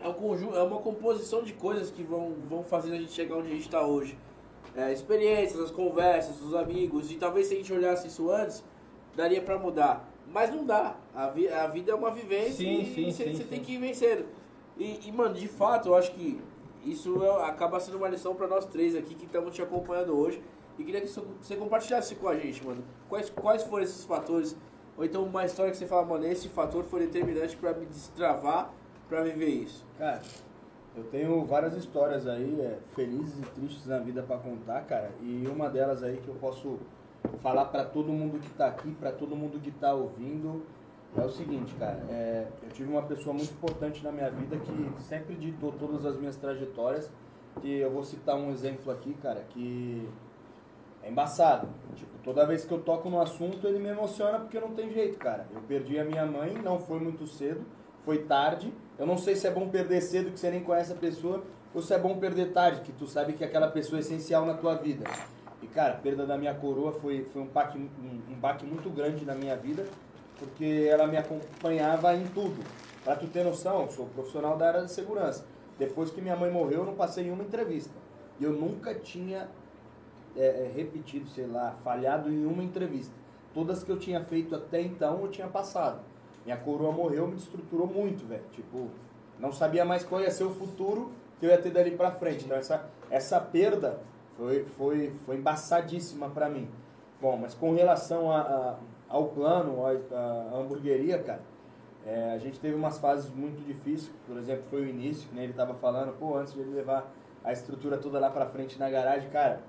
é, 0.00 0.08
um 0.08 0.12
conjunto, 0.12 0.56
é 0.56 0.62
uma 0.62 0.78
composição 0.78 1.42
de 1.42 1.54
coisas 1.54 1.90
que 1.90 2.02
vão, 2.02 2.34
vão 2.48 2.62
fazendo 2.62 2.94
a 2.94 2.98
gente 2.98 3.12
chegar 3.12 3.36
onde 3.36 3.48
a 3.48 3.52
gente 3.52 3.62
está 3.62 3.86
hoje. 3.86 4.18
É, 4.74 4.92
experiências, 4.92 5.58
as 5.58 5.70
conversas, 5.70 6.40
os 6.42 6.54
amigos, 6.54 7.10
e 7.10 7.14
talvez 7.16 7.46
se 7.46 7.54
a 7.54 7.56
gente 7.56 7.72
olhasse 7.72 8.08
isso 8.08 8.30
antes, 8.30 8.62
daria 9.14 9.40
pra 9.40 9.58
mudar. 9.58 10.06
Mas 10.30 10.50
não 10.54 10.66
dá. 10.66 10.96
A, 11.14 11.28
vi, 11.28 11.48
a 11.48 11.66
vida 11.66 11.92
é 11.92 11.94
uma 11.94 12.10
vivência 12.10 12.56
Sim, 12.56 12.80
e 12.80 13.12
sim, 13.12 13.32
você 13.32 13.44
tem 13.44 13.60
que 13.60 13.72
ir 13.72 13.78
vencendo. 13.78 14.26
E, 14.76 15.08
e, 15.08 15.12
mano, 15.12 15.34
de 15.34 15.48
fato, 15.48 15.88
eu 15.88 15.94
acho 15.94 16.12
que 16.12 16.38
isso 16.84 17.24
é- 17.24 17.44
acaba 17.48 17.80
sendo 17.80 17.96
uma 17.96 18.08
lição 18.08 18.34
pra 18.34 18.46
nós 18.46 18.66
três 18.66 18.94
aqui 18.94 19.14
que 19.14 19.24
estamos 19.24 19.54
te 19.54 19.62
acompanhando 19.62 20.14
hoje. 20.14 20.42
E 20.78 20.84
queria 20.84 21.00
que 21.00 21.08
você 21.08 21.56
compartilhasse 21.56 22.14
com 22.16 22.28
a 22.28 22.36
gente, 22.36 22.62
mano. 22.66 22.84
Quais, 23.08 23.30
quais 23.30 23.62
foram 23.62 23.82
esses 23.82 24.04
fatores? 24.04 24.54
Ou 24.96 25.04
então 25.04 25.24
uma 25.24 25.44
história 25.44 25.70
que 25.70 25.76
você 25.76 25.86
fala, 25.86 26.04
mano, 26.06 26.26
esse 26.26 26.48
fator 26.48 26.84
foi 26.84 27.00
determinante 27.00 27.56
pra 27.56 27.74
me 27.74 27.86
destravar 27.86 28.72
pra 29.08 29.22
viver 29.22 29.48
isso. 29.48 29.84
Cara, 29.98 30.22
eu 30.96 31.04
tenho 31.04 31.44
várias 31.44 31.76
histórias 31.76 32.26
aí, 32.26 32.60
é, 32.60 32.78
felizes 32.94 33.38
e 33.38 33.42
tristes 33.50 33.86
na 33.86 33.98
vida 33.98 34.22
pra 34.22 34.38
contar, 34.38 34.82
cara. 34.86 35.10
E 35.20 35.46
uma 35.46 35.68
delas 35.68 36.02
aí 36.02 36.16
que 36.16 36.28
eu 36.28 36.34
posso 36.36 36.78
falar 37.42 37.66
pra 37.66 37.84
todo 37.84 38.12
mundo 38.12 38.38
que 38.40 38.50
tá 38.50 38.68
aqui, 38.68 38.90
pra 38.92 39.12
todo 39.12 39.36
mundo 39.36 39.60
que 39.60 39.70
tá 39.70 39.92
ouvindo, 39.92 40.64
é 41.16 41.24
o 41.24 41.28
seguinte, 41.28 41.74
cara. 41.74 42.02
é, 42.10 42.46
eu 42.62 42.68
tive 42.70 42.90
uma 42.90 43.02
pessoa 43.02 43.34
muito 43.34 43.52
importante 43.52 44.02
na 44.02 44.12
minha 44.12 44.30
vida 44.30 44.56
que 44.58 45.02
sempre 45.02 45.34
ditou 45.34 45.72
todas 45.72 46.04
as 46.04 46.16
minhas 46.18 46.36
trajetórias. 46.36 47.10
que 47.60 47.78
eu 47.78 47.90
vou 47.90 48.02
citar 48.02 48.36
um 48.36 48.50
exemplo 48.50 48.92
aqui, 48.92 49.14
cara, 49.14 49.40
que 49.48 50.08
é 51.06 51.10
embaçado. 51.10 51.68
Tipo, 51.94 52.18
toda 52.22 52.44
vez 52.44 52.64
que 52.64 52.72
eu 52.72 52.80
toco 52.80 53.08
no 53.08 53.20
assunto, 53.20 53.66
ele 53.66 53.78
me 53.78 53.88
emociona 53.88 54.40
porque 54.40 54.58
não 54.58 54.72
tem 54.72 54.90
jeito, 54.92 55.16
cara. 55.18 55.46
Eu 55.54 55.60
perdi 55.62 55.98
a 55.98 56.04
minha 56.04 56.26
mãe, 56.26 56.54
não 56.62 56.78
foi 56.78 56.98
muito 56.98 57.26
cedo, 57.26 57.64
foi 58.04 58.24
tarde. 58.24 58.72
Eu 58.98 59.06
não 59.06 59.16
sei 59.16 59.36
se 59.36 59.46
é 59.46 59.50
bom 59.50 59.68
perder 59.68 60.00
cedo, 60.00 60.32
que 60.32 60.40
você 60.40 60.50
nem 60.50 60.62
conhece 60.62 60.92
a 60.92 60.96
pessoa, 60.96 61.44
ou 61.72 61.80
se 61.80 61.94
é 61.94 61.98
bom 61.98 62.18
perder 62.18 62.52
tarde, 62.52 62.80
que 62.80 62.92
tu 62.92 63.06
sabe 63.06 63.34
que 63.34 63.44
é 63.44 63.46
aquela 63.46 63.68
pessoa 63.68 63.98
é 63.98 64.00
essencial 64.00 64.44
na 64.44 64.54
tua 64.54 64.74
vida. 64.74 65.04
E, 65.62 65.66
cara, 65.68 65.94
a 65.94 65.96
perda 65.96 66.26
da 66.26 66.36
minha 66.36 66.54
coroa 66.54 66.92
foi, 66.92 67.24
foi 67.32 67.42
um, 67.42 67.46
baque, 67.46 67.78
um, 67.78 68.32
um 68.32 68.34
baque 68.34 68.66
muito 68.66 68.90
grande 68.90 69.24
na 69.24 69.34
minha 69.34 69.56
vida, 69.56 69.86
porque 70.38 70.88
ela 70.90 71.06
me 71.06 71.16
acompanhava 71.16 72.14
em 72.14 72.26
tudo. 72.26 72.62
Pra 73.04 73.14
tu 73.14 73.26
ter 73.28 73.44
noção, 73.44 73.82
eu 73.82 73.90
sou 73.90 74.06
profissional 74.06 74.56
da 74.56 74.68
área 74.68 74.82
de 74.82 74.90
segurança. 74.90 75.46
Depois 75.78 76.10
que 76.10 76.20
minha 76.20 76.34
mãe 76.34 76.50
morreu, 76.50 76.80
eu 76.80 76.86
não 76.86 76.94
passei 76.94 77.30
uma 77.30 77.44
entrevista. 77.44 77.94
E 78.40 78.44
eu 78.44 78.52
nunca 78.52 78.94
tinha 78.94 79.48
é, 80.36 80.44
é, 80.44 80.72
repetido, 80.74 81.28
sei 81.28 81.46
lá, 81.46 81.72
falhado 81.82 82.30
em 82.30 82.44
uma 82.44 82.62
entrevista. 82.62 83.14
Todas 83.54 83.82
que 83.82 83.90
eu 83.90 83.98
tinha 83.98 84.22
feito 84.22 84.54
até 84.54 84.80
então, 84.80 85.20
eu 85.22 85.28
tinha 85.28 85.48
passado. 85.48 86.00
Minha 86.44 86.56
coroa 86.58 86.92
morreu, 86.92 87.26
me 87.26 87.36
estruturou 87.36 87.86
muito, 87.86 88.26
velho. 88.26 88.44
Tipo, 88.52 88.88
não 89.38 89.50
sabia 89.50 89.84
mais 89.84 90.04
qual 90.04 90.20
ia 90.20 90.30
ser 90.30 90.44
o 90.44 90.50
futuro 90.50 91.10
que 91.40 91.46
eu 91.46 91.50
ia 91.50 91.58
ter 91.58 91.70
dali 91.70 91.92
pra 91.92 92.10
frente. 92.10 92.44
Então, 92.44 92.56
essa, 92.56 92.88
essa 93.10 93.40
perda 93.40 93.98
foi, 94.36 94.64
foi, 94.64 95.12
foi 95.24 95.36
embaçadíssima 95.36 96.28
pra 96.30 96.48
mim. 96.48 96.68
Bom, 97.20 97.36
mas 97.36 97.54
com 97.54 97.74
relação 97.74 98.30
a, 98.30 98.40
a, 98.40 98.76
ao 99.08 99.28
plano, 99.28 99.84
a, 99.86 100.14
a 100.14 100.58
hamburgueria, 100.58 101.22
cara, 101.22 101.40
é, 102.04 102.32
a 102.34 102.38
gente 102.38 102.60
teve 102.60 102.76
umas 102.76 102.98
fases 102.98 103.30
muito 103.32 103.64
difíceis. 103.66 104.12
Por 104.26 104.36
exemplo, 104.36 104.64
foi 104.68 104.82
o 104.82 104.88
início, 104.88 105.28
né? 105.32 105.44
Ele 105.44 105.54
tava 105.54 105.74
falando, 105.74 106.12
pô, 106.18 106.36
antes 106.36 106.52
de 106.52 106.60
ele 106.60 106.74
levar 106.74 107.10
a 107.42 107.52
estrutura 107.52 107.96
toda 107.96 108.18
lá 108.18 108.30
pra 108.30 108.46
frente 108.46 108.78
na 108.78 108.90
garagem, 108.90 109.30
cara, 109.30 109.60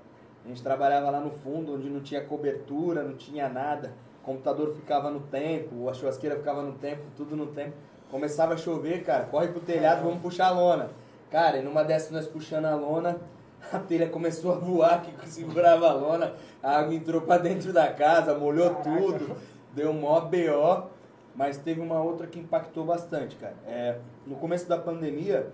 a 0.44 0.48
gente 0.48 0.62
trabalhava 0.62 1.10
lá 1.10 1.20
no 1.20 1.30
fundo, 1.30 1.74
onde 1.74 1.88
não 1.90 2.00
tinha 2.00 2.24
cobertura, 2.24 3.02
não 3.02 3.14
tinha 3.14 3.48
nada. 3.48 3.92
O 4.22 4.24
computador 4.24 4.74
ficava 4.74 5.10
no 5.10 5.20
tempo, 5.20 5.88
a 5.88 5.94
churrasqueira 5.94 6.36
ficava 6.36 6.62
no 6.62 6.72
tempo, 6.72 7.02
tudo 7.16 7.36
no 7.36 7.46
tempo. 7.48 7.74
Começava 8.10 8.54
a 8.54 8.56
chover, 8.56 9.04
cara, 9.04 9.24
corre 9.24 9.48
pro 9.48 9.60
telhado, 9.60 10.02
vamos 10.02 10.22
puxar 10.22 10.46
a 10.46 10.50
lona. 10.50 10.90
Cara, 11.30 11.58
e 11.58 11.62
numa 11.62 11.84
dessas 11.84 12.10
nós 12.10 12.26
puxando 12.26 12.64
a 12.64 12.74
lona, 12.74 13.18
a 13.72 13.78
telha 13.78 14.08
começou 14.08 14.52
a 14.52 14.56
voar, 14.56 15.02
que 15.02 15.12
segurava 15.28 15.88
a 15.88 15.92
lona, 15.92 16.34
a 16.62 16.78
água 16.78 16.94
entrou 16.94 17.20
pra 17.20 17.36
dentro 17.38 17.72
da 17.72 17.92
casa, 17.92 18.34
molhou 18.34 18.76
tudo, 18.76 19.36
deu 19.74 19.92
mó 19.92 20.20
BO. 20.20 20.88
Mas 21.34 21.56
teve 21.56 21.80
uma 21.80 22.02
outra 22.02 22.26
que 22.26 22.40
impactou 22.40 22.84
bastante, 22.84 23.36
cara. 23.36 23.54
É, 23.64 23.98
no 24.26 24.34
começo 24.34 24.68
da 24.68 24.76
pandemia, 24.76 25.52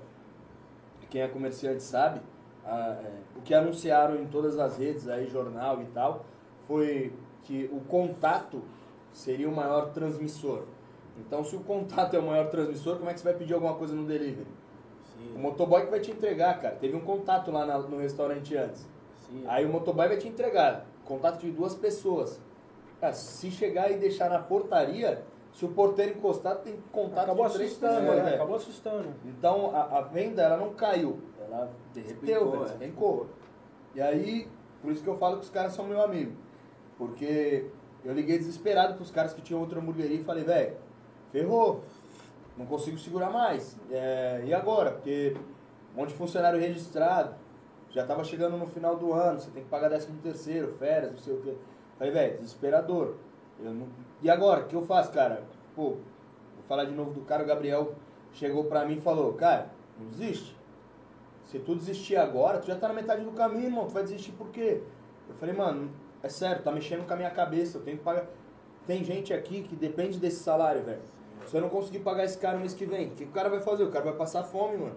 quem 1.10 1.20
é 1.20 1.28
comerciante 1.28 1.82
sabe, 1.82 2.20
é, 2.66 3.10
o 3.36 3.42
que 3.42 3.54
anunciaram 3.54 4.16
em 4.16 4.26
todas 4.26 4.58
as 4.58 4.76
redes, 4.78 5.08
aí, 5.08 5.26
jornal 5.28 5.82
e 5.82 5.86
tal, 5.86 6.24
foi 6.66 7.12
que 7.42 7.68
o 7.72 7.80
contato 7.80 8.62
seria 9.12 9.48
o 9.48 9.54
maior 9.54 9.90
transmissor. 9.92 10.62
Então, 11.18 11.44
se 11.44 11.54
o 11.54 11.60
contato 11.60 12.14
é 12.14 12.18
o 12.18 12.22
maior 12.26 12.48
transmissor, 12.48 12.96
como 12.96 13.08
é 13.10 13.14
que 13.14 13.20
você 13.20 13.24
vai 13.24 13.34
pedir 13.34 13.54
alguma 13.54 13.74
coisa 13.74 13.94
no 13.94 14.04
delivery? 14.04 14.46
O 15.34 15.38
motoboy 15.38 15.82
que 15.84 15.90
vai 15.90 16.00
te 16.00 16.10
entregar, 16.10 16.60
cara. 16.60 16.74
Teve 16.74 16.96
um 16.96 17.00
contato 17.00 17.50
lá 17.50 17.64
na- 17.64 17.78
no 17.78 17.98
restaurante 17.98 18.56
antes. 18.56 18.86
Sim. 19.16 19.44
Aí 19.46 19.64
o 19.64 19.68
motoboy 19.68 20.08
vai 20.08 20.16
te 20.16 20.28
entregar. 20.28 20.84
Contato 21.04 21.40
de 21.40 21.50
duas 21.50 21.74
pessoas. 21.74 22.40
Cara, 23.00 23.12
se 23.12 23.50
chegar 23.50 23.90
e 23.90 23.96
deixar 23.96 24.28
na 24.28 24.38
portaria, 24.38 25.22
se 25.52 25.64
o 25.64 25.68
porteiro 25.68 26.18
encostar, 26.18 26.56
tem 26.56 26.76
contato 26.90 27.24
Acabou 27.24 27.46
de 27.46 27.54
três 27.54 27.70
assustando, 27.70 28.00
pessoas, 28.00 28.24
né? 28.24 28.34
Acabou 28.34 28.56
assustando. 28.56 29.08
Então 29.24 29.74
a, 29.74 29.98
a 29.98 30.00
venda 30.02 30.42
ela 30.42 30.56
não 30.56 30.74
caiu, 30.74 31.20
ela 31.54 31.70
derreteu, 31.92 32.18
Despencou, 32.20 32.50
velho, 32.50 32.62
é. 32.62 32.68
despencou. 32.68 33.26
E 33.94 34.00
aí, 34.00 34.48
por 34.82 34.92
isso 34.92 35.02
que 35.02 35.08
eu 35.08 35.16
falo 35.16 35.38
que 35.38 35.44
os 35.44 35.50
caras 35.50 35.72
são 35.72 35.86
meu 35.86 36.02
amigo. 36.02 36.32
Porque 36.98 37.70
eu 38.04 38.12
liguei 38.12 38.38
desesperado 38.38 38.94
pros 38.94 39.10
caras 39.10 39.32
que 39.32 39.40
tinham 39.40 39.60
outra 39.60 39.80
hamburgueria 39.80 40.16
e 40.16 40.24
falei, 40.24 40.44
velho, 40.44 40.76
ferrou. 41.30 41.82
Não 42.56 42.66
consigo 42.66 42.98
segurar 42.98 43.30
mais. 43.30 43.76
É, 43.90 44.42
e 44.44 44.54
agora? 44.54 44.92
Porque 44.92 45.36
um 45.94 46.00
monte 46.00 46.10
de 46.10 46.14
funcionário 46.14 46.58
registrado, 46.60 47.34
já 47.90 48.04
tava 48.04 48.24
chegando 48.24 48.56
no 48.56 48.66
final 48.66 48.96
do 48.96 49.12
ano, 49.12 49.38
você 49.38 49.50
tem 49.50 49.62
que 49.62 49.68
pagar 49.68 49.88
13 49.88 50.12
terceiro, 50.22 50.74
férias, 50.78 51.12
não 51.12 51.18
sei 51.18 51.34
o 51.34 51.40
quê. 51.40 51.54
Falei, 51.98 52.12
velho, 52.12 52.38
desesperador. 52.38 53.14
Eu 53.62 53.72
não... 53.72 53.86
E 54.20 54.28
agora, 54.28 54.62
o 54.62 54.66
que 54.66 54.74
eu 54.74 54.82
faço, 54.82 55.12
cara? 55.12 55.44
Pô, 55.74 55.90
vou 55.90 56.64
falar 56.68 56.84
de 56.84 56.92
novo 56.92 57.12
do 57.12 57.20
cara, 57.22 57.44
o 57.44 57.46
Gabriel 57.46 57.94
chegou 58.32 58.64
pra 58.64 58.84
mim 58.84 58.94
e 58.94 59.00
falou, 59.00 59.32
cara, 59.34 59.70
não 59.98 60.08
desiste. 60.08 60.56
Se 61.54 61.60
tu 61.60 61.76
desistir 61.76 62.16
agora, 62.16 62.58
tu 62.58 62.66
já 62.66 62.74
tá 62.74 62.88
na 62.88 62.94
metade 62.94 63.22
do 63.22 63.30
caminho, 63.30 63.66
irmão. 63.66 63.86
Tu 63.86 63.92
vai 63.92 64.02
desistir 64.02 64.32
por 64.32 64.48
quê? 64.48 64.82
Eu 65.28 65.36
falei, 65.36 65.54
mano, 65.54 65.88
é 66.20 66.28
sério, 66.28 66.60
tá 66.64 66.72
mexendo 66.72 67.06
com 67.06 67.14
a 67.14 67.16
minha 67.16 67.30
cabeça. 67.30 67.78
Eu 67.78 67.82
tenho 67.84 67.96
que 67.96 68.02
pagar. 68.02 68.26
Tem 68.88 69.04
gente 69.04 69.32
aqui 69.32 69.62
que 69.62 69.76
depende 69.76 70.18
desse 70.18 70.42
salário, 70.42 70.82
velho. 70.82 71.00
Se 71.46 71.56
eu 71.56 71.60
não 71.60 71.68
conseguir 71.68 72.00
pagar 72.00 72.24
esse 72.24 72.36
cara 72.38 72.58
mês 72.58 72.74
que 72.74 72.84
vem, 72.84 73.06
o 73.06 73.10
que 73.12 73.22
o 73.22 73.28
cara 73.28 73.48
vai 73.48 73.60
fazer? 73.60 73.84
O 73.84 73.90
cara 73.92 74.04
vai 74.04 74.14
passar 74.14 74.42
fome, 74.42 74.78
mano. 74.78 74.96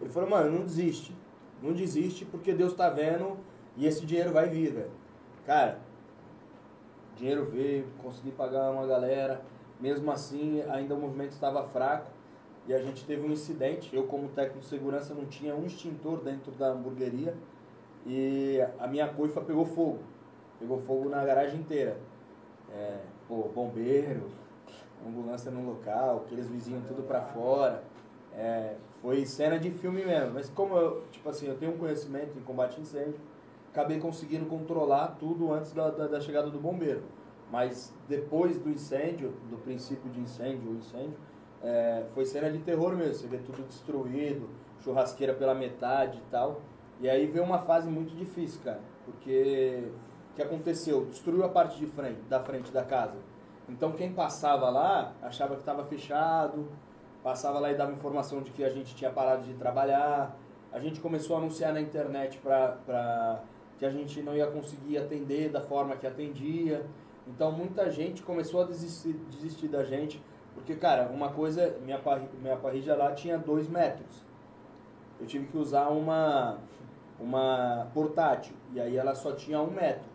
Ele 0.00 0.08
falou, 0.08 0.30
mano, 0.30 0.48
não 0.48 0.60
desiste. 0.60 1.12
Não 1.60 1.72
desiste 1.72 2.24
porque 2.24 2.54
Deus 2.54 2.72
tá 2.72 2.88
vendo 2.88 3.36
e 3.76 3.84
esse 3.84 4.06
dinheiro 4.06 4.30
vai 4.30 4.48
vir, 4.48 4.74
velho. 4.74 4.90
Cara, 5.44 5.80
dinheiro 7.16 7.46
veio, 7.46 7.84
consegui 8.00 8.30
pagar 8.30 8.70
uma 8.70 8.86
galera. 8.86 9.42
Mesmo 9.80 10.08
assim, 10.12 10.62
ainda 10.68 10.94
o 10.94 11.00
movimento 11.00 11.32
estava 11.32 11.64
fraco. 11.64 12.12
E 12.68 12.74
a 12.74 12.78
gente 12.80 13.04
teve 13.04 13.26
um 13.26 13.30
incidente. 13.30 13.94
Eu, 13.94 14.04
como 14.04 14.28
técnico 14.28 14.60
de 14.60 14.66
segurança, 14.66 15.14
não 15.14 15.26
tinha 15.26 15.54
um 15.54 15.64
extintor 15.64 16.20
dentro 16.20 16.52
da 16.52 16.68
hamburgueria. 16.68 17.34
E 18.04 18.58
a 18.78 18.86
minha 18.86 19.08
coifa 19.08 19.40
pegou 19.40 19.64
fogo. 19.64 20.00
Pegou 20.58 20.78
fogo 20.78 21.08
na 21.08 21.24
garagem 21.24 21.60
inteira. 21.60 21.98
É, 22.72 22.98
pô, 23.28 23.48
bombeiro, 23.54 24.30
ambulância 25.06 25.50
no 25.50 25.64
local, 25.64 26.24
aqueles 26.24 26.48
vizinhos 26.48 26.84
tudo 26.86 27.02
pra 27.02 27.22
fora. 27.22 27.84
É, 28.34 28.74
foi 29.00 29.24
cena 29.24 29.58
de 29.58 29.70
filme 29.70 30.04
mesmo. 30.04 30.34
Mas 30.34 30.50
como 30.50 30.76
eu, 30.76 31.04
tipo 31.10 31.28
assim, 31.28 31.46
eu 31.46 31.56
tenho 31.56 31.72
um 31.72 31.78
conhecimento 31.78 32.36
em 32.36 32.42
combate 32.42 32.78
a 32.78 32.82
incêndio, 32.82 33.20
acabei 33.70 33.98
conseguindo 33.98 34.46
controlar 34.46 35.16
tudo 35.18 35.52
antes 35.52 35.72
da, 35.72 35.90
da, 35.90 36.06
da 36.06 36.20
chegada 36.20 36.50
do 36.50 36.58
bombeiro. 36.58 37.02
Mas 37.50 37.94
depois 38.08 38.58
do 38.58 38.70
incêndio, 38.70 39.32
do 39.48 39.56
princípio 39.58 40.10
de 40.10 40.20
incêndio, 40.20 40.70
o 40.70 40.74
incêndio, 40.74 41.16
é, 41.62 42.04
foi 42.14 42.24
cena 42.24 42.50
de 42.50 42.58
terror 42.58 42.94
mesmo. 42.94 43.14
Você 43.14 43.26
vê 43.26 43.38
tudo 43.38 43.66
destruído, 43.66 44.48
churrasqueira 44.82 45.34
pela 45.34 45.54
metade 45.54 46.18
e 46.18 46.30
tal. 46.30 46.60
E 47.00 47.08
aí 47.08 47.26
veio 47.26 47.44
uma 47.44 47.58
fase 47.58 47.88
muito 47.88 48.14
difícil, 48.14 48.60
cara. 48.64 48.80
Porque 49.04 49.88
o 50.32 50.34
que 50.36 50.42
aconteceu? 50.42 51.06
Destruiu 51.06 51.44
a 51.44 51.48
parte 51.48 51.78
de 51.78 51.86
frente, 51.86 52.20
da 52.28 52.40
frente 52.40 52.70
da 52.72 52.82
casa. 52.82 53.16
Então 53.68 53.92
quem 53.92 54.12
passava 54.12 54.70
lá 54.70 55.12
achava 55.22 55.54
que 55.54 55.60
estava 55.60 55.84
fechado, 55.84 56.68
passava 57.22 57.58
lá 57.58 57.70
e 57.72 57.74
dava 57.74 57.92
informação 57.92 58.40
de 58.40 58.50
que 58.52 58.62
a 58.62 58.68
gente 58.68 58.94
tinha 58.94 59.10
parado 59.10 59.42
de 59.42 59.54
trabalhar. 59.54 60.36
A 60.72 60.78
gente 60.78 61.00
começou 61.00 61.36
a 61.36 61.38
anunciar 61.40 61.72
na 61.72 61.80
internet 61.80 62.38
para 62.38 63.42
que 63.78 63.84
a 63.84 63.90
gente 63.90 64.22
não 64.22 64.34
ia 64.34 64.46
conseguir 64.46 64.98
atender 64.98 65.50
da 65.50 65.60
forma 65.60 65.96
que 65.96 66.06
atendia. 66.06 66.86
Então 67.26 67.50
muita 67.50 67.90
gente 67.90 68.22
começou 68.22 68.62
a 68.62 68.64
desistir, 68.64 69.14
desistir 69.30 69.68
da 69.68 69.82
gente, 69.82 70.22
porque, 70.56 70.74
cara, 70.74 71.08
uma 71.12 71.30
coisa, 71.30 71.76
minha, 71.84 71.98
parri, 71.98 72.26
minha 72.40 72.56
parrilla 72.56 72.96
lá 72.96 73.12
tinha 73.12 73.38
dois 73.38 73.68
metros. 73.68 74.24
Eu 75.20 75.26
tive 75.26 75.46
que 75.46 75.56
usar 75.56 75.88
uma, 75.90 76.58
uma 77.20 77.86
portátil, 77.92 78.54
e 78.72 78.80
aí 78.80 78.96
ela 78.96 79.14
só 79.14 79.32
tinha 79.32 79.60
um 79.60 79.70
metro. 79.70 80.08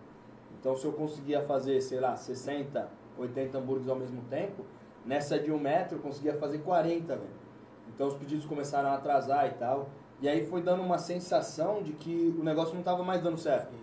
Então 0.60 0.76
se 0.76 0.84
eu 0.84 0.94
conseguia 0.94 1.42
fazer, 1.44 1.80
sei 1.80 2.00
lá, 2.00 2.16
60, 2.16 2.90
80 3.18 3.58
hambúrgueres 3.58 3.88
ao 3.88 3.96
mesmo 3.96 4.22
tempo, 4.30 4.66
nessa 5.06 5.40
de 5.40 5.52
um 5.52 5.60
metro 5.60 5.98
eu 5.98 6.02
conseguia 6.02 6.34
fazer 6.34 6.60
40, 6.60 7.16
velho. 7.16 7.30
Então 7.94 8.08
os 8.08 8.16
pedidos 8.16 8.46
começaram 8.46 8.90
a 8.90 8.96
atrasar 8.96 9.48
e 9.48 9.52
tal. 9.52 9.90
E 10.20 10.28
aí 10.28 10.46
foi 10.46 10.62
dando 10.62 10.84
uma 10.84 10.98
sensação 10.98 11.82
de 11.82 11.94
que 11.94 12.36
o 12.38 12.44
negócio 12.44 12.76
não 12.76 12.84
tava 12.84 13.04
mais 13.04 13.22
dando 13.22 13.38
certo. 13.38 13.74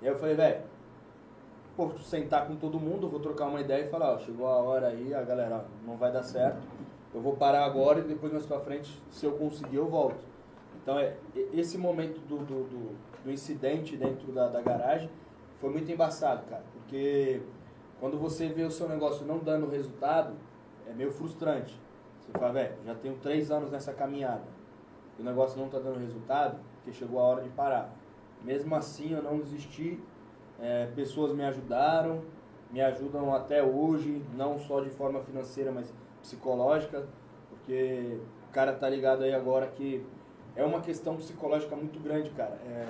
E 0.00 0.06
aí 0.06 0.12
eu 0.12 0.18
falei, 0.18 0.34
velho, 0.34 0.62
pô, 1.78 1.92
sentar 2.00 2.48
com 2.48 2.56
todo 2.56 2.80
mundo, 2.80 3.08
vou 3.08 3.20
trocar 3.20 3.46
uma 3.46 3.60
ideia 3.60 3.84
e 3.84 3.88
falar, 3.88 4.14
ó, 4.14 4.18
chegou 4.18 4.48
a 4.48 4.56
hora 4.56 4.88
aí, 4.88 5.14
a 5.14 5.22
galera, 5.22 5.64
não 5.86 5.96
vai 5.96 6.10
dar 6.10 6.24
certo. 6.24 6.60
Eu 7.14 7.20
vou 7.20 7.36
parar 7.36 7.64
agora 7.64 8.00
e 8.00 8.02
depois 8.02 8.32
mais 8.32 8.44
pra 8.44 8.58
frente, 8.58 9.00
se 9.08 9.24
eu 9.24 9.38
conseguir, 9.38 9.76
eu 9.76 9.88
volto. 9.88 10.18
Então 10.82 10.98
é, 10.98 11.16
esse 11.52 11.78
momento 11.78 12.20
do, 12.22 12.38
do, 12.38 12.64
do, 12.64 12.96
do 13.22 13.30
incidente 13.30 13.96
dentro 13.96 14.32
da, 14.32 14.48
da 14.48 14.60
garagem 14.60 15.08
foi 15.60 15.70
muito 15.70 15.90
embaçado, 15.92 16.44
cara. 16.50 16.64
Porque 16.72 17.42
quando 18.00 18.18
você 18.18 18.48
vê 18.48 18.64
o 18.64 18.72
seu 18.72 18.88
negócio 18.88 19.24
não 19.24 19.38
dando 19.38 19.70
resultado, 19.70 20.34
é 20.84 20.92
meio 20.92 21.12
frustrante. 21.12 21.80
Você 22.18 22.32
fala, 22.32 22.54
velho, 22.54 22.74
já 22.84 22.94
tenho 22.96 23.14
três 23.18 23.52
anos 23.52 23.70
nessa 23.70 23.92
caminhada. 23.92 24.42
O 25.16 25.22
negócio 25.22 25.56
não 25.60 25.68
tá 25.68 25.78
dando 25.78 26.00
resultado, 26.00 26.58
porque 26.74 26.92
chegou 26.92 27.20
a 27.20 27.22
hora 27.22 27.42
de 27.42 27.50
parar. 27.50 27.94
Mesmo 28.42 28.74
assim, 28.74 29.12
eu 29.12 29.22
não 29.22 29.38
desisti. 29.38 30.00
É, 30.60 30.86
pessoas 30.94 31.32
me 31.32 31.44
ajudaram, 31.44 32.22
me 32.70 32.80
ajudam 32.80 33.34
até 33.34 33.62
hoje, 33.62 34.22
não 34.36 34.58
só 34.58 34.80
de 34.80 34.90
forma 34.90 35.20
financeira, 35.20 35.70
mas 35.70 35.92
psicológica, 36.20 37.06
porque 37.48 38.18
o 38.48 38.52
cara 38.52 38.72
tá 38.72 38.88
ligado 38.88 39.22
aí 39.22 39.32
agora 39.32 39.66
que 39.68 40.04
é 40.56 40.64
uma 40.64 40.80
questão 40.80 41.16
psicológica 41.16 41.76
muito 41.76 42.00
grande, 42.00 42.30
cara. 42.30 42.58
É, 42.66 42.86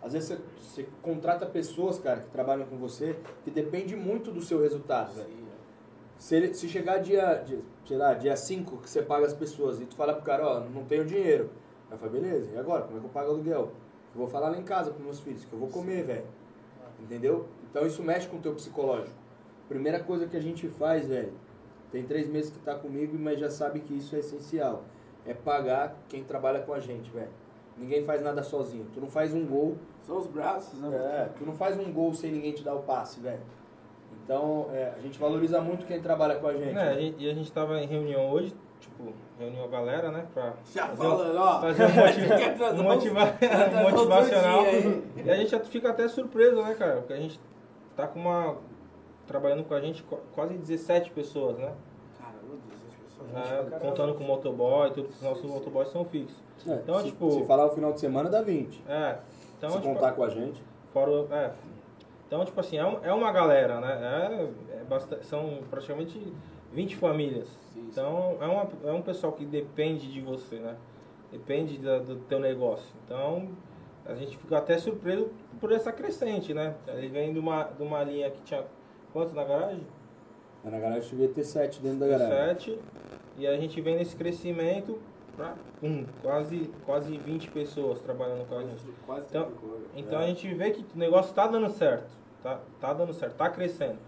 às 0.00 0.12
vezes 0.12 0.28
você, 0.28 0.38
você 0.56 0.88
contrata 1.02 1.44
pessoas, 1.44 1.98
cara, 1.98 2.20
que 2.20 2.30
trabalham 2.30 2.66
com 2.66 2.76
você, 2.76 3.18
que 3.44 3.50
depende 3.50 3.96
muito 3.96 4.30
do 4.30 4.40
seu 4.40 4.60
resultado, 4.60 5.12
velho. 5.14 5.48
Se, 6.18 6.34
ele- 6.34 6.52
se 6.54 6.68
chegar 6.68 6.98
dia, 6.98 7.34
dia, 7.44 7.60
sei 7.86 7.96
lá, 7.96 8.12
dia 8.14 8.36
5 8.36 8.78
que 8.78 8.90
você 8.90 9.02
paga 9.02 9.26
as 9.26 9.34
pessoas 9.34 9.80
e 9.80 9.86
tu 9.86 9.94
fala 9.94 10.14
pro 10.14 10.22
cara, 10.24 10.46
ó, 10.46 10.60
não 10.60 10.84
tenho 10.84 11.04
dinheiro. 11.04 11.50
Aí 11.90 11.96
fala, 11.98 12.10
beleza, 12.12 12.50
e 12.52 12.58
agora? 12.58 12.82
Como 12.82 12.96
é 12.96 13.00
que 13.00 13.06
eu 13.06 13.10
pago 13.10 13.30
aluguel? 13.30 13.72
Eu 14.14 14.18
vou 14.20 14.26
falar 14.28 14.48
lá 14.50 14.58
em 14.58 14.64
casa 14.64 14.90
com 14.90 15.00
meus 15.02 15.20
filhos, 15.20 15.44
que 15.44 15.52
eu 15.52 15.58
vou 15.58 15.68
comer, 15.68 16.04
velho. 16.04 16.24
Entendeu? 17.00 17.46
Então 17.70 17.86
isso 17.86 18.02
mexe 18.02 18.26
com 18.28 18.36
o 18.36 18.40
teu 18.40 18.54
psicológico. 18.54 19.16
Primeira 19.68 20.00
coisa 20.00 20.26
que 20.26 20.36
a 20.36 20.40
gente 20.40 20.68
faz, 20.68 21.06
velho, 21.08 21.32
tem 21.92 22.02
três 22.04 22.26
meses 22.28 22.50
que 22.50 22.58
tá 22.58 22.74
comigo, 22.74 23.16
mas 23.18 23.38
já 23.38 23.50
sabe 23.50 23.80
que 23.80 23.94
isso 23.96 24.16
é 24.16 24.18
essencial. 24.20 24.84
É 25.26 25.34
pagar 25.34 25.96
quem 26.08 26.24
trabalha 26.24 26.60
com 26.60 26.72
a 26.72 26.80
gente, 26.80 27.10
velho. 27.10 27.28
Ninguém 27.76 28.04
faz 28.04 28.22
nada 28.22 28.42
sozinho. 28.42 28.86
Tu 28.92 29.00
não 29.00 29.08
faz 29.08 29.32
um 29.34 29.46
gol 29.46 29.76
São 30.02 30.18
os 30.18 30.26
braços, 30.26 30.80
né? 30.80 30.88
é, 30.96 31.28
tu 31.38 31.44
não 31.44 31.52
faz 31.52 31.78
um 31.78 31.92
gol 31.92 32.12
sem 32.14 32.32
ninguém 32.32 32.52
te 32.52 32.64
dar 32.64 32.74
o 32.74 32.82
passe, 32.82 33.20
velho. 33.20 33.40
Então, 34.24 34.68
é, 34.72 34.92
a 34.96 35.00
gente 35.00 35.18
valoriza 35.18 35.60
muito 35.60 35.86
quem 35.86 36.00
trabalha 36.00 36.36
com 36.36 36.46
a 36.48 36.54
gente. 36.54 36.76
É, 36.76 36.94
gente- 36.98 37.22
e 37.22 37.30
a 37.30 37.34
gente 37.34 37.50
tava 37.52 37.78
em 37.80 37.86
reunião 37.86 38.30
hoje, 38.30 38.54
tipo, 38.80 39.12
reuniu 39.38 39.64
a 39.64 39.68
galera, 39.68 40.10
né? 40.10 40.26
Pra 40.32 40.52
Já 40.72 40.88
fazer, 40.88 41.02
falando, 41.02 41.36
ó. 41.38 41.60
fazer 41.60 41.84
um, 41.84 42.82
motiva- 42.82 43.34
um 43.78 43.82
motivacional. 43.90 44.62
E 45.24 45.30
a 45.30 45.36
gente 45.36 45.58
fica 45.66 45.90
até 45.90 46.08
surpreso, 46.08 46.62
né, 46.62 46.74
cara? 46.74 46.96
Porque 46.96 47.12
a 47.12 47.16
gente 47.16 47.38
tá 47.96 48.06
com 48.06 48.20
uma. 48.20 48.56
trabalhando 49.26 49.64
com 49.64 49.74
a 49.74 49.80
gente 49.80 50.02
qu- 50.04 50.18
quase 50.34 50.54
17 50.54 51.10
pessoas, 51.10 51.58
né? 51.58 51.72
Caramba, 52.18 52.56
16 52.68 52.94
pessoas. 53.04 53.74
É, 53.74 53.78
contando 53.78 54.14
com 54.14 54.24
o 54.24 54.26
motoboy, 54.26 54.90
todos 54.92 55.14
os 55.16 55.22
nossos 55.22 55.44
motoboys 55.44 55.88
são 55.88 56.04
fixos. 56.04 56.36
É, 56.66 56.72
Então, 56.74 56.98
se, 57.00 57.06
tipo- 57.06 57.30
se 57.32 57.44
falar 57.44 57.66
o 57.66 57.70
final 57.70 57.92
de 57.92 58.00
semana, 58.00 58.28
dá 58.30 58.40
20. 58.42 58.82
É. 58.88 59.18
Então, 59.58 59.70
se 59.70 59.76
tipo, 59.80 59.88
contar 59.92 60.12
com 60.12 60.22
a 60.22 60.28
gente. 60.30 60.62
Fora, 60.92 61.10
o- 61.10 61.28
é. 61.32 61.52
Então, 62.26 62.44
tipo 62.44 62.58
assim, 62.60 62.78
é, 62.78 62.84
um- 62.86 62.98
é 63.04 63.12
uma 63.12 63.32
galera, 63.32 63.80
né? 63.80 64.48
É, 64.70 64.76
é 64.80 64.84
bastante, 64.84 65.26
são 65.26 65.58
praticamente 65.70 66.32
20 66.72 66.96
famílias. 66.96 67.48
Sim, 67.72 67.80
sim. 67.82 67.88
Então, 67.90 68.36
é, 68.40 68.46
uma, 68.46 68.68
é 68.84 68.92
um 68.92 69.02
pessoal 69.02 69.32
que 69.32 69.44
depende 69.44 70.10
de 70.12 70.20
você, 70.20 70.56
né? 70.56 70.76
Depende 71.30 71.78
da- 71.78 71.98
do 71.98 72.16
teu 72.20 72.38
negócio. 72.40 72.88
Então, 73.04 73.48
a 74.06 74.14
gente 74.14 74.36
fica 74.36 74.58
até 74.58 74.78
surpreso 74.78 75.30
por 75.60 75.72
essa 75.72 75.92
crescente, 75.92 76.54
né? 76.54 76.74
Ele 76.88 77.08
vem 77.08 77.32
de 77.32 77.38
uma, 77.38 77.64
de 77.64 77.82
uma 77.82 78.02
linha 78.02 78.30
que 78.30 78.40
tinha 78.42 78.64
quanto 79.12 79.34
na 79.34 79.44
garagem? 79.44 79.86
Na 80.64 80.78
garagem 80.78 81.10
devia 81.10 81.28
ter 81.28 81.44
7 81.44 81.80
dentro 81.80 81.98
da 82.00 82.06
garagem. 82.08 82.30
7. 82.48 82.78
E 83.36 83.46
a 83.46 83.56
gente 83.56 83.80
vem 83.80 83.96
nesse 83.96 84.16
crescimento 84.16 84.98
para 85.36 85.54
um, 85.82 86.04
quase, 86.22 86.70
quase 86.84 87.16
20 87.16 87.50
pessoas 87.50 88.00
trabalhando 88.00 88.46
com 88.48 88.56
a 88.56 88.62
gente. 88.62 88.84
Quase 89.06 89.26
Então- 89.30 89.46
né? 89.48 89.56
Então 89.94 90.18
a 90.18 90.26
gente 90.26 90.52
vê 90.54 90.70
que 90.72 90.80
o 90.94 90.98
negócio 90.98 91.32
tá 91.34 91.46
dando 91.46 91.70
certo. 91.70 92.10
Tá, 92.42 92.60
tá 92.80 92.92
dando 92.92 93.12
certo, 93.12 93.34
tá 93.36 93.48
crescendo. 93.50 93.98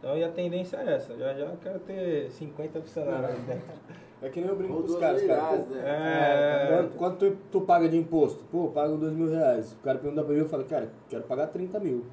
Então 0.00 0.16
e 0.16 0.24
a 0.24 0.30
tendência 0.30 0.78
é 0.78 0.94
essa. 0.94 1.14
Já 1.16 1.32
já 1.34 1.44
eu 1.44 1.56
quero 1.62 1.78
ter 1.80 2.30
50 2.30 2.80
funcionários 2.80 3.30
aí 3.30 3.40
dentro. 3.46 3.80
É 4.22 4.28
que 4.28 4.40
nem 4.40 4.48
eu 4.50 4.56
brinco 4.56 4.74
com 4.74 4.80
os 4.80 4.96
caras, 4.96 5.22
cara. 5.26 5.40
Pô, 5.66 5.74
né? 5.74 5.82
É. 5.84 6.76
Quanto, 6.76 6.96
quanto 6.98 7.30
tu, 7.30 7.36
tu 7.52 7.60
paga 7.62 7.88
de 7.88 7.96
imposto? 7.96 8.44
Pô, 8.50 8.64
eu 8.64 8.70
pago 8.70 8.96
dois 8.96 9.12
mil 9.14 9.30
reais. 9.30 9.72
O 9.72 9.76
cara 9.78 9.98
pergunta 9.98 10.22
pra 10.22 10.32
mim, 10.34 10.40
eu 10.40 10.48
falo, 10.48 10.64
cara, 10.64 10.90
quero 11.08 11.22
pagar 11.24 11.46
30 11.48 11.78
mil. 11.80 12.04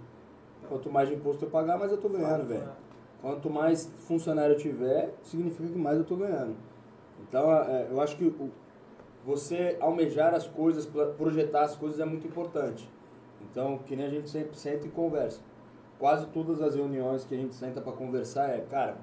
Quanto 0.69 0.89
mais 0.89 1.07
de 1.09 1.15
imposto 1.15 1.45
eu 1.45 1.49
pagar, 1.49 1.77
mais 1.77 1.91
eu 1.91 1.97
tô 1.97 2.07
ganhando, 2.09 2.45
velho. 2.45 2.63
Quanto 3.21 3.49
mais 3.49 3.91
funcionário 3.99 4.53
eu 4.55 4.57
tiver, 4.57 5.13
significa 5.23 5.67
que 5.69 5.77
mais 5.77 5.97
eu 5.97 6.03
tô 6.05 6.15
ganhando. 6.15 6.55
Então, 7.27 7.51
é, 7.51 7.87
eu 7.89 7.99
acho 7.99 8.15
que 8.17 8.25
o- 8.25 8.51
você 9.25 9.75
almejar 9.81 10.33
as 10.33 10.47
coisas, 10.47 10.85
projetar 11.17 11.61
as 11.63 11.75
coisas 11.75 11.99
é 11.99 12.05
muito 12.05 12.25
importante. 12.27 12.89
Então, 13.49 13.77
que 13.79 13.95
nem 13.95 14.05
a 14.05 14.09
gente 14.09 14.29
sempre 14.29 14.55
senta 14.57 14.87
e 14.87 14.89
conversa. 14.89 15.41
Quase 15.99 16.27
todas 16.27 16.61
as 16.61 16.75
reuniões 16.75 17.23
que 17.25 17.33
a 17.33 17.37
gente 17.37 17.53
senta 17.53 17.81
para 17.81 17.93
conversar 17.93 18.49
é, 18.49 18.61
cara, 18.61 18.97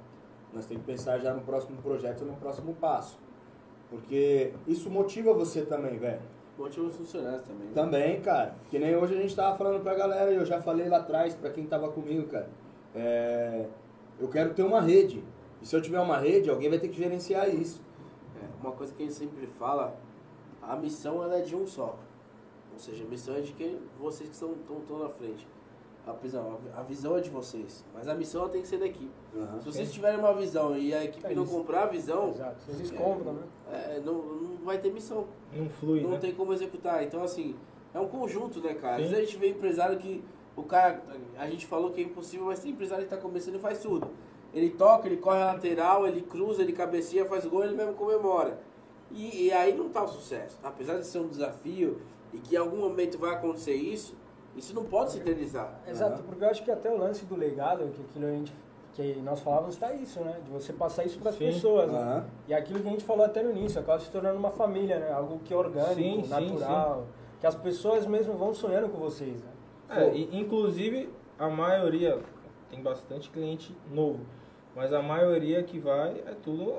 nós 0.53 0.67
temos 0.67 0.85
que 0.85 0.93
pensar 0.93 1.19
já 1.19 1.35
no 1.35 1.41
próximo 1.43 1.81
projeto, 1.83 2.25
no 2.25 2.35
próximo 2.37 2.75
passo. 2.75 3.19
Porque 3.91 4.53
isso 4.67 4.89
motiva 4.91 5.33
você 5.33 5.63
também, 5.63 5.99
velho. 5.99 6.21
Motiva 6.57 6.87
os 6.87 6.97
funcionários 6.97 7.43
também. 7.43 7.67
né? 7.67 7.73
Também, 7.75 8.21
cara. 8.21 8.55
Que 8.71 8.79
nem 8.79 8.97
hoje 8.97 9.15
a 9.15 9.21
gente 9.21 9.35
tava 9.35 9.57
falando 9.57 9.83
pra 9.83 9.95
galera, 9.95 10.33
e 10.33 10.37
eu 10.37 10.45
já 10.45 10.61
falei 10.61 10.89
lá 10.89 10.99
atrás 10.99 11.35
pra 11.35 11.51
quem 11.51 11.67
tava 11.67 11.91
comigo, 11.91 12.29
cara. 12.29 12.49
É, 12.95 13.67
eu 14.21 14.29
quero 14.29 14.55
ter 14.55 14.63
uma 14.63 14.81
rede. 14.81 15.23
E 15.61 15.67
se 15.67 15.75
eu 15.75 15.83
tiver 15.83 16.01
uma 16.01 16.19
rede, 16.19 16.49
alguém 16.49 16.71
vai 16.71 16.79
ter 16.79 16.89
que 16.89 16.97
gerenciar 16.97 17.49
isso. 17.53 17.83
É, 18.41 18.47
uma 18.61 18.73
coisa 18.73 18.95
que 18.95 19.03
a 19.03 19.07
gente 19.07 19.17
sempre 19.17 19.47
fala, 19.49 19.97
a 20.63 20.77
missão 20.77 21.23
ela 21.23 21.39
é 21.39 21.43
de 21.43 21.57
um 21.57 21.67
só. 21.67 21.99
Ou 22.73 22.79
seja, 22.79 23.05
a 23.05 23.09
missão 23.09 23.35
é 23.35 23.41
de 23.41 23.53
quem 23.53 23.79
vocês 23.99 24.29
que 24.29 24.35
estão, 24.35 24.53
estão, 24.53 24.79
estão 24.79 24.99
na 25.01 25.09
frente. 25.09 25.47
A, 26.07 26.13
visão, 26.13 26.59
a 26.77 26.83
visão 26.83 27.17
é 27.17 27.21
de 27.21 27.31
vocês, 27.31 27.83
mas 27.95 28.07
a 28.09 28.15
missão 28.15 28.43
ela 28.43 28.51
tem 28.51 28.61
que 28.61 28.69
ser 28.69 28.79
da 28.79 28.87
equipe. 28.87 29.11
Se 29.61 29.65
vocês 29.65 29.91
tiverem 29.91 30.19
uma 30.19 30.35
visão 30.35 30.77
e 30.77 30.93
a 30.93 31.03
equipe 31.03 31.27
É 31.27 31.35
não 31.35 31.45
isso. 31.45 31.53
comprar 31.53 31.85
a 31.85 31.87
visão, 31.87 32.29
Exato. 32.29 32.57
Vocês 32.67 32.91
compram, 32.91 33.33
né? 33.33 33.43
é, 33.73 34.01
não, 34.05 34.13
não 34.23 34.57
vai 34.65 34.77
ter 34.79 34.93
missão. 34.93 35.27
Não 35.53 35.69
flui, 35.71 36.03
não 36.03 36.11
né? 36.11 36.19
tem 36.19 36.35
como 36.35 36.53
executar. 36.53 37.03
Então, 37.03 37.23
assim, 37.23 37.57
é 37.95 37.99
um 37.99 38.07
conjunto, 38.09 38.61
né, 38.61 38.75
cara? 38.75 38.97
Às 38.97 39.03
Sim. 39.05 39.09
vezes 39.09 39.17
a 39.17 39.27
gente 39.27 39.39
vê 39.39 39.49
empresário 39.49 39.99
que 39.99 40.23
o 40.55 40.63
cara, 40.63 41.03
a 41.39 41.47
gente 41.49 41.67
falou 41.67 41.91
que 41.91 42.01
é 42.03 42.05
impossível, 42.05 42.47
mas 42.47 42.61
tem 42.61 42.73
empresário 42.73 43.05
que 43.05 43.11
tá 43.11 43.17
começando 43.17 43.55
e 43.55 43.59
faz 43.59 43.79
tudo. 43.81 44.07
Ele 44.53 44.71
toca, 44.71 45.09
ele 45.09 45.17
corre 45.17 45.41
a 45.41 45.47
lateral, 45.47 46.07
ele 46.07 46.21
cruza, 46.21 46.61
ele 46.63 46.73
cabeceia, 46.75 47.25
faz 47.25 47.47
gol, 47.47 47.65
ele 47.65 47.75
mesmo 47.75 47.95
comemora. 47.95 48.61
E, 49.11 49.47
e 49.47 49.53
aí 49.53 49.75
não 49.75 49.89
tá 49.89 50.05
o 50.05 50.09
sucesso. 50.09 50.59
Apesar 50.63 50.99
de 50.99 51.07
ser 51.07 51.19
um 51.19 51.29
desafio 51.29 52.01
e 52.33 52.39
que 52.39 52.55
em 52.55 52.59
algum 52.59 52.77
momento 52.77 53.19
vai 53.19 53.35
acontecer 53.35 53.75
isso, 53.75 54.15
isso 54.57 54.75
não 54.75 54.85
pode 54.85 55.13
se 55.13 55.19
eternizar. 55.19 55.81
Exato, 55.87 56.23
porque 56.23 56.45
eu 56.45 56.49
acho 56.49 56.63
que 56.63 56.71
até 56.71 56.91
o 56.91 56.97
lance 56.97 57.25
do 57.25 57.37
legado, 57.37 57.89
que 57.93 58.03
aquilo 58.03 58.27
a 58.27 58.31
gente 58.31 58.53
que 58.95 59.15
nós 59.25 59.41
falávamos, 59.41 59.75
está 59.75 59.93
isso, 59.93 60.21
né? 60.21 60.41
De 60.45 60.51
você 60.53 60.73
passar 60.73 61.05
isso 61.05 61.19
para 61.19 61.31
as 61.31 61.37
Sim. 61.37 61.47
pessoas. 61.47 61.91
né? 61.91 61.99
Aham. 61.99 62.25
E 62.47 62.55
aquilo 62.55 62.81
que 62.81 62.87
a 62.87 62.91
gente 62.93 63.05
falou 63.05 63.25
até 63.27 63.43
no 63.43 63.51
início, 63.51 63.81
acaba 63.81 63.99
se 63.99 64.09
tornando 64.09 64.39
uma 64.39 64.53
família, 64.53 65.01
né? 65.01 65.13
Algo 65.13 65.41
que 65.41 65.53
é 65.53 65.57
orgânico, 65.57 65.95
Sim, 65.95 66.23
sim, 66.23 66.29
natural, 66.29 67.07
que 67.41 67.47
as 67.47 67.57
pessoas 67.57 68.07
mesmo 68.07 68.35
vão 68.35 68.55
sonhando 68.55 68.89
com 68.89 68.99
vocês, 68.99 69.43
né? 69.43 69.51
É, 69.91 70.15
e, 70.15 70.39
inclusive, 70.39 71.11
a 71.39 71.49
maioria, 71.49 72.21
tem 72.71 72.81
bastante 72.81 73.31
cliente 73.31 73.77
novo, 73.91 74.21
mas 74.77 74.93
a 74.93 75.03
maioria 75.03 75.63
que 75.65 75.79
vai 75.79 76.23
é 76.25 76.35
tudo 76.43 76.75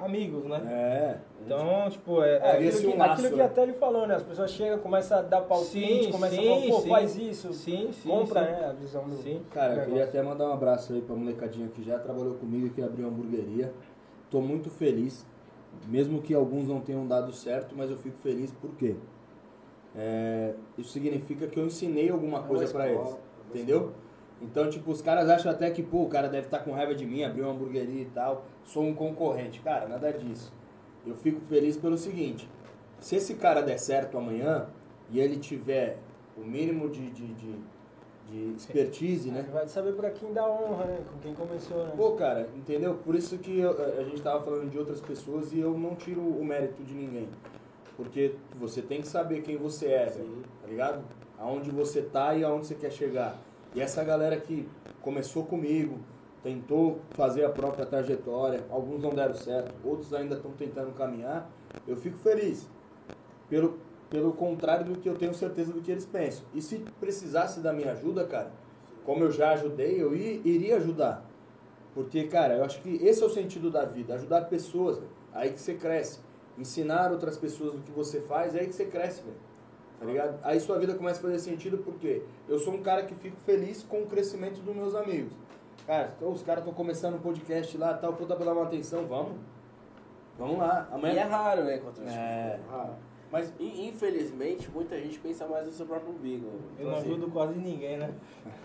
amigos, 0.00 0.44
né? 0.44 0.60
É. 0.66 1.18
Então, 1.44 1.88
tipo, 1.90 2.22
é. 2.22 2.38
É, 2.38 2.56
é- 2.56 2.62
esse 2.64 2.78
aquilo, 2.78 2.90
um 2.90 2.92
que, 2.92 2.98
laço, 2.98 3.12
aquilo 3.12 3.28
que 3.30 3.36
né? 3.36 3.44
até 3.44 3.62
ele 3.62 3.72
falou, 3.74 4.06
né? 4.06 4.14
As 4.16 4.22
pessoas 4.22 4.50
chegam, 4.50 4.78
começam 4.78 5.18
a 5.18 5.22
dar 5.22 5.42
palpite, 5.42 6.04
Sim, 6.04 6.12
começam 6.12 6.38
sim, 6.38 6.52
a 6.52 6.54
falar, 6.54 6.70
pô, 6.70 6.80
sim. 6.80 6.88
faz 6.88 7.16
isso. 7.16 7.52
Sim, 7.52 7.90
sim. 7.92 8.08
compra, 8.08 8.40
sim. 8.44 8.50
né? 8.52 8.66
A 8.66 8.72
visão 8.72 9.08
do. 9.08 9.16
Sim. 9.16 9.42
Cara, 9.50 9.74
eu 9.74 9.84
queria 9.84 10.04
até 10.04 10.22
mandar 10.22 10.48
um 10.48 10.52
abraço 10.52 10.92
aí 10.92 11.00
pra 11.00 11.14
molecadinha 11.14 11.68
que 11.68 11.82
já 11.82 11.98
trabalhou 11.98 12.34
comigo, 12.34 12.70
que 12.74 12.82
abriu 12.82 13.06
uma 13.06 13.14
hamburgueria. 13.16 13.72
Tô 14.30 14.40
muito 14.40 14.70
feliz, 14.70 15.24
mesmo 15.86 16.20
que 16.20 16.34
alguns 16.34 16.66
não 16.66 16.80
tenham 16.80 17.06
dado 17.06 17.32
certo, 17.32 17.74
mas 17.76 17.90
eu 17.90 17.96
fico 17.96 18.18
feliz 18.18 18.52
porque 18.60 18.96
é, 19.94 20.52
isso 20.76 20.90
significa 20.90 21.46
que 21.46 21.58
eu 21.58 21.64
ensinei 21.64 22.10
alguma 22.10 22.38
É 22.38 22.40
uma 22.40 22.48
coisa 22.48 22.72
pra 22.72 22.90
escola, 22.90 23.08
eles, 23.08 23.18
é 23.18 23.48
entendeu? 23.58 23.92
Então, 24.40 24.68
tipo, 24.68 24.90
os 24.90 25.00
caras 25.00 25.28
acham 25.30 25.50
até 25.50 25.70
que, 25.70 25.82
pô, 25.82 26.02
o 26.02 26.08
cara 26.08 26.28
deve 26.28 26.46
estar 26.46 26.58
com 26.58 26.72
raiva 26.72 26.94
de 26.94 27.06
mim, 27.06 27.24
abriu 27.24 27.44
uma 27.44 27.52
hamburgueria 27.54 28.02
e 28.02 28.06
tal, 28.06 28.44
sou 28.64 28.82
um 28.84 28.94
concorrente. 28.94 29.60
Cara, 29.60 29.88
nada 29.88 30.12
disso. 30.12 30.52
Eu 31.06 31.14
fico 31.14 31.40
feliz 31.48 31.76
pelo 31.76 31.96
seguinte, 31.96 32.48
se 33.00 33.16
esse 33.16 33.34
cara 33.34 33.62
der 33.62 33.78
certo 33.78 34.18
amanhã 34.18 34.66
e 35.10 35.20
ele 35.20 35.36
tiver 35.36 35.98
o 36.36 36.40
mínimo 36.40 36.88
de, 36.90 37.08
de, 37.10 37.26
de, 37.34 37.54
de 38.28 38.54
expertise, 38.56 39.30
né? 39.30 39.42
Você 39.42 39.50
vai 39.52 39.66
saber 39.68 39.92
pra 39.94 40.10
quem 40.10 40.32
dá 40.32 40.46
honra, 40.46 40.84
né? 40.84 40.98
Com 41.10 41.18
quem 41.20 41.32
começou, 41.34 41.84
né? 41.86 41.92
Pô, 41.96 42.12
cara, 42.12 42.48
entendeu? 42.56 42.94
Por 43.04 43.14
isso 43.14 43.38
que 43.38 43.60
eu- 43.60 43.70
a 43.98 44.02
gente 44.04 44.20
tava 44.20 44.42
falando 44.44 44.68
de 44.68 44.76
outras 44.78 45.00
pessoas 45.00 45.52
e 45.52 45.60
eu 45.60 45.78
não 45.78 45.94
tiro 45.94 46.20
o 46.20 46.44
mérito 46.44 46.82
de 46.82 46.92
ninguém. 46.92 47.28
Porque 47.96 48.34
você 48.58 48.82
tem 48.82 49.00
que 49.00 49.08
saber 49.08 49.40
quem 49.42 49.56
você 49.56 49.86
é, 49.86 50.06
velho, 50.06 50.42
tá 50.60 50.68
ligado? 50.68 51.02
Aonde 51.38 51.70
você 51.70 52.02
tá 52.02 52.34
e 52.34 52.44
aonde 52.44 52.66
você 52.66 52.74
quer 52.74 52.90
chegar. 52.90 53.38
E 53.76 53.80
essa 53.82 54.02
galera 54.02 54.40
que 54.40 54.66
começou 55.02 55.44
comigo, 55.44 55.98
tentou 56.42 56.98
fazer 57.10 57.44
a 57.44 57.50
própria 57.50 57.84
trajetória, 57.84 58.64
alguns 58.70 59.02
não 59.02 59.10
deram 59.10 59.34
certo, 59.34 59.74
outros 59.84 60.14
ainda 60.14 60.36
estão 60.36 60.50
tentando 60.52 60.92
caminhar, 60.92 61.50
eu 61.86 61.94
fico 61.94 62.16
feliz. 62.16 62.66
Pelo, 63.50 63.78
pelo 64.08 64.32
contrário 64.32 64.86
do 64.86 64.98
que 64.98 65.06
eu 65.06 65.14
tenho 65.14 65.34
certeza 65.34 65.74
do 65.74 65.82
que 65.82 65.90
eles 65.90 66.06
pensam. 66.06 66.46
E 66.54 66.62
se 66.62 66.78
precisasse 66.98 67.60
da 67.60 67.70
minha 67.70 67.92
ajuda, 67.92 68.24
cara, 68.24 68.50
como 69.04 69.24
eu 69.24 69.30
já 69.30 69.50
ajudei, 69.52 70.02
eu 70.02 70.14
iria 70.16 70.76
ajudar. 70.76 71.28
Porque, 71.92 72.24
cara, 72.24 72.56
eu 72.56 72.64
acho 72.64 72.80
que 72.80 72.96
esse 73.04 73.22
é 73.22 73.26
o 73.26 73.30
sentido 73.30 73.70
da 73.70 73.84
vida, 73.84 74.14
ajudar 74.14 74.46
pessoas, 74.46 74.96
velho. 74.96 75.10
aí 75.34 75.52
que 75.52 75.60
você 75.60 75.74
cresce. 75.74 76.20
Ensinar 76.56 77.12
outras 77.12 77.36
pessoas 77.36 77.74
o 77.74 77.78
que 77.80 77.92
você 77.92 78.22
faz, 78.22 78.54
é 78.54 78.60
aí 78.60 78.66
que 78.68 78.74
você 78.74 78.86
cresce, 78.86 79.20
velho. 79.20 79.45
Tá 79.98 80.04
ligado? 80.04 80.38
Aí 80.42 80.60
sua 80.60 80.78
vida 80.78 80.94
começa 80.94 81.18
a 81.20 81.22
fazer 81.22 81.38
sentido 81.38 81.78
porque 81.78 82.22
eu 82.48 82.58
sou 82.58 82.74
um 82.74 82.82
cara 82.82 83.02
que 83.04 83.14
fico 83.14 83.36
feliz 83.38 83.82
com 83.82 84.02
o 84.02 84.06
crescimento 84.06 84.60
dos 84.60 84.74
meus 84.74 84.94
amigos. 84.94 85.32
Cara, 85.86 86.12
então 86.16 86.30
os 86.30 86.42
caras 86.42 86.62
estão 86.62 86.74
começando 86.74 87.14
um 87.14 87.18
podcast 87.20 87.76
lá, 87.78 87.94
tal, 87.94 88.12
dá 88.12 88.36
pra 88.36 88.44
dar 88.44 88.52
uma 88.52 88.64
atenção, 88.64 89.06
vamos. 89.06 89.38
Vamos 90.38 90.58
lá. 90.58 90.86
E 90.90 90.92
é 90.92 90.96
Amanhã. 90.96 91.24
raro, 91.24 91.64
né, 91.64 91.78
contra 91.78 92.04
o 92.04 92.08
É. 92.08 92.58
Raro. 92.70 92.90
Mas 93.32 93.52
Infelizmente, 93.58 94.70
muita 94.70 94.96
gente 95.00 95.18
pensa 95.18 95.46
mais 95.46 95.66
no 95.66 95.72
seu 95.72 95.86
próprio 95.86 96.12
umbigo. 96.12 96.46
Eu 96.78 96.90
não 96.90 96.98
ajudo 96.98 97.30
quase 97.30 97.58
ninguém, 97.58 97.96
né? 97.96 98.10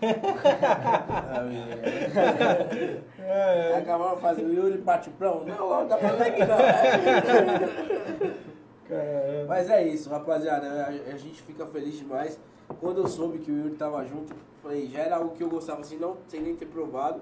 É, 3.18 3.76
Acabaram 3.78 4.16
fazendo 4.18 4.50
o 4.50 4.54
Yuri 4.54 4.78
Patiprão? 4.78 5.44
Não, 5.44 5.66
logo 5.66 5.88
dá 5.88 5.96
pra 5.96 6.12
ver 6.12 6.34
que 6.34 6.44
não. 6.44 6.56
É. 8.90 9.44
Mas 9.48 9.70
é 9.70 9.86
isso, 9.86 10.10
rapaziada. 10.10 10.66
A, 10.66 10.88
a 10.88 11.16
gente 11.16 11.42
fica 11.42 11.66
feliz 11.66 11.96
demais. 11.96 12.38
Quando 12.80 12.98
eu 12.98 13.06
soube 13.06 13.38
que 13.38 13.50
o 13.50 13.56
Yuri 13.56 13.74
tava 13.74 14.04
junto, 14.04 14.34
falei, 14.62 14.88
já 14.88 15.00
era 15.00 15.16
algo 15.16 15.34
que 15.34 15.42
eu 15.42 15.48
gostava 15.48 15.80
assim, 15.80 15.96
não 15.96 16.16
sem 16.26 16.40
nem 16.40 16.54
ter 16.54 16.66
provado. 16.66 17.20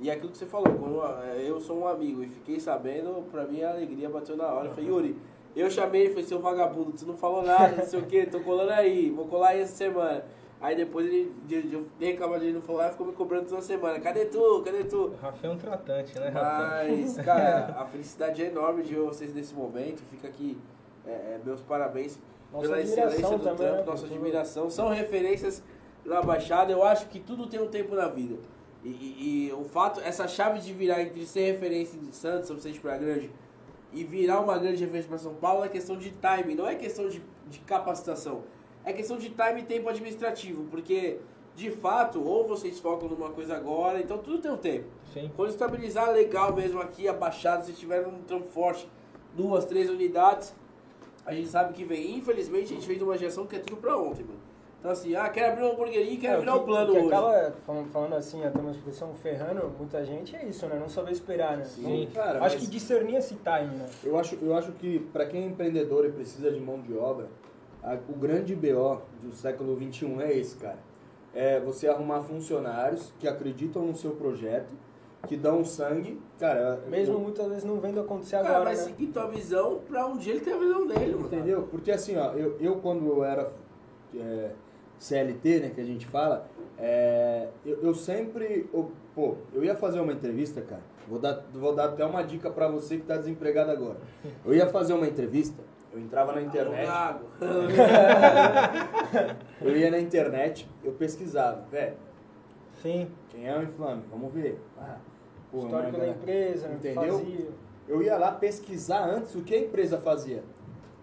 E 0.00 0.10
é 0.10 0.14
aquilo 0.14 0.32
que 0.32 0.38
você 0.38 0.46
falou, 0.46 1.04
eh, 1.24 1.44
eu 1.46 1.60
sou 1.60 1.80
um 1.80 1.86
amigo 1.86 2.24
e 2.24 2.28
fiquei 2.28 2.58
sabendo, 2.58 3.24
pra 3.30 3.44
mim 3.44 3.62
a 3.62 3.70
alegria 3.70 4.08
bateu 4.08 4.36
na 4.36 4.46
hora. 4.48 4.68
Eu 4.68 4.74
falei, 4.74 4.90
Yuri, 4.90 5.16
eu 5.54 5.70
chamei 5.70 6.02
ele, 6.02 6.10
falei, 6.10 6.24
seu 6.24 6.40
vagabundo, 6.40 6.92
tu 6.92 7.06
não 7.06 7.16
falou 7.16 7.42
nada, 7.42 7.76
não 7.76 7.84
sei 7.84 8.00
o 8.00 8.06
que, 8.06 8.26
tô 8.26 8.40
colando 8.40 8.72
aí, 8.72 9.10
vou 9.10 9.26
colar 9.26 9.50
aí 9.50 9.60
essa 9.60 9.76
semana. 9.76 10.24
Aí 10.62 10.76
depois 10.76 11.04
ele, 11.06 11.34
de, 11.44 11.60
de, 11.62 11.84
reclamar 11.98 12.38
de 12.38 12.46
ele 12.46 12.54
não 12.54 12.62
falar, 12.62 12.90
ficou 12.90 13.04
me 13.08 13.12
cobrando 13.12 13.48
toda 13.48 13.60
semana. 13.60 13.98
Cadê 13.98 14.26
tu? 14.26 14.62
Cadê 14.64 14.84
tu? 14.84 15.06
O 15.08 15.16
Rafa 15.16 15.44
é 15.46 15.50
um 15.50 15.58
tratante, 15.58 16.16
né, 16.16 16.28
Rafa? 16.28 16.84
Mas, 16.88 17.16
cara, 17.16 17.74
a 17.82 17.84
felicidade 17.86 18.44
é 18.44 18.46
enorme 18.46 18.84
de 18.84 18.94
ver 18.94 19.00
vocês 19.00 19.34
nesse 19.34 19.52
momento. 19.54 20.00
Fica 20.08 20.28
aqui 20.28 20.56
é, 21.04 21.10
é, 21.10 21.40
meus 21.44 21.60
parabéns 21.62 22.16
Nossa 22.52 22.68
pela 22.68 22.76
admiração 22.78 23.08
excelência 23.08 23.38
do 23.38 23.42
também, 23.44 23.56
trampo, 23.66 23.76
né, 23.80 23.84
nossa 23.86 24.06
admiração. 24.06 24.70
São 24.70 24.88
referências 24.88 25.64
na 26.04 26.22
Baixada. 26.22 26.70
Eu 26.72 26.84
acho 26.84 27.08
que 27.08 27.18
tudo 27.18 27.48
tem 27.48 27.60
um 27.60 27.66
tempo 27.68 27.96
na 27.96 28.06
vida. 28.06 28.36
E, 28.84 28.88
e- 28.88 29.48
e 29.48 29.52
o 29.52 29.64
fato, 29.64 30.00
essa 30.00 30.28
chave 30.28 30.60
de 30.60 30.72
virar 30.72 31.02
entre 31.02 31.26
ser 31.26 31.52
referência 31.52 31.98
de 31.98 32.14
Santos, 32.14 32.46
São 32.46 32.54
Vicente 32.54 32.78
para 32.78 32.96
Grande, 32.96 33.30
e 33.92 34.04
virar 34.04 34.38
uma 34.40 34.56
grande 34.58 34.80
referência 34.84 35.08
para 35.08 35.18
São 35.18 35.34
Paulo 35.34 35.64
é 35.64 35.68
questão 35.68 35.96
de 35.96 36.10
time, 36.12 36.54
não 36.54 36.68
é 36.68 36.76
questão 36.76 37.08
de, 37.08 37.20
de 37.48 37.58
capacitação. 37.60 38.42
É 38.84 38.92
questão 38.92 39.16
de 39.16 39.30
time 39.30 39.60
e 39.60 39.64
tempo 39.64 39.88
administrativo, 39.88 40.64
porque 40.70 41.18
de 41.54 41.70
fato, 41.70 42.22
ou 42.24 42.46
vocês 42.48 42.80
focam 42.80 43.08
numa 43.08 43.30
coisa 43.30 43.54
agora, 43.56 44.00
então 44.00 44.18
tudo 44.18 44.38
tem 44.38 44.50
um 44.50 44.56
tempo. 44.56 44.86
Sim. 45.12 45.30
Quando 45.36 45.50
estabilizar 45.50 46.10
legal 46.10 46.52
mesmo 46.54 46.80
aqui, 46.80 47.06
abaixado, 47.06 47.64
se 47.66 47.72
tiver 47.74 48.06
um 48.06 48.22
trampo 48.22 48.48
forte, 48.48 48.88
duas, 49.36 49.64
três 49.66 49.88
unidades, 49.90 50.54
a 51.26 51.32
gente 51.34 51.48
sabe 51.48 51.74
que 51.74 51.84
vem. 51.84 52.16
Infelizmente, 52.16 52.72
a 52.72 52.76
gente 52.80 52.94
de 52.96 53.04
uma 53.04 53.16
geração 53.18 53.46
que 53.46 53.56
é 53.56 53.58
tudo 53.58 53.76
pra 53.76 53.96
ontem, 53.96 54.24
mano. 54.24 54.40
Então 54.80 54.90
assim, 54.90 55.14
ah, 55.14 55.28
quero 55.28 55.52
abrir 55.52 55.62
uma 55.62 55.72
hamburgueria 55.74 56.10
e 56.12 56.16
quero 56.16 56.38
É, 56.38 56.40
virar 56.40 56.56
o 56.56 56.60
que- 56.60 56.64
plano 56.66 56.90
o 56.90 56.94
que 56.94 57.00
hoje. 57.02 57.08
acaba, 57.14 57.52
falando, 57.92 58.14
assim, 58.14 58.42
até 58.44 58.58
uma 58.58 58.72
expressão 58.72 59.14
ferrando 59.14 59.70
muita 59.78 60.04
gente, 60.04 60.34
é 60.34 60.44
isso, 60.44 60.66
né? 60.66 60.76
Não 60.76 60.88
saber 60.88 61.12
esperar, 61.12 61.56
né? 61.56 61.64
Sim. 61.64 62.08
Cara, 62.12 62.42
Acho 62.44 62.56
mas- 62.56 62.64
que 62.64 62.66
discernir 62.66 63.14
esse 63.14 63.36
time, 63.36 63.76
né? 63.76 63.86
Eu 64.02 64.18
acho, 64.18 64.36
eu 64.42 64.52
acho 64.56 64.72
que 64.72 64.98
para 65.12 65.24
quem 65.26 65.44
é 65.44 65.46
empreendedor 65.46 66.04
e 66.04 66.10
precisa 66.10 66.50
de 66.50 66.58
mão 66.58 66.80
de 66.80 66.96
obra, 66.98 67.28
o 68.08 68.12
grande 68.18 68.54
BO 68.54 69.00
do 69.22 69.32
século 69.32 69.76
XXI 69.76 70.20
é 70.22 70.36
esse, 70.38 70.56
cara. 70.56 70.78
É 71.34 71.58
você 71.60 71.88
arrumar 71.88 72.22
funcionários 72.22 73.12
que 73.18 73.26
acreditam 73.26 73.86
no 73.86 73.96
seu 73.96 74.12
projeto, 74.12 74.72
que 75.26 75.36
dão 75.36 75.64
sangue. 75.64 76.20
Cara, 76.38 76.80
Mesmo 76.88 77.14
eu- 77.14 77.20
muitas 77.20 77.46
vezes 77.48 77.64
não 77.64 77.80
vendo 77.80 78.00
acontecer 78.00 78.36
Cara, 78.36 78.48
agora, 78.48 78.64
vai 78.64 78.74
né? 78.74 78.80
seguir 78.82 79.06
tua 79.08 79.26
visão 79.28 79.80
pra 79.88 80.06
um 80.06 80.16
dia 80.18 80.34
ele 80.34 80.40
ter 80.44 80.52
a 80.52 80.58
visão 80.58 80.86
dele, 80.86 81.14
mano. 81.14 81.26
Entendeu? 81.26 81.62
Porque 81.70 81.90
assim, 81.90 82.16
ó, 82.16 82.32
eu, 82.32 82.56
eu 82.60 82.76
quando 82.76 83.06
eu 83.06 83.24
era 83.24 83.50
é, 84.14 84.50
CLT, 84.98 85.60
né, 85.60 85.70
que 85.74 85.80
a 85.80 85.84
gente 85.84 86.06
fala, 86.06 86.46
é, 86.78 87.48
eu, 87.64 87.78
eu 87.82 87.94
sempre, 87.94 88.68
eu- 88.74 88.92
pô, 89.14 89.36
eu 89.54 89.64
ia 89.64 89.74
fazer 89.74 90.00
uma 90.00 90.12
entrevista, 90.12 90.60
cara, 90.60 90.82
vou 91.08 91.18
dar, 91.18 91.44
vou 91.54 91.74
dar 91.74 91.86
até 91.86 92.04
uma 92.04 92.22
dica 92.22 92.50
pra 92.50 92.68
você 92.68 92.98
que 92.98 93.04
tá 93.04 93.16
desempregado 93.16 93.70
agora. 93.70 93.96
Eu 94.44 94.54
ia 94.54 94.66
fazer 94.66 94.92
uma 94.92 95.06
entrevista, 95.06 95.62
eu 95.92 96.00
entrava 96.00 96.32
na 96.32 96.42
internet, 96.42 96.88
eu 99.60 99.76
ia 99.76 99.90
na 99.90 99.98
internet, 100.00 100.68
eu 100.82 100.92
pesquisava, 100.92 101.62
velho, 101.70 101.96
Sim. 102.80 103.10
quem 103.28 103.48
é 103.48 103.56
o 103.58 103.62
Inflame? 103.62 104.02
Vamos 104.10 104.32
ver. 104.32 104.58
Ah, 104.78 104.96
pô, 105.50 105.58
Histórico 105.58 105.92
da 105.92 105.98
galera- 105.98 106.16
empresa, 106.18 106.68
né? 106.68 106.74
Entendeu? 106.76 107.18
Fazia. 107.18 107.48
Eu 107.88 108.02
ia 108.02 108.16
lá 108.16 108.32
pesquisar 108.32 109.04
antes 109.08 109.34
o 109.34 109.42
que 109.42 109.54
a 109.54 109.58
empresa 109.60 109.98
fazia. 109.98 110.42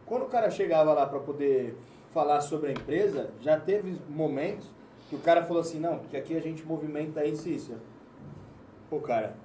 Quando 0.06 0.24
o 0.24 0.30
cara 0.30 0.50
chegava 0.50 0.94
lá 0.94 1.06
para 1.06 1.20
poder 1.20 1.78
falar 2.12 2.42
sobre 2.42 2.70
a 2.70 2.72
empresa, 2.72 3.30
já 3.42 3.60
teve 3.60 4.00
momentos 4.10 4.68
que 5.10 5.16
o 5.16 5.20
cara 5.20 5.44
falou 5.44 5.62
assim, 5.62 5.80
não, 5.80 6.00
porque 6.00 6.18
aqui 6.18 6.36
a 6.36 6.42
gente 6.42 6.66
movimenta 6.66 7.24
isso 7.26 7.48
e 7.48 7.56
isso. 7.56 7.76
Pô, 8.90 9.00
cara, 9.00 9.36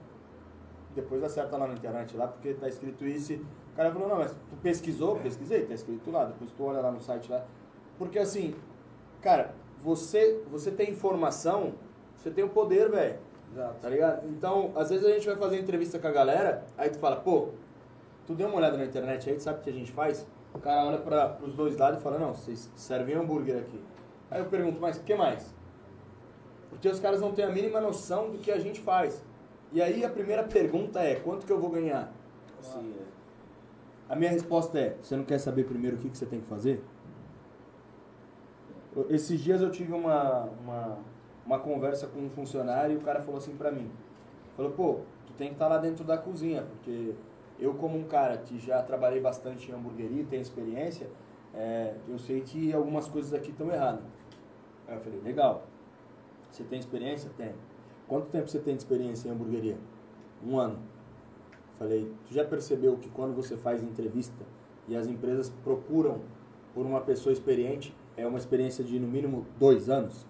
depois 0.95 1.23
acerta 1.23 1.57
lá 1.57 1.67
na 1.67 1.75
internet 1.75 2.17
lá, 2.17 2.29
porque 2.29 2.55
tá 2.55 2.69
escrito 2.69 3.05
isso. 3.05 3.33
e- 3.35 3.45
O 3.75 3.77
cara 3.77 3.91
falou, 3.91 4.09
não, 4.09 4.19
mas 4.19 4.31
tu 4.31 4.57
pesquisou? 4.63 5.17
Pesquisei, 5.17 5.67
tá 5.67 5.75
escrito 5.75 6.09
lá, 6.09 6.27
depois 6.27 6.49
tu 6.53 6.63
olha 6.63 6.79
lá 6.79 6.93
no 6.93 7.01
site 7.01 7.29
lá. 7.29 7.45
Porque 7.99 8.21
assim, 8.21 8.55
cara, 9.21 9.53
você, 9.83 10.41
você 10.49 10.71
tem 10.71 10.91
informação, 10.91 11.75
você 12.17 12.31
tem 12.31 12.45
o 12.45 12.49
poder, 12.49 12.89
velho. 12.89 13.19
Exato. 13.53 13.75
Tá 13.83 13.89
ligado? 13.89 14.29
Então, 14.29 14.71
às 14.77 14.91
vezes 14.91 15.05
a 15.05 15.11
gente 15.11 15.27
vai 15.27 15.35
fazer 15.35 15.59
entrevista 15.59 15.99
com 15.99 16.07
a 16.07 16.13
galera, 16.13 16.65
aí 16.79 16.89
tu 16.89 17.01
fala, 17.01 17.17
pô, 17.17 17.49
tu 18.25 18.33
deu 18.33 18.47
uma 18.47 18.59
olhada 18.59 18.77
na 18.77 18.85
internet 18.85 19.29
aí, 19.29 19.35
tu 19.35 19.43
sabe 19.43 19.59
o 19.59 19.63
que 19.63 19.71
a 19.71 19.73
gente 19.73 19.91
faz? 19.91 20.25
O 20.53 20.61
cara 20.61 20.87
olha 20.87 20.99
para 20.99 21.31
pros 21.31 21.53
dois 21.53 21.77
lados 21.77 21.99
e 21.99 22.03
fala, 22.03 22.17
não, 22.17 22.33
vocês 22.33 22.71
servem 22.77 23.17
hambúrguer 23.17 23.59
aqui. 23.59 23.81
Aí 24.31 24.41
eu 24.41 24.47
pergunto, 24.47 24.81
mas 24.81 24.99
o 24.99 25.03
que 25.03 25.17
mais? 25.17 25.53
Porque 26.71 26.89
os 26.89 27.01
caras 27.01 27.21
não 27.21 27.33
têm 27.33 27.45
a 27.45 27.51
mínima 27.51 27.81
noção 27.81 28.31
do 28.31 28.39
que 28.39 28.53
a 28.53 28.59
gente 28.61 28.81
faz. 28.81 29.21
E 29.73 29.83
aí 29.83 30.05
a 30.05 30.09
primeira 30.09 30.45
pergunta 30.45 31.01
é, 31.01 31.17
quanto 31.17 31.45
que 31.45 31.53
eu 31.53 31.59
vou 31.61 31.71
ganhar? 31.71 32.13
Assim, 32.61 32.95
é. 33.01 33.14
A 34.09 34.15
minha 34.15 34.31
resposta 34.31 34.79
é, 34.79 34.97
você 35.01 35.17
não 35.17 35.25
quer 35.25 35.39
saber 35.39 35.65
primeiro 35.65 35.97
o 35.97 35.99
que, 35.99 36.11
que 36.11 36.19
você 36.19 36.27
tem 36.27 36.41
que 36.41 36.47
fazer? 36.47 36.83
Esses 39.09 39.41
dias 39.41 39.61
eu 39.61 39.71
tive 39.71 39.93
uma, 39.93 40.45
uma, 40.63 40.99
uma 41.45 41.59
conversa 41.59 42.07
com 42.07 42.21
um 42.21 42.31
funcionário 42.31 42.95
e 42.95 42.99
o 42.99 43.01
cara 43.01 43.21
falou 43.21 43.39
assim 43.39 43.57
pra 43.57 43.73
mim. 43.73 43.91
Falou, 44.57 44.73
pô, 44.73 45.01
tu 45.27 45.33
tem 45.33 45.49
que 45.49 45.55
estar 45.55 45.69
lá 45.69 45.79
dentro 45.79 46.05
da 46.05 46.17
cozinha, 46.19 46.63
porque 46.63 47.15
eu 47.59 47.75
como 47.75 47.99
um 47.99 48.05
cara 48.05 48.37
que 48.37 48.59
já 48.59 48.83
trabalhei 48.83 49.21
bastante 49.21 49.71
em 49.71 49.75
hamburgueria 49.75 50.23
e 50.23 50.27
tenho 50.27 50.43
experiência, 50.43 51.09
é, 51.55 51.95
eu 52.09 52.19
sei 52.19 52.41
que 52.43 52.73
algumas 52.73 53.09
coisas 53.09 53.33
aqui 53.33 53.51
estão 53.51 53.71
erradas. 53.73 54.05
Aí 54.87 54.97
eu 54.97 55.01
falei, 55.01 55.21
legal. 55.21 55.67
Você 56.51 56.63
tem 56.63 56.79
experiência? 56.79 57.31
Tem. 57.37 57.53
Quanto 58.07 58.29
tempo 58.29 58.49
você 58.49 58.59
tem 58.59 58.77
de 58.77 58.83
experiência 58.83 59.29
em 59.29 59.33
hamburgueria? 59.33 59.79
Um 60.45 60.59
ano. 60.59 60.79
Falei, 61.79 62.11
tu 62.29 62.35
já 62.35 62.45
percebeu 62.45 62.97
que 62.97 63.09
quando 63.11 63.35
você 63.35 63.57
faz 63.57 63.83
entrevista 63.83 64.45
e 64.89 64.97
as 64.97 65.07
empresas 65.07 65.51
procuram 65.63 66.21
por 66.75 66.87
uma 66.87 67.01
pessoa 67.01 67.33
experiente, 67.33 67.95
é 68.17 68.27
uma 68.27 68.39
experiência 68.39 68.85
de 68.85 68.99
no 68.99 69.07
mínimo 69.09 69.47
dois 69.59 69.89
anos? 69.91 70.27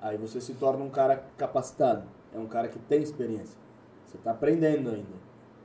Aí 0.00 0.16
você 0.16 0.40
se 0.40 0.54
torna 0.54 0.84
um 0.84 0.90
cara 0.90 1.24
capacitado, 1.36 2.04
é 2.34 2.38
um 2.38 2.46
cara 2.46 2.68
que 2.68 2.78
tem 2.78 3.02
experiência. 3.02 3.58
Você 4.06 4.16
está 4.16 4.30
aprendendo 4.32 4.90
ainda, 4.90 5.14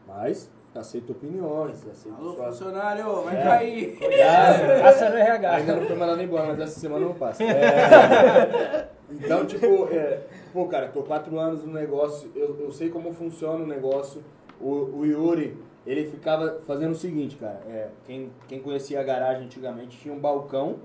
mas 0.07 0.49
aceita 0.75 1.11
opiniões, 1.11 1.85
aceita 1.87 2.17
Alô, 2.17 2.33
suas... 2.35 2.57
funcionário, 2.57 3.21
vai 3.23 3.37
É. 3.37 3.43
cair. 3.43 3.97
Cuidado. 3.97 4.79
Passa 4.81 5.09
no 5.09 5.17
RH. 5.17 5.55
Ainda 5.55 5.75
não 5.75 5.85
foi 5.85 5.95
mandado 5.95 6.21
embora, 6.21 6.47
mas 6.47 6.59
essa 6.61 6.79
semana 6.79 7.05
não 7.05 7.15
passa. 7.15 7.43
É, 7.43 8.87
Então, 9.11 9.43
tipo, 9.45 9.87
é, 9.91 10.21
pô, 10.53 10.67
cara, 10.67 10.87
tô 10.89 11.01
quatro 11.01 11.37
anos 11.39 11.63
no 11.65 11.73
negócio, 11.73 12.31
eu, 12.35 12.55
eu 12.59 12.71
sei 12.71 12.89
como 12.89 13.11
funciona 13.11 13.63
o 13.63 13.67
negócio. 13.67 14.23
O, 14.59 14.99
o 14.99 15.05
Yuri, 15.05 15.57
ele 15.85 16.05
ficava 16.09 16.59
fazendo 16.67 16.91
o 16.91 16.95
seguinte, 16.95 17.35
cara, 17.37 17.61
é, 17.67 17.87
quem, 18.05 18.29
quem 18.47 18.59
conhecia 18.61 18.99
a 18.99 19.03
garagem 19.03 19.45
antigamente 19.45 19.97
tinha 19.97 20.13
um 20.13 20.19
balcão 20.19 20.77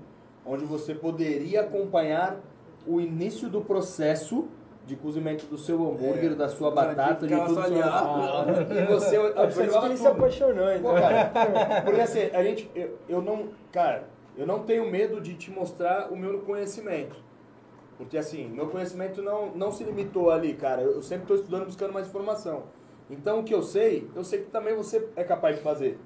onde 0.45 0.63
você 0.65 0.93
poderia 0.95 1.61
acompanhar 1.61 2.37
o 2.87 3.01
início 3.01 3.49
do 3.49 3.61
processo 3.61 4.47
de 4.85 4.95
cozimento 4.95 5.45
do 5.47 5.57
seu 5.57 5.75
hambúrguer, 5.81 6.35
da 6.35 6.47
sua 6.47 6.69
batata, 6.69 7.25
de 7.25 7.35
tudo. 7.35 7.55
seu- 7.55 7.63
olhando. 7.73 8.73
E 8.73 8.85
você 8.85 9.17
observava 9.17 9.87
ele 9.87 9.97
se 9.97 10.03
tudo. 10.03 10.15
apaixonou, 10.15 10.65
Pô, 10.65 10.71
então. 10.73 10.93
cara, 10.95 11.81
porque 11.83 12.01
assim, 12.01 12.19
a 12.31 12.43
gente, 12.43 12.69
eu, 12.75 12.95
eu 13.09 13.21
não, 13.21 13.49
cara, 13.71 14.03
eu 14.37 14.45
não 14.45 14.59
tenho 14.59 14.89
medo 14.89 15.19
de 15.19 15.33
te 15.33 15.49
mostrar 15.49 16.11
o 16.13 16.15
meu 16.15 16.39
conhecimento. 16.41 17.15
Porque 17.97 18.15
assim, 18.17 18.47
meu 18.49 18.67
conhecimento 18.67 19.21
não, 19.23 19.47
não 19.55 19.71
se 19.71 19.83
limitou 19.83 20.29
ali, 20.29 20.53
cara. 20.53 20.81
Eu, 20.83 20.91
eu 20.95 21.01
sempre 21.01 21.23
estou 21.23 21.37
estudando, 21.37 21.65
buscando 21.65 21.91
mais 21.93 22.07
informação. 22.07 22.63
Então 23.09 23.39
o 23.39 23.43
que 23.43 23.53
eu 23.53 23.61
sei, 23.61 24.09
eu 24.15 24.23
sei 24.23 24.39
que 24.39 24.49
também 24.51 24.75
você 24.75 25.07
é 25.15 25.23
capaz 25.23 25.55
de 25.57 25.61
fazer. 25.61 25.99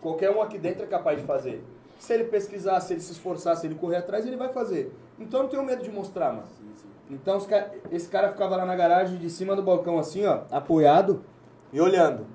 Qualquer 0.00 0.30
um 0.30 0.40
aqui 0.40 0.58
dentro 0.58 0.84
é 0.84 0.86
capaz 0.86 1.18
de 1.20 1.24
fazer. 1.26 1.62
Se 1.98 2.12
ele 2.14 2.24
pesquisar, 2.24 2.80
se 2.80 2.94
ele 2.94 3.00
se 3.00 3.12
esforçar, 3.12 3.56
se 3.56 3.66
ele 3.66 3.74
correr 3.74 3.96
atrás, 3.96 4.24
ele 4.26 4.36
vai 4.36 4.48
fazer. 4.48 4.90
Então 5.18 5.40
eu 5.40 5.42
não 5.44 5.50
tenho 5.50 5.62
medo 5.64 5.82
de 5.82 5.90
mostrar, 5.90 6.32
mano. 6.32 6.46
Então 7.10 7.36
os 7.36 7.46
ca- 7.46 7.68
esse 7.90 8.08
cara 8.08 8.28
ficava 8.30 8.56
lá 8.56 8.64
na 8.64 8.74
garagem, 8.76 9.18
de 9.18 9.28
cima 9.28 9.54
do 9.56 9.62
balcão, 9.62 9.98
assim, 9.98 10.24
ó, 10.24 10.40
apoiado 10.50 11.22
e 11.72 11.80
olhando. 11.80 12.26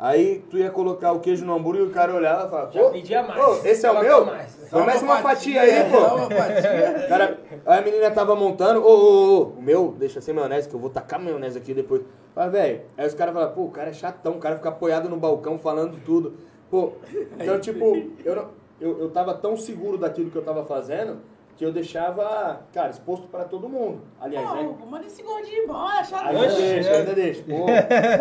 Aí 0.00 0.44
tu 0.48 0.56
ia 0.56 0.70
colocar 0.70 1.10
o 1.12 1.18
queijo 1.20 1.44
no 1.44 1.54
hambúrguer 1.54 1.82
e 1.84 1.88
o 1.88 1.90
cara 1.90 2.14
olhava 2.14 2.46
e 2.46 2.50
falava, 2.50 2.70
pô, 2.70 2.90
pedia 2.90 3.20
mais. 3.22 3.40
pô, 3.44 3.66
esse 3.66 3.84
é 3.84 3.90
o 3.90 4.00
meu? 4.00 4.24
mais. 4.26 4.68
Dá 4.70 4.84
mais 4.84 5.02
uma 5.02 5.16
fatia 5.18 5.60
aí, 5.60 5.90
pô. 5.90 5.96
uma 5.98 6.30
fatia. 6.30 7.06
Cara, 7.08 7.38
aí 7.66 7.78
a 7.80 7.82
menina 7.82 8.10
tava 8.12 8.36
montando, 8.36 8.80
ô, 8.80 8.86
ô, 8.88 9.38
ô, 9.38 9.42
o 9.58 9.62
meu, 9.62 9.94
deixa 9.98 10.20
sem 10.20 10.32
maionese, 10.32 10.68
que 10.68 10.74
eu 10.74 10.78
vou 10.80 10.88
tacar 10.90 11.20
maionese 11.20 11.58
aqui 11.58 11.74
depois. 11.74 12.02
Fala, 12.38 12.50
velho, 12.52 12.82
aí 12.96 13.04
os 13.04 13.14
caras 13.14 13.34
falam, 13.34 13.50
pô, 13.52 13.62
o 13.62 13.70
cara 13.72 13.90
é 13.90 13.92
chatão, 13.92 14.34
o 14.34 14.38
cara 14.38 14.54
fica 14.54 14.68
apoiado 14.68 15.08
no 15.08 15.16
balcão 15.16 15.58
falando 15.58 15.98
tudo. 16.04 16.34
Pô, 16.70 16.92
então, 17.36 17.58
tipo, 17.58 18.12
eu, 18.24 18.36
não- 18.36 18.48
eu, 18.80 19.00
eu 19.00 19.10
tava 19.10 19.34
tão 19.34 19.56
seguro 19.56 19.98
daquilo 19.98 20.30
que 20.30 20.36
eu 20.36 20.44
tava 20.44 20.64
fazendo 20.64 21.18
que 21.56 21.64
eu 21.64 21.72
deixava, 21.72 22.60
cara, 22.72 22.90
exposto 22.90 23.26
para 23.26 23.42
todo 23.42 23.68
mundo. 23.68 24.02
Aliás, 24.20 24.52
né? 24.54 24.62
Não, 24.78 24.86
manda 24.86 25.04
esse 25.04 25.20
gordinho 25.20 25.64
embora, 25.64 26.04
chato. 26.04 26.28
Ainda 26.28 26.46
deixa, 26.46 26.90
é. 26.90 26.96
ainda 26.98 27.12
deixa. 27.12 27.42
Pô, 27.42 27.66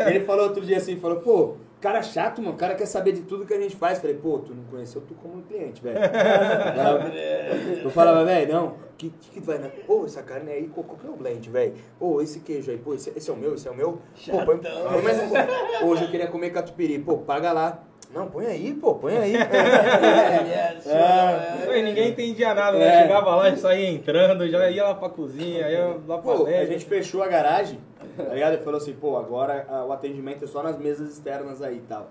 ele 0.10 0.26
falou 0.26 0.46
outro 0.46 0.66
dia 0.66 0.78
assim, 0.78 0.96
falou, 1.00 1.20
pô, 1.20 1.54
cara 1.80 2.02
chato, 2.02 2.42
mano, 2.42 2.56
o 2.56 2.58
cara 2.58 2.76
quer 2.76 2.86
saber 2.86 3.12
de 3.12 3.22
tudo 3.22 3.46
que 3.46 3.54
a 3.54 3.60
gente 3.60 3.76
faz. 3.76 4.00
Falei, 4.00 4.16
pô, 4.16 4.40
tu 4.40 4.54
não 4.54 4.64
conheceu 4.66 5.02
tu 5.02 5.14
como 5.16 5.42
cliente, 5.44 5.82
velho. 5.82 6.00
Não. 6.76 7.08
Eu 7.84 7.90
falava, 7.92 8.26
velho, 8.26 8.54
não, 8.54 8.76
que, 8.98 9.10
que 9.10 9.30
que 9.32 9.42
tu 9.42 9.46
vai, 9.46 9.58
né? 9.58 9.72
Pô, 9.86 10.06
essa 10.06 10.24
carne 10.24 10.52
aí, 10.52 10.68
qual, 10.68 10.84
qual 10.84 10.98
que 10.98 11.08
é 11.08 11.10
o 11.10 11.16
blend, 11.16 11.50
velho? 11.50 11.74
Pô, 12.00 12.22
esse 12.22 12.40
queijo 12.40 12.72
aí, 12.72 12.78
pô, 12.78 12.94
esse, 12.94 13.12
esse 13.16 13.30
é 13.30 13.34
o 13.34 13.38
meu, 13.38 13.56
esse 13.56 13.68
é 13.68 13.72
o 13.72 13.76
meu. 13.76 14.02
Pô, 14.30 14.46
põe, 14.46 14.58
põe 14.58 15.02
mais 15.02 15.20
um. 15.20 15.88
Hoje 15.88 16.06
eu 16.06 16.12
queria 16.12 16.28
comer 16.28 16.50
catupiry, 16.50 17.00
pô, 17.00 17.18
paga 17.18 17.52
lá. 17.52 17.84
Não, 18.14 18.28
põe 18.28 18.46
aí, 18.46 18.74
pô, 18.74 18.96
põe 18.96 19.18
aí. 19.18 19.34
Pô, 21.66 21.74
e 21.74 21.84
ninguém 21.84 22.10
entendia 22.10 22.54
nada, 22.54 22.78
né? 22.78 22.88
É. 22.88 23.02
Chegava 23.02 23.36
lá, 23.36 23.50
já 23.50 23.58
saía 23.58 23.90
entrando, 23.90 24.48
já 24.48 24.70
ia 24.70 24.86
lá 24.86 24.96
pra 24.96 25.10
cozinha, 25.10 25.70
ia 25.70 25.98
lá 26.08 26.18
pra 26.18 26.34
Pô, 26.34 26.46
a 26.46 26.66
gente 26.66 26.86
fechou 26.86 27.22
a 27.22 27.28
garagem, 27.28 27.80
tá 28.24 28.34
ligado? 28.34 28.54
Ele 28.54 28.64
falou 28.64 28.78
assim, 28.78 28.94
pô, 28.94 29.18
agora 29.18 29.66
ah, 29.70 29.86
o 29.86 29.92
atendimento 29.92 30.44
é 30.44 30.48
só 30.48 30.64
nas 30.64 30.78
mesas 30.78 31.12
externas 31.12 31.62
aí 31.62 31.78
e 31.78 31.82
tal. 31.82 32.08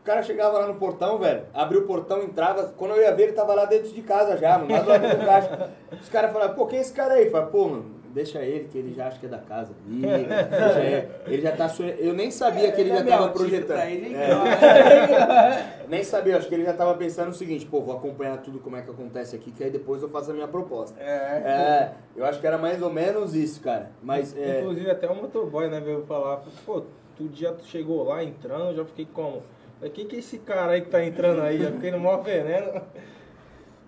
O 0.00 0.04
cara 0.04 0.22
chegava 0.22 0.58
lá 0.58 0.66
no 0.66 0.76
portão, 0.76 1.18
velho, 1.18 1.42
abriu 1.52 1.82
o 1.82 1.86
portão, 1.86 2.22
entrava, 2.22 2.72
quando 2.76 2.92
eu 2.92 3.02
ia 3.02 3.14
ver, 3.14 3.24
ele 3.24 3.32
tava 3.32 3.54
lá 3.54 3.66
dentro 3.66 3.90
de 3.90 4.02
casa 4.02 4.38
já, 4.38 4.56
mano, 4.58 4.72
lá 4.72 4.80
do 4.80 4.88
lado 4.88 5.08
do 5.08 5.24
caixa. 5.26 5.70
Os 6.00 6.08
caras 6.08 6.32
falavam, 6.32 6.54
pô, 6.56 6.66
quem 6.66 6.78
é 6.78 6.82
esse 6.82 6.92
cara 6.92 7.14
aí? 7.14 7.28
Fala, 7.28 7.46
pô, 7.46 7.68
mano, 7.68 7.97
deixa 8.18 8.40
ele, 8.40 8.68
que 8.68 8.76
ele 8.78 8.92
já 8.92 9.06
acha 9.06 9.18
que 9.18 9.26
é 9.26 9.28
da 9.28 9.38
casa. 9.38 9.72
Ele, 9.88 11.08
ele 11.34 11.42
já 11.42 11.52
tá 11.52 11.68
sonhando. 11.68 11.98
Eu 12.00 12.12
nem 12.12 12.30
sabia 12.30 12.72
que 12.72 12.80
ele 12.80 12.90
já 12.90 13.04
tava 13.04 13.28
projetando. 13.28 13.76
Pra 13.76 13.86
ele, 13.90 14.14
É. 14.14 15.78
Nem 15.88 16.04
sabia, 16.04 16.36
acho 16.36 16.48
que 16.48 16.54
ele 16.54 16.64
já 16.64 16.74
tava 16.74 16.94
pensando 16.94 17.30
o 17.30 17.34
seguinte, 17.34 17.64
pô, 17.64 17.80
vou 17.80 17.96
acompanhar 17.96 18.36
tudo 18.38 18.58
como 18.58 18.76
é 18.76 18.82
que 18.82 18.90
acontece 18.90 19.34
aqui, 19.36 19.50
que 19.50 19.64
aí 19.64 19.70
depois 19.70 20.02
eu 20.02 20.08
faço 20.08 20.30
a 20.32 20.34
minha 20.34 20.48
proposta. 20.48 21.00
É, 21.00 21.92
eu 22.14 22.24
acho 22.26 22.40
que 22.40 22.46
era 22.46 22.58
mais 22.58 22.82
ou 22.82 22.90
menos 22.92 23.34
isso, 23.34 23.60
cara. 23.62 23.90
Mas 24.02 24.36
é, 24.36 24.60
Inclusive 24.60 24.90
até 24.90 25.08
o 25.08 25.14
motoboy, 25.14 25.68
né, 25.68 25.80
veio 25.80 26.04
falar, 26.04 26.42
pô, 26.66 26.82
tu 27.16 27.28
dia 27.28 27.52
tu 27.52 27.64
chegou 27.64 28.02
lá 28.04 28.22
entrando, 28.22 28.76
já 28.76 28.84
fiquei 28.84 29.06
como? 29.12 29.42
Falei, 29.78 29.92
quem 29.92 30.06
que 30.06 30.16
é 30.16 30.18
esse 30.18 30.38
cara 30.38 30.72
aí 30.72 30.82
que 30.82 30.90
tá 30.90 31.02
entrando 31.02 31.40
aí? 31.40 31.58
Já 31.58 31.70
fiquei 31.70 31.90
no 31.90 32.00
maior 32.00 32.22
veneno. 32.22 32.82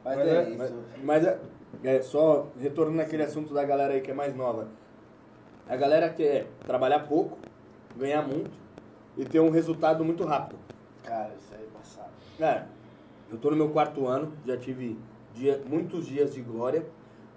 Mas 0.05 0.17
Mas 0.17 0.29
é 0.29 0.37
é- 0.37 0.49
isso. 0.49 0.57
Mas, 1.03 1.25
mas 1.27 1.37
é, 1.83 1.97
é, 1.97 2.03
só 2.03 2.49
retornando 2.59 2.99
naquele 2.99 3.23
assunto 3.23 3.55
da 3.55 3.65
galera 3.65 3.95
aí 3.95 4.01
que 4.01 4.11
é 4.11 4.15
mais 4.15 4.35
nova. 4.35 4.69
A 5.69 5.77
galera 5.77 6.09
quer 6.11 6.49
trabalhar 6.67 7.01
pouco, 7.01 7.39
ganhar 7.97 8.23
muito 8.23 8.51
e 9.17 9.25
ter 9.25 9.41
um 9.41 9.51
resultado 9.51 10.05
muito 10.05 10.25
rápido. 10.25 10.59
Cara, 11.05 11.33
isso 11.39 11.55
aí 11.55 11.65
é 11.65 11.79
passado. 11.79 12.11
Cara, 12.39 12.69
eu 13.31 13.39
tô 13.39 13.51
no 13.51 13.57
meu 13.57 13.71
quarto 13.71 14.07
ano, 14.07 14.33
já 14.45 14.57
tive 14.57 14.99
dia, 15.35 15.63
muitos 15.69 16.07
dias 16.07 16.35
de 16.35 16.41
glória. 16.41 16.85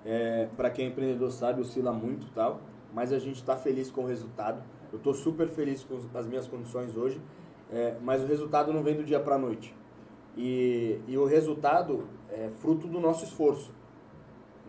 É, 0.05 0.49
para 0.57 0.69
quem 0.69 0.85
é 0.85 0.89
empreendedor 0.89 1.31
sabe, 1.31 1.61
oscila 1.61 1.93
muito 1.93 2.27
e 2.27 2.29
tal, 2.31 2.59
mas 2.93 3.13
a 3.13 3.19
gente 3.19 3.41
tá 3.43 3.55
feliz 3.55 3.89
com 3.89 4.01
o 4.01 4.07
resultado. 4.07 4.61
Eu 4.91 4.99
tô 4.99 5.13
super 5.13 5.47
feliz 5.47 5.83
com 5.83 5.97
as 6.17 6.27
minhas 6.27 6.47
condições 6.47 6.97
hoje, 6.97 7.21
é, 7.71 7.95
mas 8.01 8.21
o 8.21 8.27
resultado 8.27 8.73
não 8.73 8.83
vem 8.83 8.95
do 8.95 9.03
dia 9.03 9.19
pra 9.19 9.37
noite. 9.37 9.73
E, 10.35 10.99
e 11.07 11.17
o 11.17 11.25
resultado 11.25 12.05
é 12.29 12.49
fruto 12.49 12.87
do 12.87 12.99
nosso 12.99 13.23
esforço. 13.23 13.71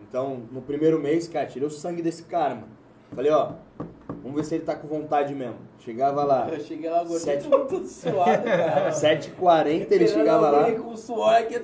Então, 0.07 0.41
no 0.51 0.61
primeiro 0.61 0.99
mês, 0.99 1.27
cara, 1.27 1.45
tirei 1.45 1.67
o 1.67 1.71
sangue 1.71 2.01
desse 2.01 2.23
cara, 2.23 2.55
mano. 2.55 2.67
Falei, 3.13 3.31
ó, 3.31 3.51
vamos 4.21 4.35
ver 4.35 4.43
se 4.45 4.55
ele 4.55 4.63
tá 4.65 4.75
com 4.75 4.87
vontade 4.87 5.33
mesmo. 5.33 5.55
Chegava 5.79 6.23
lá, 6.23 6.49
Eu 6.51 6.59
cheguei 6.59 6.89
lá, 6.89 6.99
gordinho, 6.99 7.19
Sete- 7.19 7.47
todo, 7.49 7.67
todo 7.67 7.85
suado, 7.87 8.43
cara. 8.43 8.89
7h40 8.91 9.91
ele 9.91 10.07
chegava 10.07 10.49
lá. 10.49 10.71
Com 10.71 10.95
suor 10.97 11.33
aqui. 11.35 11.59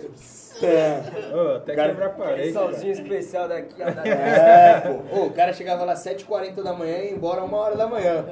É. 0.63 1.01
Ô, 1.35 1.55
até 1.57 1.75
Cara, 1.75 1.89
quebrar 1.89 2.05
a 2.05 2.09
Aquele 2.09 2.27
parede. 2.27 2.53
cara. 2.53 2.65
solzinho 2.71 2.91
especial 2.93 3.47
daqui, 3.47 3.81
ó, 3.81 3.89
da 3.91 4.07
É, 4.07 4.79
pô. 4.81 5.15
Ô, 5.19 5.25
o 5.27 5.31
cara 5.31 5.53
chegava 5.53 5.83
lá 5.83 5.93
7h40 5.95 6.61
da 6.63 6.73
manhã 6.73 6.97
e 6.97 7.05
ia 7.05 7.11
embora 7.13 7.43
uma 7.43 7.57
hora 7.57 7.75
da 7.75 7.87
manhã. 7.87 8.25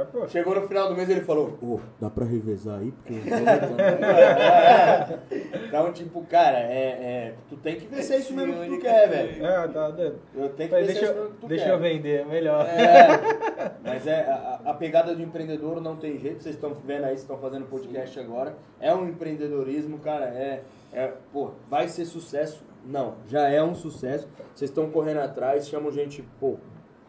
É, 0.00 0.04
pô. 0.04 0.26
Chegou 0.28 0.54
no 0.54 0.66
final 0.68 0.88
do 0.88 0.94
mês 0.96 1.08
ele 1.08 1.22
falou, 1.22 1.58
ô, 1.62 1.80
dá 2.00 2.08
pra 2.10 2.24
revezar 2.24 2.78
aí? 2.80 2.92
Porque 2.92 3.14
eu 3.14 3.20
tô 3.22 3.50
aguentando." 3.50 5.22
Então, 5.72 5.90
tipo, 5.92 6.22
cara, 6.26 6.58
é, 6.58 6.84
é, 7.00 7.34
tu 7.48 7.56
tem 7.56 7.76
que 7.76 7.88
é 7.94 7.98
isso 8.18 8.34
mesmo 8.34 8.52
que 8.62 8.68
tu 8.68 8.78
quer, 8.80 9.08
velho. 9.08 9.46
É, 9.46 9.68
tá. 9.68 9.90
Eu 10.34 10.48
tenho 10.50 10.68
que 10.68 10.74
é 10.74 10.82
Deixa, 10.82 11.04
isso 11.04 11.14
mesmo 11.14 11.30
que 11.30 11.36
tu 11.40 11.46
deixa 11.48 11.64
quer. 11.64 11.70
eu 11.72 11.78
vender, 11.78 12.26
melhor. 12.26 12.66
É, 12.66 13.70
mas 13.82 14.06
é, 14.06 14.20
a, 14.20 14.60
a 14.66 14.74
pegada 14.74 15.14
do 15.14 15.22
empreendedor 15.22 15.80
não 15.80 15.96
tem 15.96 16.18
jeito, 16.18 16.42
vocês 16.42 16.54
estão 16.54 16.74
vendo 16.74 17.04
aí, 17.04 17.10
vocês 17.12 17.20
estão 17.22 17.38
fazendo 17.38 17.64
podcast 17.66 18.20
agora. 18.20 18.54
É 18.80 18.94
um 18.94 19.08
empreendedorismo, 19.08 19.98
cara, 19.98 20.26
é, 20.26 20.60
é, 20.92 21.12
pô, 21.32 21.52
vai 21.68 21.88
ser 21.88 22.04
sucesso? 22.04 22.64
Não, 22.84 23.14
já 23.26 23.48
é 23.48 23.62
um 23.62 23.74
sucesso. 23.74 24.28
Vocês 24.54 24.70
estão 24.70 24.90
correndo 24.90 25.20
atrás, 25.20 25.68
chamam 25.68 25.90
gente, 25.90 26.22
pô, 26.40 26.56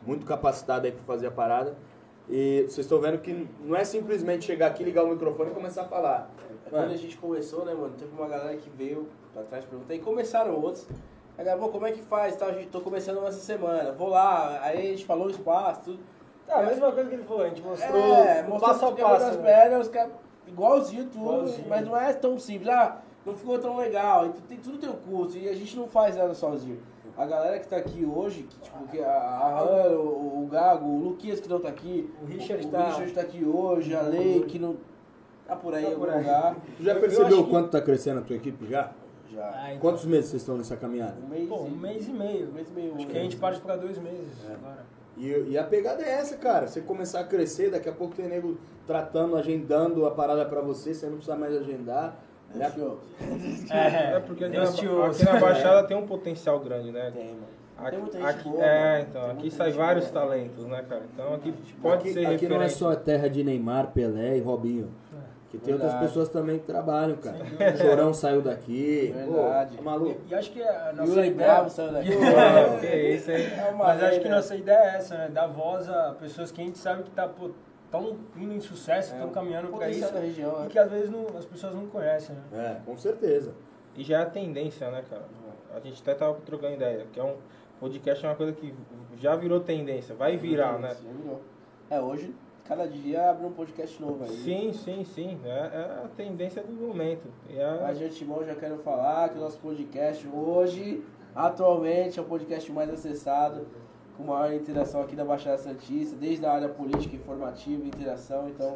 muito 0.06 0.26
capacitada 0.26 0.88
aí 0.88 0.92
pra 0.92 1.04
fazer 1.04 1.28
a 1.28 1.32
parada. 1.32 1.76
E 2.30 2.62
vocês 2.62 2.80
estão 2.86 3.00
vendo 3.02 3.18
que 3.20 3.48
não 3.62 3.76
é 3.76 3.84
simplesmente 3.84 4.46
chegar 4.46 4.68
aqui, 4.68 4.84
ligar 4.84 5.04
o 5.04 5.10
microfone 5.10 5.52
e 5.52 5.54
começar 5.54 5.82
a 5.82 5.86
falar. 5.86 6.32
Quando 6.70 6.92
a 6.92 6.98
gente 6.98 7.18
começou, 7.18 7.66
né, 7.66 7.74
mano, 7.74 7.94
teve 7.98 8.12
uma 8.18 8.28
galera 8.28 8.56
que 8.56 8.70
veio 8.70 9.10
pra 9.34 9.44
trás 9.44 9.66
perguntar, 9.66 9.94
e 9.94 10.00
começaram 10.00 10.56
outros. 10.60 10.88
Aí, 11.38 11.44
galera, 11.44 11.60
pô, 11.60 11.70
como 11.70 11.86
é 11.86 11.92
que 11.92 12.02
faz? 12.02 12.36
Tal, 12.36 12.54
gente, 12.54 12.68
tô 12.68 12.80
começando 12.82 13.18
essa 13.26 13.40
semana, 13.40 13.92
vou 13.92 14.08
lá, 14.10 14.60
aí 14.62 14.78
a 14.78 14.90
gente 14.92 15.06
falou 15.06 15.28
o 15.28 15.30
espaço, 15.30 15.82
tudo. 15.82 16.00
Ah, 16.48 16.60
a 16.60 16.64
mesma 16.64 16.92
coisa 16.92 17.10
que 17.10 17.16
ele 17.16 17.24
falou, 17.24 17.44
a 17.44 17.50
gente 17.50 17.62
mostrou 17.62 18.02
é, 18.02 18.42
o 18.42 18.50
mostrou 18.50 18.60
passo 18.60 18.86
a 18.86 18.90
das 18.92 19.24
passo. 19.24 19.38
né? 19.40 19.44
pernas, 19.44 19.88
os 19.88 19.94
caras, 19.94 20.14
igualzinho 20.48 21.06
tudo, 21.06 21.24
Igualzinho. 21.26 21.68
mas 21.70 21.86
não 21.86 21.98
é 21.98 22.14
tão 22.14 22.38
simples. 22.40 22.70
Ah, 22.70 23.02
não 23.26 23.36
ficou 23.36 23.58
tão 23.60 23.78
legal, 23.78 24.26
então 24.28 24.42
tem, 24.48 24.58
tudo 24.58 24.78
tem 24.78 24.90
um 24.90 24.94
custo, 24.94 25.38
e 25.38 25.48
a 25.50 25.54
gente 25.56 25.76
não 25.78 25.88
faz 25.88 26.16
nada 26.16 26.34
sozinho. 26.34 26.80
A 27.16 27.26
galera 27.28 27.60
que 27.60 27.68
tá 27.68 27.78
aqui 27.78 28.04
hoje, 28.04 28.44
que, 28.44 28.60
tipo, 28.60 28.88
que 28.88 29.00
a, 29.00 29.08
a 29.12 29.60
Hannah, 29.60 29.90
o, 29.98 30.44
o 30.44 30.48
Gago, 30.48 30.86
o 30.88 30.98
Luquias 31.00 31.40
que 31.40 31.48
não 31.48 31.60
tá 31.60 31.70
aqui, 31.70 32.12
O 32.22 32.26
Richard 32.26 32.66
o, 32.66 32.70
tá- 32.70 32.88
Richard 32.88 33.12
tá 33.14 33.22
aqui 33.22 33.46
hoje, 33.46 33.96
a 33.96 34.02
Lei 34.02 34.44
que 34.46 34.58
não 34.58 34.78
tá 35.46 35.56
por 35.56 35.76
aí 35.76 35.84
Tá 35.84 35.90
em 35.90 35.94
algum 35.94 36.06
lugar. 36.06 36.56
Tu 36.78 36.84
já 36.84 36.92
Eu- 36.92 36.96
eu 36.96 37.02
percebeu 37.02 37.40
o 37.40 37.44
que- 37.44 37.50
quanto 37.52 37.70
tá 37.70 37.80
crescendo 37.82 38.20
a 38.20 38.24
tua 38.24 38.36
equipe 38.36 38.66
já? 38.66 38.92
Já. 39.32 39.48
Ah, 39.54 39.68
então. 39.70 39.80
Quantos 39.82 40.06
meses 40.06 40.32
vocês 40.32 40.42
estão 40.42 40.58
nessa 40.58 40.76
caminhada? 40.76 41.16
Um 41.24 41.28
mês, 41.30 41.48
Pô, 41.48 41.62
um 41.62 41.68
e- 41.68 41.72
mês 41.72 42.08
e 42.08 42.12
meio. 42.12 42.50
um 42.50 42.52
mês 42.52 42.68
e 42.70 42.72
meio. 42.74 42.96
Acho 42.96 43.08
que 43.08 43.18
a 43.18 43.22
gente 43.22 43.36
parte 43.36 43.62
pra 43.62 43.76
dois 43.76 43.98
meses 44.00 44.34
agora. 44.52 44.84
E, 45.16 45.28
e 45.52 45.58
a 45.58 45.64
pegada 45.64 46.02
é 46.04 46.10
essa, 46.10 46.36
cara. 46.38 46.66
Você 46.68 46.82
começar 46.82 47.20
a 47.20 47.24
crescer, 47.24 47.70
daqui 47.70 47.88
a 47.88 47.94
pouco 47.94 48.16
tem 48.16 48.28
nego 48.28 48.58
tratando, 48.88 49.36
agendando 49.36 50.06
a 50.08 50.12
parada 50.12 50.44
pra 50.46 50.62
você, 50.62 50.94
você 50.96 51.06
não 51.06 51.14
precisa 51.18 51.36
mais 51.38 51.56
agendar. 51.56 52.18
É 52.60 52.70
show. 52.72 53.00
É, 53.72 54.20
porque 54.20 54.46
aqui 54.46 54.56
na, 54.58 54.64
ouça. 54.64 55.24
aqui 55.24 55.26
na 55.34 55.40
Baixada 55.40 55.88
tem 55.88 55.98
um 55.98 56.06
potencial 56.06 56.60
grande, 56.60 56.92
né? 56.92 57.12
Tem, 57.12 57.26
mano. 57.30 57.48
Aqui, 57.76 57.90
Tem 57.92 58.00
muita 58.00 58.18
gente 58.20 58.30
aqui- 58.30 58.50
boa, 58.50 58.64
é, 58.64 58.92
mano. 58.94 59.06
então, 59.10 59.22
Tem 59.24 59.32
aqui 59.32 59.52
sai 59.52 59.72
vários 59.72 60.08
boa. 60.12 60.22
talentos, 60.26 60.66
né, 60.68 60.86
cara? 60.88 61.02
Então 61.14 61.34
aqui 61.34 61.54
pode 61.82 61.96
aqui, 61.96 62.14
ser 62.14 62.26
aqui 62.28 62.48
não 62.48 62.56
é 62.58 62.60
referente. 62.60 62.74
só 62.76 62.92
a 62.92 62.96
terra 62.96 63.28
de 63.28 63.44
Neymar, 63.44 63.88
Pelé 63.88 64.38
e 64.38 64.42
Robinho. 64.42 64.90
Que 65.50 65.58
tem 65.60 65.74
outras 65.76 65.92
Verdade. 65.92 66.08
pessoas 66.12 66.30
também 66.30 66.58
que 66.60 66.66
trabalham, 66.66 67.16
cara. 67.18 67.38
Chorão 67.78 68.12
saiu 68.14 68.42
daqui. 68.42 69.14
Verdade. 69.16 69.72
Pô, 69.72 69.78
tá 69.78 69.82
maluco. 69.84 70.20
E, 70.28 70.32
e 70.32 70.36
acho 70.36 70.52
que 70.52 70.64
a 70.64 70.94
nossa 70.96 71.12
Yuri 71.14 71.28
ideia... 71.28 71.48
Bravo 71.52 71.70
saiu 71.70 71.92
daqui. 71.92 72.10
É, 72.18 72.80
que 72.80 72.96
isso, 73.16 73.32
hein? 73.32 73.38
É 73.46 73.72
Mas 73.78 74.04
acho 74.04 74.20
que 74.20 74.30
né? 74.30 74.36
nossa 74.36 74.56
ideia 74.56 74.78
é 74.78 74.96
essa, 74.96 75.16
né? 75.18 75.30
Dar 75.32 75.46
voz 75.48 75.88
a 75.90 76.16
pessoas 76.20 76.52
que 76.52 76.60
a 76.60 76.66
gente 76.66 76.78
sabe 76.80 77.04
que 77.04 77.12
tá, 77.12 77.28
pô, 77.28 77.52
tão 77.94 78.18
indo 78.36 78.54
em 78.56 78.60
sucesso, 78.60 79.14
É, 79.14 79.18
estão 79.18 79.30
caminhando 79.32 79.68
pra 79.68 79.78
potencial 79.78 80.10
isso. 80.10 80.14
da 80.14 80.20
região, 80.20 80.56
e 80.58 80.60
né? 80.64 80.68
que 80.70 80.80
às 80.80 80.90
vezes 80.90 81.10
não- 81.12 81.28
as 81.38 81.46
pessoas 81.46 81.76
não 81.76 81.86
conhecem, 81.86 82.36
né? 82.52 82.78
É, 82.82 82.82
com 82.86 82.98
certeza. 82.98 83.54
E 83.96 84.04
já 84.04 84.20
é 84.20 84.24
a 84.24 84.26
tendência, 84.26 84.90
né, 84.90 85.04
cara? 85.08 85.26
A 85.76 85.80
gente 85.80 86.02
até 86.02 86.16
tava 86.16 86.34
trocando 86.46 86.74
ideia, 86.74 87.06
que 87.14 87.20
é 87.20 87.24
um 87.24 87.36
podcast 87.80 88.26
é 88.26 88.30
uma 88.30 88.36
coisa 88.36 88.52
que 88.52 88.74
já 89.20 89.36
virou 89.36 89.60
tendência, 89.60 90.16
vai 90.16 90.36
virar, 90.38 90.80
né? 90.80 90.90
Sim, 90.96 91.08
virou. 91.22 91.42
É, 91.90 92.00
hoje, 92.02 92.34
cada 92.66 92.88
dia 92.88 93.30
abre 93.30 93.46
um 93.46 93.52
podcast 93.52 94.02
novo 94.02 94.24
aí. 94.24 94.30
Sim, 94.32 94.74
sim, 94.74 95.04
sim. 95.06 95.40
É, 95.46 95.50
é 95.50 96.02
a 96.06 96.10
tendência 96.18 96.64
do 96.64 96.74
momento. 96.74 97.28
E 97.50 97.58
é- 97.60 97.80
Mas 97.82 98.00
de 98.00 98.06
antemão 98.06 98.44
já 98.44 98.56
quero 98.56 98.78
falar 98.80 99.30
que 99.30 99.38
o 99.38 99.42
nosso 99.42 99.60
podcast 99.60 100.28
hoje, 100.28 101.04
atualmente, 101.36 102.18
é 102.20 102.22
o 102.22 102.26
podcast 102.26 102.72
mais 102.72 102.90
acessado, 102.90 103.68
com 104.18 104.24
maior 104.24 104.54
interação 104.54 105.02
aqui 105.02 105.16
da 105.16 105.26
Baixada 105.26 105.58
Santista, 105.58 106.16
desde 106.16 106.46
a 106.46 106.52
área 106.54 106.70
política, 106.70 107.16
informativa, 107.16 107.86
interação, 107.86 108.48
então 108.50 108.76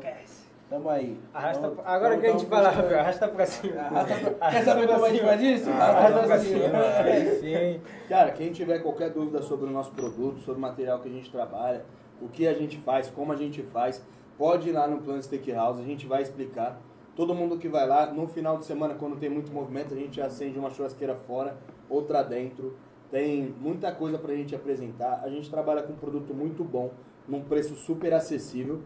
tamo 0.69 0.89
aí. 0.89 1.17
Arrasta, 1.33 1.61
Tamo- 1.69 1.81
agora 1.85 2.09
tamo- 2.09 2.21
que 2.21 2.27
a 2.27 2.31
gente 2.31 2.45
tamo 2.47 2.63
fala, 2.63 2.99
arrasta 2.99 3.27
pra 3.27 3.45
cima. 3.45 3.81
Arrasta 3.81 4.15
pra- 4.15 4.29
Quer 4.31 4.37
Arrasta 4.41 4.65
saber 4.65 4.85
pra 4.85 4.93
como 4.95 5.05
a 5.05 5.09
gente 5.09 5.19
cima. 5.19 5.29
faz 5.29 5.41
isso? 5.41 5.69
Arrasta 5.69 6.23
pra 6.23 6.39
cima. 6.39 6.63
cima. 6.63 6.77
Aí 7.03 7.39
sim. 7.39 7.81
Cara, 8.09 8.31
quem 8.31 8.51
tiver 8.51 8.79
qualquer 8.79 9.09
dúvida 9.11 9.41
sobre 9.41 9.67
o 9.67 9.71
nosso 9.71 9.91
produto, 9.91 10.39
sobre 10.39 10.57
o 10.57 10.61
material 10.61 10.99
que 10.99 11.07
a 11.07 11.11
gente 11.11 11.31
trabalha, 11.31 11.85
o 12.21 12.27
que 12.27 12.47
a 12.47 12.53
gente 12.53 12.77
faz, 12.79 13.09
como 13.09 13.31
a 13.31 13.35
gente 13.35 13.61
faz, 13.61 14.03
pode 14.37 14.69
ir 14.69 14.71
lá 14.71 14.87
no 14.87 14.97
Plano 15.01 15.21
Steakhouse, 15.21 15.79
a 15.81 15.85
gente 15.85 16.05
vai 16.07 16.21
explicar. 16.23 16.79
Todo 17.15 17.33
mundo 17.33 17.57
que 17.57 17.67
vai 17.67 17.87
lá, 17.87 18.07
no 18.07 18.27
final 18.27 18.57
de 18.57 18.65
semana, 18.65 18.93
quando 18.93 19.15
tem 19.17 19.29
muito 19.29 19.51
movimento, 19.51 19.93
a 19.93 19.97
gente 19.97 20.21
acende 20.21 20.59
uma 20.59 20.69
churrasqueira 20.69 21.15
fora, 21.15 21.55
outra 21.89 22.21
dentro. 22.21 22.75
Tem 23.09 23.55
muita 23.59 23.91
coisa 23.91 24.17
pra 24.17 24.35
gente 24.35 24.55
apresentar. 24.55 25.21
A 25.23 25.29
gente 25.29 25.49
trabalha 25.49 25.83
com 25.83 25.93
um 25.93 25.97
produto 25.97 26.33
muito 26.33 26.63
bom, 26.63 26.91
num 27.27 27.41
preço 27.41 27.75
super 27.75 28.13
acessível. 28.13 28.81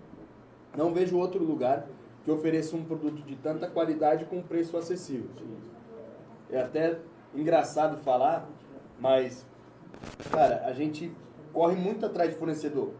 Não 0.77 0.93
vejo 0.93 1.17
outro 1.17 1.43
lugar 1.43 1.87
que 2.23 2.31
ofereça 2.31 2.75
um 2.75 2.83
produto 2.83 3.23
de 3.23 3.35
tanta 3.35 3.67
qualidade 3.67 4.25
com 4.25 4.41
preço 4.41 4.77
acessível. 4.77 5.29
É 6.49 6.59
até 6.59 6.99
engraçado 7.33 7.97
falar, 7.97 8.47
mas, 8.99 9.45
cara, 10.31 10.63
a 10.65 10.73
gente 10.73 11.11
corre 11.51 11.75
muito 11.75 12.05
atrás 12.05 12.29
de 12.29 12.35
fornecedor. 12.35 12.91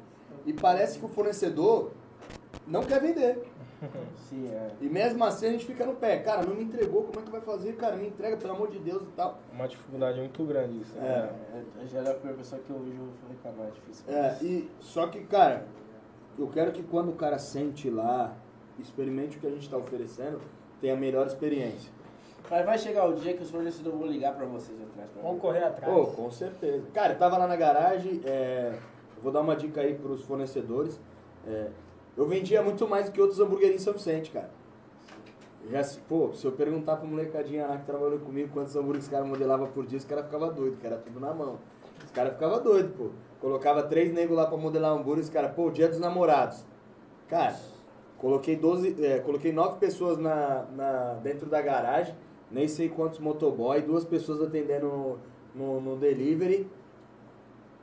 E 0.45 0.53
parece 0.53 0.97
que 0.97 1.05
o 1.05 1.09
fornecedor 1.09 1.91
não 2.65 2.83
quer 2.83 2.99
vender. 2.99 3.43
Sim, 4.29 4.47
é. 4.47 4.71
E 4.79 4.87
mesmo 4.87 5.23
assim 5.23 5.47
a 5.47 5.51
gente 5.51 5.65
fica 5.65 5.85
no 5.85 5.95
pé. 5.95 6.17
Cara, 6.19 6.43
não 6.45 6.55
me 6.55 6.63
entregou, 6.63 7.03
como 7.03 7.19
é 7.19 7.23
que 7.23 7.31
vai 7.31 7.41
fazer? 7.41 7.73
Cara, 7.75 7.95
me 7.95 8.07
entrega, 8.07 8.37
pelo 8.37 8.53
amor 8.53 8.69
de 8.69 8.79
Deus 8.79 9.01
e 9.03 9.11
tal. 9.15 9.39
Uma 9.51 9.67
dificuldade 9.67 10.19
muito 10.19 10.43
grande 10.45 10.81
isso. 10.81 10.95
né? 10.95 11.31
É, 11.81 11.85
já 11.87 11.99
era 11.99 12.11
a 12.11 12.13
primeira 12.13 12.37
pessoa 12.37 12.61
que 12.61 12.69
eu 12.69 12.79
vejo 12.79 13.01
reclamar, 13.29 13.67
é 13.67 13.71
difícil. 13.71 14.05
É, 14.07 14.37
e 14.41 14.69
só 14.79 15.07
que, 15.07 15.21
cara, 15.25 15.65
eu 16.37 16.47
quero 16.47 16.71
que 16.71 16.83
quando 16.83 17.09
o 17.09 17.15
cara 17.15 17.39
sente 17.39 17.89
lá, 17.89 18.33
experimente 18.79 19.37
o 19.37 19.39
que 19.39 19.47
a 19.47 19.51
gente 19.51 19.63
está 19.63 19.77
oferecendo, 19.77 20.39
tenha 20.79 20.93
a 20.93 20.97
melhor 20.97 21.25
experiência. 21.25 21.91
Mas 22.49 22.65
vai 22.65 22.77
chegar 22.77 23.05
o 23.07 23.13
dia 23.13 23.33
que 23.35 23.43
os 23.43 23.49
fornecedores 23.49 23.97
vão 23.97 24.07
ligar 24.07 24.35
pra 24.35 24.45
vocês 24.45 24.77
atrás. 24.81 25.09
Pra 25.11 25.21
Vamos 25.21 25.35
mim. 25.37 25.41
correr 25.41 25.63
atrás. 25.63 25.93
Pô, 25.93 26.05
com 26.07 26.29
certeza. 26.29 26.85
Cara, 26.93 27.13
eu 27.13 27.17
tava 27.19 27.37
lá 27.37 27.47
na 27.47 27.55
garagem, 27.55 28.19
é, 28.25 28.73
eu 29.15 29.23
vou 29.23 29.31
dar 29.31 29.41
uma 29.41 29.55
dica 29.55 29.81
aí 29.81 29.95
pros 29.95 30.23
fornecedores. 30.23 30.99
É, 31.47 31.69
eu 32.21 32.27
vendia 32.27 32.61
muito 32.61 32.87
mais 32.87 33.07
do 33.07 33.11
que 33.11 33.21
outros 33.21 33.39
hamburguerinhos 33.39 33.81
em 33.81 33.83
São 33.85 33.93
Vicente, 33.93 34.31
cara. 34.31 34.49
Já, 35.69 35.83
se- 35.83 35.99
pô, 36.01 36.31
se 36.33 36.45
eu 36.45 36.51
perguntar 36.51 36.97
pra 36.97 37.07
molecadinha 37.07 37.67
lá 37.67 37.77
que 37.77 37.85
trabalhou 37.85 38.19
comigo 38.19 38.49
quantos 38.53 38.75
hambúrgueres 38.75 39.05
os 39.05 39.11
caras 39.11 39.27
modelavam 39.27 39.67
por 39.67 39.85
dia, 39.85 39.97
os 39.97 40.05
caras 40.05 40.25
ficavam 40.25 40.51
doidos, 40.53 40.79
que 40.79 40.85
era 40.85 40.97
tudo 40.97 41.19
na 41.19 41.33
mão. 41.33 41.57
Os 42.03 42.11
caras 42.11 42.33
ficavam 42.33 42.61
doidos, 42.63 42.95
pô. 42.95 43.09
Colocava 43.39 43.83
três 43.83 44.11
negros 44.13 44.37
lá 44.37 44.45
pra 44.47 44.57
modelar 44.57 44.91
hambúrguer, 44.91 45.23
os 45.23 45.29
caras, 45.29 45.51
pô, 45.53 45.69
dia 45.69 45.87
dos 45.87 45.99
namorados. 45.99 46.63
Cara, 47.27 47.55
coloquei 48.17 48.55
12, 48.55 49.03
é, 49.03 49.19
coloquei 49.19 49.51
nove 49.51 49.77
pessoas 49.79 50.17
na, 50.17 50.63
na, 50.75 51.13
dentro 51.23 51.47
da 51.47 51.61
garagem, 51.61 52.13
nem 52.51 52.67
sei 52.67 52.89
quantos 52.89 53.19
motoboy, 53.19 53.81
duas 53.81 54.03
pessoas 54.03 54.41
atendendo 54.41 54.87
no, 54.87 55.17
no, 55.55 55.81
no 55.81 55.95
delivery. 55.95 56.69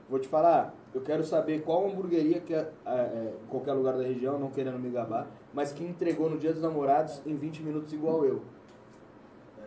Vou 0.08 0.18
te 0.18 0.28
falar, 0.28 0.74
eu 0.94 1.00
quero 1.02 1.22
saber 1.22 1.62
qual 1.62 1.86
hamburgueria 1.86 2.40
que 2.40 2.54
é, 2.54 2.70
é, 2.86 2.90
é, 2.90 3.34
em 3.44 3.46
qualquer 3.48 3.72
lugar 3.72 3.96
da 3.96 4.02
região, 4.02 4.38
não 4.38 4.50
querendo 4.50 4.78
me 4.78 4.90
gabar, 4.90 5.26
mas 5.52 5.72
que 5.72 5.84
entregou 5.84 6.30
no 6.30 6.38
dia 6.38 6.52
dos 6.52 6.62
namorados 6.62 7.20
em 7.26 7.36
20 7.36 7.62
minutos 7.62 7.92
igual 7.92 8.24
eu. 8.24 8.42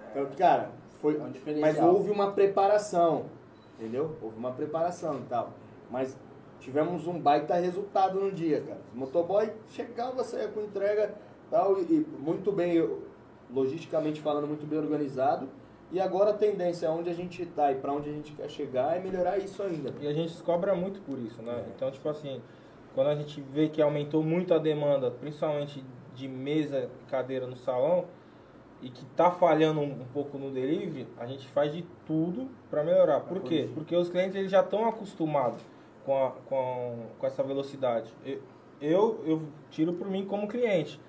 Então, 0.10 0.26
cara, 0.38 0.72
foi, 1.00 1.16
É 1.16 1.20
um 1.20 1.60
mas 1.60 1.80
houve 1.82 2.12
uma 2.12 2.32
preparação, 2.32 3.26
entendeu? 3.80 4.16
Houve 4.22 4.38
uma 4.38 4.52
preparação 4.52 5.20
e 5.20 5.24
tal. 5.30 5.54
Mas 5.90 6.18
tivemos 6.60 7.08
um 7.08 7.20
baita 7.20 7.56
resultado 7.56 8.20
no 8.20 8.32
dia, 8.32 8.62
cara. 8.62 8.82
O 8.94 8.98
motoboy 8.98 9.52
chegava, 9.70 10.24
saía 10.24 10.48
com 10.48 10.62
entrega 10.62 11.14
tal, 11.50 11.80
e, 11.80 11.84
e 11.84 12.08
muito 12.20 12.52
bem, 12.52 12.88
logisticamente 13.54 14.22
falando, 14.22 14.48
muito 14.48 14.66
bem 14.66 14.80
organizado. 14.80 15.48
E 15.92 16.00
agora 16.00 16.30
a 16.32 16.34
tendência 16.34 16.90
onde 16.90 17.10
a 17.10 17.14
gente 17.14 17.46
tá 17.48 17.72
e 17.72 17.76
para 17.76 17.92
onde 17.92 18.10
a 18.10 18.14
gente 18.14 18.32
quer 18.34 18.50
chegar 18.50 18.96
é 18.96 19.00
melhorar 19.00 19.38
isso 19.38 19.62
ainda. 19.62 19.94
E 20.00 20.08
a 20.08 20.14
gente 20.14 20.34
cobra 20.44 20.74
muito 20.74 21.02
por 21.02 21.20
isso, 21.20 21.42
né? 21.42 21.66
Então, 21.76 21.92
tipo 21.92 22.08
assim, 22.08 22.42
quando 22.96 23.08
a 23.08 23.16
gente 23.16 23.42
vê 23.42 23.68
que 23.68 23.82
aumentou 23.82 24.24
muito 24.24 24.54
a 24.54 24.58
demanda, 24.58 25.12
principalmente 25.12 25.84
de 26.16 26.28
mesa 26.28 26.90
e 27.02 27.10
cadeira 27.10 27.46
no 27.46 27.58
salão, 27.58 28.06
e 28.82 28.90
que 28.90 29.06
tá 29.18 29.30
falhando 29.32 29.80
um, 29.82 29.92
um 30.02 30.06
pouco 30.14 30.38
no 30.38 30.50
delivery, 30.50 31.06
a 31.20 31.26
gente 31.28 31.48
faz 31.50 31.72
de 31.74 31.86
tudo 32.06 32.48
para 32.70 32.84
melhorar. 32.84 33.20
Por 33.22 33.42
quê? 33.42 33.70
Porque 33.74 33.96
os 33.96 34.10
clientes 34.10 34.36
eles 34.36 34.50
já 34.50 34.62
estão 34.62 34.88
acostumados 34.88 35.62
com, 36.06 36.26
a- 36.26 36.32
com, 36.48 37.06
com 37.20 37.28
essa 37.28 37.44
velocidade. 37.44 38.12
Eu, 38.26 38.40
eu, 38.82 39.24
eu 39.26 39.42
tiro 39.70 39.94
por 39.94 40.08
mim 40.10 40.26
como 40.26 40.48
cliente. 40.48 41.00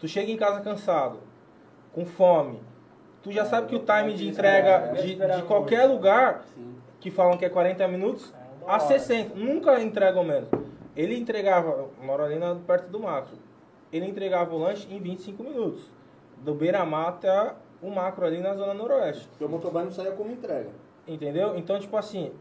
Tu 0.00 0.08
chega 0.08 0.32
em 0.32 0.36
casa 0.36 0.60
cansado, 0.62 1.18
com 1.92 2.04
fome, 2.04 2.58
tu 3.22 3.32
já 3.32 3.44
sabe 3.44 3.68
que 3.68 3.76
o 3.76 3.80
time 3.80 4.14
de 4.14 4.28
entrega 4.28 4.92
de, 5.00 5.14
de 5.14 5.42
qualquer 5.42 5.86
lugar 5.86 6.44
que 7.00 7.10
falam 7.10 7.36
que 7.36 7.44
é 7.44 7.48
40 7.48 7.86
minutos, 7.88 8.32
a 8.66 8.78
60. 8.78 9.34
Nunca 9.34 9.80
entregam 9.80 10.22
menos. 10.22 10.48
Ele 10.96 11.16
entregava, 11.16 11.70
eu 11.70 11.92
moro 12.02 12.22
ali 12.22 12.36
perto 12.66 12.88
do 12.88 13.00
macro, 13.00 13.36
ele 13.92 14.06
entregava 14.06 14.54
o 14.54 14.58
lanche 14.58 14.86
em 14.92 15.00
25 15.00 15.42
minutos. 15.42 15.90
Do 16.38 16.54
beira-mar 16.54 17.08
até 17.08 17.54
o 17.82 17.90
macro 17.90 18.26
ali 18.26 18.38
na 18.38 18.54
zona 18.54 18.74
noroeste. 18.74 19.26
Porque 19.28 19.44
o 19.44 19.48
motoboy 19.48 19.84
não 19.84 19.90
saía 19.90 20.12
como 20.12 20.30
entrega. 20.30 20.70
Entendeu? 21.06 21.56
Então, 21.56 21.78
tipo 21.78 21.96
assim, 21.96 22.32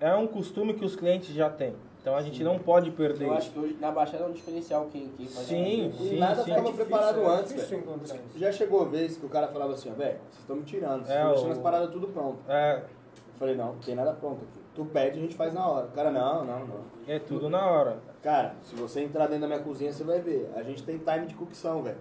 é 0.00 0.14
um 0.14 0.26
costume 0.26 0.74
que 0.74 0.84
os 0.84 0.96
clientes 0.96 1.34
já 1.34 1.50
têm. 1.50 1.74
Então 2.06 2.14
a 2.16 2.22
gente 2.22 2.44
não 2.44 2.56
pode 2.56 2.92
perder 2.92 3.24
Eu 3.24 3.34
acho 3.34 3.50
que 3.50 3.58
hoje 3.58 3.76
na 3.80 3.90
Baixada 3.90 4.22
é 4.22 4.26
um 4.28 4.32
diferencial 4.32 4.86
quem, 4.92 5.08
quem 5.16 5.26
faz 5.26 5.44
Sim, 5.48 5.88
isso. 5.88 6.04
E 6.04 6.08
sim, 6.10 6.18
nada 6.20 6.36
sim. 6.36 6.42
ficava 6.44 6.60
Difícil, 6.62 6.86
preparado 6.86 7.20
é 7.20 7.26
antes, 7.26 7.52
velho. 7.68 8.22
Já 8.36 8.52
chegou 8.52 8.82
a 8.82 8.84
vez 8.84 9.16
que 9.16 9.26
o 9.26 9.28
cara 9.28 9.48
falava 9.48 9.72
assim, 9.72 9.90
ó, 9.90 9.94
velho, 9.94 10.16
vocês 10.30 10.38
estão 10.38 10.54
me 10.54 10.62
tirando, 10.62 11.04
vocês 11.04 11.10
É, 11.10 11.14
estão 11.16 11.30
deixando 11.32 11.48
o- 11.48 11.52
as 11.52 11.58
paradas 11.58 11.90
tudo 11.90 12.06
pronto. 12.06 12.38
É, 12.48 12.76
Eu 12.76 13.38
falei, 13.40 13.56
não, 13.56 13.72
não 13.72 13.80
tem 13.80 13.96
nada 13.96 14.12
pronto 14.12 14.36
aqui. 14.36 14.60
Tu 14.72 14.84
pede, 14.84 15.18
a 15.18 15.22
gente 15.22 15.34
faz 15.34 15.52
na 15.52 15.66
hora. 15.68 15.86
O 15.86 15.90
cara, 15.90 16.12
não, 16.12 16.44
não, 16.44 16.60
não. 16.60 16.80
é 17.08 17.18
tudo 17.18 17.50
na 17.50 17.66
hora. 17.68 17.98
Cara, 18.22 18.54
se 18.62 18.76
você 18.76 19.00
entrar 19.00 19.26
dentro 19.26 19.40
da 19.40 19.48
minha 19.48 19.58
cozinha, 19.60 19.92
você 19.92 20.04
vai 20.04 20.20
ver. 20.20 20.48
A 20.54 20.62
gente 20.62 20.84
tem 20.84 20.98
time 20.98 21.26
de 21.26 21.34
cocção, 21.34 21.82
velho. 21.82 21.98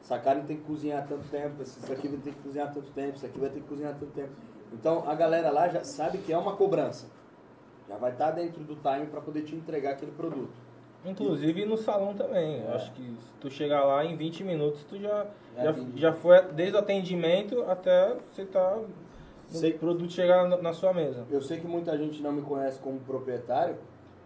Essa 0.00 0.20
carne 0.20 0.44
tem 0.44 0.56
que 0.56 0.62
cozinhar 0.62 1.04
tanto 1.08 1.28
tempo, 1.28 1.60
isso 1.64 1.92
aqui 1.92 2.06
vai 2.06 2.18
ter 2.20 2.30
que 2.30 2.38
cozinhar 2.42 2.72
tanto 2.72 2.90
tempo, 2.92 3.16
isso 3.16 3.26
aqui 3.26 3.40
vai 3.40 3.50
ter 3.50 3.58
que 3.60 3.66
cozinhar 3.66 3.92
tanto 3.98 4.12
tempo. 4.12 4.30
Então 4.72 5.02
a 5.04 5.16
galera 5.16 5.50
lá 5.50 5.68
já 5.68 5.82
sabe 5.82 6.18
que 6.18 6.32
é 6.32 6.38
uma 6.38 6.54
cobrança. 6.54 7.06
Já 7.88 7.96
vai 7.96 8.12
estar 8.12 8.30
dentro 8.30 8.62
do 8.64 8.76
time 8.76 9.06
para 9.06 9.20
poder 9.20 9.42
te 9.42 9.54
entregar 9.54 9.92
aquele 9.92 10.12
produto. 10.12 10.50
Inclusive 11.04 11.64
no 11.64 11.76
salão 11.76 12.14
também. 12.14 12.62
Eu 12.62 12.74
Acho 12.74 12.92
que 12.92 13.02
se 13.02 13.32
tu 13.40 13.50
chegar 13.50 13.84
lá 13.84 14.04
em 14.04 14.16
20 14.16 14.44
minutos, 14.44 14.84
tu 14.84 14.98
já, 14.98 15.26
Já 15.56 15.74
já, 15.96 16.12
foi 16.12 16.40
desde 16.52 16.76
o 16.76 16.78
atendimento 16.78 17.62
até 17.68 18.14
você 18.30 18.44
tá 18.44 18.76
o 18.76 18.86
Sei- 19.48 19.72
produto 19.74 20.10
chegar 20.12 20.48
na, 20.48 20.56
na 20.58 20.72
sua 20.72 20.92
mesa. 20.94 21.26
Eu 21.30 21.42
sei 21.42 21.58
que 21.58 21.66
muita 21.66 21.96
gente 21.98 22.22
não 22.22 22.32
me 22.32 22.42
conhece 22.42 22.78
como 22.78 23.00
proprietário 23.00 23.76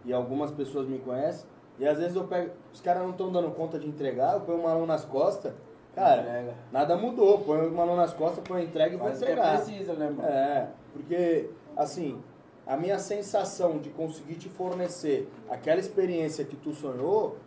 e 0.05 0.13
algumas 0.13 0.51
pessoas 0.51 0.87
me 0.87 0.99
conhecem. 0.99 1.49
E 1.79 1.87
às 1.87 1.97
vezes 1.97 2.15
eu 2.15 2.23
pego, 2.25 2.51
os 2.71 2.79
caras 2.79 3.03
não 3.03 3.11
estão 3.11 3.31
dando 3.31 3.51
conta 3.51 3.77
de 3.77 3.87
entregar, 3.87 4.35
eu 4.35 4.41
ponho 4.41 4.59
uma 4.59 4.73
mão 4.73 4.85
nas 4.85 5.03
costas. 5.03 5.53
Cara, 5.93 6.21
Entrega. 6.21 6.53
nada 6.71 6.95
mudou. 6.95 7.39
Põe 7.39 7.67
uma 7.67 7.85
mão 7.85 7.95
nas 7.95 8.13
costas, 8.13 8.43
põe 8.47 8.61
a 8.61 8.63
entrega 8.63 8.93
e 8.93 8.97
o 8.97 8.99
que 8.99 9.07
é 9.07 9.11
entregar. 9.11 9.55
preciso, 9.57 9.93
né, 9.93 10.09
mano? 10.11 10.27
É, 10.29 10.69
porque, 10.93 11.49
assim, 11.75 12.21
a 12.67 12.75
minha 12.77 12.99
sensação 12.99 13.77
de 13.77 13.89
conseguir 13.89 14.35
te 14.35 14.49
fornecer 14.49 15.27
aquela 15.49 15.79
experiência 15.79 16.43
que 16.43 16.55
tu 16.55 16.73
sonhou, 16.73 17.37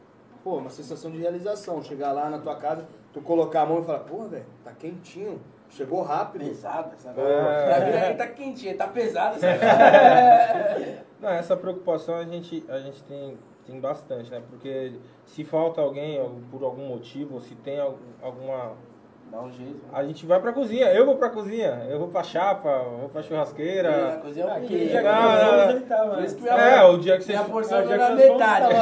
pô, 0.43 0.57
uma 0.57 0.71
sensação 0.71 1.11
de 1.11 1.19
realização. 1.19 1.83
Chegar 1.83 2.13
lá 2.13 2.31
na 2.31 2.39
tua 2.39 2.57
casa, 2.57 2.87
tu 3.13 3.21
colocar 3.21 3.63
a 3.63 3.67
mão 3.67 3.81
e 3.81 3.85
falar, 3.85 4.01
pô, 4.01 4.25
velho, 4.25 4.47
tá 4.65 4.73
quentinho, 4.73 5.41
chegou 5.69 6.03
rápido. 6.03 6.45
Pesado, 6.47 6.95
sabe? 6.97 7.21
É. 7.21 8.15
Tá 8.15 8.27
quentinho, 8.29 8.77
tá 8.77 8.89
pesado, 8.89 9.39
sabe? 9.39 9.59
Não, 11.21 11.29
essa 11.29 11.55
preocupação 11.57 12.15
a 12.15 12.25
gente, 12.25 12.65
a 12.69 12.79
gente 12.79 13.03
tem, 13.05 13.37
tem 13.67 13.79
bastante, 13.79 14.31
né? 14.31 14.43
Porque 14.49 14.95
se 15.27 15.45
falta 15.45 15.81
alguém 15.83 16.19
por 16.51 16.65
algum 16.65 16.87
motivo, 16.89 17.35
ou 17.35 17.41
se 17.43 17.55
tem 17.57 17.79
al- 17.79 17.99
alguma. 18.23 18.73
Dá 19.31 19.41
um 19.43 19.51
jeito. 19.53 19.81
A 19.93 20.03
gente 20.05 20.27
vai 20.27 20.41
pra 20.41 20.53
cozinha, 20.53 20.87
eu 20.93 21.07
vou 21.07 21.17
pra 21.17 21.31
cozinha, 21.31 21.87
eu 21.89 21.99
vou 22.01 22.09
pra 22.09 22.23
chapa, 22.25 22.69
eu 22.69 22.99
vou 22.99 23.09
pra 23.09 23.21
E 23.21 23.25
churrasqueira. 23.25 24.21
cozinha 24.23 24.45
é 24.45 24.49
tava. 25.87 26.15
Por 26.17 26.25
isso 26.25 26.35
que 26.37 26.43
minha, 26.43 26.55
É, 26.55 26.85
o 26.85 26.99
dia 26.99 27.17
que 27.17 27.23
você. 27.25 27.33
minha 27.33 27.45
porção 27.45 27.79
é 27.79 27.83
o 27.83 27.87
dia 27.87 27.97
na 27.97 28.07
que 28.17 28.23
fomos, 28.23 28.33
metade. 28.33 28.75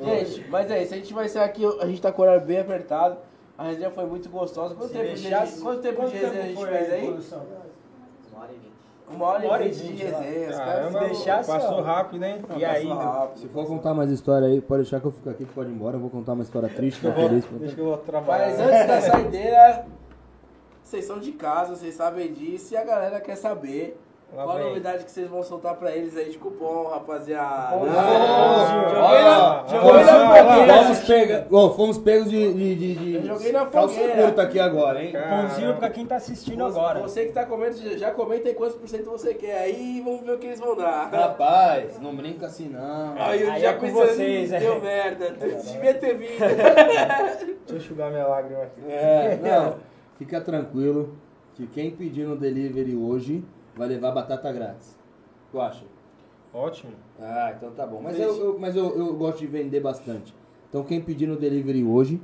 tava 0.00 0.12
gente, 0.18 0.46
mas 0.48 0.70
é 0.70 0.82
isso. 0.82 0.94
A 0.94 0.96
gente 0.96 1.14
vai 1.14 1.28
ser 1.28 1.38
aqui, 1.40 1.64
a 1.80 1.86
gente 1.86 2.00
tá 2.00 2.12
com 2.12 2.22
o 2.22 2.24
horário 2.24 2.44
bem 2.46 2.60
apertado. 2.60 3.16
A 3.58 3.64
resenha 3.64 3.90
foi 3.90 4.04
muito 4.06 4.28
gostosa. 4.28 4.74
Quanto 4.74 4.90
Se 4.92 4.98
tempo, 4.98 5.14
de, 5.14 5.60
quanto 5.60 5.80
tempo 5.82 6.06
de 6.06 6.16
resenha 6.16 6.42
a 6.42 6.46
gente 6.46 6.66
fez 6.66 6.92
aí? 6.92 7.06
produção? 7.06 7.42
Uma 9.14 9.26
hora 9.26 9.44
Uma 9.44 9.52
hora 9.52 9.64
e 9.64 9.70
vinte 9.70 9.96
de 9.96 10.04
né? 10.04 10.10
resenha. 10.20 10.50
Os 10.50 10.56
caras 10.56 10.74
Caramba, 10.74 10.98
se 11.00 11.04
deixasse, 11.06 11.50
passou 11.50 11.78
ó. 11.78 11.82
rápido, 11.82 12.24
hein? 12.24 12.42
E 12.56 12.64
aí, 12.64 12.88
rápido. 12.88 13.38
Se 13.40 13.48
for 13.48 13.66
contar 13.66 13.94
mais 13.94 14.10
história 14.10 14.48
aí, 14.48 14.60
pode 14.60 14.82
deixar 14.82 15.00
que 15.00 15.06
eu 15.06 15.10
fico 15.12 15.28
aqui, 15.30 15.44
que 15.44 15.52
pode 15.52 15.70
ir 15.70 15.74
embora. 15.74 15.96
Eu 15.96 16.00
vou 16.00 16.10
contar 16.10 16.32
uma 16.32 16.42
história 16.42 16.68
triste, 16.68 17.04
Eu 17.04 17.10
não 17.10 17.18
vou- 17.20 17.28
feliz. 17.28 17.44
Deixa 17.60 17.74
que 17.74 17.80
eu 17.80 17.84
vou 17.86 17.96
trabalhar. 17.98 18.46
Mas 18.48 18.60
antes 18.60 18.86
da 18.86 19.00
saideira, 19.00 19.86
vocês 20.82 21.04
são 21.04 21.18
de 21.18 21.32
casa, 21.32 21.76
vocês 21.76 21.94
sabem 21.94 22.32
disso 22.32 22.74
e 22.74 22.76
a 22.76 22.84
galera 22.84 23.20
quer 23.20 23.36
saber 23.36 23.98
Lá 24.34 24.44
qual 24.44 24.56
a 24.56 24.60
novidade 24.60 25.04
que 25.04 25.10
vocês 25.10 25.28
vão 25.28 25.42
soltar 25.42 25.74
pra 25.76 25.94
eles 25.94 26.16
aí 26.16 26.30
de 26.30 26.38
cupom, 26.38 26.88
rapaziada. 26.88 27.76
Joguei 27.76 29.22
na, 29.22 29.64
joguei 29.68 30.04
fogueira. 30.04 30.74
Fomos 30.82 31.00
pegos, 31.00 31.44
ó, 31.52 31.70
fomos 31.74 31.98
pegos 31.98 32.30
de, 32.30 32.54
de, 32.54 32.74
de, 32.74 32.94
de 32.94 33.14
Eu 33.16 33.22
joguei 33.24 33.52
na 33.52 33.66
calça 33.66 34.00
curta 34.00 34.42
aqui 34.42 34.58
agora, 34.58 35.04
hein? 35.04 35.12
Pãozinho 35.12 35.76
pra 35.76 35.90
quem 35.90 36.06
tá 36.06 36.16
assistindo 36.16 36.64
Você, 36.64 36.78
agora. 36.78 37.00
você 37.00 37.26
que 37.26 37.32
tá 37.32 37.44
comendo, 37.44 37.98
já 37.98 38.10
comenta 38.10 38.48
aí 38.48 38.54
quantos 38.54 38.76
por 38.76 38.88
cento 38.88 39.10
você 39.10 39.34
quer 39.34 39.58
aí 39.58 39.98
e 39.98 40.00
vamos 40.00 40.22
ver 40.22 40.32
o 40.32 40.38
que 40.38 40.46
eles 40.46 40.60
vão 40.60 40.74
dar. 40.76 41.10
Rapaz, 41.12 42.00
não 42.00 42.16
brinca 42.16 42.46
assim 42.46 42.70
não. 42.70 43.14
Aí 43.18 43.42
eu 43.42 43.52
Aí 43.52 43.60
já 43.60 43.68
é 43.68 43.72
com 43.74 43.80
pensando, 43.86 44.06
vocês, 44.06 44.50
"Ih, 44.50 44.54
é." 44.54 44.60
deu 44.60 44.80
merda, 44.80 45.30
devia 45.62 45.94
ter 45.94 46.16
vindo. 46.16 46.38
Deixa 46.40 47.46
eu 47.68 47.76
enxugar 47.76 48.10
minha 48.10 48.26
lágrima 48.26 48.62
aqui. 48.62 48.80
É, 48.88 49.38
não, 49.42 49.74
fica 50.18 50.40
tranquilo 50.40 51.14
que 51.54 51.66
quem 51.66 51.90
pedir 51.90 52.24
no 52.26 52.34
delivery 52.34 52.96
hoje 52.96 53.44
vai 53.76 53.88
levar 53.88 54.10
batata 54.12 54.52
grátis. 54.52 54.98
Tu 55.50 55.60
acha? 55.60 55.84
Ótimo. 56.54 56.92
Ah, 57.20 57.52
então 57.56 57.70
tá 57.72 57.86
bom. 57.86 58.00
Mas, 58.02 58.18
eu, 58.18 58.36
eu- 58.36 58.58
mas 58.58 58.76
eu, 58.76 58.96
eu 58.96 59.14
gosto 59.14 59.38
de 59.38 59.46
vender 59.46 59.80
bastante. 59.80 60.34
Então 60.68 60.82
quem 60.84 61.00
pedir 61.00 61.26
no 61.26 61.36
delivery 61.36 61.84
hoje 61.84 62.20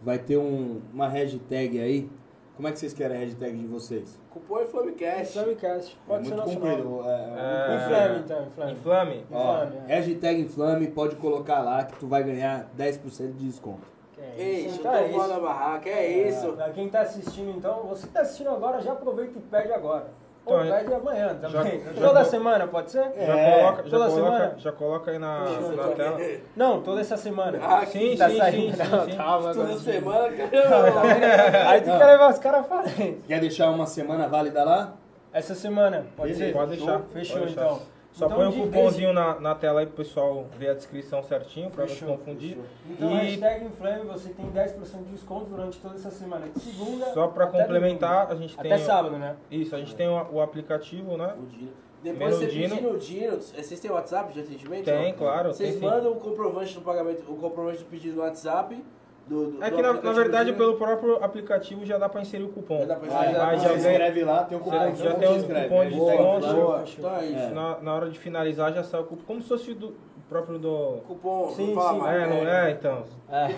vai 0.00 0.18
ter 0.18 0.36
um, 0.36 0.80
uma 0.92 1.08
hashtag 1.08 1.80
aí. 1.80 2.10
Como 2.54 2.68
é 2.68 2.72
que 2.72 2.78
vocês 2.78 2.92
querem 2.92 3.16
a 3.16 3.20
hashtag 3.20 3.56
de 3.56 3.66
vocês? 3.66 4.20
Cupom 4.30 4.60
Inflamecast. 4.60 5.32
Flamecast. 5.32 5.98
Pode 6.06 6.26
é 6.26 6.28
ser 6.28 6.34
nosso 6.36 6.54
comprido. 6.54 6.84
nome. 6.84 7.08
É, 7.08 7.12
é, 7.12 7.72
É. 7.72 7.76
Inflame, 7.76 8.18
então, 8.24 8.46
inflame. 8.46 8.72
Inflame. 8.72 9.26
Ó, 9.32 9.64
Inflame, 9.64 9.76
é. 9.88 9.94
hashtag 9.96 10.40
Inflame, 10.42 10.86
pode 10.88 11.16
colocar 11.16 11.60
lá 11.62 11.84
que 11.84 11.98
tu 11.98 12.06
vai 12.06 12.22
ganhar 12.22 12.70
10% 12.78 13.32
de 13.36 13.46
desconto. 13.46 13.90
Que 14.12 14.20
é 14.20 14.34
Ei, 14.36 14.66
isso, 14.66 14.80
é 14.86 15.08
bola 15.08 15.24
isso. 15.24 15.28
na 15.34 15.40
barraca, 15.40 15.88
é 15.88 16.28
isso. 16.28 16.52
Pra 16.52 16.70
quem 16.70 16.88
tá 16.88 17.00
assistindo, 17.00 17.50
então, 17.56 17.84
você 17.84 18.06
que 18.06 18.12
tá 18.12 18.20
assistindo 18.20 18.50
agora, 18.50 18.80
já 18.80 18.92
aproveita 18.92 19.38
e 19.38 19.42
pede 19.42 19.72
agora. 19.72 20.08
Então, 20.44 20.56
Ou 20.56 20.64
é- 20.64 20.80
pede 20.80 20.92
amanhã 20.94 21.34
também. 21.40 21.80
já 21.80 21.92
toda 22.08 22.22
vou- 22.22 22.24
semana, 22.30 22.66
pode 22.66 22.90
ser? 22.90 23.02
Já 23.16 23.36
É, 23.38 23.60
coloca, 23.60 23.82
já 23.84 23.90
toda 23.90 24.06
coloca, 24.10 24.10
semana? 24.36 24.54
já 24.58 24.72
coloca 24.72 25.10
aí 25.12 25.18
na, 25.18 25.38
na 25.38 25.50
então. 25.72 25.92
tela. 25.94 26.20
Não, 26.56 26.82
toda 26.82 27.00
essa 27.00 27.16
semana. 27.16 27.58
Ah, 27.62 27.86
Sim, 27.86 28.16
tá 28.16 28.28
sim, 28.28 28.38
saindo. 28.38 28.76
sim, 28.76 28.84
sim, 28.84 29.10
sim. 29.12 29.16
calma, 29.16 29.54
Toda 29.54 29.76
semana, 29.78 30.28
caramba. 30.36 31.68
Aí 31.70 31.80
tu 31.80 31.86
quer 31.96 32.06
levar 32.06 32.30
os 32.30 32.38
caras 32.40 32.60
à 32.60 32.64
falência. 32.64 33.16
Quer 33.28 33.40
deixar 33.40 33.70
uma 33.70 33.86
semana 33.86 34.26
válida 34.26 34.64
lá? 34.64 34.94
Essa 35.32 35.54
semana, 35.54 36.04
pode 36.16 36.32
Beleza, 36.32 36.52
ser? 36.52 36.52
Pode 36.58 36.76
deixar. 36.76 37.00
Fechou, 37.12 37.38
pode 37.38 37.46
deixar. 37.54 37.64
então. 37.66 37.80
Só 38.12 38.26
Então, 38.26 38.36
põe 38.36 38.48
o 38.48 38.50
de 38.52 38.60
cupomzinho 38.60 39.12
na, 39.12 39.40
na 39.40 39.54
tela 39.54 39.80
aí 39.80 39.86
pro 39.86 39.96
pessoal 39.96 40.46
ver 40.58 40.68
a 40.70 40.74
descrição 40.74 41.22
certinho, 41.22 41.70
pra 41.70 41.82
não 41.84 41.88
se 41.88 41.94
Fechou, 42.00 42.16
confundir. 42.18 42.58
Então, 42.90 43.10
E- 43.10 43.14
hashtag 43.14 43.64
Inflame, 43.64 44.04
você 44.04 44.28
tem 44.30 44.46
10% 44.50 45.04
de 45.04 45.10
desconto 45.12 45.46
durante 45.46 45.78
toda 45.78 45.94
essa 45.94 46.10
semana. 46.10 46.46
De 46.48 46.60
segunda 46.60 47.06
Só 47.14 47.28
pra 47.28 47.46
complementar, 47.46 48.26
domingo. 48.26 48.32
a 48.32 48.46
gente 48.46 48.58
tem. 48.58 48.72
Até 48.72 48.84
sábado, 48.84 49.16
né? 49.16 49.36
Isso, 49.50 49.74
a 49.74 49.78
gente 49.78 49.94
tem 49.96 50.08
o, 50.08 50.26
o 50.32 50.40
aplicativo, 50.42 51.16
né? 51.16 51.34
O 51.38 51.46
Dino. 51.46 51.70
Depois 52.02 52.34
você 52.34 52.46
pedir 52.46 52.82
no 52.82 52.98
Dino, 52.98 53.36
vocês 53.40 53.78
têm 53.80 53.90
WhatsApp 53.90 54.32
de 54.34 54.40
atendimento? 54.40 54.84
Tem, 54.84 55.14
claro. 55.14 55.54
Vocês 55.54 55.76
tem 55.78 55.88
mandam 55.88 56.12
o 56.12 56.16
comprovante 56.16 56.74
do 56.74 56.80
pagamento, 56.80 57.22
o 57.32 57.36
comprovante 57.36 57.78
do 57.78 57.84
pedido 57.86 58.16
no 58.16 58.22
WhatsApp. 58.22 58.84
Do, 59.26 59.52
do, 59.52 59.64
É 59.64 59.70
que 59.70 59.80
na, 59.80 59.92
na 59.94 60.12
verdade, 60.12 60.52
pelo 60.52 60.74
próprio 60.76 61.22
aplicativo 61.22 61.86
já 61.86 61.96
dá 61.96 62.08
pra 62.08 62.20
inserir 62.22 62.44
o 62.44 62.48
cupom. 62.48 62.80
Já 62.80 62.84
dá 62.86 62.96
pra 62.96 63.06
inserir. 63.08 63.36
Aí 63.40 63.56
você 63.58 63.62
já 63.62 63.68
vem- 63.74 63.78
escreve 63.92 64.24
lá, 64.24 64.44
tem 64.44 64.58
um 64.58 64.60
cupom. 64.60 64.76
Já- 64.76 64.90
já 64.90 65.14
tem 65.14 65.36
escreve. 65.36 65.68
cupom 65.68 65.84
de 65.84 65.90
desconto. 65.94 67.06
é. 67.08 67.32
É. 67.32 67.50
Na, 67.50 67.78
na 67.80 67.94
hora 67.94 68.10
de 68.10 68.18
finalizar 68.18 68.72
já 68.72 68.82
sai 68.82 69.00
o 69.00 69.04
cupom, 69.04 69.22
como 69.26 69.40
se 69.42 69.48
fosse 69.48 69.74
do 69.74 69.94
próprio 70.28 70.58
do. 70.58 70.98
Cupom, 71.06 71.52
Sim, 71.54 71.68
não 71.68 71.74
fala 71.82 71.92
sim. 71.92 71.98
mais. 72.00 72.22
É, 72.22 72.26
não 72.26 72.48
é? 72.52 72.70
Então. 72.72 73.04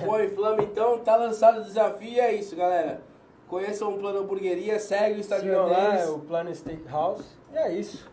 Cupom 0.01 0.21
Inflame, 0.21 0.65
então, 0.65 0.99
tá 0.99 1.17
lançado 1.17 1.61
o 1.61 1.65
desafio 1.65 2.09
e 2.09 2.21
é 2.21 2.35
isso, 2.35 2.55
galera. 2.55 3.01
Conheçam 3.49 3.95
o 3.95 3.99
Plano 3.99 4.21
Hamburgueria, 4.21 4.79
segue 4.79 5.17
o 5.17 5.21
Instagram 5.21 5.49
Sigam 5.65 5.69
lá, 5.71 5.85
é 5.95 5.97
deles. 5.97 6.09
o 6.11 6.19
Plano 6.21 6.55
Steakhouse. 6.55 7.25
E 7.53 7.57
é 7.57 7.73
isso. 7.73 8.11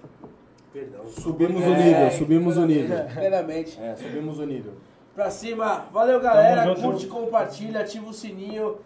Perdão. 0.74 1.06
Subimos 1.06 1.66
o 1.66 1.70
nível, 1.74 2.12
subimos 2.12 2.58
o 2.58 2.66
nível. 2.66 2.98
Primeiramente. 3.06 3.80
É, 3.82 3.96
subimos 3.96 4.40
o 4.40 4.46
nível. 4.46 4.74
Pra 5.16 5.30
cima. 5.30 5.86
Valeu, 5.92 6.20
galera. 6.20 6.64
Tamo 6.64 6.76
junto. 6.76 6.88
Curte, 6.90 7.08
compartilha, 7.08 7.82
ativa 7.82 8.10
o 8.10 8.14
sininho. 8.14 8.78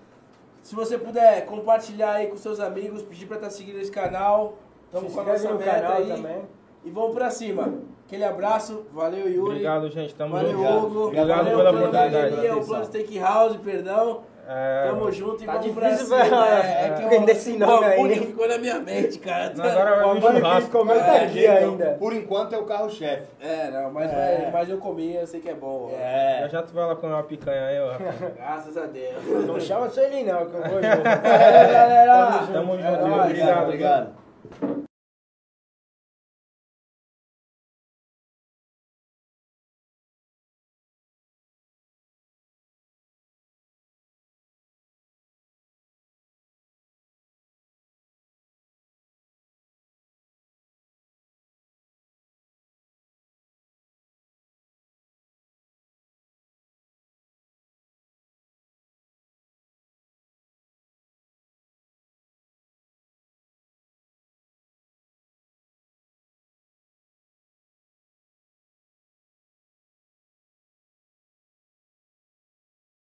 Se 0.63 0.75
você 0.75 0.97
puder 0.97 1.45
compartilhar 1.45 2.13
aí 2.13 2.27
com 2.27 2.37
seus 2.37 2.59
amigos, 2.59 3.03
pedir 3.03 3.27
pra 3.27 3.35
estar 3.37 3.51
seguindo 3.51 3.79
esse 3.79 3.91
canal. 3.91 4.55
Tamo 4.91 5.07
Se 5.09 5.13
com 5.15 5.21
a 5.21 5.23
nossa 5.23 5.51
no 5.51 5.59
meta 5.59 5.71
canal 5.71 5.97
aí. 5.97 6.07
também. 6.07 6.41
E 6.83 6.89
vamos 6.89 7.13
pra 7.13 7.29
cima. 7.29 7.73
Aquele 8.07 8.23
abraço. 8.23 8.85
Valeu, 8.91 9.27
Yuri. 9.27 9.39
Obrigado, 9.51 9.89
gente. 9.89 10.13
Tamo 10.15 10.33
Valeu, 10.33 10.51
junto. 10.51 10.61
Obrigado. 10.63 10.85
Hugo. 10.87 11.03
Obrigado 11.05 11.27
Valeu, 11.27 11.57
pela 11.57 11.71
Plano 11.71 11.87
oportunidade. 11.87 12.47
O 12.49 12.65
Plano. 12.65 12.85
Steakhouse, 12.85 13.57
perdão. 13.59 14.21
É, 14.47 14.87
Tamo 14.89 15.11
junto 15.11 15.41
e 15.43 15.45
Tá 15.45 15.53
vamos 15.53 15.71
pra 15.73 15.89
difícil 15.89 16.05
cima. 16.05 16.25
pra- 16.25 16.59
É, 16.59 16.85
é 16.85 16.89
que 17.09 17.15
eu- 17.15 17.29
esse 17.29 17.51
o 17.53 17.59
nome 17.59 17.85
aí. 17.85 17.93
hambúrguer 17.99 18.21
ficou 18.27 18.47
na 18.47 18.57
minha 18.59 18.79
mente, 18.79 19.17
cara. 19.19 19.51
Agora 19.57 20.03
vai 20.05 20.13
vir 20.15 20.21
churrasco. 20.39 20.69
comenta 20.71 20.99
É, 21.05 21.25
aqui 21.25 21.47
ainda. 21.47 21.85
Por 21.99 22.13
enquanto 22.13 22.53
é 22.53 22.57
o 22.59 22.65
carro-chefe. 22.65 23.25
É, 23.41 23.71
não, 23.71 23.91
mas, 23.91 24.11
É. 24.11 24.49
mas 24.53 24.69
eu 24.69 24.77
comi, 24.77 25.15
eu 25.15 25.25
sei 25.25 25.39
que 25.39 25.49
é 25.49 25.53
bom. 25.55 25.89
ó. 25.91 25.97
Já 25.97 26.03
É. 26.03 26.49
já 26.51 26.61
tu 26.61 26.73
vai 26.73 26.85
lá 26.85 26.95
comer 26.95 27.13
uma 27.13 27.23
picanha 27.23 27.65
aí, 27.65 27.79
ó. 27.79 27.93
Graças 28.37 28.77
a 28.77 28.85
Deus. 28.85 29.47
Não 29.47 29.59
chama 29.59 29.89
Sueli 29.89 30.23
não, 30.23 30.45
que 30.45 30.55
eu 30.55 30.61
vou 30.61 30.81
junto. 30.81 31.03
Valeu, 31.03 31.03
galera. 31.73 32.43
Tamo 32.53 32.73
junto. 32.77 32.85
É 32.87 33.01
nóis. 33.01 33.23
Obrigado. 33.25 33.63
Obrigado. 33.63 34.85